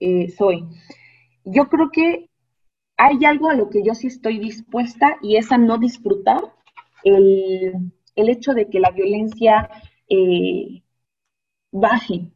eh, 0.00 0.30
Zoe, 0.30 0.64
yo 1.44 1.68
creo 1.68 1.90
que 1.90 2.28
hay 2.96 3.24
algo 3.24 3.50
a 3.50 3.54
lo 3.54 3.70
que 3.70 3.82
yo 3.82 3.94
sí 3.94 4.08
estoy 4.08 4.38
dispuesta 4.38 5.16
y 5.22 5.36
es 5.36 5.50
a 5.52 5.58
no 5.58 5.78
disfrutar 5.78 6.40
el, 7.04 7.92
hecho 8.14 8.54
de 8.54 8.68
que 8.68 8.80
la 8.80 8.90
violencia 8.90 9.70
eh, 10.08 10.82
baje 11.72 12.30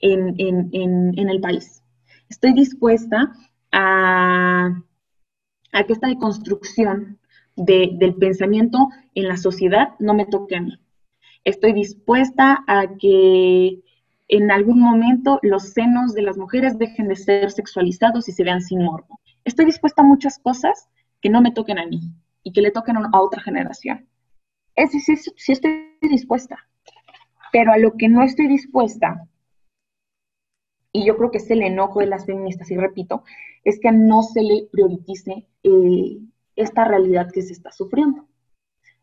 en, 0.00 1.28
el 1.28 1.40
país. 1.40 1.82
Estoy 2.30 2.52
dispuesta 2.52 3.32
a, 3.72 4.82
a 5.72 5.84
que 5.84 5.92
esta 5.92 6.06
deconstrucción 6.06 7.18
del 7.56 8.14
pensamiento 8.14 8.88
en 9.14 9.28
la 9.28 9.36
sociedad 9.36 9.94
no 9.98 10.14
me 10.14 10.26
toque 10.26 10.56
a 10.56 10.60
mí 10.60 10.78
estoy 11.48 11.72
dispuesta 11.72 12.64
a 12.66 12.96
que 12.98 13.80
en 14.28 14.50
algún 14.50 14.80
momento 14.80 15.38
los 15.42 15.70
senos 15.72 16.14
de 16.14 16.22
las 16.22 16.36
mujeres 16.36 16.78
dejen 16.78 17.08
de 17.08 17.16
ser 17.16 17.50
sexualizados 17.50 18.28
y 18.28 18.32
se 18.32 18.44
vean 18.44 18.60
sin 18.60 18.84
morbo. 18.84 19.20
Estoy 19.44 19.64
dispuesta 19.64 20.02
a 20.02 20.06
muchas 20.06 20.38
cosas 20.38 20.88
que 21.20 21.30
no 21.30 21.40
me 21.40 21.52
toquen 21.52 21.78
a 21.78 21.86
mí 21.86 22.00
y 22.42 22.52
que 22.52 22.60
le 22.60 22.70
toquen 22.70 22.96
a 22.96 23.20
otra 23.20 23.42
generación. 23.42 24.06
Es 24.74 24.92
decir, 24.92 25.18
sí 25.36 25.52
estoy 25.52 25.96
dispuesta, 26.02 26.68
pero 27.52 27.72
a 27.72 27.78
lo 27.78 27.96
que 27.96 28.08
no 28.08 28.22
estoy 28.22 28.46
dispuesta 28.46 29.26
y 30.92 31.04
yo 31.04 31.16
creo 31.16 31.30
que 31.30 31.38
es 31.38 31.50
el 31.50 31.62
enojo 31.62 32.00
de 32.00 32.06
las 32.06 32.26
feministas, 32.26 32.70
y 32.70 32.76
repito, 32.76 33.22
es 33.64 33.78
que 33.78 33.92
no 33.92 34.22
se 34.22 34.42
le 34.42 34.68
priorice 34.70 35.46
eh, 35.62 36.18
esta 36.56 36.84
realidad 36.84 37.30
que 37.32 37.42
se 37.42 37.52
está 37.52 37.70
sufriendo. 37.72 38.26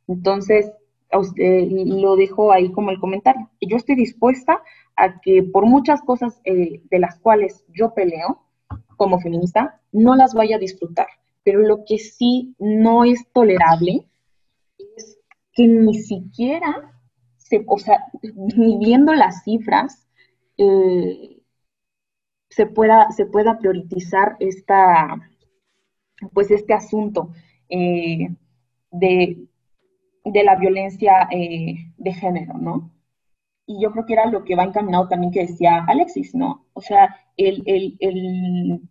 Entonces, 0.07 0.72
lo 1.17 2.15
dejo 2.15 2.51
ahí 2.51 2.71
como 2.71 2.91
el 2.91 2.99
comentario. 2.99 3.49
Yo 3.61 3.77
estoy 3.77 3.95
dispuesta 3.95 4.61
a 4.95 5.19
que 5.19 5.43
por 5.43 5.65
muchas 5.65 6.01
cosas 6.01 6.39
eh, 6.45 6.81
de 6.89 6.99
las 6.99 7.19
cuales 7.19 7.65
yo 7.73 7.93
peleo 7.93 8.45
como 8.97 9.19
feminista, 9.19 9.81
no 9.91 10.15
las 10.15 10.33
vaya 10.33 10.55
a 10.55 10.59
disfrutar. 10.59 11.07
Pero 11.43 11.59
lo 11.59 11.85
que 11.85 11.97
sí 11.97 12.55
no 12.59 13.03
es 13.03 13.27
tolerable 13.31 14.07
es 14.77 15.19
que 15.53 15.67
ni 15.67 15.95
siquiera, 15.95 16.93
se, 17.37 17.63
o 17.67 17.77
sea, 17.77 18.05
ni 18.33 18.77
viendo 18.77 19.13
las 19.13 19.43
cifras, 19.43 20.07
eh, 20.57 21.41
se, 22.49 22.65
pueda, 22.65 23.11
se 23.11 23.25
pueda 23.25 23.57
priorizar 23.59 24.37
esta, 24.39 25.15
pues 26.33 26.51
este 26.51 26.73
asunto 26.73 27.29
eh, 27.69 28.29
de, 28.91 29.47
de, 30.26 30.43
la 30.43 30.56
violencia 30.56 31.27
de 31.31 32.14
género, 32.14 32.56
¿no? 32.57 32.91
y 33.65 33.81
yo 33.81 33.91
creo 33.91 34.06
que 34.06 34.14
era 34.14 34.27
lo 34.27 34.43
que 34.43 34.56
va 34.56 34.64
encaminado 34.64 35.07
también 35.07 35.31
que 35.31 35.41
decía 35.41 35.84
Alexis, 35.88 36.35
¿no? 36.35 36.65
O 36.73 36.81
sea, 36.81 37.15
el, 37.38 37.64
el, 37.65 37.95
el, 37.99 38.81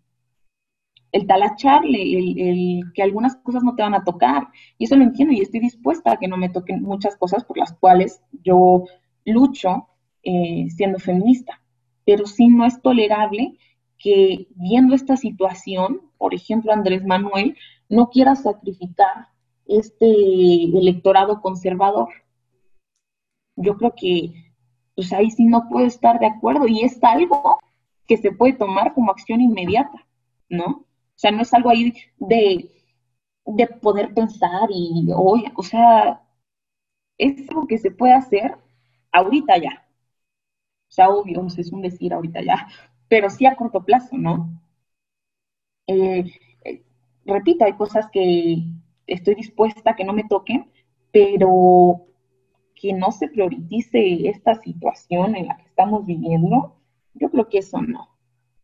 el 1.12 1.27
talacharle, 1.27 2.02
el, 2.02 2.40
el, 2.40 2.93
que 2.93 3.02
algunas 3.02 3.36
cosas 3.36 3.62
no 3.62 3.74
te 3.77 3.82
van 3.82 3.94
a 3.94 4.05
tocar, 4.05 4.48
y 4.78 4.85
eso 4.85 4.97
lo 4.97 5.05
entiendo 5.05 5.32
y 5.32 5.40
estoy 5.40 5.61
dispuesta 5.61 6.12
a 6.12 6.16
que 6.16 6.28
no 6.28 6.36
me 6.36 6.48
toquen 6.48 6.82
muchas 6.82 7.16
cosas 7.16 7.44
por 7.44 7.59
las 7.59 7.73
cuales 7.74 8.23
yo 8.43 8.85
lucho 9.24 9.89
eh, 10.23 10.66
siendo 10.70 10.98
feminista, 10.98 11.62
pero 12.05 12.27
sí 12.27 12.48
no 12.48 12.66
es 12.66 12.81
tolerable 12.82 13.59
que 13.98 14.48
viendo 14.56 14.94
esta 14.94 15.16
situación, 15.16 16.02
por 16.19 16.35
ejemplo, 16.35 16.73
Andrés 16.73 17.05
Manuel 17.05 17.56
no 17.89 18.11
quiera 18.11 18.35
sacrificar 18.35 19.28
este 19.66 20.07
electorado 20.07 21.41
conservador. 21.41 22.09
Yo 23.57 23.77
creo 23.77 23.95
que 23.97 24.32
pues 24.95 25.12
ahí 25.12 25.31
sí 25.31 25.45
no 25.45 25.69
puedo 25.69 25.86
estar 25.86 26.19
de 26.20 26.27
acuerdo 26.27 26.66
y 26.69 26.82
es 26.82 27.03
algo 27.03 27.59
que 28.07 28.16
se 28.16 28.32
puede 28.32 28.53
tomar 28.55 28.95
como 28.95 29.11
acción 29.11 29.41
inmediata, 29.41 30.07
¿no? 30.49 30.65
O 30.66 30.86
sea, 31.16 31.31
no 31.32 31.43
es 31.43 31.53
algo 31.55 31.70
ahí 31.70 31.95
de, 32.19 32.70
de 33.47 33.66
poder 33.66 34.15
pensar 34.15 34.69
y, 34.70 35.09
oye, 35.16 35.53
o 35.57 35.62
sea, 35.62 36.23
es 37.19 37.49
algo 37.51 37.66
que 37.66 37.78
se 37.78 37.91
puede 37.91 38.15
hacer 38.15 38.57
ahorita 39.12 39.59
ya. 39.59 39.86
O 40.89 40.93
sea, 40.95 41.11
obvio, 41.11 41.47
es 41.47 41.73
un 41.73 41.82
decir 41.82 42.15
ahorita 42.15 42.41
ya, 42.43 42.69
pero 43.09 43.28
sí 43.28 43.45
a 43.45 43.55
corto 43.55 43.85
plazo, 43.85 44.16
¿no? 44.16 44.49
Eh, 45.86 46.24
eh, 46.65 46.82
repito, 47.24 47.65
hay 47.65 47.74
cosas 47.74 48.07
que 48.11 48.59
estoy 49.06 49.35
dispuesta 49.35 49.90
a 49.90 49.97
que 49.97 50.05
no 50.05 50.12
me 50.12 50.24
toquen, 50.24 50.70
pero 51.12 52.06
que 52.74 52.93
no 52.93 53.12
se 53.12 53.28
priorice 53.28 54.28
esta 54.28 54.55
situación 54.56 55.36
en 55.36 55.47
la 55.47 55.56
que 55.56 55.64
estamos 55.64 56.05
viviendo, 56.05 56.76
yo 57.14 57.31
creo 57.31 57.48
que 57.48 57.59
eso 57.59 57.81
no. 57.81 58.09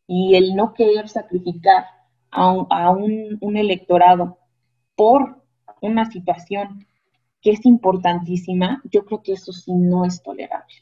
Y 0.06 0.34
el 0.34 0.56
no 0.56 0.74
querer 0.74 1.08
sacrificar 1.08 1.84
a 2.30 2.90
un, 2.90 3.56
electorado 3.56 4.38
por 4.94 5.42
una 5.80 6.10
situación 6.10 6.86
que 7.40 7.52
es 7.52 7.64
importantísima, 7.64 8.82
yo 8.84 9.04
creo 9.04 9.22
que 9.22 9.32
eso 9.32 9.52
sí 9.52 9.72
no 9.72 10.04
es 10.04 10.22
tolerable. 10.22 10.74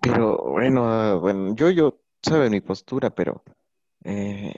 Pero 0.00 0.38
bueno, 0.50 1.20
bueno, 1.20 1.54
yo, 1.54 1.70
yo, 1.70 2.00
sabe 2.22 2.50
mi 2.50 2.60
postura, 2.60 3.10
pero 3.10 3.42
eh, 4.04 4.54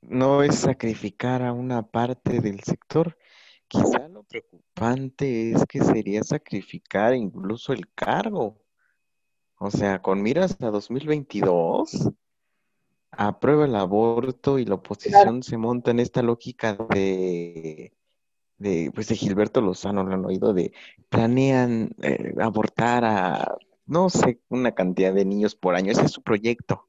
no 0.00 0.42
es 0.42 0.56
sacrificar 0.56 1.42
a 1.42 1.52
una 1.52 1.82
parte 1.82 2.40
del 2.40 2.60
sector, 2.60 3.16
Quizá 3.68 4.06
lo 4.08 4.22
preocupante 4.22 5.52
es 5.52 5.64
que 5.66 5.80
sería 5.82 6.22
sacrificar 6.22 7.14
incluso 7.14 7.72
el 7.72 7.92
cargo. 7.94 8.62
O 9.58 9.70
sea, 9.70 10.00
con 10.02 10.22
miras 10.22 10.56
a 10.60 10.70
2022, 10.70 12.10
aprueba 13.10 13.64
el 13.64 13.74
aborto 13.74 14.58
y 14.58 14.66
la 14.66 14.76
oposición 14.76 15.42
se 15.42 15.56
monta 15.56 15.90
en 15.90 15.98
esta 15.98 16.22
lógica 16.22 16.74
de, 16.90 17.92
de, 18.58 18.92
pues 18.94 19.08
de 19.08 19.16
Gilberto 19.16 19.60
Lozano, 19.60 20.04
lo 20.04 20.14
han 20.14 20.24
oído, 20.24 20.52
de 20.52 20.72
planean 21.08 21.90
eh, 22.02 22.34
abortar 22.40 23.04
a, 23.04 23.56
no 23.86 24.10
sé, 24.10 24.40
una 24.48 24.72
cantidad 24.72 25.12
de 25.12 25.24
niños 25.24 25.56
por 25.56 25.74
año. 25.74 25.90
Ese 25.90 26.04
es 26.04 26.12
su 26.12 26.22
proyecto 26.22 26.85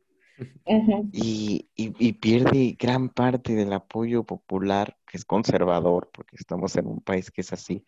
y, 1.12 2.14
pierde 2.14 2.76
gran 2.80 3.10
parte 3.10 3.56
del 3.56 3.74
apoyo 3.74 4.24
popular, 4.24 4.98
que 5.08 5.18
es 5.18 5.26
conservador, 5.26 6.10
porque 6.14 6.36
estamos 6.36 6.76
en 6.76 6.88
un 6.88 7.00
país 7.00 7.32
que 7.32 7.42
es 7.42 7.54
así, 7.54 7.86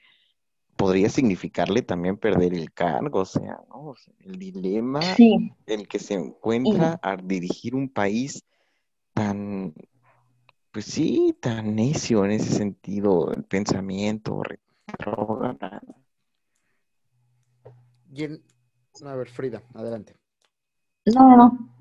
podría 0.76 1.10
significarle 1.10 1.82
también 1.82 2.18
perder 2.18 2.54
el 2.54 2.72
cargo, 2.72 3.20
o 3.20 3.26
sea, 3.26 3.60
¿no? 3.70 3.94
el 4.20 4.40
dilema 4.40 5.02
en 5.18 5.54
el 5.68 5.88
que 5.88 6.00
se 6.00 6.14
encuentra 6.14 6.94
al 7.02 7.28
dirigir 7.28 7.76
un 7.76 7.90
país 7.90 8.46
tan, 9.14 9.74
pues 10.72 10.86
sí, 10.86 11.36
tan 11.40 11.76
necio 11.76 12.24
en 12.24 12.32
ese 12.32 12.54
sentido, 12.54 13.34
el 13.34 13.44
pensamiento 13.44 14.42
A 19.06 19.16
ver, 19.16 19.30
Frida, 19.30 19.62
adelante. 19.74 20.16
No, 21.06 21.38
no, 21.38 21.79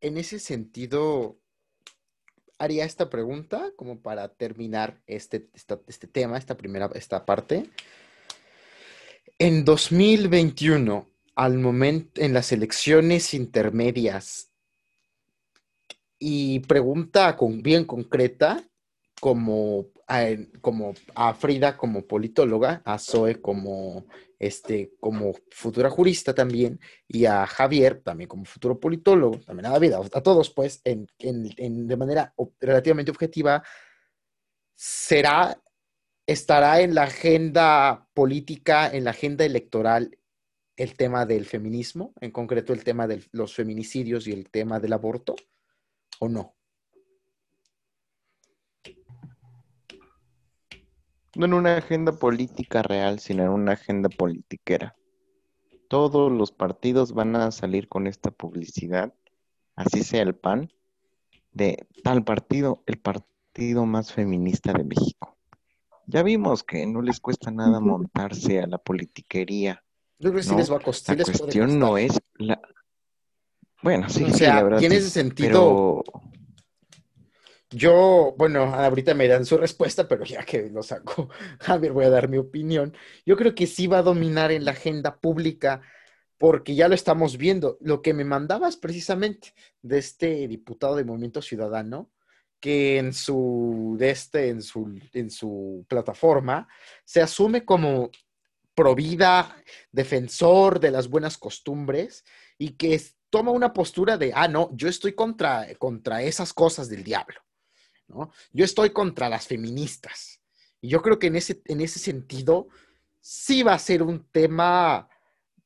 en 0.00 0.18
ese 0.18 0.38
sentido, 0.38 1.38
haría 2.58 2.84
esta 2.84 3.10
pregunta 3.10 3.72
como 3.76 4.00
para 4.00 4.28
terminar 4.28 5.00
este, 5.06 5.48
este 5.86 6.06
tema, 6.06 6.38
esta 6.38 6.56
primera, 6.56 6.90
esta 6.94 7.24
parte. 7.24 7.70
En 9.38 9.64
2021, 9.64 11.08
al 11.34 11.58
momento, 11.58 12.20
en 12.20 12.34
las 12.34 12.52
elecciones 12.52 13.34
intermedias, 13.34 14.50
y 16.20 16.60
pregunta 16.60 17.34
con, 17.36 17.62
bien 17.62 17.84
concreta, 17.86 18.62
como 19.20 19.86
como 20.60 20.94
a 21.14 21.34
Frida 21.34 21.76
como 21.76 22.06
politóloga, 22.06 22.82
a 22.84 22.98
Zoe 22.98 23.40
como, 23.40 24.06
este, 24.38 24.92
como 24.98 25.32
futura 25.50 25.88
jurista 25.88 26.34
también, 26.34 26.80
y 27.06 27.26
a 27.26 27.46
Javier 27.46 28.02
también 28.02 28.28
como 28.28 28.44
futuro 28.44 28.80
politólogo, 28.80 29.38
también 29.40 29.66
a 29.66 29.70
David, 29.70 29.92
a, 29.92 30.20
todos 30.20 30.50
pues, 30.50 30.80
en, 30.84 31.06
de 31.18 31.96
manera 31.96 32.34
relativamente 32.60 33.10
objetiva, 33.12 33.62
será, 34.74 35.60
estará 36.26 36.80
en 36.80 36.94
la 36.94 37.04
agenda 37.04 38.08
política, 38.12 38.90
en 38.90 39.04
la 39.04 39.10
agenda 39.10 39.44
electoral 39.44 40.18
el 40.76 40.96
tema 40.96 41.26
del 41.26 41.44
feminismo, 41.44 42.14
en 42.20 42.30
concreto 42.30 42.72
el 42.72 42.82
tema 42.82 43.06
de 43.06 43.22
los 43.32 43.54
feminicidios 43.54 44.26
y 44.26 44.32
el 44.32 44.50
tema 44.50 44.80
del 44.80 44.94
aborto, 44.94 45.36
o 46.18 46.28
no? 46.28 46.56
No 51.40 51.46
en 51.46 51.54
una 51.54 51.78
agenda 51.78 52.12
política 52.12 52.82
real, 52.82 53.18
sino 53.18 53.44
en 53.44 53.48
una 53.48 53.72
agenda 53.72 54.10
politiquera. 54.10 54.94
Todos 55.88 56.30
los 56.30 56.52
partidos 56.52 57.14
van 57.14 57.34
a 57.34 57.50
salir 57.50 57.88
con 57.88 58.06
esta 58.06 58.30
publicidad, 58.30 59.14
así 59.74 60.02
sea 60.02 60.20
el 60.20 60.34
PAN, 60.34 60.70
de 61.52 61.86
tal 62.04 62.24
partido, 62.24 62.82
el 62.84 62.98
partido 62.98 63.86
más 63.86 64.12
feminista 64.12 64.74
de 64.74 64.84
México. 64.84 65.38
Ya 66.04 66.22
vimos 66.22 66.62
que 66.62 66.86
no 66.86 67.00
les 67.00 67.20
cuesta 67.20 67.50
nada 67.50 67.80
montarse 67.80 68.60
a 68.60 68.66
la 68.66 68.76
politiquería. 68.76 69.82
Yo 70.18 70.32
creo 70.32 70.42
que 70.42 70.46
sí 70.46 70.54
les 70.54 70.70
va 70.70 70.76
a 70.76 70.80
costar. 70.80 71.16
La 71.16 71.24
cuestión 71.24 71.78
no 71.78 71.96
es 71.96 72.20
la... 72.34 72.60
Bueno, 73.82 74.10
sí, 74.10 74.24
o 74.24 74.30
sea, 74.30 74.76
tiene 74.76 74.96
ese 74.96 75.08
sentido... 75.08 76.04
Yo, 77.72 78.34
bueno, 78.36 78.64
ahorita 78.74 79.14
me 79.14 79.28
dan 79.28 79.46
su 79.46 79.56
respuesta, 79.56 80.08
pero 80.08 80.24
ya 80.24 80.44
que 80.44 80.68
lo 80.70 80.82
saco, 80.82 81.28
Javier, 81.60 81.92
voy 81.92 82.04
a 82.04 82.10
dar 82.10 82.28
mi 82.28 82.36
opinión. 82.36 82.96
Yo 83.24 83.36
creo 83.36 83.54
que 83.54 83.66
sí 83.66 83.86
va 83.86 83.98
a 83.98 84.02
dominar 84.02 84.50
en 84.50 84.64
la 84.64 84.72
agenda 84.72 85.20
pública, 85.20 85.80
porque 86.38 86.74
ya 86.74 86.88
lo 86.88 86.94
estamos 86.96 87.36
viendo. 87.38 87.78
Lo 87.80 88.02
que 88.02 88.12
me 88.14 88.24
mandabas 88.24 88.76
precisamente 88.76 89.54
de 89.82 89.98
este 89.98 90.48
diputado 90.48 90.96
de 90.96 91.04
Movimiento 91.04 91.42
Ciudadano, 91.42 92.10
que 92.58 92.98
en 92.98 93.12
su, 93.12 93.96
de 93.98 94.10
este, 94.10 94.48
en 94.48 94.62
su, 94.62 94.98
en 95.12 95.30
su 95.30 95.84
plataforma 95.88 96.68
se 97.04 97.22
asume 97.22 97.64
como 97.64 98.10
provida, 98.74 99.56
defensor 99.92 100.80
de 100.80 100.90
las 100.90 101.08
buenas 101.08 101.38
costumbres 101.38 102.24
y 102.58 102.70
que 102.70 103.00
toma 103.30 103.52
una 103.52 103.72
postura 103.72 104.16
de, 104.18 104.32
ah, 104.34 104.48
no, 104.48 104.70
yo 104.74 104.88
estoy 104.88 105.14
contra, 105.14 105.66
contra 105.78 106.22
esas 106.22 106.52
cosas 106.52 106.88
del 106.88 107.04
diablo. 107.04 107.40
Yo 108.52 108.64
estoy 108.64 108.90
contra 108.90 109.28
las 109.28 109.46
feministas. 109.46 110.40
Y 110.80 110.88
yo 110.88 111.02
creo 111.02 111.18
que 111.18 111.28
en 111.28 111.36
ese, 111.36 111.62
en 111.66 111.80
ese 111.80 111.98
sentido 111.98 112.68
sí 113.20 113.62
va 113.62 113.74
a 113.74 113.78
ser 113.78 114.02
un 114.02 114.24
tema 114.30 115.08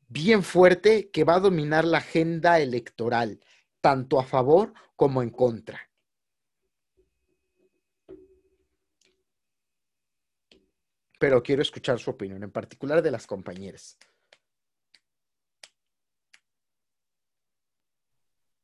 bien 0.09 0.43
fuerte 0.43 1.11
que 1.11 1.25
va 1.25 1.37
a 1.37 1.41
dominar 1.41 1.85
la 1.85 1.99
agenda 1.99 2.61
electoral, 2.61 3.41
tanto 3.81 4.19
a 4.19 4.25
favor 4.25 4.73
como 4.97 5.23
en 5.23 5.31
contra. 5.31 5.81
Pero 11.19 11.43
quiero 11.43 11.63
escuchar 11.63 11.99
su 11.99 12.11
opinión, 12.11 12.43
en 12.43 12.51
particular 12.51 13.01
de 13.01 13.11
las 13.11 13.27
compañeras. 13.27 13.97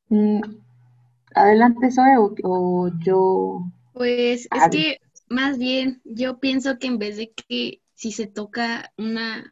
Mm, 0.09 0.41
adelante, 1.35 1.91
Zoe, 1.91 2.17
o, 2.43 2.89
yo. 2.99 3.61
Pues 3.93 4.47
es 4.51 4.69
que 4.71 4.99
más 5.29 5.57
bien 5.57 6.01
yo 6.03 6.39
pienso 6.39 6.77
que 6.79 6.87
en 6.87 6.99
vez 6.99 7.17
de 7.17 7.31
que 7.31 7.81
si 7.93 8.11
se 8.11 8.27
toca 8.27 8.93
una, 8.97 9.51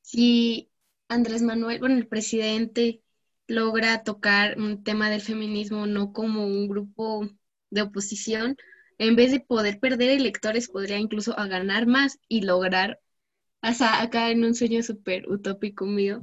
si 0.00 0.70
Andrés 1.08 1.42
Manuel, 1.42 1.78
bueno, 1.80 1.96
el 1.96 2.06
presidente 2.06 3.02
logra 3.46 4.02
tocar 4.04 4.58
un 4.58 4.82
tema 4.84 5.10
del 5.10 5.20
feminismo 5.20 5.86
no 5.86 6.12
como 6.12 6.46
un 6.46 6.68
grupo 6.68 7.28
de 7.70 7.82
oposición, 7.82 8.56
en 8.98 9.16
vez 9.16 9.32
de 9.32 9.40
poder 9.40 9.80
perder 9.80 10.10
electores, 10.10 10.68
podría 10.68 10.98
incluso 10.98 11.38
a 11.38 11.46
ganar 11.46 11.86
más 11.86 12.18
y 12.28 12.42
lograr, 12.42 13.00
hasta 13.60 14.02
acá 14.02 14.30
en 14.30 14.44
un 14.44 14.54
sueño 14.54 14.82
súper 14.82 15.28
utópico 15.28 15.86
mío, 15.86 16.22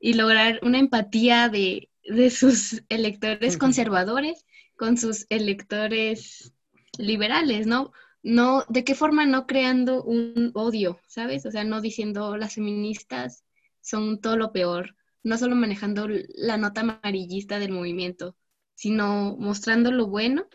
y 0.00 0.14
lograr 0.14 0.60
una 0.62 0.78
empatía 0.78 1.48
de, 1.48 1.87
de 2.08 2.30
sus 2.30 2.82
electores 2.88 3.58
conservadores 3.58 4.44
con 4.76 4.96
sus 4.96 5.26
electores 5.28 6.52
liberales, 6.98 7.66
¿no? 7.66 7.92
No, 8.22 8.64
¿de 8.68 8.84
qué 8.84 8.94
forma 8.94 9.26
no 9.26 9.46
creando 9.46 10.02
un 10.02 10.50
odio, 10.54 11.00
¿sabes? 11.06 11.46
O 11.46 11.50
sea, 11.50 11.64
no 11.64 11.80
diciendo 11.80 12.36
las 12.36 12.54
feministas 12.54 13.44
son 13.80 14.20
todo 14.20 14.36
lo 14.36 14.52
peor, 14.52 14.96
no 15.22 15.38
solo 15.38 15.54
manejando 15.54 16.08
la 16.34 16.56
nota 16.56 16.80
amarillista 16.80 17.58
del 17.58 17.72
movimiento, 17.72 18.36
sino 18.74 19.36
mostrando 19.38 19.92
lo 19.92 20.06
bueno, 20.06 20.48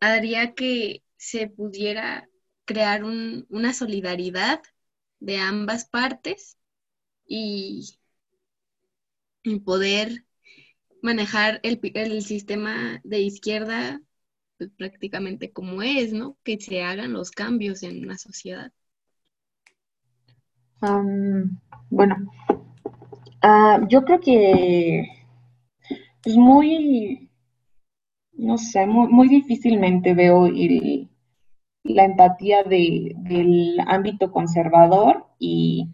haría 0.00 0.54
que 0.54 1.02
se 1.16 1.48
pudiera 1.48 2.28
crear 2.64 3.04
una 3.04 3.74
solidaridad 3.74 4.62
de 5.20 5.38
ambas 5.38 5.84
partes 5.84 6.58
y, 7.26 7.98
y 9.42 9.60
poder 9.60 10.24
manejar 11.02 11.60
el, 11.62 11.80
el 11.94 12.22
sistema 12.22 13.00
de 13.04 13.20
izquierda 13.20 14.00
pues, 14.62 14.70
prácticamente 14.76 15.52
como 15.52 15.82
es, 15.82 16.12
¿no? 16.12 16.36
Que 16.44 16.58
se 16.60 16.82
hagan 16.82 17.12
los 17.12 17.32
cambios 17.32 17.82
en 17.82 18.04
una 18.04 18.16
sociedad. 18.16 18.72
bueno, 21.90 22.16
ah, 23.42 23.80
yo 23.88 24.04
creo 24.04 24.20
que 24.20 25.00
es 26.24 26.36
muy, 26.36 27.28
no 28.34 28.56
sé, 28.56 28.86
muy, 28.86 29.28
difícilmente 29.28 30.14
veo 30.14 30.48
la 31.84 32.04
empatía 32.04 32.62
del 32.62 33.78
ámbito 33.86 34.30
conservador 34.30 35.26
y, 35.40 35.88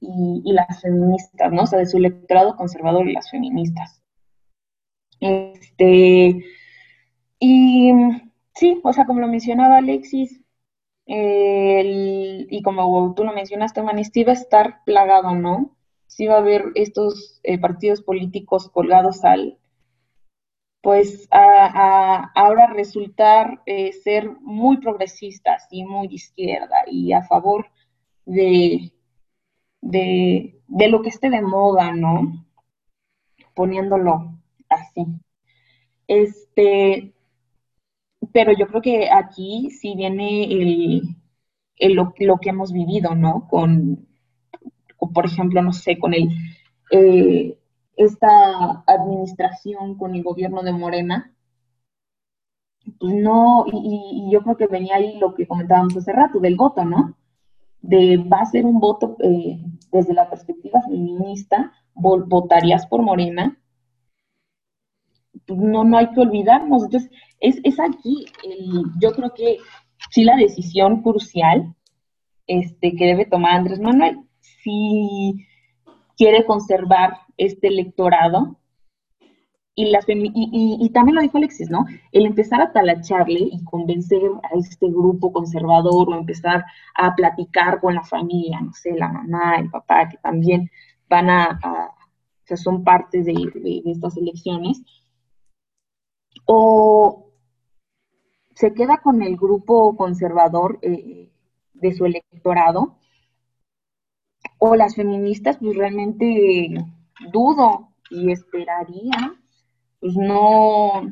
y, 0.00 0.52
las 0.52 0.80
feministas, 0.80 1.52
¿no? 1.52 1.64
O 1.64 1.66
sea, 1.66 1.78
de 1.78 1.86
su 1.86 1.98
electorado 1.98 2.56
conservador 2.56 3.08
y 3.08 3.12
las 3.12 3.30
feministas. 3.30 4.02
Este, 5.20 6.44
y 7.38 7.92
sí, 8.54 8.80
o 8.82 8.92
sea, 8.92 9.06
como 9.06 9.20
lo 9.20 9.28
mencionaba 9.28 9.78
Alexis, 9.78 10.40
y 11.06 12.62
como 12.62 13.14
tú 13.14 13.24
lo 13.24 13.32
mencionaste, 13.32 13.82
Manisti 13.82 14.24
va 14.24 14.32
a 14.32 14.34
estar 14.34 14.84
plagado, 14.84 15.34
¿no? 15.34 15.76
Sí 16.06 16.26
va 16.26 16.34
a 16.36 16.38
haber 16.38 16.66
estos 16.74 17.40
eh, 17.44 17.58
partidos 17.58 18.02
políticos 18.02 18.68
colgados 18.70 19.24
al, 19.24 19.58
pues 20.82 21.28
a, 21.30 22.30
ahora 22.34 22.68
resultar 22.68 23.62
eh, 23.66 23.92
ser 23.92 24.30
muy 24.40 24.78
progresistas 24.78 25.66
y 25.70 25.84
muy 25.84 26.08
izquierda 26.10 26.84
y 26.86 27.12
a 27.12 27.22
favor 27.22 27.66
de, 28.24 28.92
de, 29.80 30.60
de 30.68 30.88
lo 30.88 31.02
que 31.02 31.08
esté 31.08 31.30
de 31.30 31.42
moda, 31.42 31.92
¿no? 31.92 32.46
Poniéndolo 33.54 34.35
así. 34.68 35.06
Este, 36.06 37.14
pero 38.32 38.52
yo 38.52 38.66
creo 38.66 38.82
que 38.82 39.10
aquí 39.10 39.70
sí 39.70 39.94
viene 39.96 40.44
el, 40.44 41.94
lo, 41.94 42.12
que 42.14 42.50
hemos 42.50 42.72
vivido, 42.72 43.14
¿no? 43.14 43.46
Con, 43.48 44.06
por 44.98 45.26
ejemplo, 45.26 45.62
no 45.62 45.72
sé, 45.72 45.98
con 45.98 46.14
el, 46.14 46.28
eh, 46.90 47.58
esta 47.96 48.84
administración, 48.86 49.96
con 49.96 50.14
el 50.14 50.22
gobierno 50.22 50.62
de 50.62 50.72
Morena, 50.72 51.32
pues 53.00 53.14
no, 53.14 53.64
y, 53.72 54.28
yo 54.30 54.42
creo 54.42 54.56
que 54.56 54.66
venía 54.66 54.96
ahí 54.96 55.18
lo 55.18 55.34
que 55.34 55.46
comentábamos 55.46 55.96
hace 55.96 56.12
rato, 56.12 56.38
del 56.38 56.56
voto, 56.56 56.84
¿no? 56.84 57.16
De 57.80 58.16
va 58.18 58.40
a 58.40 58.46
ser 58.46 58.64
un 58.64 58.80
voto 58.80 59.16
eh, 59.20 59.60
desde 59.90 60.14
la 60.14 60.28
perspectiva 60.30 60.82
feminista, 60.82 61.72
votarías 61.94 62.86
por 62.86 63.02
Morena, 63.02 63.58
no, 65.48 65.84
no 65.84 65.98
hay 65.98 66.10
que 66.10 66.20
olvidarnos. 66.20 66.84
Entonces, 66.84 67.10
es, 67.40 67.60
es 67.64 67.78
aquí, 67.80 68.26
yo 69.00 69.12
creo 69.12 69.32
que 69.34 69.58
sí 70.10 70.24
la 70.24 70.36
decisión 70.36 71.02
crucial 71.02 71.74
este, 72.46 72.94
que 72.94 73.06
debe 73.06 73.26
tomar 73.26 73.56
Andrés 73.56 73.80
Manuel, 73.80 74.20
si 74.40 75.46
quiere 76.16 76.44
conservar 76.46 77.18
este 77.36 77.68
electorado, 77.68 78.58
y, 79.78 79.90
la 79.90 80.00
y, 80.08 80.78
y, 80.80 80.88
también 80.88 81.16
lo 81.16 81.20
dijo 81.20 81.36
Alexis, 81.36 81.68
¿no? 81.68 81.84
El 82.10 82.24
empezar 82.24 82.62
a 82.62 82.72
talacharle 82.72 83.40
y 83.40 83.62
convencer 83.64 84.22
a 84.42 84.56
este 84.58 84.86
grupo 84.88 85.30
conservador 85.32 86.08
o 86.08 86.18
empezar 86.18 86.64
a 86.94 87.14
platicar 87.14 87.78
con 87.78 87.94
la 87.94 88.02
familia, 88.02 88.58
no 88.58 88.72
sé, 88.72 88.96
la 88.96 89.08
mamá, 89.08 89.56
el 89.58 89.68
papá, 89.68 90.08
que 90.08 90.16
también 90.16 90.70
van 91.10 91.28
a, 91.28 91.60
o 91.62 92.46
sea, 92.46 92.56
son 92.56 92.84
partes 92.84 93.26
de, 93.26 93.34
de 93.34 93.82
estas 93.84 94.16
elecciones, 94.16 94.80
o 96.46 97.26
se 98.54 98.72
queda 98.72 98.98
con 99.02 99.22
el 99.22 99.36
grupo 99.36 99.96
conservador 99.96 100.78
eh, 100.82 101.30
de 101.74 101.92
su 101.92 102.06
electorado, 102.06 102.96
o 104.58 104.74
las 104.74 104.94
feministas, 104.96 105.58
pues 105.58 105.76
realmente 105.76 106.68
dudo 107.32 107.88
y 108.10 108.32
esperaría, 108.32 109.34
pues 110.00 110.16
no, 110.16 111.02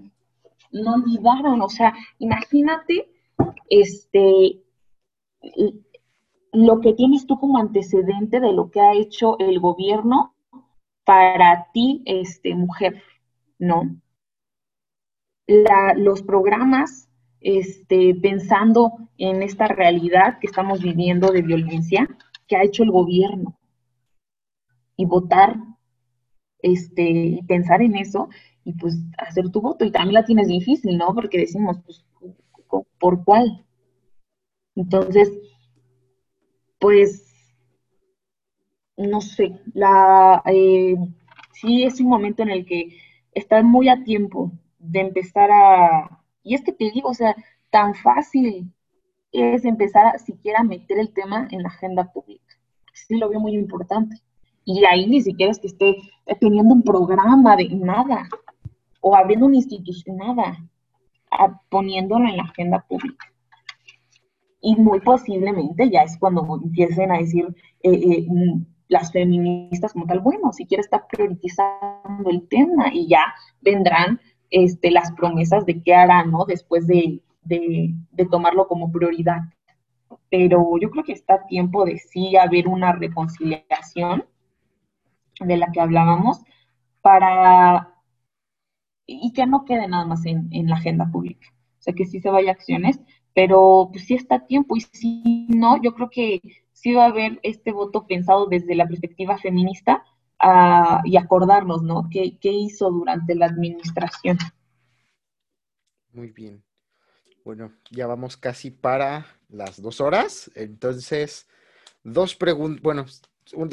no 0.73 0.95
olvidaron, 0.95 1.61
o 1.61 1.69
sea, 1.69 1.95
imagínate, 2.19 3.11
este, 3.69 4.63
lo 6.53 6.81
que 6.81 6.95
tienes 6.95 7.27
tú 7.27 7.39
como 7.39 7.59
antecedente 7.59 8.41
de 8.41 8.53
lo 8.53 8.71
que 8.71 8.81
ha 8.81 8.95
hecho 8.95 9.39
el 9.39 9.61
gobierno 9.61 10.35
para 11.05 11.69
ti, 11.73 12.03
este, 12.07 12.55
mujer, 12.55 13.03
¿no? 13.59 13.97
Los 15.47 16.23
programas 16.23 17.09
este, 17.41 18.15
pensando 18.15 18.93
en 19.19 19.43
esta 19.43 19.69
realidad 19.69 20.39
que 20.41 20.47
estamos 20.47 20.83
viviendo 20.83 21.31
de 21.31 21.43
violencia 21.43 22.09
que 22.47 22.57
ha 22.57 22.65
hecho 22.65 22.83
el 22.83 22.91
gobierno. 22.91 23.59
Y 24.97 25.07
votar, 25.07 25.57
este, 26.61 27.41
pensar 27.47 27.83
en 27.83 27.97
eso 27.97 28.29
y 28.65 28.73
pues 28.75 28.97
hacer 29.19 29.51
tu 29.51 29.61
voto. 29.61 29.85
Y 29.85 29.91
también 29.91 30.15
la 30.15 30.25
tienes 30.25 30.49
difícil, 30.49 30.97
¿no? 30.97 31.15
Porque 31.15 31.39
decimos, 31.39 31.79
pues, 31.85 32.05
¿por 32.99 33.25
cuál? 33.25 33.65
Entonces, 34.75 35.31
pues, 36.79 37.25
no 38.97 39.21
sé, 39.21 39.61
la, 39.75 40.43
eh, 40.47 40.97
sí 41.53 41.85
es 41.85 42.01
un 42.01 42.09
momento 42.09 42.43
en 42.43 42.51
el 42.51 42.65
que 42.65 42.97
estar 43.33 43.65
muy 43.65 43.89
a 43.89 44.03
tiempo 44.05 44.53
de 44.85 45.01
empezar 45.01 45.51
a... 45.51 46.21
Y 46.43 46.55
es 46.55 46.63
que 46.63 46.73
te 46.73 46.91
digo, 46.91 47.09
o 47.09 47.15
sea, 47.15 47.35
tan 47.71 47.95
fácil 47.95 48.73
es 49.33 49.65
empezar 49.65 50.07
a 50.07 50.19
siquiera 50.19 50.63
meter 50.63 50.99
el 50.99 51.13
tema 51.13 51.49
en 51.51 51.63
la 51.63 51.69
agenda 51.69 52.13
pública. 52.13 52.55
Sí 52.93 53.17
lo 53.17 53.29
veo 53.29 53.41
muy 53.41 53.55
importante. 53.55 54.17
Y 54.65 54.85
ahí 54.85 55.07
ni 55.07 55.21
siquiera 55.21 55.51
es 55.51 55.59
que 55.59 55.67
esté 55.67 55.97
teniendo 56.41 56.75
un 56.75 56.83
programa 56.83 57.57
de 57.57 57.69
nada 57.71 58.29
o 59.01 59.17
abriendo 59.17 59.47
una 59.47 59.57
institución, 59.57 60.17
nada, 60.17 60.57
poniéndolo 61.69 62.27
en 62.27 62.37
la 62.37 62.45
agenda 62.45 62.85
pública. 62.89 63.27
Y 64.61 64.77
muy 64.77 65.01
posiblemente 65.01 65.91
ya 65.91 66.03
es 66.03 66.17
cuando 66.19 66.61
empiecen 66.63 67.11
a 67.11 67.19
decir 67.19 67.47
eh, 67.83 67.93
eh, 67.93 68.27
las 68.89 69.13
feministas 69.13 69.93
como 69.93 70.07
tal, 70.07 70.21
bueno, 70.21 70.53
si 70.53 70.65
quiere 70.67 70.81
estar 70.81 71.07
priorizando 71.09 72.31
el 72.31 72.49
tema 72.49 72.93
y 72.93 73.09
ya 73.09 73.35
vendrán 73.61 74.21
este, 74.55 74.93
las 74.93 75.11
promesas 75.13 75.67
de 75.67 75.83
qué 75.83 75.95
hará, 75.95 76.25
¿no? 76.25 76.45
Después 76.45 76.87
de, 76.87 77.21
tomarlo 78.31 78.69
como 78.69 78.93
prioridad. 78.93 79.41
Pero 80.31 80.79
yo 80.81 80.91
creo 80.91 81.03
que 81.03 81.13
está 81.13 81.45
tiempo 81.47 81.85
de 81.85 81.99
sí 81.99 82.37
haber 82.37 82.69
una 82.69 82.93
reconciliación 82.93 84.25
de 85.41 85.57
la 85.57 85.73
que 85.73 85.81
hablábamos, 85.81 86.41
para 87.03 87.91
y 89.07 89.33
que 89.33 89.45
no 89.47 89.65
quede 89.65 89.89
nada 89.89 90.07
más 90.07 90.25
en, 90.25 90.49
la 90.69 90.77
agenda 90.77 91.11
pública. 91.11 91.49
O 91.81 91.83
sea, 91.83 91.95
que 91.95 92.07
sí 92.07 92.21
se 92.21 92.31
vaya 92.31 92.51
a 92.51 92.55
acciones, 92.55 93.01
pero 93.35 93.89
pues 93.93 94.07
sí 94.07 94.15
está 94.15 94.47
tiempo 94.47 94.77
y 94.77 94.83
si 94.83 95.47
no, 95.49 95.83
yo 95.83 95.95
creo 95.95 96.11
que 96.11 96.41
sí 96.73 96.93
va 96.93 97.07
a 97.07 97.09
haber 97.09 97.41
este 97.43 97.73
voto 97.73 98.07
pensado 98.07 98.47
desde 98.47 98.77
la 98.77 98.87
perspectiva 98.87 99.37
feminista 99.37 100.05
y 101.05 101.17
acordarnos, 101.17 101.83
¿no? 101.83 102.09
¿Qué, 102.11 102.39
¿Qué 102.39 102.53
hizo 102.53 102.91
durante 102.91 103.35
la 103.35 103.47
administración? 103.47 104.39
Muy 106.13 106.31
bien. 106.31 106.63
Bueno, 107.45 107.73
ya 107.91 108.07
vamos 108.07 108.37
casi 108.37 108.71
para 108.71 109.27
las 109.49 109.81
dos 109.81 110.01
horas. 110.01 110.51
Entonces, 110.55 111.47
dos 112.03 112.35
preguntas, 112.35 112.83
bueno, 112.83 113.07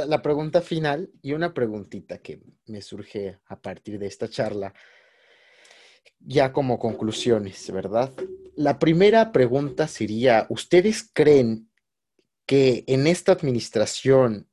la 0.08 0.22
pregunta 0.22 0.62
final 0.62 1.10
y 1.22 1.34
una 1.34 1.54
preguntita 1.54 2.18
que 2.18 2.42
me 2.68 2.82
surge 2.82 3.40
a 3.46 3.62
partir 3.62 4.00
de 4.00 4.08
esta 4.08 4.28
charla, 4.28 4.74
ya 6.20 6.52
como 6.52 6.80
conclusiones, 6.80 7.72
¿verdad? 7.72 8.12
La 8.56 8.80
primera 8.80 9.32
pregunta 9.32 9.88
sería, 9.88 10.46
¿ustedes 10.50 11.10
creen 11.14 11.70
que 12.46 12.84
en 12.88 13.08
esta 13.08 13.32
administración 13.32 14.51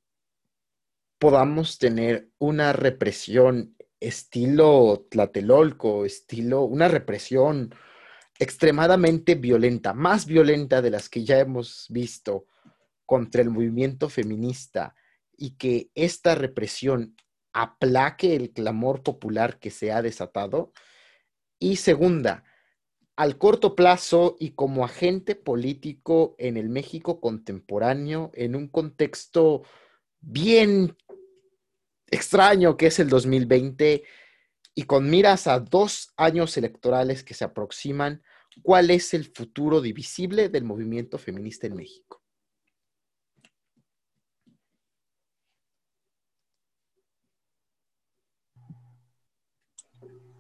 podamos 1.18 1.78
tener 1.78 2.30
una 2.38 2.72
represión 2.72 3.76
estilo 4.00 5.06
Tlatelolco, 5.10 6.04
estilo, 6.04 6.62
una 6.62 6.88
represión 6.88 7.74
extremadamente 8.38 9.34
violenta, 9.34 9.94
más 9.94 10.26
violenta 10.26 10.80
de 10.80 10.90
las 10.90 11.08
que 11.08 11.24
ya 11.24 11.40
hemos 11.40 11.86
visto 11.90 12.46
contra 13.04 13.42
el 13.42 13.50
movimiento 13.50 14.08
feminista 14.08 14.94
y 15.36 15.56
que 15.56 15.90
esta 15.94 16.34
represión 16.34 17.16
aplaque 17.52 18.36
el 18.36 18.52
clamor 18.52 19.02
popular 19.02 19.58
que 19.58 19.70
se 19.70 19.90
ha 19.90 20.02
desatado. 20.02 20.72
Y 21.58 21.76
segunda, 21.76 22.44
al 23.16 23.38
corto 23.38 23.74
plazo 23.74 24.36
y 24.38 24.50
como 24.50 24.84
agente 24.84 25.34
político 25.34 26.36
en 26.38 26.56
el 26.56 26.68
México 26.68 27.20
contemporáneo, 27.20 28.30
en 28.34 28.54
un 28.54 28.68
contexto 28.68 29.62
bien 30.20 30.96
extraño 32.10 32.76
que 32.76 32.86
es 32.86 32.98
el 32.98 33.08
2020 33.08 34.04
y 34.74 34.82
con 34.84 35.10
miras 35.10 35.46
a 35.46 35.60
dos 35.60 36.12
años 36.16 36.56
electorales 36.56 37.24
que 37.24 37.34
se 37.34 37.44
aproximan, 37.44 38.22
¿cuál 38.62 38.90
es 38.90 39.12
el 39.14 39.24
futuro 39.24 39.80
divisible 39.80 40.48
del 40.48 40.64
movimiento 40.64 41.18
feminista 41.18 41.66
en 41.66 41.76
México? 41.76 42.22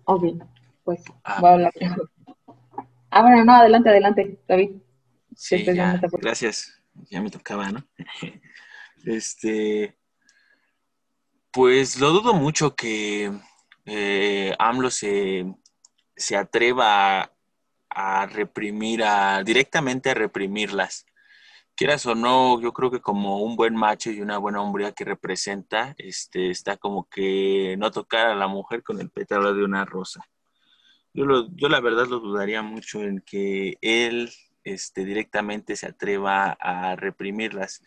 Ok, 0.04 0.24
pues 0.84 1.02
ah. 1.24 1.40
voy 1.40 1.50
a 1.50 1.52
hablar. 1.54 1.72
Ah, 3.10 3.22
bueno, 3.22 3.42
no, 3.42 3.54
adelante, 3.54 3.88
adelante, 3.88 4.38
David. 4.46 4.82
Sí, 5.34 5.64
gracias. 5.64 6.78
Ya 7.10 7.22
me 7.22 7.30
tocaba, 7.30 7.72
¿no? 7.72 7.82
este, 9.04 9.96
pues 11.52 11.98
lo 11.98 12.10
dudo 12.10 12.34
mucho 12.34 12.74
que 12.74 13.32
eh, 13.86 14.54
AMLO 14.58 14.90
se, 14.90 15.46
atreva 16.36 17.32
a, 17.90 18.26
reprimir, 18.26 19.02
a, 19.02 19.42
directamente 19.42 20.10
a 20.10 20.14
reprimirlas. 20.14 21.06
Quieras 21.74 22.06
o 22.06 22.14
no, 22.14 22.60
yo 22.60 22.72
creo 22.72 22.90
que 22.90 23.00
como 23.00 23.40
un 23.42 23.56
buen 23.56 23.76
macho 23.76 24.10
y 24.10 24.20
una 24.20 24.38
buena 24.38 24.60
hombría 24.60 24.92
que 24.92 25.04
representa, 25.04 25.94
este, 25.96 26.50
está 26.50 26.76
como 26.76 27.08
que 27.08 27.76
no 27.78 27.90
tocar 27.90 28.26
a 28.26 28.34
la 28.34 28.48
mujer 28.48 28.82
con 28.82 29.00
el 29.00 29.10
pétalo 29.10 29.54
de 29.54 29.64
una 29.64 29.84
rosa. 29.84 30.20
Yo, 31.14 31.24
yo 31.54 31.68
la 31.68 31.80
verdad 31.80 32.06
lo 32.08 32.18
dudaría 32.20 32.62
mucho 32.62 33.02
en 33.02 33.20
que 33.20 33.78
él 33.80 34.30
este, 34.64 35.04
directamente 35.04 35.76
se 35.76 35.86
atreva 35.86 36.50
a 36.60 36.94
reprimirlas. 36.96 37.82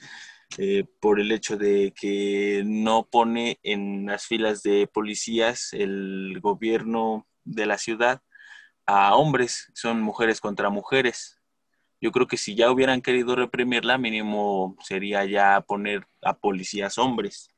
Eh, 0.58 0.84
por 1.00 1.20
el 1.20 1.32
hecho 1.32 1.56
de 1.56 1.94
que 2.00 2.64
no 2.66 3.08
pone 3.10 3.60
en 3.64 4.06
las 4.06 4.26
filas 4.26 4.62
de 4.64 4.86
policías 4.86 5.70
el 5.72 6.40
gobierno 6.42 7.26
de 7.46 7.66
la 7.66 7.78
ciudad 7.78 8.22
a 8.86 9.16
hombres, 9.16 9.72
son 9.74 10.02
mujeres 10.02 10.42
contra 10.42 10.70
mujeres. 10.70 11.40
Yo 12.02 12.12
creo 12.12 12.28
que 12.28 12.38
si 12.38 12.56
ya 12.56 12.72
hubieran 12.72 13.02
querido 13.02 13.36
reprimirla, 13.36 13.98
mínimo 13.98 14.76
sería 14.84 15.24
ya 15.26 15.62
poner 15.62 16.06
a 16.22 16.38
policías 16.38 16.98
hombres. 16.98 17.50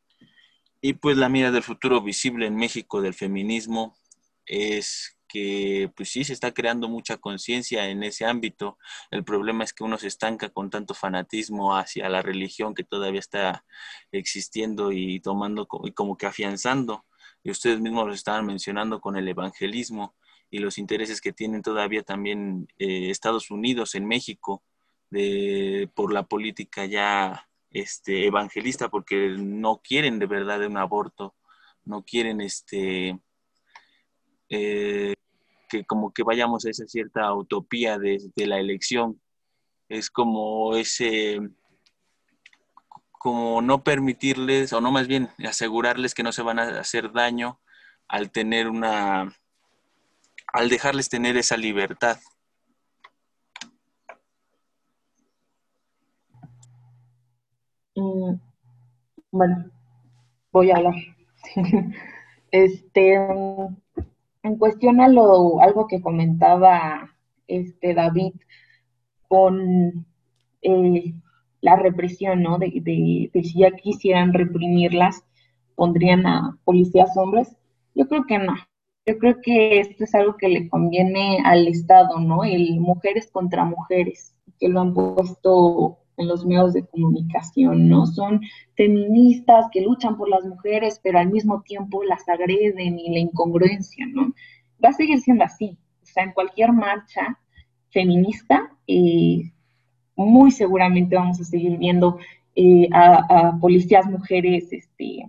Y 0.82 0.94
pues 0.94 1.18
la 1.18 1.30
mira 1.30 1.50
del 1.50 1.64
futuro 1.64 2.02
visible 2.02 2.46
en 2.46 2.56
México 2.56 3.02
del 3.02 3.14
feminismo 3.14 3.98
es 4.46 5.18
que 5.34 5.92
pues 5.96 6.10
sí 6.12 6.24
se 6.24 6.34
está 6.34 6.54
creando 6.54 6.88
mucha 6.88 7.18
conciencia 7.18 7.90
en 7.90 8.04
ese 8.04 8.24
ámbito. 8.24 8.78
El 9.10 9.24
problema 9.24 9.64
es 9.64 9.74
que 9.74 9.84
uno 9.84 9.98
se 9.98 10.08
estanca 10.08 10.50
con 10.50 10.70
tanto 10.70 10.94
fanatismo 10.94 11.76
hacia 11.76 12.08
la 12.08 12.22
religión 12.22 12.76
que 12.76 12.84
todavía 12.84 13.20
está 13.20 13.66
existiendo 14.12 14.92
y 14.92 15.20
tomando 15.22 15.68
y 15.86 15.92
como 15.94 16.18
que 16.18 16.28
afianzando. 16.28 17.06
Y 17.44 17.50
ustedes 17.50 17.80
mismos 17.80 18.06
lo 18.06 18.14
estaban 18.14 18.46
mencionando 18.46 19.02
con 19.02 19.18
el 19.18 19.28
evangelismo 19.28 20.14
y 20.52 20.60
los 20.60 20.78
intereses 20.78 21.20
que 21.20 21.34
tienen 21.34 21.64
todavía 21.64 22.04
también 22.04 22.68
eh, 22.78 23.10
Estados 23.10 23.50
Unidos 23.50 23.96
en 23.96 24.06
México 24.06 24.62
de, 25.10 25.90
por 25.96 26.14
la 26.14 26.28
política 26.28 26.86
ya 26.86 27.50
este, 27.72 28.28
evangelista, 28.28 28.90
porque 28.90 29.36
no 29.36 29.82
quieren 29.84 30.20
de 30.20 30.28
verdad 30.28 30.64
un 30.64 30.78
aborto, 30.78 31.34
no 31.86 32.04
quieren 32.04 32.40
este, 32.40 33.20
eh, 34.50 35.16
que 35.74 35.86
como 35.86 36.14
que 36.14 36.24
vayamos 36.24 36.66
a 36.66 36.70
esa 36.70 36.86
cierta 36.88 37.34
utopía 37.34 37.98
de, 37.98 38.20
la 38.36 38.60
elección. 38.60 39.20
Es 39.90 40.10
como 40.12 40.76
ese, 40.76 41.40
como 43.12 43.62
no 43.62 43.84
permitirles, 43.84 44.72
o 44.74 44.82
no 44.82 44.92
más 44.92 45.08
bien 45.08 45.30
asegurarles 45.48 46.14
que 46.14 46.24
no 46.24 46.32
se 46.32 46.44
van 46.44 46.60
a 46.60 46.80
hacer 46.80 47.12
daño 47.12 47.60
al 48.08 48.32
tener 48.32 48.70
una, 48.70 49.36
al 50.54 50.70
dejarles 50.70 51.10
tener 51.10 51.38
esa 51.38 51.58
libertad. 51.58 52.20
Mm, 57.96 58.36
bueno, 59.32 59.72
voy 60.52 60.72
a 60.72 60.78
hablar. 60.78 60.96
este, 62.52 63.18
en 64.44 64.58
cuestión 64.58 65.02
a 65.02 65.08
lo, 65.08 65.62
algo 65.62 65.88
que 65.88 66.02
comentaba 66.02 67.16
este 67.48 67.94
David 67.94 68.34
con 69.28 70.06
eh, 70.62 71.14
la 71.62 71.76
represión, 71.78 72.44
¿no? 72.44 72.60
De, 72.60 72.72
de, 72.82 73.42
si 73.42 73.60
ya 73.60 73.72
quisieran 73.72 74.34
reprimirlas, 74.34 75.24
pondrían 75.76 76.28
a 76.28 76.58
policías 76.66 77.16
hombres. 77.18 77.56
Yo 77.96 78.08
creo 78.08 78.26
que 78.26 78.38
no. 78.38 78.54
Yo 79.06 79.18
creo 79.18 79.42
que 79.42 79.80
esto 79.80 80.04
es 80.04 80.16
algo 80.16 80.38
que 80.38 80.50
le 80.50 80.70
conviene 80.70 81.40
al 81.44 81.68
Estado, 81.68 82.20
¿no? 82.20 82.44
El 82.44 82.80
mujeres 82.80 83.30
contra 83.32 83.66
mujeres, 83.66 84.36
que 84.60 84.70
lo 84.70 84.82
han 84.82 84.94
puesto 84.94 86.00
en 86.18 86.28
los 86.28 86.46
medios 86.46 86.74
de 86.74 86.86
comunicación, 86.86 87.88
¿no? 87.90 88.06
Son 88.06 88.42
feministas 88.76 89.66
que 89.72 89.82
luchan 89.82 90.18
por 90.18 90.30
las 90.30 90.46
mujeres, 90.46 91.00
pero 91.04 91.20
al 91.20 91.32
mismo 91.32 91.62
tiempo 91.62 92.04
las 92.04 92.28
agreden 92.30 93.00
y 93.00 93.12
la 93.12 93.20
incongruencia, 93.20 94.06
¿no? 94.08 94.34
Va 94.84 94.90
a 94.90 94.94
seguir 94.94 95.20
siendo 95.20 95.44
así. 95.44 95.78
O 96.02 96.06
sea, 96.06 96.24
en 96.24 96.34
cualquier 96.34 96.72
marcha 96.72 97.40
feminista, 97.90 98.72
eh, 98.88 99.52
muy 100.16 100.52
seguramente 100.52 101.16
vamos 101.16 101.40
a 101.40 101.44
seguir 101.44 101.78
viendo 101.78 102.20
eh, 102.56 102.88
a, 102.92 103.58
policías 103.60 104.06
mujeres 104.06 104.72
este, 104.72 105.22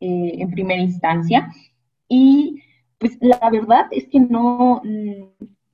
eh, 0.00 0.32
en 0.38 0.50
primera 0.50 0.82
instancia. 0.82 1.50
Y 2.08 2.62
pues 2.98 3.16
la 3.20 3.50
verdad 3.50 3.86
es 3.90 4.06
que 4.08 4.20
no, 4.20 4.82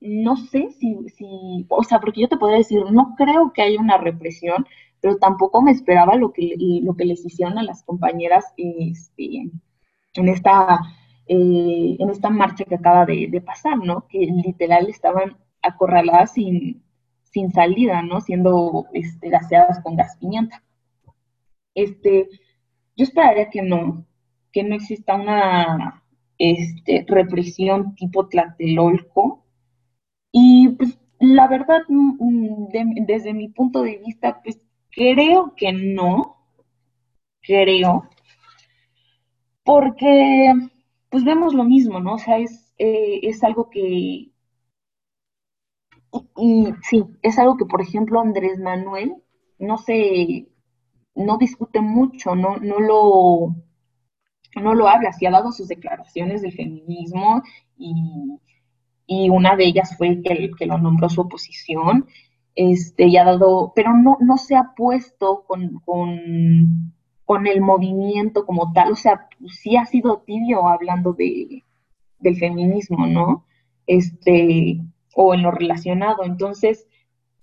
no 0.01 0.35
sé 0.35 0.71
si, 0.71 0.97
si, 1.09 1.65
o 1.69 1.83
sea, 1.83 1.99
porque 1.99 2.21
yo 2.21 2.27
te 2.27 2.37
podría 2.37 2.57
decir, 2.57 2.81
no 2.91 3.15
creo 3.15 3.53
que 3.53 3.61
haya 3.61 3.79
una 3.79 3.97
represión, 3.97 4.65
pero 4.99 5.17
tampoco 5.17 5.61
me 5.61 5.71
esperaba 5.71 6.15
lo 6.15 6.33
que, 6.33 6.55
lo 6.81 6.95
que 6.95 7.05
les 7.05 7.23
hicieron 7.25 7.57
a 7.59 7.63
las 7.63 7.83
compañeras 7.83 8.45
este, 8.57 9.51
en, 10.13 10.27
esta, 10.27 10.79
eh, 11.27 11.97
en 11.99 12.09
esta 12.09 12.29
marcha 12.29 12.65
que 12.65 12.75
acaba 12.75 13.05
de, 13.05 13.41
pasar, 13.45 13.77
¿no? 13.77 14.07
Que 14.07 14.19
literal 14.19 14.89
estaban 14.89 15.37
acorraladas 15.61 16.33
sin, 16.33 16.83
sin 17.23 17.51
salida, 17.51 18.01
¿no? 18.01 18.21
Siendo 18.21 18.87
este, 18.93 19.29
gaseadas 19.29 19.81
con 19.81 19.95
gas 19.95 20.17
pimienta. 20.17 20.63
Este, 21.75 22.27
yo 22.97 23.03
esperaría 23.03 23.49
que 23.49 23.61
no, 23.61 24.05
que 24.51 24.63
no 24.63 24.75
exista 24.75 25.15
una 25.15 26.03
este, 26.37 27.05
represión 27.07 27.95
tipo 27.95 28.27
Tlatelolco, 28.27 29.40
y 30.31 30.69
pues 30.69 30.97
la 31.19 31.47
verdad, 31.47 31.81
mm, 31.87 32.17
mm, 32.19 33.05
desde 33.07 33.33
mi 33.33 33.49
punto 33.49 33.81
de 33.83 33.97
vista, 33.97 34.41
pues 34.43 34.59
creo 34.91 35.53
que 35.55 35.71
no, 35.73 36.37
creo, 37.41 38.09
Porque, 39.63 40.53
pues 41.09 41.23
vemos 41.23 41.53
lo 41.55 41.63
mismo, 41.63 41.99
¿no? 41.99 42.13
O 42.15 42.17
sea, 42.19 42.37
es, 42.37 42.73
eh, 42.77 43.19
es 43.23 43.43
algo 43.43 43.69
que, 43.71 44.31
y, 46.37 46.73
sí, 46.89 47.03
es 47.21 47.39
algo 47.39 47.57
que, 47.57 47.65
por 47.65 47.81
ejemplo, 47.81 48.19
Andrés 48.19 48.59
Manuel 48.59 49.15
no 49.59 49.77
se, 49.77 50.47
no 51.15 51.37
discute 51.37 51.81
mucho, 51.81 52.35
no, 52.35 52.57
no 52.57 52.79
lo, 52.79 53.55
no 54.61 54.73
lo 54.73 54.87
habla, 54.87 55.13
sí 55.13 55.25
ha 55.25 55.31
dado 55.31 55.51
sus 55.51 55.67
declaraciones 55.67 56.41
del 56.41 56.53
feminismo 56.53 57.41
y, 57.77 57.93
una 59.29 59.55
de 59.55 59.65
ellas 59.65 59.95
fue 59.97 60.21
que, 60.21 60.51
que 60.57 60.65
lo 60.65 60.77
nombró 60.77 61.09
su 61.09 61.21
oposición, 61.21 62.07
este, 62.55 63.07
y 63.07 63.17
ha 63.17 63.23
dado, 63.23 63.73
pero 63.75 63.93
no, 63.95 64.17
no 64.19 64.37
se 64.37 64.55
ha 64.55 64.73
puesto 64.75 65.43
con, 65.47 65.79
con, 65.85 66.93
con 67.25 67.47
el 67.47 67.61
movimiento 67.61 68.45
como 68.45 68.73
tal, 68.73 68.91
o 68.91 68.95
sea, 68.95 69.27
sí 69.47 69.77
ha 69.77 69.85
sido 69.85 70.19
tibio 70.25 70.67
hablando 70.67 71.13
de, 71.13 71.63
del 72.19 72.37
feminismo, 72.37 73.07
¿no? 73.07 73.45
Este, 73.87 74.81
o 75.15 75.33
en 75.33 75.43
lo 75.43 75.51
relacionado. 75.51 76.23
Entonces, 76.23 76.87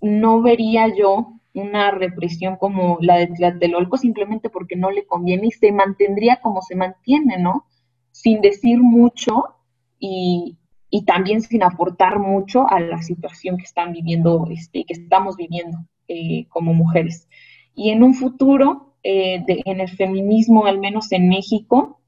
no 0.01 0.43
vería 0.43 0.89
yo 0.95 1.35
una 1.55 1.91
represión 1.91 2.57
como 2.57 2.99
la 3.01 3.17
de 3.17 3.29
Tlatelolco 3.29 3.97
simplemente 3.97 4.49
porque 4.51 4.77
no 4.77 4.91
le 4.91 5.07
conviene 5.07 5.49
y 5.49 5.51
se 5.51 5.73
mantendría 5.73 6.41
como 6.41 6.63
se 6.63 6.77
mantiene, 6.77 7.39
¿no? 7.39 7.67
Sin 8.13 8.41
decir 8.41 8.81
mucho 8.81 9.57
y, 9.99 10.57
también 11.05 11.43
sin 11.43 11.63
aportar 11.63 12.19
mucho 12.19 12.69
a 12.69 12.81
la 12.81 13.03
situación 13.03 13.57
que 13.57 13.65
están 13.65 13.93
viviendo, 13.93 14.47
este, 14.51 14.85
que 14.85 14.95
estamos 14.95 15.37
viviendo 15.37 15.79
eh, 16.09 16.47
como 16.49 16.73
mujeres. 16.73 17.29
Y 17.75 17.91
en 17.91 18.03
un 18.03 18.15
futuro, 18.15 18.97
eh, 19.03 19.45
en 19.47 19.81
el 19.81 19.89
feminismo, 19.91 20.67
al 20.67 20.79
menos 20.79 21.13
en 21.13 21.29
México, 21.29 22.01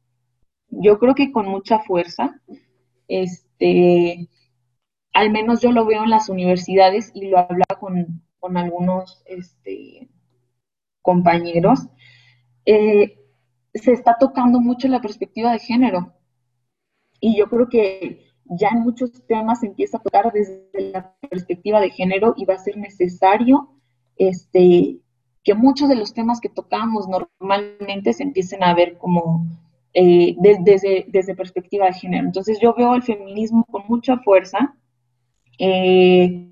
yo 0.71 0.99
creo 0.99 1.15
que 1.15 1.33
con 1.33 1.47
mucha 1.49 1.81
fuerza, 1.81 2.41
este, 3.09 4.29
al 5.13 5.31
menos 5.31 5.61
yo 5.61 5.73
lo 5.73 5.85
veo 5.85 6.05
en 6.05 6.11
las 6.11 6.29
universidades 6.29 7.11
y 7.15 7.29
lo 7.29 7.39
hablaba 7.39 7.79
con, 7.79 8.57
algunos 8.57 9.23
este, 9.27 10.09
compañeros, 11.03 11.81
eh, 12.65 13.19
se 13.75 13.93
está 13.93 14.17
tocando 14.19 14.61
mucho 14.61 14.89
la 14.89 15.01
perspectiva 15.01 15.53
de 15.53 15.59
género. 15.59 16.15
Y 17.21 17.37
yo 17.37 17.49
creo 17.49 17.69
que 17.69 18.30
ya 18.51 18.69
en 18.69 18.81
muchos 18.81 19.13
temas 19.27 19.61
se 19.61 19.67
empieza 19.67 19.99
a 19.99 20.03
tocar 20.03 20.33
desde 20.33 20.91
la 20.93 21.15
perspectiva 21.29 21.81
de 21.81 21.91
género 21.91 22.35
y 22.37 22.45
va 22.45 22.55
a 22.55 22.59
ser 22.59 22.77
necesario 22.77 23.71
este, 24.17 24.99
que 25.43 25.55
muchos 25.55 25.89
de 25.89 25.97
los 25.97 26.13
temas 26.13 26.41
que 26.41 26.49
tocamos 26.49 27.09
normalmente 27.09 28.13
se 28.13 28.25
empiecen 28.25 28.63
a 28.63 28.75
ver 28.75 28.99
como 28.99 29.47
eh, 29.95 30.37
desde, 30.39 31.07
desde 31.09 31.35
perspectiva 31.35 31.87
de 31.87 31.95
género. 31.95 32.27
Entonces 32.27 32.59
yo 32.61 32.75
veo 32.75 32.95
el 32.95 33.03
feminismo 33.03 33.65
con 33.65 33.85
mucha 33.89 34.19
fuerza 34.19 34.75
eh, 35.59 36.49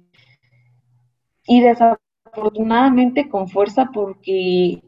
y 1.47 1.61
desafortunadamente 1.61 3.29
con 3.29 3.49
fuerza 3.49 3.91
porque 3.93 4.83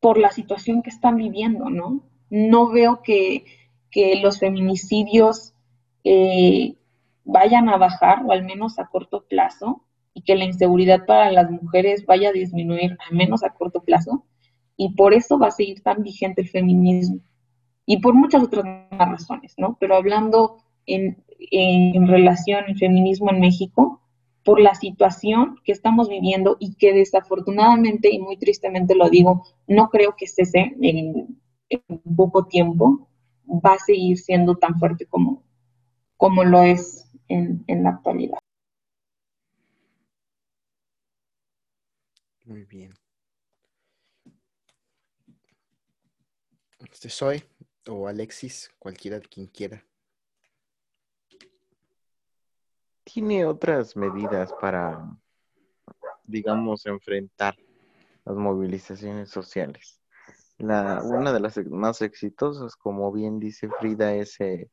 por 0.00 0.18
la 0.18 0.30
situación 0.30 0.82
que 0.82 0.90
están 0.90 1.16
viviendo, 1.16 1.70
¿no? 1.70 2.00
No 2.28 2.70
veo 2.70 3.02
que, 3.02 3.44
los 4.22 4.38
feminicidios 4.38 5.52
eh, 6.04 6.74
vayan 7.24 7.68
a 7.68 7.76
bajar, 7.76 8.22
o 8.24 8.32
al 8.32 8.44
menos 8.44 8.78
a 8.78 8.86
corto 8.86 9.24
plazo, 9.28 9.82
y 10.14 10.22
que 10.22 10.36
la 10.36 10.44
inseguridad 10.44 11.06
para 11.06 11.32
las 11.32 11.50
mujeres 11.50 12.04
vaya 12.06 12.30
a 12.30 12.32
disminuir, 12.32 12.96
al 13.08 13.16
menos 13.16 13.42
a 13.42 13.50
corto 13.50 13.82
plazo, 13.82 14.24
y 14.76 14.94
por 14.94 15.14
eso 15.14 15.38
va 15.38 15.48
a 15.48 15.52
seguir 15.52 15.82
tan 15.82 16.02
vigente 16.02 16.42
el 16.42 16.48
feminismo, 16.48 17.20
y 17.86 17.98
por 17.98 18.14
muchas 18.14 18.42
otras 18.42 18.64
razones, 18.90 19.54
¿no? 19.56 19.76
Pero 19.80 19.96
hablando 19.96 20.58
en, 20.86 21.22
en 21.50 22.06
relación 22.06 22.64
al 22.64 22.76
feminismo 22.76 23.30
en 23.30 23.40
México 23.40 24.00
por 24.44 24.60
la 24.60 24.74
situación 24.74 25.56
que 25.64 25.72
estamos 25.72 26.08
viviendo 26.08 26.56
y 26.58 26.74
que 26.74 26.92
desafortunadamente 26.92 28.12
y 28.12 28.18
muy 28.18 28.36
tristemente 28.36 28.94
lo 28.94 29.08
digo, 29.08 29.44
no 29.66 29.88
creo 29.88 30.16
que 30.16 30.26
cese 30.26 30.74
en, 30.80 31.38
en 31.68 32.16
poco 32.16 32.46
tiempo, 32.46 33.08
va 33.48 33.74
a 33.74 33.78
seguir 33.78 34.18
siendo 34.18 34.56
tan 34.56 34.78
fuerte 34.78 35.06
como, 35.06 35.42
como 36.22 36.44
lo 36.44 36.62
es 36.62 37.10
en, 37.26 37.64
en 37.66 37.82
la 37.82 37.90
actualidad. 37.90 38.38
Muy 42.44 42.62
bien. 42.62 42.94
Este 46.78 47.08
soy, 47.08 47.42
o 47.88 48.06
Alexis, 48.06 48.70
cualquiera 48.78 49.18
de 49.18 49.26
quien 49.26 49.48
quiera. 49.48 49.84
tiene 53.02 53.44
otras 53.44 53.96
medidas 53.96 54.52
para, 54.60 55.18
digamos, 56.22 56.86
enfrentar 56.86 57.56
las 58.24 58.36
movilizaciones 58.36 59.28
sociales. 59.28 60.00
La, 60.56 61.02
una 61.02 61.32
de 61.32 61.40
las 61.40 61.58
más 61.66 62.00
exitosas, 62.00 62.76
como 62.76 63.10
bien 63.10 63.40
dice 63.40 63.68
Frida, 63.80 64.14
es 64.14 64.40
eh, 64.40 64.70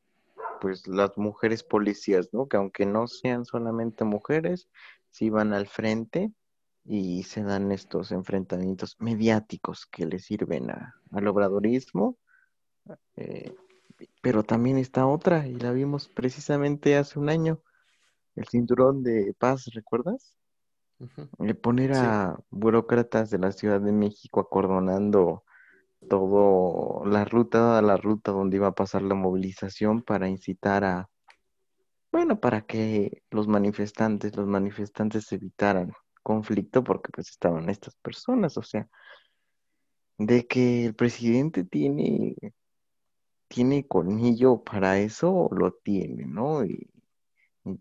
pues 0.62 0.88
las 0.88 1.18
mujeres 1.18 1.64
policías, 1.64 2.30
¿no? 2.34 2.48
Que 2.48 2.58
aunque 2.58 2.86
no 2.86 3.08
sean 3.08 3.46
solamente 3.46 4.04
mujeres, 4.04 4.70
sí 5.10 5.30
van 5.30 5.54
al 5.54 5.68
frente 5.68 6.32
y 6.86 7.24
se 7.24 7.44
dan 7.44 7.72
estos 7.72 8.12
enfrentamientos 8.12 8.96
mediáticos 9.00 9.86
que 9.86 10.06
le 10.06 10.20
sirven 10.20 10.70
al 10.72 11.28
obradorismo. 11.28 12.18
Eh, 13.16 13.54
pero 14.22 14.44
también 14.44 14.78
está 14.78 15.06
otra, 15.06 15.48
y 15.48 15.56
la 15.56 15.72
vimos 15.72 16.08
precisamente 16.08 16.96
hace 16.98 17.20
un 17.20 17.30
año, 17.30 17.62
el 18.36 18.48
cinturón 18.48 19.04
de 19.04 19.36
paz, 19.38 19.66
¿recuerdas? 19.74 20.36
Le 21.40 21.56
poner 21.56 21.94
a 21.94 22.38
burócratas 22.50 23.30
de 23.30 23.40
la 23.40 23.52
Ciudad 23.52 23.80
de 23.80 23.92
México 23.92 24.40
acordonando 24.40 25.44
todo 26.08 27.04
la 27.06 27.26
ruta, 27.26 27.82
la 27.82 27.98
ruta 27.98 28.32
donde 28.32 28.58
iba 28.58 28.68
a 28.68 28.76
pasar 28.76 29.02
la 29.02 29.16
movilización 29.16 30.02
para 30.02 30.30
incitar 30.30 30.84
a, 30.84 31.10
bueno, 32.12 32.40
para 32.40 32.62
que 32.62 33.24
los 33.32 33.48
manifestantes, 33.48 34.36
los 34.36 34.48
manifestantes 34.48 35.32
evitaran 35.32 35.94
conflicto 36.24 36.84
porque 36.84 37.12
pues 37.12 37.30
estaban 37.30 37.70
estas 37.70 37.96
personas, 37.96 38.58
o 38.58 38.64
sea, 38.64 38.88
de 40.18 40.46
que 40.48 40.86
el 40.86 40.96
presidente 40.96 41.64
tiene, 41.64 42.36
tiene 43.48 43.88
colmillo 43.88 44.64
para 44.64 45.00
eso, 45.00 45.50
lo 45.52 45.72
tiene, 45.74 46.26
¿no? 46.26 46.64
Y, 46.66 46.90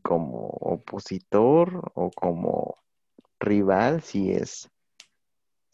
como 0.02 0.48
opositor 0.48 1.92
o 1.94 2.10
como 2.10 2.76
rival, 3.38 4.02
si 4.02 4.32
es, 4.32 4.70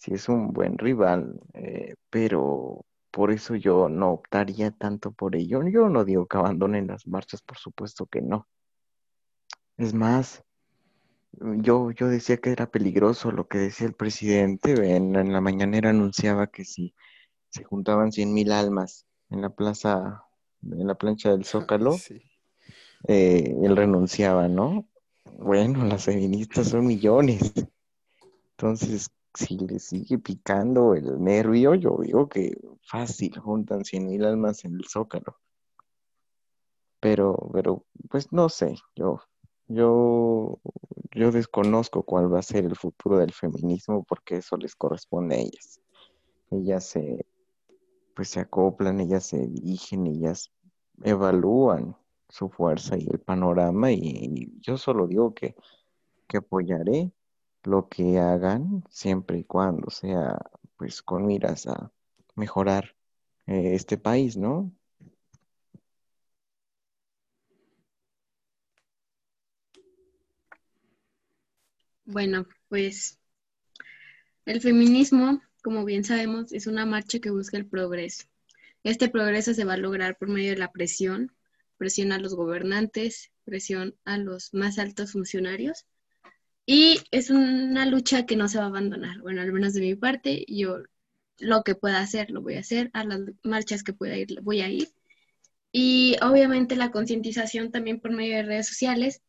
si 0.05 0.13
es 0.13 0.29
un 0.29 0.53
buen 0.53 0.77
rival, 0.77 1.41
eh, 1.55 1.95
pero 2.11 2.85
por 3.11 3.31
eso 3.31 3.55
yo 3.55 3.89
no 3.89 4.11
optaría 4.11 4.71
tanto 4.71 5.13
por 5.13 5.35
ello. 5.35 5.67
Yo 5.67 5.89
no 5.89 6.05
digo 6.05 6.27
que 6.27 6.37
abandonen 6.37 6.89
las 6.89 7.07
marchas, 7.07 7.41
por 7.41 7.57
supuesto 7.57 8.05
que 8.05 8.21
no. 8.21 8.47
Es 9.79 9.95
más, 9.95 10.45
yo, 11.33 11.91
yo 11.93 12.09
decía 12.09 12.37
que 12.37 12.51
era 12.51 12.71
peligroso 12.71 13.33
lo 13.33 13.49
que 13.49 13.57
decía 13.57 13.87
el 13.87 13.95
presidente. 13.95 14.73
En, 14.95 15.17
en 15.17 15.33
la 15.33 15.41
mañanera 15.41 15.89
anunciaba 15.89 16.49
que 16.49 16.67
si 16.67 16.95
se 17.49 17.65
juntaban 17.65 18.13
cien 18.13 18.35
mil 18.35 18.53
almas 18.53 19.07
en 19.31 19.41
la 19.41 19.49
plaza, 19.49 20.23
en 20.63 20.87
la 20.87 20.97
plancha 20.97 21.31
del 21.31 21.47
Zócalo, 21.47 21.97
eh, 23.09 23.57
él 23.63 23.75
renunciaba, 23.75 24.49
¿no? 24.49 24.87
Bueno, 25.39 25.83
las 25.87 26.05
feministas 26.05 26.69
son 26.69 26.87
millones. 26.87 27.55
Entonces, 28.51 29.11
si 29.35 29.59
le 29.59 29.79
sigue 29.79 30.19
picando 30.19 30.95
el 30.95 31.23
nervio, 31.23 31.75
yo 31.75 31.99
digo 32.03 32.29
que 32.29 32.57
fácil, 32.83 33.39
juntan 33.39 33.85
cien 33.85 34.07
mil 34.07 34.25
almas 34.25 34.65
en 34.65 34.75
el 34.75 34.85
zócalo. 34.87 35.39
Pero, 37.01 37.51
pero, 37.53 37.85
pues 38.09 38.33
no 38.33 38.49
sé, 38.49 38.77
yo, 38.97 39.21
yo, 39.69 40.59
yo 41.13 41.33
desconozco 41.33 42.03
cuál 42.03 42.33
va 42.33 42.39
a 42.39 42.43
ser 42.43 42.65
el 42.65 42.77
futuro 42.77 43.19
del 43.19 43.33
feminismo 43.33 44.05
porque 44.05 44.37
eso 44.37 44.57
les 44.57 44.75
corresponde 44.75 45.37
a 45.37 45.39
ellas. 45.41 45.81
Ellas 46.51 46.85
se, 46.85 47.27
pues 48.15 48.29
se 48.29 48.41
acoplan, 48.41 49.01
ellas 49.01 49.27
se 49.27 49.47
dirigen, 49.47 50.07
ellas 50.07 50.51
evalúan 51.03 51.97
su 52.29 52.49
fuerza 52.49 52.97
y 52.97 53.07
el 53.11 53.21
panorama 53.21 53.93
y, 53.93 54.53
yo 54.61 54.77
solo 54.77 55.07
digo 55.07 55.35
que, 55.35 55.55
apoyaré 56.37 57.13
lo 57.65 57.89
que 57.89 58.19
hagan 58.19 58.85
siempre 58.91 59.39
y 59.39 59.45
cuando 59.45 59.91
sea 59.91 60.39
pues 60.77 61.03
con 61.03 61.27
miras 61.27 61.67
a 61.67 61.93
mejorar 62.37 62.97
eh, 63.47 63.75
este 63.75 63.99
país, 63.99 64.37
¿no? 64.37 64.73
Bueno, 72.07 72.47
pues 72.69 73.19
el 74.47 74.61
feminismo, 74.61 75.41
como 75.63 75.85
bien 75.85 76.05
sabemos, 76.05 76.53
es 76.53 76.67
una 76.67 76.85
marcha 76.85 77.19
que 77.19 77.31
busca 77.31 77.57
el 77.57 77.67
progreso. 77.67 78.25
Este 78.83 79.09
progreso 79.09 79.55
se 79.55 79.65
va 79.65 79.75
a 79.75 79.79
lograr 79.79 80.19
por 80.19 80.29
medio 80.29 80.51
de 80.51 80.59
la 80.59 80.71
presión, 80.71 81.33
presión 81.79 82.13
a 82.13 82.19
los 82.19 82.35
gobernantes, 82.35 83.33
presión 83.45 83.97
a 84.05 84.19
los 84.19 84.53
más 84.53 84.79
altos 84.79 85.13
funcionarios. 85.13 85.87
Y 86.67 87.01
es 87.11 87.31
una 87.31 87.87
lucha 87.87 88.27
que 88.27 88.37
no 88.37 88.49
se 88.49 88.59
va 88.59 88.65
a 88.65 88.69
abandonar. 88.69 89.21
Bueno, 89.21 89.43
al 89.43 89.53
menos 89.53 89.75
de 89.75 89.81
mi 89.83 89.95
parte, 89.95 90.45
yo 90.49 90.79
lo 91.39 91.63
que 91.63 91.75
pueda 91.75 92.01
hacer, 92.01 92.31
lo 92.31 92.43
voy 92.43 92.55
a 92.57 92.61
hacer. 92.61 92.91
A 92.95 93.05
las 93.05 93.21
marchas 93.43 93.83
que 93.83 93.93
pueda 93.93 94.17
ir, 94.17 94.41
voy 94.43 94.61
a 94.63 94.69
ir. 94.71 94.89
Y 95.73 96.17
obviamente 96.23 96.77
la 96.77 96.91
concientización 96.93 97.71
también 97.73 98.01
por 98.01 98.13
medio 98.13 98.37
de 98.37 98.45
redes 98.45 98.69
sociales, 98.69 99.23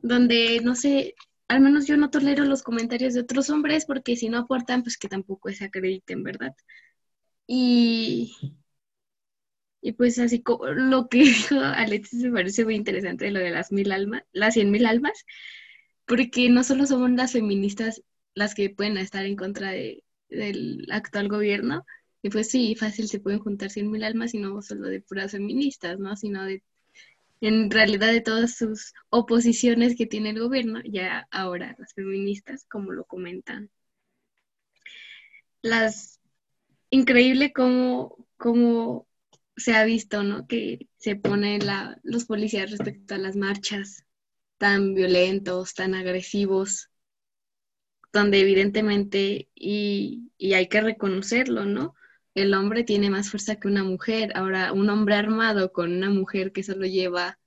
donde 0.00 0.60
no 0.62 0.74
sé, 0.76 1.14
al 1.48 1.60
menos 1.60 1.86
yo 1.86 1.96
no 1.96 2.10
tolero 2.10 2.44
los 2.44 2.62
comentarios 2.62 3.14
de 3.14 3.20
otros 3.22 3.50
hombres 3.50 3.86
porque 3.86 4.16
si 4.16 4.28
no 4.28 4.38
aportan, 4.38 4.82
pues 4.82 4.98
que 4.98 5.08
tampoco 5.08 5.50
se 5.52 5.64
acrediten, 5.66 6.22
¿verdad? 6.24 6.54
Y, 7.46 8.32
y 9.80 9.92
pues 9.92 10.18
así 10.18 10.42
como 10.42 10.66
lo 10.66 11.08
que 11.08 11.18
dijo 11.24 11.56
Alexis 11.56 12.22
me 12.24 12.32
parece 12.32 12.64
muy 12.64 12.76
interesante 12.76 13.30
lo 13.30 13.40
de 13.40 13.50
las 13.50 13.72
mil 13.72 13.92
almas, 13.92 14.22
las 14.32 14.54
cien 14.54 14.70
mil 14.70 14.86
almas, 14.86 15.24
porque 16.10 16.48
no 16.50 16.64
solo 16.64 16.86
son 16.86 17.16
las 17.16 17.30
feministas 17.34 18.02
las 18.34 18.56
que 18.56 18.68
pueden 18.68 18.96
estar 18.96 19.24
en 19.24 19.36
contra 19.36 19.70
de, 19.70 20.02
del 20.28 20.88
actual 20.90 21.28
gobierno, 21.28 21.86
y 22.20 22.30
pues 22.30 22.50
sí, 22.50 22.74
fácil 22.74 23.06
se 23.06 23.20
pueden 23.20 23.38
juntar 23.38 23.70
cien 23.70 23.92
mil 23.92 24.02
almas 24.02 24.34
y 24.34 24.38
no 24.38 24.60
solo 24.60 24.88
de 24.88 25.00
puras 25.02 25.30
feministas, 25.30 26.00
¿no? 26.00 26.16
Sino 26.16 26.44
de 26.44 26.64
en 27.40 27.70
realidad 27.70 28.10
de 28.10 28.22
todas 28.22 28.56
sus 28.56 28.92
oposiciones 29.10 29.96
que 29.96 30.06
tiene 30.06 30.30
el 30.30 30.40
gobierno, 30.40 30.80
ya 30.84 31.28
ahora 31.30 31.76
las 31.78 31.94
feministas, 31.94 32.66
como 32.68 32.90
lo 32.90 33.04
comentan. 33.04 33.70
Las 35.62 36.18
increíble 36.90 37.52
cómo, 37.52 38.16
cómo 38.36 39.06
se 39.56 39.74
ha 39.74 39.84
visto, 39.84 40.24
¿no? 40.24 40.48
Que 40.48 40.88
se 40.98 41.14
ponen 41.14 41.60
los 42.02 42.24
policías 42.24 42.72
respecto 42.72 43.14
a 43.14 43.18
las 43.18 43.36
marchas 43.36 44.04
tan 44.60 44.94
violentos, 44.94 45.74
tan 45.74 45.94
agresivos, 45.94 46.90
donde 48.12 48.40
evidentemente, 48.40 49.48
y, 49.54 50.30
y 50.38 50.54
hay 50.54 50.68
que 50.68 50.80
reconocerlo, 50.80 51.64
¿no? 51.64 51.94
el 52.34 52.54
hombre 52.54 52.84
tiene 52.84 53.10
más 53.10 53.30
fuerza 53.30 53.56
que 53.56 53.68
una 53.68 53.84
mujer. 53.84 54.32
Ahora, 54.36 54.72
un 54.72 54.88
hombre 54.90 55.14
armado 55.16 55.72
con 55.72 55.92
una 55.92 56.10
mujer 56.10 56.52
que 56.52 56.62
solo 56.62 56.86
lleva 56.86 57.38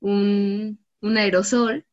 un, 0.00 0.80
aerosol, 1.02 1.86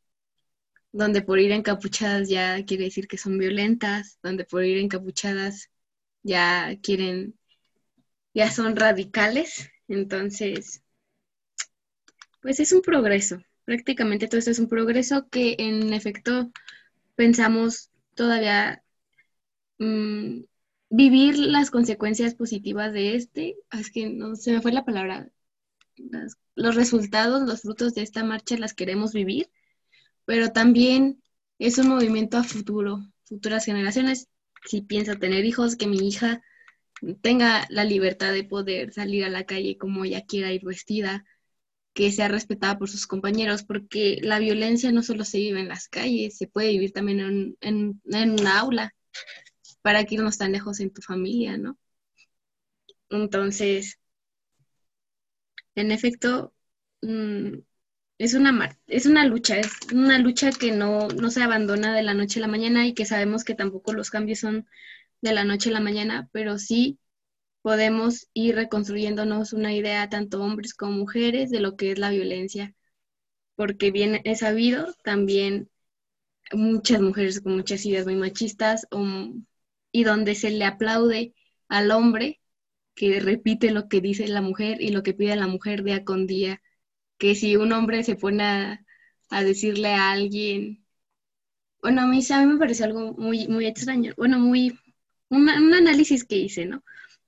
donde 0.92 1.22
por 1.22 1.40
ir 1.40 1.52
encapuchadas 1.52 2.30
ya 2.30 2.64
quiere 2.66 2.86
decir 2.86 3.08
que 3.08 3.18
son 3.18 3.38
violentas, 3.38 4.20
donde 4.24 4.46
por 4.46 4.64
ir 4.64 4.78
encapuchadas 4.80 5.70
ya 6.24 6.78
quieren, 6.82 7.38
ya 8.34 8.52
son 8.52 8.76
radicales. 8.76 9.70
Entonces, 9.88 10.84
pues 12.42 12.60
es 12.60 12.72
un 12.74 12.82
progreso. 12.82 13.42
Prácticamente 13.70 14.28
todo 14.28 14.40
esto 14.40 14.50
es 14.50 14.58
un 14.58 14.68
progreso 14.68 15.30
que 15.30 15.56
en 15.60 15.94
efecto 15.94 16.52
pensamos 17.14 17.92
todavía 18.16 18.82
mm, 19.78 20.40
vivir 20.90 21.38
las 21.38 21.70
consecuencias 21.70 22.34
positivas 22.34 22.94
de 22.94 23.14
este, 23.16 23.58
ah, 23.70 23.80
es 23.80 23.92
que 23.92 24.10
no 24.10 24.36
se 24.36 24.54
me 24.54 24.62
fue 24.64 24.72
la 24.72 24.86
palabra, 24.86 25.30
los 26.56 26.74
resultados, 26.74 27.44
los 27.44 27.62
frutos 27.62 27.94
de 27.94 28.02
esta 28.02 28.24
marcha 28.24 28.58
las 28.58 28.74
queremos 28.74 29.14
vivir, 29.14 29.52
pero 30.26 30.52
también 30.52 31.22
es 31.60 31.78
un 31.78 31.90
movimiento 31.90 32.38
a 32.38 32.44
futuro, 32.44 33.06
futuras 33.26 33.66
generaciones. 33.66 34.30
Si 34.66 34.82
pienso 34.82 35.20
tener 35.20 35.46
hijos, 35.46 35.76
que 35.76 35.86
mi 35.86 36.08
hija 36.08 36.42
tenga 37.22 37.68
la 37.70 37.84
libertad 37.84 38.34
de 38.34 38.46
poder 38.46 38.94
salir 38.94 39.26
a 39.26 39.30
la 39.30 39.44
calle 39.44 39.78
como 39.78 40.06
ella 40.06 40.26
quiera 40.26 40.52
ir 40.52 40.66
vestida, 40.66 41.24
que 42.00 42.14
sea 42.14 42.30
respetada 42.30 42.78
por 42.80 42.90
sus 42.90 43.08
compañeros, 43.08 43.64
porque 43.64 44.20
la 44.24 44.40
violencia 44.40 44.90
no 44.94 45.04
solo 45.04 45.26
se 45.26 45.40
vive 45.40 45.60
en 45.60 45.68
las 45.68 45.90
calles, 45.90 46.38
se 46.38 46.48
puede 46.48 46.70
vivir 46.70 46.94
también 46.94 47.20
en, 47.20 47.58
en, 47.60 48.02
en 48.06 48.32
un 48.32 48.48
aula 48.48 48.96
para 49.82 50.06
que 50.06 50.16
irnos 50.16 50.38
tan 50.38 50.54
lejos 50.54 50.80
en 50.82 50.92
tu 50.94 51.02
familia, 51.02 51.58
¿no? 51.58 51.78
Entonces, 53.10 54.00
en 55.76 55.92
efecto, 55.92 56.54
mm, 57.02 57.60
es 58.20 58.34
una, 58.34 58.78
es 58.88 59.06
una 59.06 59.26
lucha, 59.26 59.60
es 59.60 59.72
una 59.94 60.20
lucha 60.20 60.52
que 60.52 60.72
no, 60.72 61.08
no 61.10 61.32
se 61.32 61.44
abandona 61.44 61.96
de 61.96 62.04
la 62.04 62.14
noche 62.14 62.40
a 62.40 62.44
la 62.44 62.48
mañana 62.48 62.88
y 62.88 62.94
que 62.94 63.06
sabemos 63.06 63.44
que 63.44 63.56
tampoco 63.56 63.94
los 63.94 64.10
cambios 64.12 64.40
son 64.40 64.68
de 65.22 65.34
la 65.34 65.46
noche 65.46 65.70
a 65.72 65.74
la 65.74 65.82
mañana, 65.82 66.30
pero 66.34 66.60
sí 66.60 67.00
podemos 67.62 68.30
ir 68.34 68.56
reconstruyéndonos 68.56 69.54
una 69.54 69.74
idea, 69.74 70.10
tanto 70.10 70.42
hombres 70.42 70.74
como 70.74 70.94
mujeres, 70.94 71.50
de 71.52 71.60
lo 71.60 71.76
que 71.76 71.92
es 71.92 72.00
la 72.00 72.10
violencia, 72.12 72.74
porque 73.56 73.92
bien 73.92 74.22
es 74.26 74.40
sabido 74.40 74.94
también 75.04 75.70
muchas 76.54 77.02
mujeres 77.02 77.42
con 77.42 77.56
muchas 77.56 77.86
ideas 77.86 78.06
muy 78.06 78.16
machistas 78.16 78.88
y 79.92 80.04
donde 80.04 80.36
se 80.36 80.52
le 80.52 80.66
aplaude 80.66 81.34
al 81.68 81.92
hombre 81.92 82.42
que 82.96 83.20
repite 83.22 83.72
lo 83.72 83.88
que 83.90 84.02
dice 84.02 84.28
la 84.28 84.42
mujer 84.42 84.82
y 84.82 84.90
lo 84.92 85.04
que 85.04 85.14
pide 85.14 85.36
la 85.36 85.48
mujer 85.48 85.84
día 85.84 86.04
con 86.04 86.28
día. 86.28 86.62
Que 87.18 87.36
si 87.36 87.58
un 87.58 87.72
hombre 87.74 88.04
se 88.04 88.16
pone 88.16 88.44
a, 89.30 89.44
decirle 89.44 89.94
a 89.94 90.12
alguien, 90.12 90.86
bueno, 91.82 92.02
a 92.02 92.08
mí, 92.08 92.22
a 92.30 92.42
mí 92.42 92.54
me 92.54 92.60
parece 92.60 92.84
algo 92.84 93.14
muy, 93.14 93.48
muy 93.48 93.66
extraño, 93.68 94.14
bueno, 94.18 94.40
muy, 94.40 94.78
un 95.30 95.50
análisis 95.50 96.26
que 96.26 96.38
hice, 96.38 96.66
¿no? 96.66 96.84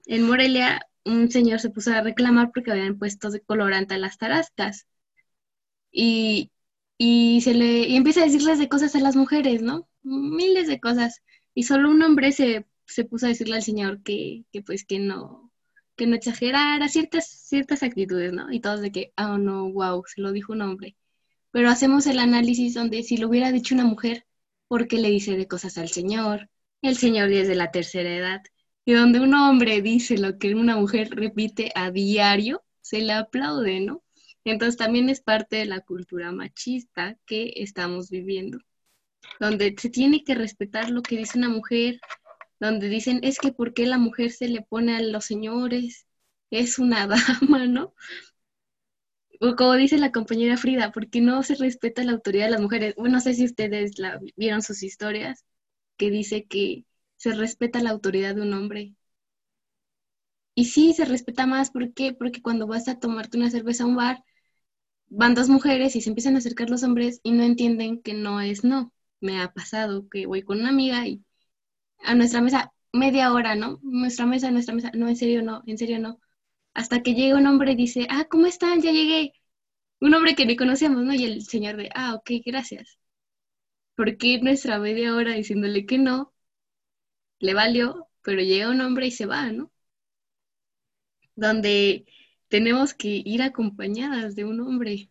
En 0.06 0.23
Morelia, 0.28 0.88
un 1.06 1.32
señor 1.32 1.60
se 1.60 1.69
puso 1.69 1.91
a 1.91 2.02
reclamar 2.02 2.52
porque 2.53 2.72
habían 2.72 2.98
puesto 2.98 3.30
de 3.32 3.41
colorante 3.41 3.95
a 3.95 3.98
las 3.98 4.18
tarascas. 4.18 4.88
Y, 5.91 6.52
y 6.98 7.41
se 7.41 7.53
le 7.53 7.88
y 7.88 7.95
empieza 7.95 8.22
a 8.22 8.26
decirles 8.26 8.60
de 8.60 8.69
cosas 8.69 8.95
a 8.95 8.99
las 8.99 9.15
mujeres, 9.15 9.61
¿no? 9.61 9.90
Miles 10.03 10.68
de 10.68 10.80
cosas 10.80 11.22
y 11.53 11.64
solo 11.64 11.90
un 11.90 12.02
hombre 12.03 12.32
se, 12.32 12.65
puso 13.10 13.26
a 13.26 13.30
decirle 13.30 13.56
al 13.56 13.64
Señor 13.64 14.03
que, 14.03 14.45
pues 14.65 14.86
que 14.86 14.99
no, 14.99 15.52
que 15.95 16.07
no 16.07 16.15
exagerara 16.15 16.88
ciertas, 16.90 17.28
ciertas 17.28 17.84
actitudes, 17.84 18.34
¿no? 18.34 18.52
Y 18.52 18.60
todos 18.61 18.82
de 18.82 18.91
que, 18.91 19.14
oh 19.18 19.38
no, 19.38 19.72
wow, 19.72 20.03
se 20.07 20.22
lo 20.22 20.32
dijo 20.32 20.53
un 20.53 20.61
hombre. 20.61 20.95
Pero 21.52 21.69
hacemos 21.69 22.07
el 22.07 22.19
análisis 22.19 22.73
donde 22.73 23.03
si 23.03 23.18
lo 23.18 23.30
hubiera 23.30 23.52
dicho 23.52 23.76
una 23.76 23.86
mujer, 23.86 24.26
¿por 24.68 24.88
qué 24.88 24.98
le 24.99 25.10
dice 25.10 25.36
de 25.38 25.48
cosas 25.48 25.78
al 25.78 25.90
Señor? 25.90 26.49
El 26.82 26.98
Señor 26.98 27.30
desde 27.30 27.56
la 27.56 27.72
tercera 27.72 28.15
edad. 28.15 28.41
Y 28.86 28.94
donde 28.94 29.20
un 29.20 29.34
hombre 29.34 29.82
dice 29.82 30.18
lo 30.18 30.38
que 30.38 30.56
una 30.56 30.76
mujer 30.78 31.10
repite 31.12 31.72
a 31.76 31.91
diario, 31.91 32.64
se 32.82 33.02
le 33.02 33.14
aplaude, 33.14 33.80
¿no? 33.80 34.03
Entonces 34.44 34.78
también 34.78 35.10
es 35.10 35.22
parte 35.22 35.58
de 35.58 35.66
la 35.66 35.82
cultura 35.82 36.32
machista 36.32 37.18
que 37.26 37.53
estamos 37.58 38.10
viviendo 38.10 38.60
donde 39.40 39.76
se 39.78 39.90
tiene 39.90 40.24
que 40.24 40.36
respetar 40.36 40.90
lo 40.90 41.02
que 41.02 41.18
dice 41.18 41.38
una 41.38 41.49
mujer, 41.49 41.99
donde 42.60 42.90
dicen, 42.90 43.20
es 43.24 43.40
que 43.40 43.52
¿por 43.52 43.74
qué 43.74 43.86
la 43.86 43.98
mujer 43.98 44.32
se 44.32 44.48
le 44.48 44.62
pone 44.62 44.95
a 44.95 45.02
los 45.02 45.26
señores? 45.26 46.06
Es 46.52 46.80
una 46.80 47.08
dama, 47.08 47.68
¿no? 47.68 47.94
O 49.40 49.56
como 49.56 49.74
dice 49.74 49.98
la 49.98 50.12
compañera 50.12 50.56
Frida, 50.58 50.91
¿por 50.91 51.10
qué 51.10 51.20
no 51.22 51.41
se 51.44 51.56
respeta 51.56 52.03
la 52.03 52.12
autoridad 52.12 52.45
de 52.45 52.52
las 52.52 52.62
mujeres? 52.62 52.94
Bueno, 52.95 53.16
no 53.16 53.22
sé 53.22 53.34
si 53.34 53.45
ustedes 53.45 53.98
la, 53.98 54.20
vieron 54.36 54.62
sus 54.62 54.84
historias, 54.84 55.44
que 55.98 56.12
dice 56.12 56.45
que 56.45 56.86
se 57.22 57.34
respeta 57.35 57.84
la 57.84 57.91
autoridad 57.91 58.34
de 58.34 58.41
un 58.41 58.52
hombre. 58.56 58.95
Y 60.56 60.65
sí, 60.65 60.93
se 60.93 61.06
respeta 61.06 61.45
más, 61.45 61.72
¿por 61.72 61.93
qué? 61.93 62.14
Porque 62.14 62.41
cuando 62.41 62.65
vas 62.68 62.88
a 62.88 62.99
tomarte 62.99 63.38
una 63.38 63.49
cerveza 63.52 63.84
a 63.84 63.88
un 63.88 63.95
bar, 63.95 64.23
van 65.10 65.35
dos 65.35 65.49
mujeres 65.49 65.95
y 65.95 66.02
se 66.02 66.10
empiezan 66.10 66.35
a 66.35 66.39
acercar 66.39 66.69
los 66.69 66.84
hombres 66.84 67.22
y 67.23 67.31
no 67.31 67.43
entienden 67.43 68.02
que 68.02 68.14
no 68.15 68.41
es 68.41 68.64
no 68.64 68.93
me 69.22 69.41
ha 69.41 69.53
pasado 69.53 70.10
que 70.10 70.26
voy 70.27 70.43
con 70.43 70.60
una 70.61 70.69
amiga 70.69 71.07
y 71.07 71.23
a 71.99 72.15
nuestra 72.15 72.41
mesa 72.41 72.73
media 72.93 73.34
hora, 73.34 73.56
¿no? 73.56 73.80
Nuestra 73.84 74.26
mesa, 74.27 74.52
nuestra 74.52 74.76
mesa, 74.76 74.91
no, 74.95 75.07
en 75.10 75.18
serio 75.18 75.43
no, 75.43 75.64
en 75.68 75.77
serio 75.80 75.99
no. 75.99 76.19
Hasta 76.76 77.03
que 77.03 77.15
llega 77.15 77.38
un 77.38 77.48
hombre 77.48 77.73
y 77.73 77.76
dice, 77.77 78.07
ah, 78.11 78.26
¿cómo 78.30 78.48
están? 78.48 78.81
Ya 78.81 78.91
llegué. 78.91 79.34
Un 80.02 80.14
hombre 80.15 80.35
que 80.35 80.45
ni 80.48 80.56
conocíamos, 80.57 81.03
¿no? 81.03 81.14
Y 81.15 81.26
el 81.26 81.43
señor 81.43 81.77
de, 81.77 81.89
ah, 81.95 82.15
ok, 82.15 82.31
gracias. 82.45 82.99
Porque 83.95 84.39
nuestra 84.41 84.80
media 84.80 85.15
hora 85.15 85.34
diciéndole 85.34 85.85
que 85.85 85.98
no, 85.98 86.31
le 87.42 87.54
valió, 87.54 88.08
pero 88.24 88.42
llega 88.42 88.70
un 88.70 88.82
hombre 88.82 89.08
y 89.08 89.12
se 89.12 89.26
va, 89.26 89.52
¿no? 89.52 89.72
Donde 91.36 92.06
tenemos 92.48 92.94
que 92.94 93.22
ir 93.26 93.42
acompañadas 93.42 94.36
de 94.36 94.46
un 94.46 94.62
hombre, 94.62 95.10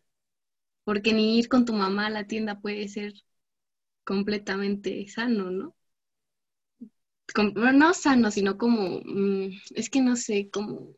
porque 0.84 1.12
ni 1.12 1.38
ir 1.38 1.48
con 1.48 1.64
tu 1.64 1.72
mamá 1.74 2.06
a 2.06 2.10
la 2.10 2.26
tienda 2.26 2.60
puede 2.60 2.88
ser 2.88 3.12
completamente 4.04 5.06
sano, 5.08 5.50
¿no? 5.50 5.76
no 7.54 7.94
sano, 7.94 8.30
sino 8.30 8.58
como, 8.58 9.00
mm, 9.04 9.50
es 9.74 9.88
que 9.88 10.00
no 10.00 10.16
sé, 10.16 10.50
como 10.50 10.94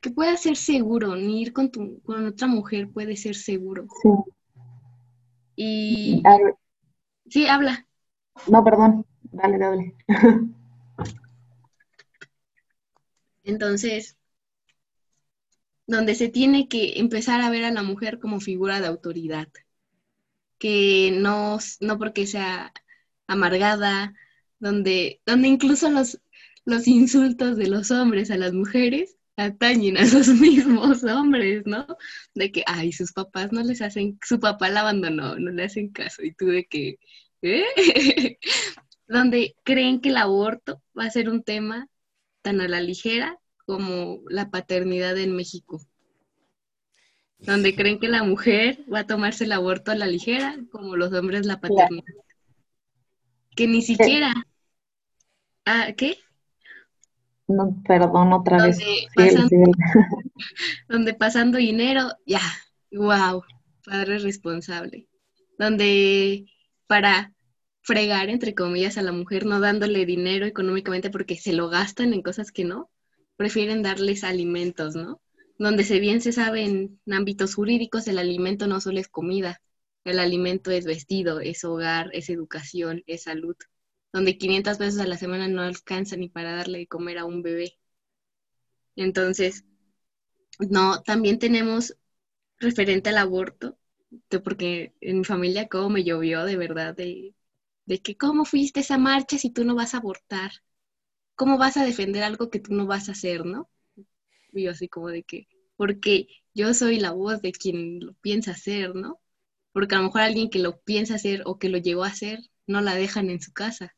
que 0.00 0.10
pueda 0.10 0.36
ser 0.36 0.56
seguro, 0.56 1.16
ni 1.16 1.42
ir 1.42 1.52
con, 1.52 1.70
tu, 1.70 2.00
con 2.02 2.26
otra 2.26 2.46
mujer 2.46 2.90
puede 2.90 3.16
ser 3.16 3.34
seguro. 3.34 3.86
Sí. 4.02 4.08
Y... 5.56 6.22
Sí, 7.28 7.46
habla. 7.46 7.86
No, 8.48 8.64
perdón, 8.64 9.06
dale, 9.32 9.58
dale. 9.58 9.94
Entonces, 13.44 14.16
donde 15.86 16.14
se 16.14 16.28
tiene 16.28 16.68
que 16.68 16.98
empezar 16.98 17.40
a 17.40 17.50
ver 17.50 17.64
a 17.64 17.70
la 17.70 17.82
mujer 17.82 18.18
como 18.18 18.40
figura 18.40 18.80
de 18.80 18.86
autoridad, 18.86 19.48
que 20.58 21.10
no, 21.12 21.58
no 21.80 21.98
porque 21.98 22.26
sea 22.26 22.72
amargada, 23.26 24.14
donde, 24.58 25.20
donde 25.26 25.48
incluso 25.48 25.90
los, 25.90 26.20
los 26.64 26.86
insultos 26.86 27.56
de 27.56 27.68
los 27.68 27.90
hombres 27.90 28.30
a 28.30 28.36
las 28.36 28.52
mujeres 28.52 29.16
atañen 29.36 29.96
a 29.96 30.02
los 30.06 30.28
mismos 30.28 31.02
hombres, 31.04 31.64
¿no? 31.66 31.86
De 32.34 32.52
que, 32.52 32.62
ay, 32.66 32.92
sus 32.92 33.12
papás 33.12 33.52
no 33.52 33.62
les 33.62 33.82
hacen, 33.82 34.18
su 34.22 34.38
papá 34.40 34.68
la 34.70 34.80
abandonó, 34.80 35.36
no 35.36 35.50
le 35.50 35.64
hacen 35.64 35.90
caso, 35.90 36.22
y 36.22 36.32
tú 36.34 36.46
de 36.46 36.64
que, 36.66 36.98
¿eh? 37.42 37.64
donde 39.12 39.54
creen 39.62 40.00
que 40.00 40.08
el 40.08 40.16
aborto 40.16 40.82
va 40.98 41.04
a 41.04 41.10
ser 41.10 41.28
un 41.28 41.42
tema 41.42 41.88
tan 42.40 42.60
a 42.62 42.68
la 42.68 42.80
ligera 42.80 43.38
como 43.66 44.20
la 44.28 44.50
paternidad 44.50 45.18
en 45.18 45.36
México. 45.36 45.80
Donde 47.38 47.74
creen 47.74 48.00
que 48.00 48.08
la 48.08 48.22
mujer 48.22 48.78
va 48.92 49.00
a 49.00 49.06
tomarse 49.06 49.44
el 49.44 49.52
aborto 49.52 49.90
a 49.90 49.96
la 49.96 50.06
ligera 50.06 50.56
como 50.70 50.96
los 50.96 51.12
hombres 51.12 51.44
la 51.44 51.60
paternidad. 51.60 52.14
Que 53.54 53.66
ni 53.66 53.82
siquiera... 53.82 54.32
¿Ah, 55.66 55.92
¿Qué? 55.96 56.16
No, 57.48 57.82
perdón, 57.86 58.32
otra 58.32 58.64
vez. 58.64 58.78
donde 60.88 61.14
pasando 61.18 61.58
dinero, 61.58 62.08
ya, 62.24 62.40
wow, 62.90 63.42
padre 63.84 64.18
responsable. 64.18 65.06
Donde 65.58 66.46
para 66.86 67.32
fregar, 67.82 68.28
entre 68.30 68.54
comillas, 68.54 68.98
a 68.98 69.02
la 69.02 69.12
mujer, 69.12 69.46
no 69.46 69.60
dándole 69.60 70.06
dinero 70.06 70.46
económicamente 70.46 71.10
porque 71.10 71.36
se 71.36 71.52
lo 71.52 71.68
gastan 71.68 72.14
en 72.14 72.22
cosas 72.22 72.52
que 72.52 72.64
no, 72.64 72.90
prefieren 73.36 73.82
darles 73.82 74.24
alimentos, 74.24 74.94
¿no? 74.94 75.20
Donde 75.58 75.84
se 75.84 76.00
bien 76.00 76.20
se 76.20 76.32
sabe 76.32 76.64
en 76.64 77.00
ámbitos 77.10 77.54
jurídicos, 77.54 78.08
el 78.08 78.18
alimento 78.18 78.66
no 78.66 78.80
solo 78.80 79.00
es 79.00 79.08
comida, 79.08 79.60
el 80.04 80.18
alimento 80.18 80.70
es 80.70 80.84
vestido, 80.84 81.40
es 81.40 81.64
hogar, 81.64 82.10
es 82.12 82.30
educación, 82.30 83.02
es 83.06 83.24
salud. 83.24 83.56
Donde 84.12 84.38
500 84.38 84.78
pesos 84.78 85.00
a 85.00 85.06
la 85.06 85.16
semana 85.16 85.48
no 85.48 85.62
alcanza 85.62 86.16
ni 86.16 86.28
para 86.28 86.54
darle 86.56 86.78
de 86.80 86.86
comer 86.86 87.18
a 87.18 87.24
un 87.24 87.42
bebé. 87.42 87.78
Entonces, 88.96 89.64
no, 90.58 91.02
también 91.02 91.38
tenemos 91.38 91.96
referente 92.58 93.10
al 93.10 93.18
aborto, 93.18 93.78
porque 94.44 94.94
en 95.00 95.18
mi 95.18 95.24
familia 95.24 95.68
como 95.68 95.90
me 95.90 96.04
llovió 96.04 96.44
de 96.44 96.56
verdad 96.56 96.94
de, 96.96 97.34
de 97.86 98.00
que 98.00 98.16
cómo 98.16 98.44
fuiste 98.44 98.80
esa 98.80 98.98
marcha 98.98 99.38
si 99.38 99.50
tú 99.50 99.64
no 99.64 99.74
vas 99.74 99.94
a 99.94 99.98
abortar, 99.98 100.52
cómo 101.34 101.58
vas 101.58 101.76
a 101.76 101.84
defender 101.84 102.22
algo 102.22 102.50
que 102.50 102.60
tú 102.60 102.74
no 102.74 102.86
vas 102.86 103.08
a 103.08 103.12
hacer, 103.12 103.44
¿no? 103.44 103.68
Y 104.52 104.64
yo 104.64 104.70
así 104.72 104.88
como 104.88 105.08
de 105.08 105.22
que, 105.24 105.48
porque 105.76 106.28
yo 106.54 106.74
soy 106.74 107.00
la 107.00 107.12
voz 107.12 107.42
de 107.42 107.52
quien 107.52 108.00
lo 108.00 108.14
piensa 108.14 108.52
hacer, 108.52 108.94
¿no? 108.94 109.20
Porque 109.72 109.94
a 109.94 109.98
lo 109.98 110.04
mejor 110.04 110.22
alguien 110.22 110.50
que 110.50 110.58
lo 110.58 110.80
piensa 110.80 111.14
hacer 111.16 111.42
o 111.46 111.58
que 111.58 111.68
lo 111.68 111.78
llegó 111.78 112.04
a 112.04 112.08
hacer, 112.08 112.38
no 112.66 112.80
la 112.80 112.94
dejan 112.94 113.30
en 113.30 113.40
su 113.40 113.52
casa. 113.52 113.94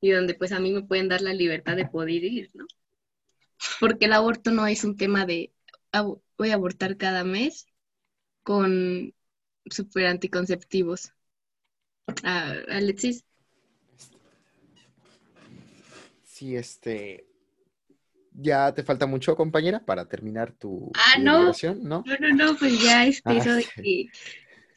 Y 0.00 0.10
donde 0.10 0.34
pues 0.34 0.52
a 0.52 0.60
mí 0.60 0.72
me 0.72 0.82
pueden 0.82 1.08
dar 1.08 1.22
la 1.22 1.32
libertad 1.32 1.76
de 1.76 1.86
poder 1.86 2.24
ir, 2.24 2.50
¿no? 2.54 2.66
Porque 3.80 4.06
el 4.06 4.12
aborto 4.12 4.50
no 4.50 4.66
es 4.66 4.84
un 4.84 4.96
tema 4.96 5.26
de 5.26 5.52
voy 6.36 6.50
a 6.50 6.54
abortar 6.54 6.96
cada 6.96 7.24
mes 7.24 7.66
con 8.42 9.14
super 9.66 10.06
anticonceptivos. 10.06 11.12
Alexis. 12.24 13.24
Sí, 16.24 16.56
este. 16.56 17.26
¿Ya 18.32 18.74
te 18.74 18.82
falta 18.82 19.06
mucho, 19.06 19.36
compañera, 19.36 19.84
para 19.84 20.06
terminar 20.06 20.52
tu, 20.52 20.90
ah, 20.94 21.18
no. 21.20 21.52
¿no? 21.82 22.02
No, 22.04 22.16
no, 22.18 22.34
no, 22.34 22.56
pues 22.56 22.82
ya 22.82 23.06
este, 23.06 23.30
ah, 23.30 23.36
eso 23.36 23.54
de 23.54 23.64
que 23.64 24.06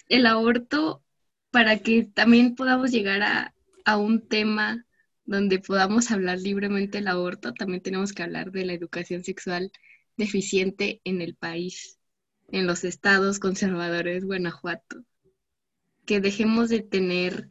el 0.10 0.28
aborto, 0.28 1.04
para 1.50 1.80
que 1.80 2.04
también 2.04 2.54
podamos 2.54 2.92
llegar 2.92 3.24
a, 3.24 3.56
a 3.84 3.98
un 3.98 4.28
tema 4.28 4.86
donde 5.26 5.58
podamos 5.58 6.12
hablar 6.12 6.38
libremente 6.38 7.00
del 7.00 7.08
aborto, 7.08 7.56
también 7.56 7.82
tenemos 7.82 8.14
que 8.14 8.22
hablar 8.22 8.52
de 8.52 8.64
la 8.64 8.74
educación 8.74 9.24
sexual 9.24 9.72
deficiente 10.18 11.02
en 11.04 11.22
el 11.22 11.34
país, 11.34 11.98
en 12.52 12.68
los 12.68 12.84
estados 12.84 13.40
conservadores, 13.40 14.24
Guanajuato 14.24 15.04
que 16.08 16.22
dejemos 16.22 16.70
de 16.70 16.82
tener 16.82 17.50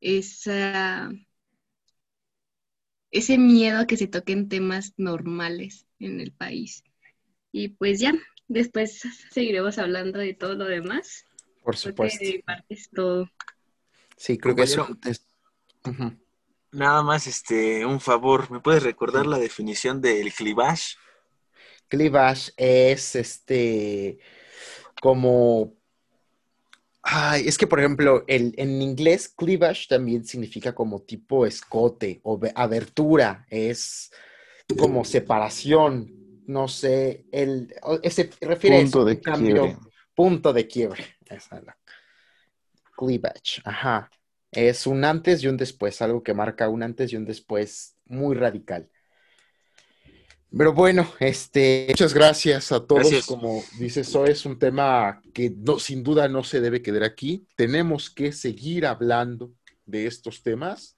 esa, 0.00 1.12
ese 3.12 3.38
miedo 3.38 3.78
a 3.78 3.86
que 3.86 3.98
se 3.98 4.08
toquen 4.08 4.48
temas 4.48 4.94
normales 4.96 5.86
en 6.00 6.18
el 6.18 6.32
país. 6.32 6.82
Y 7.52 7.68
pues 7.68 8.00
ya, 8.00 8.14
después 8.48 9.02
seguiremos 9.30 9.78
hablando 9.78 10.18
de 10.18 10.34
todo 10.34 10.54
lo 10.54 10.64
demás. 10.64 11.26
Por 11.62 11.76
supuesto. 11.76 12.24
De 12.24 12.42
parte 12.44 12.74
es 12.74 12.88
todo. 12.90 13.30
Sí, 14.16 14.38
creo 14.38 14.56
que 14.56 14.62
eso 14.62 14.88
es... 15.06 15.24
Nada 16.72 17.02
más, 17.02 17.26
este, 17.26 17.84
un 17.84 18.00
favor, 18.00 18.50
¿me 18.50 18.60
puedes 18.60 18.82
recordar 18.82 19.26
la 19.26 19.38
definición 19.38 20.00
del 20.00 20.32
clivage? 20.32 20.96
Clivage 21.88 22.52
es 22.56 23.16
este 23.16 24.20
como 25.02 25.79
Ay, 27.02 27.48
es 27.48 27.56
que, 27.56 27.66
por 27.66 27.80
ejemplo, 27.80 28.24
el, 28.26 28.54
en 28.56 28.82
inglés, 28.82 29.28
cleavage 29.28 29.88
también 29.88 30.24
significa 30.24 30.74
como 30.74 31.00
tipo 31.02 31.46
escote 31.46 32.20
o 32.22 32.38
abertura, 32.54 33.46
es 33.48 34.12
como 34.78 35.04
separación, 35.04 36.44
no 36.46 36.68
sé, 36.68 37.24
el, 37.32 37.74
ese 38.02 38.30
refiere 38.40 38.82
punto 38.82 39.04
de 39.04 39.20
cambio, 39.20 39.62
quiebre. 39.62 39.78
punto 40.14 40.52
de 40.52 40.66
quiebre. 40.66 41.04
Cleavage, 42.96 43.62
ajá. 43.64 44.10
Es 44.52 44.86
un 44.86 45.04
antes 45.04 45.42
y 45.42 45.48
un 45.48 45.56
después, 45.56 46.02
algo 46.02 46.22
que 46.22 46.34
marca 46.34 46.68
un 46.68 46.82
antes 46.82 47.12
y 47.12 47.16
un 47.16 47.24
después 47.24 47.96
muy 48.06 48.36
radical. 48.36 48.90
Pero 50.56 50.72
bueno, 50.72 51.08
este, 51.20 51.86
muchas 51.88 52.12
gracias 52.12 52.72
a 52.72 52.84
todos. 52.84 53.26
Como 53.26 53.62
dice 53.78 54.00
eso 54.00 54.24
es 54.26 54.44
un 54.44 54.58
tema 54.58 55.22
que 55.32 55.50
no, 55.50 55.78
sin 55.78 56.02
duda 56.02 56.28
no 56.28 56.42
se 56.42 56.60
debe 56.60 56.82
quedar 56.82 57.04
aquí. 57.04 57.46
Tenemos 57.56 58.10
que 58.10 58.32
seguir 58.32 58.84
hablando 58.84 59.52
de 59.86 60.06
estos 60.06 60.42
temas. 60.42 60.96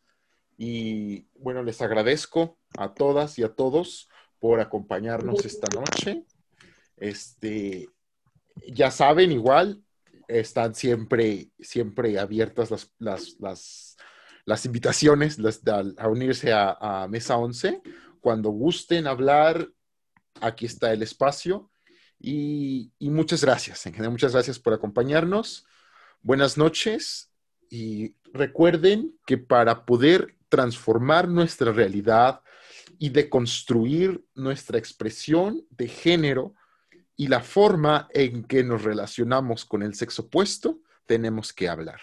Y 0.57 1.27
bueno, 1.35 1.63
les 1.63 1.83
agradezco 1.83 2.59
a 2.79 2.95
todas 2.95 3.39
y 3.39 3.43
a 3.43 3.51
todos 3.51 4.09
por 4.39 4.61
acompañarnos 4.61 5.45
esta 5.45 5.69
noche. 5.79 6.25
Este, 6.97 7.91
ya 8.69 8.91
saben, 8.91 9.33
igual, 9.33 9.83
están 10.29 10.75
siempre, 10.75 11.51
siempre 11.61 12.19
abiertas 12.19 12.71
las, 12.99 13.97
las, 14.47 14.65
invitaciones 14.65 15.39
a, 15.99 16.09
unirse 16.09 16.53
a, 16.53 16.77
a 16.81 17.09
Mesa 17.09 17.37
11 17.37 17.83
cuando 18.23 18.51
gusten 18.51 19.07
hablar, 19.07 19.69
aquí 20.41 20.65
está 20.65 20.93
el 20.93 21.03
espacio. 21.03 21.71
Y, 22.19 22.93
muchas 23.01 23.43
gracias, 23.43 23.85
en 23.85 23.93
general, 23.93 24.13
muchas 24.13 24.33
gracias 24.33 24.61
por 24.61 24.73
acompañarnos. 24.73 25.67
Buenas 26.23 26.57
noches 26.57 27.33
y 27.69 28.15
recuerden 28.33 29.19
que 29.27 29.39
para 29.39 29.85
poder 29.85 30.37
transformar 30.49 31.29
nuestra 31.29 31.73
realidad 31.73 32.43
y 32.97 33.09
deconstruir 33.09 34.25
nuestra 34.37 34.79
expresión 34.79 35.67
de 35.71 35.89
género 35.89 36.55
y 37.17 37.27
la 37.27 37.41
forma 37.41 38.09
en 38.13 38.45
que 38.45 38.63
nos 38.63 38.85
relacionamos 38.85 39.65
con 39.65 39.83
el 39.83 39.95
sexo 39.97 40.23
opuesto, 40.23 40.81
tenemos 41.07 41.53
que 41.53 41.69
hablar. 41.69 42.01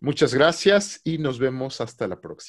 Muchas 0.00 0.34
gracias 0.34 1.00
y 1.02 1.16
nos 1.16 1.38
vemos 1.38 1.80
hasta 1.80 2.06
la 2.06 2.20
próxima. 2.20 2.44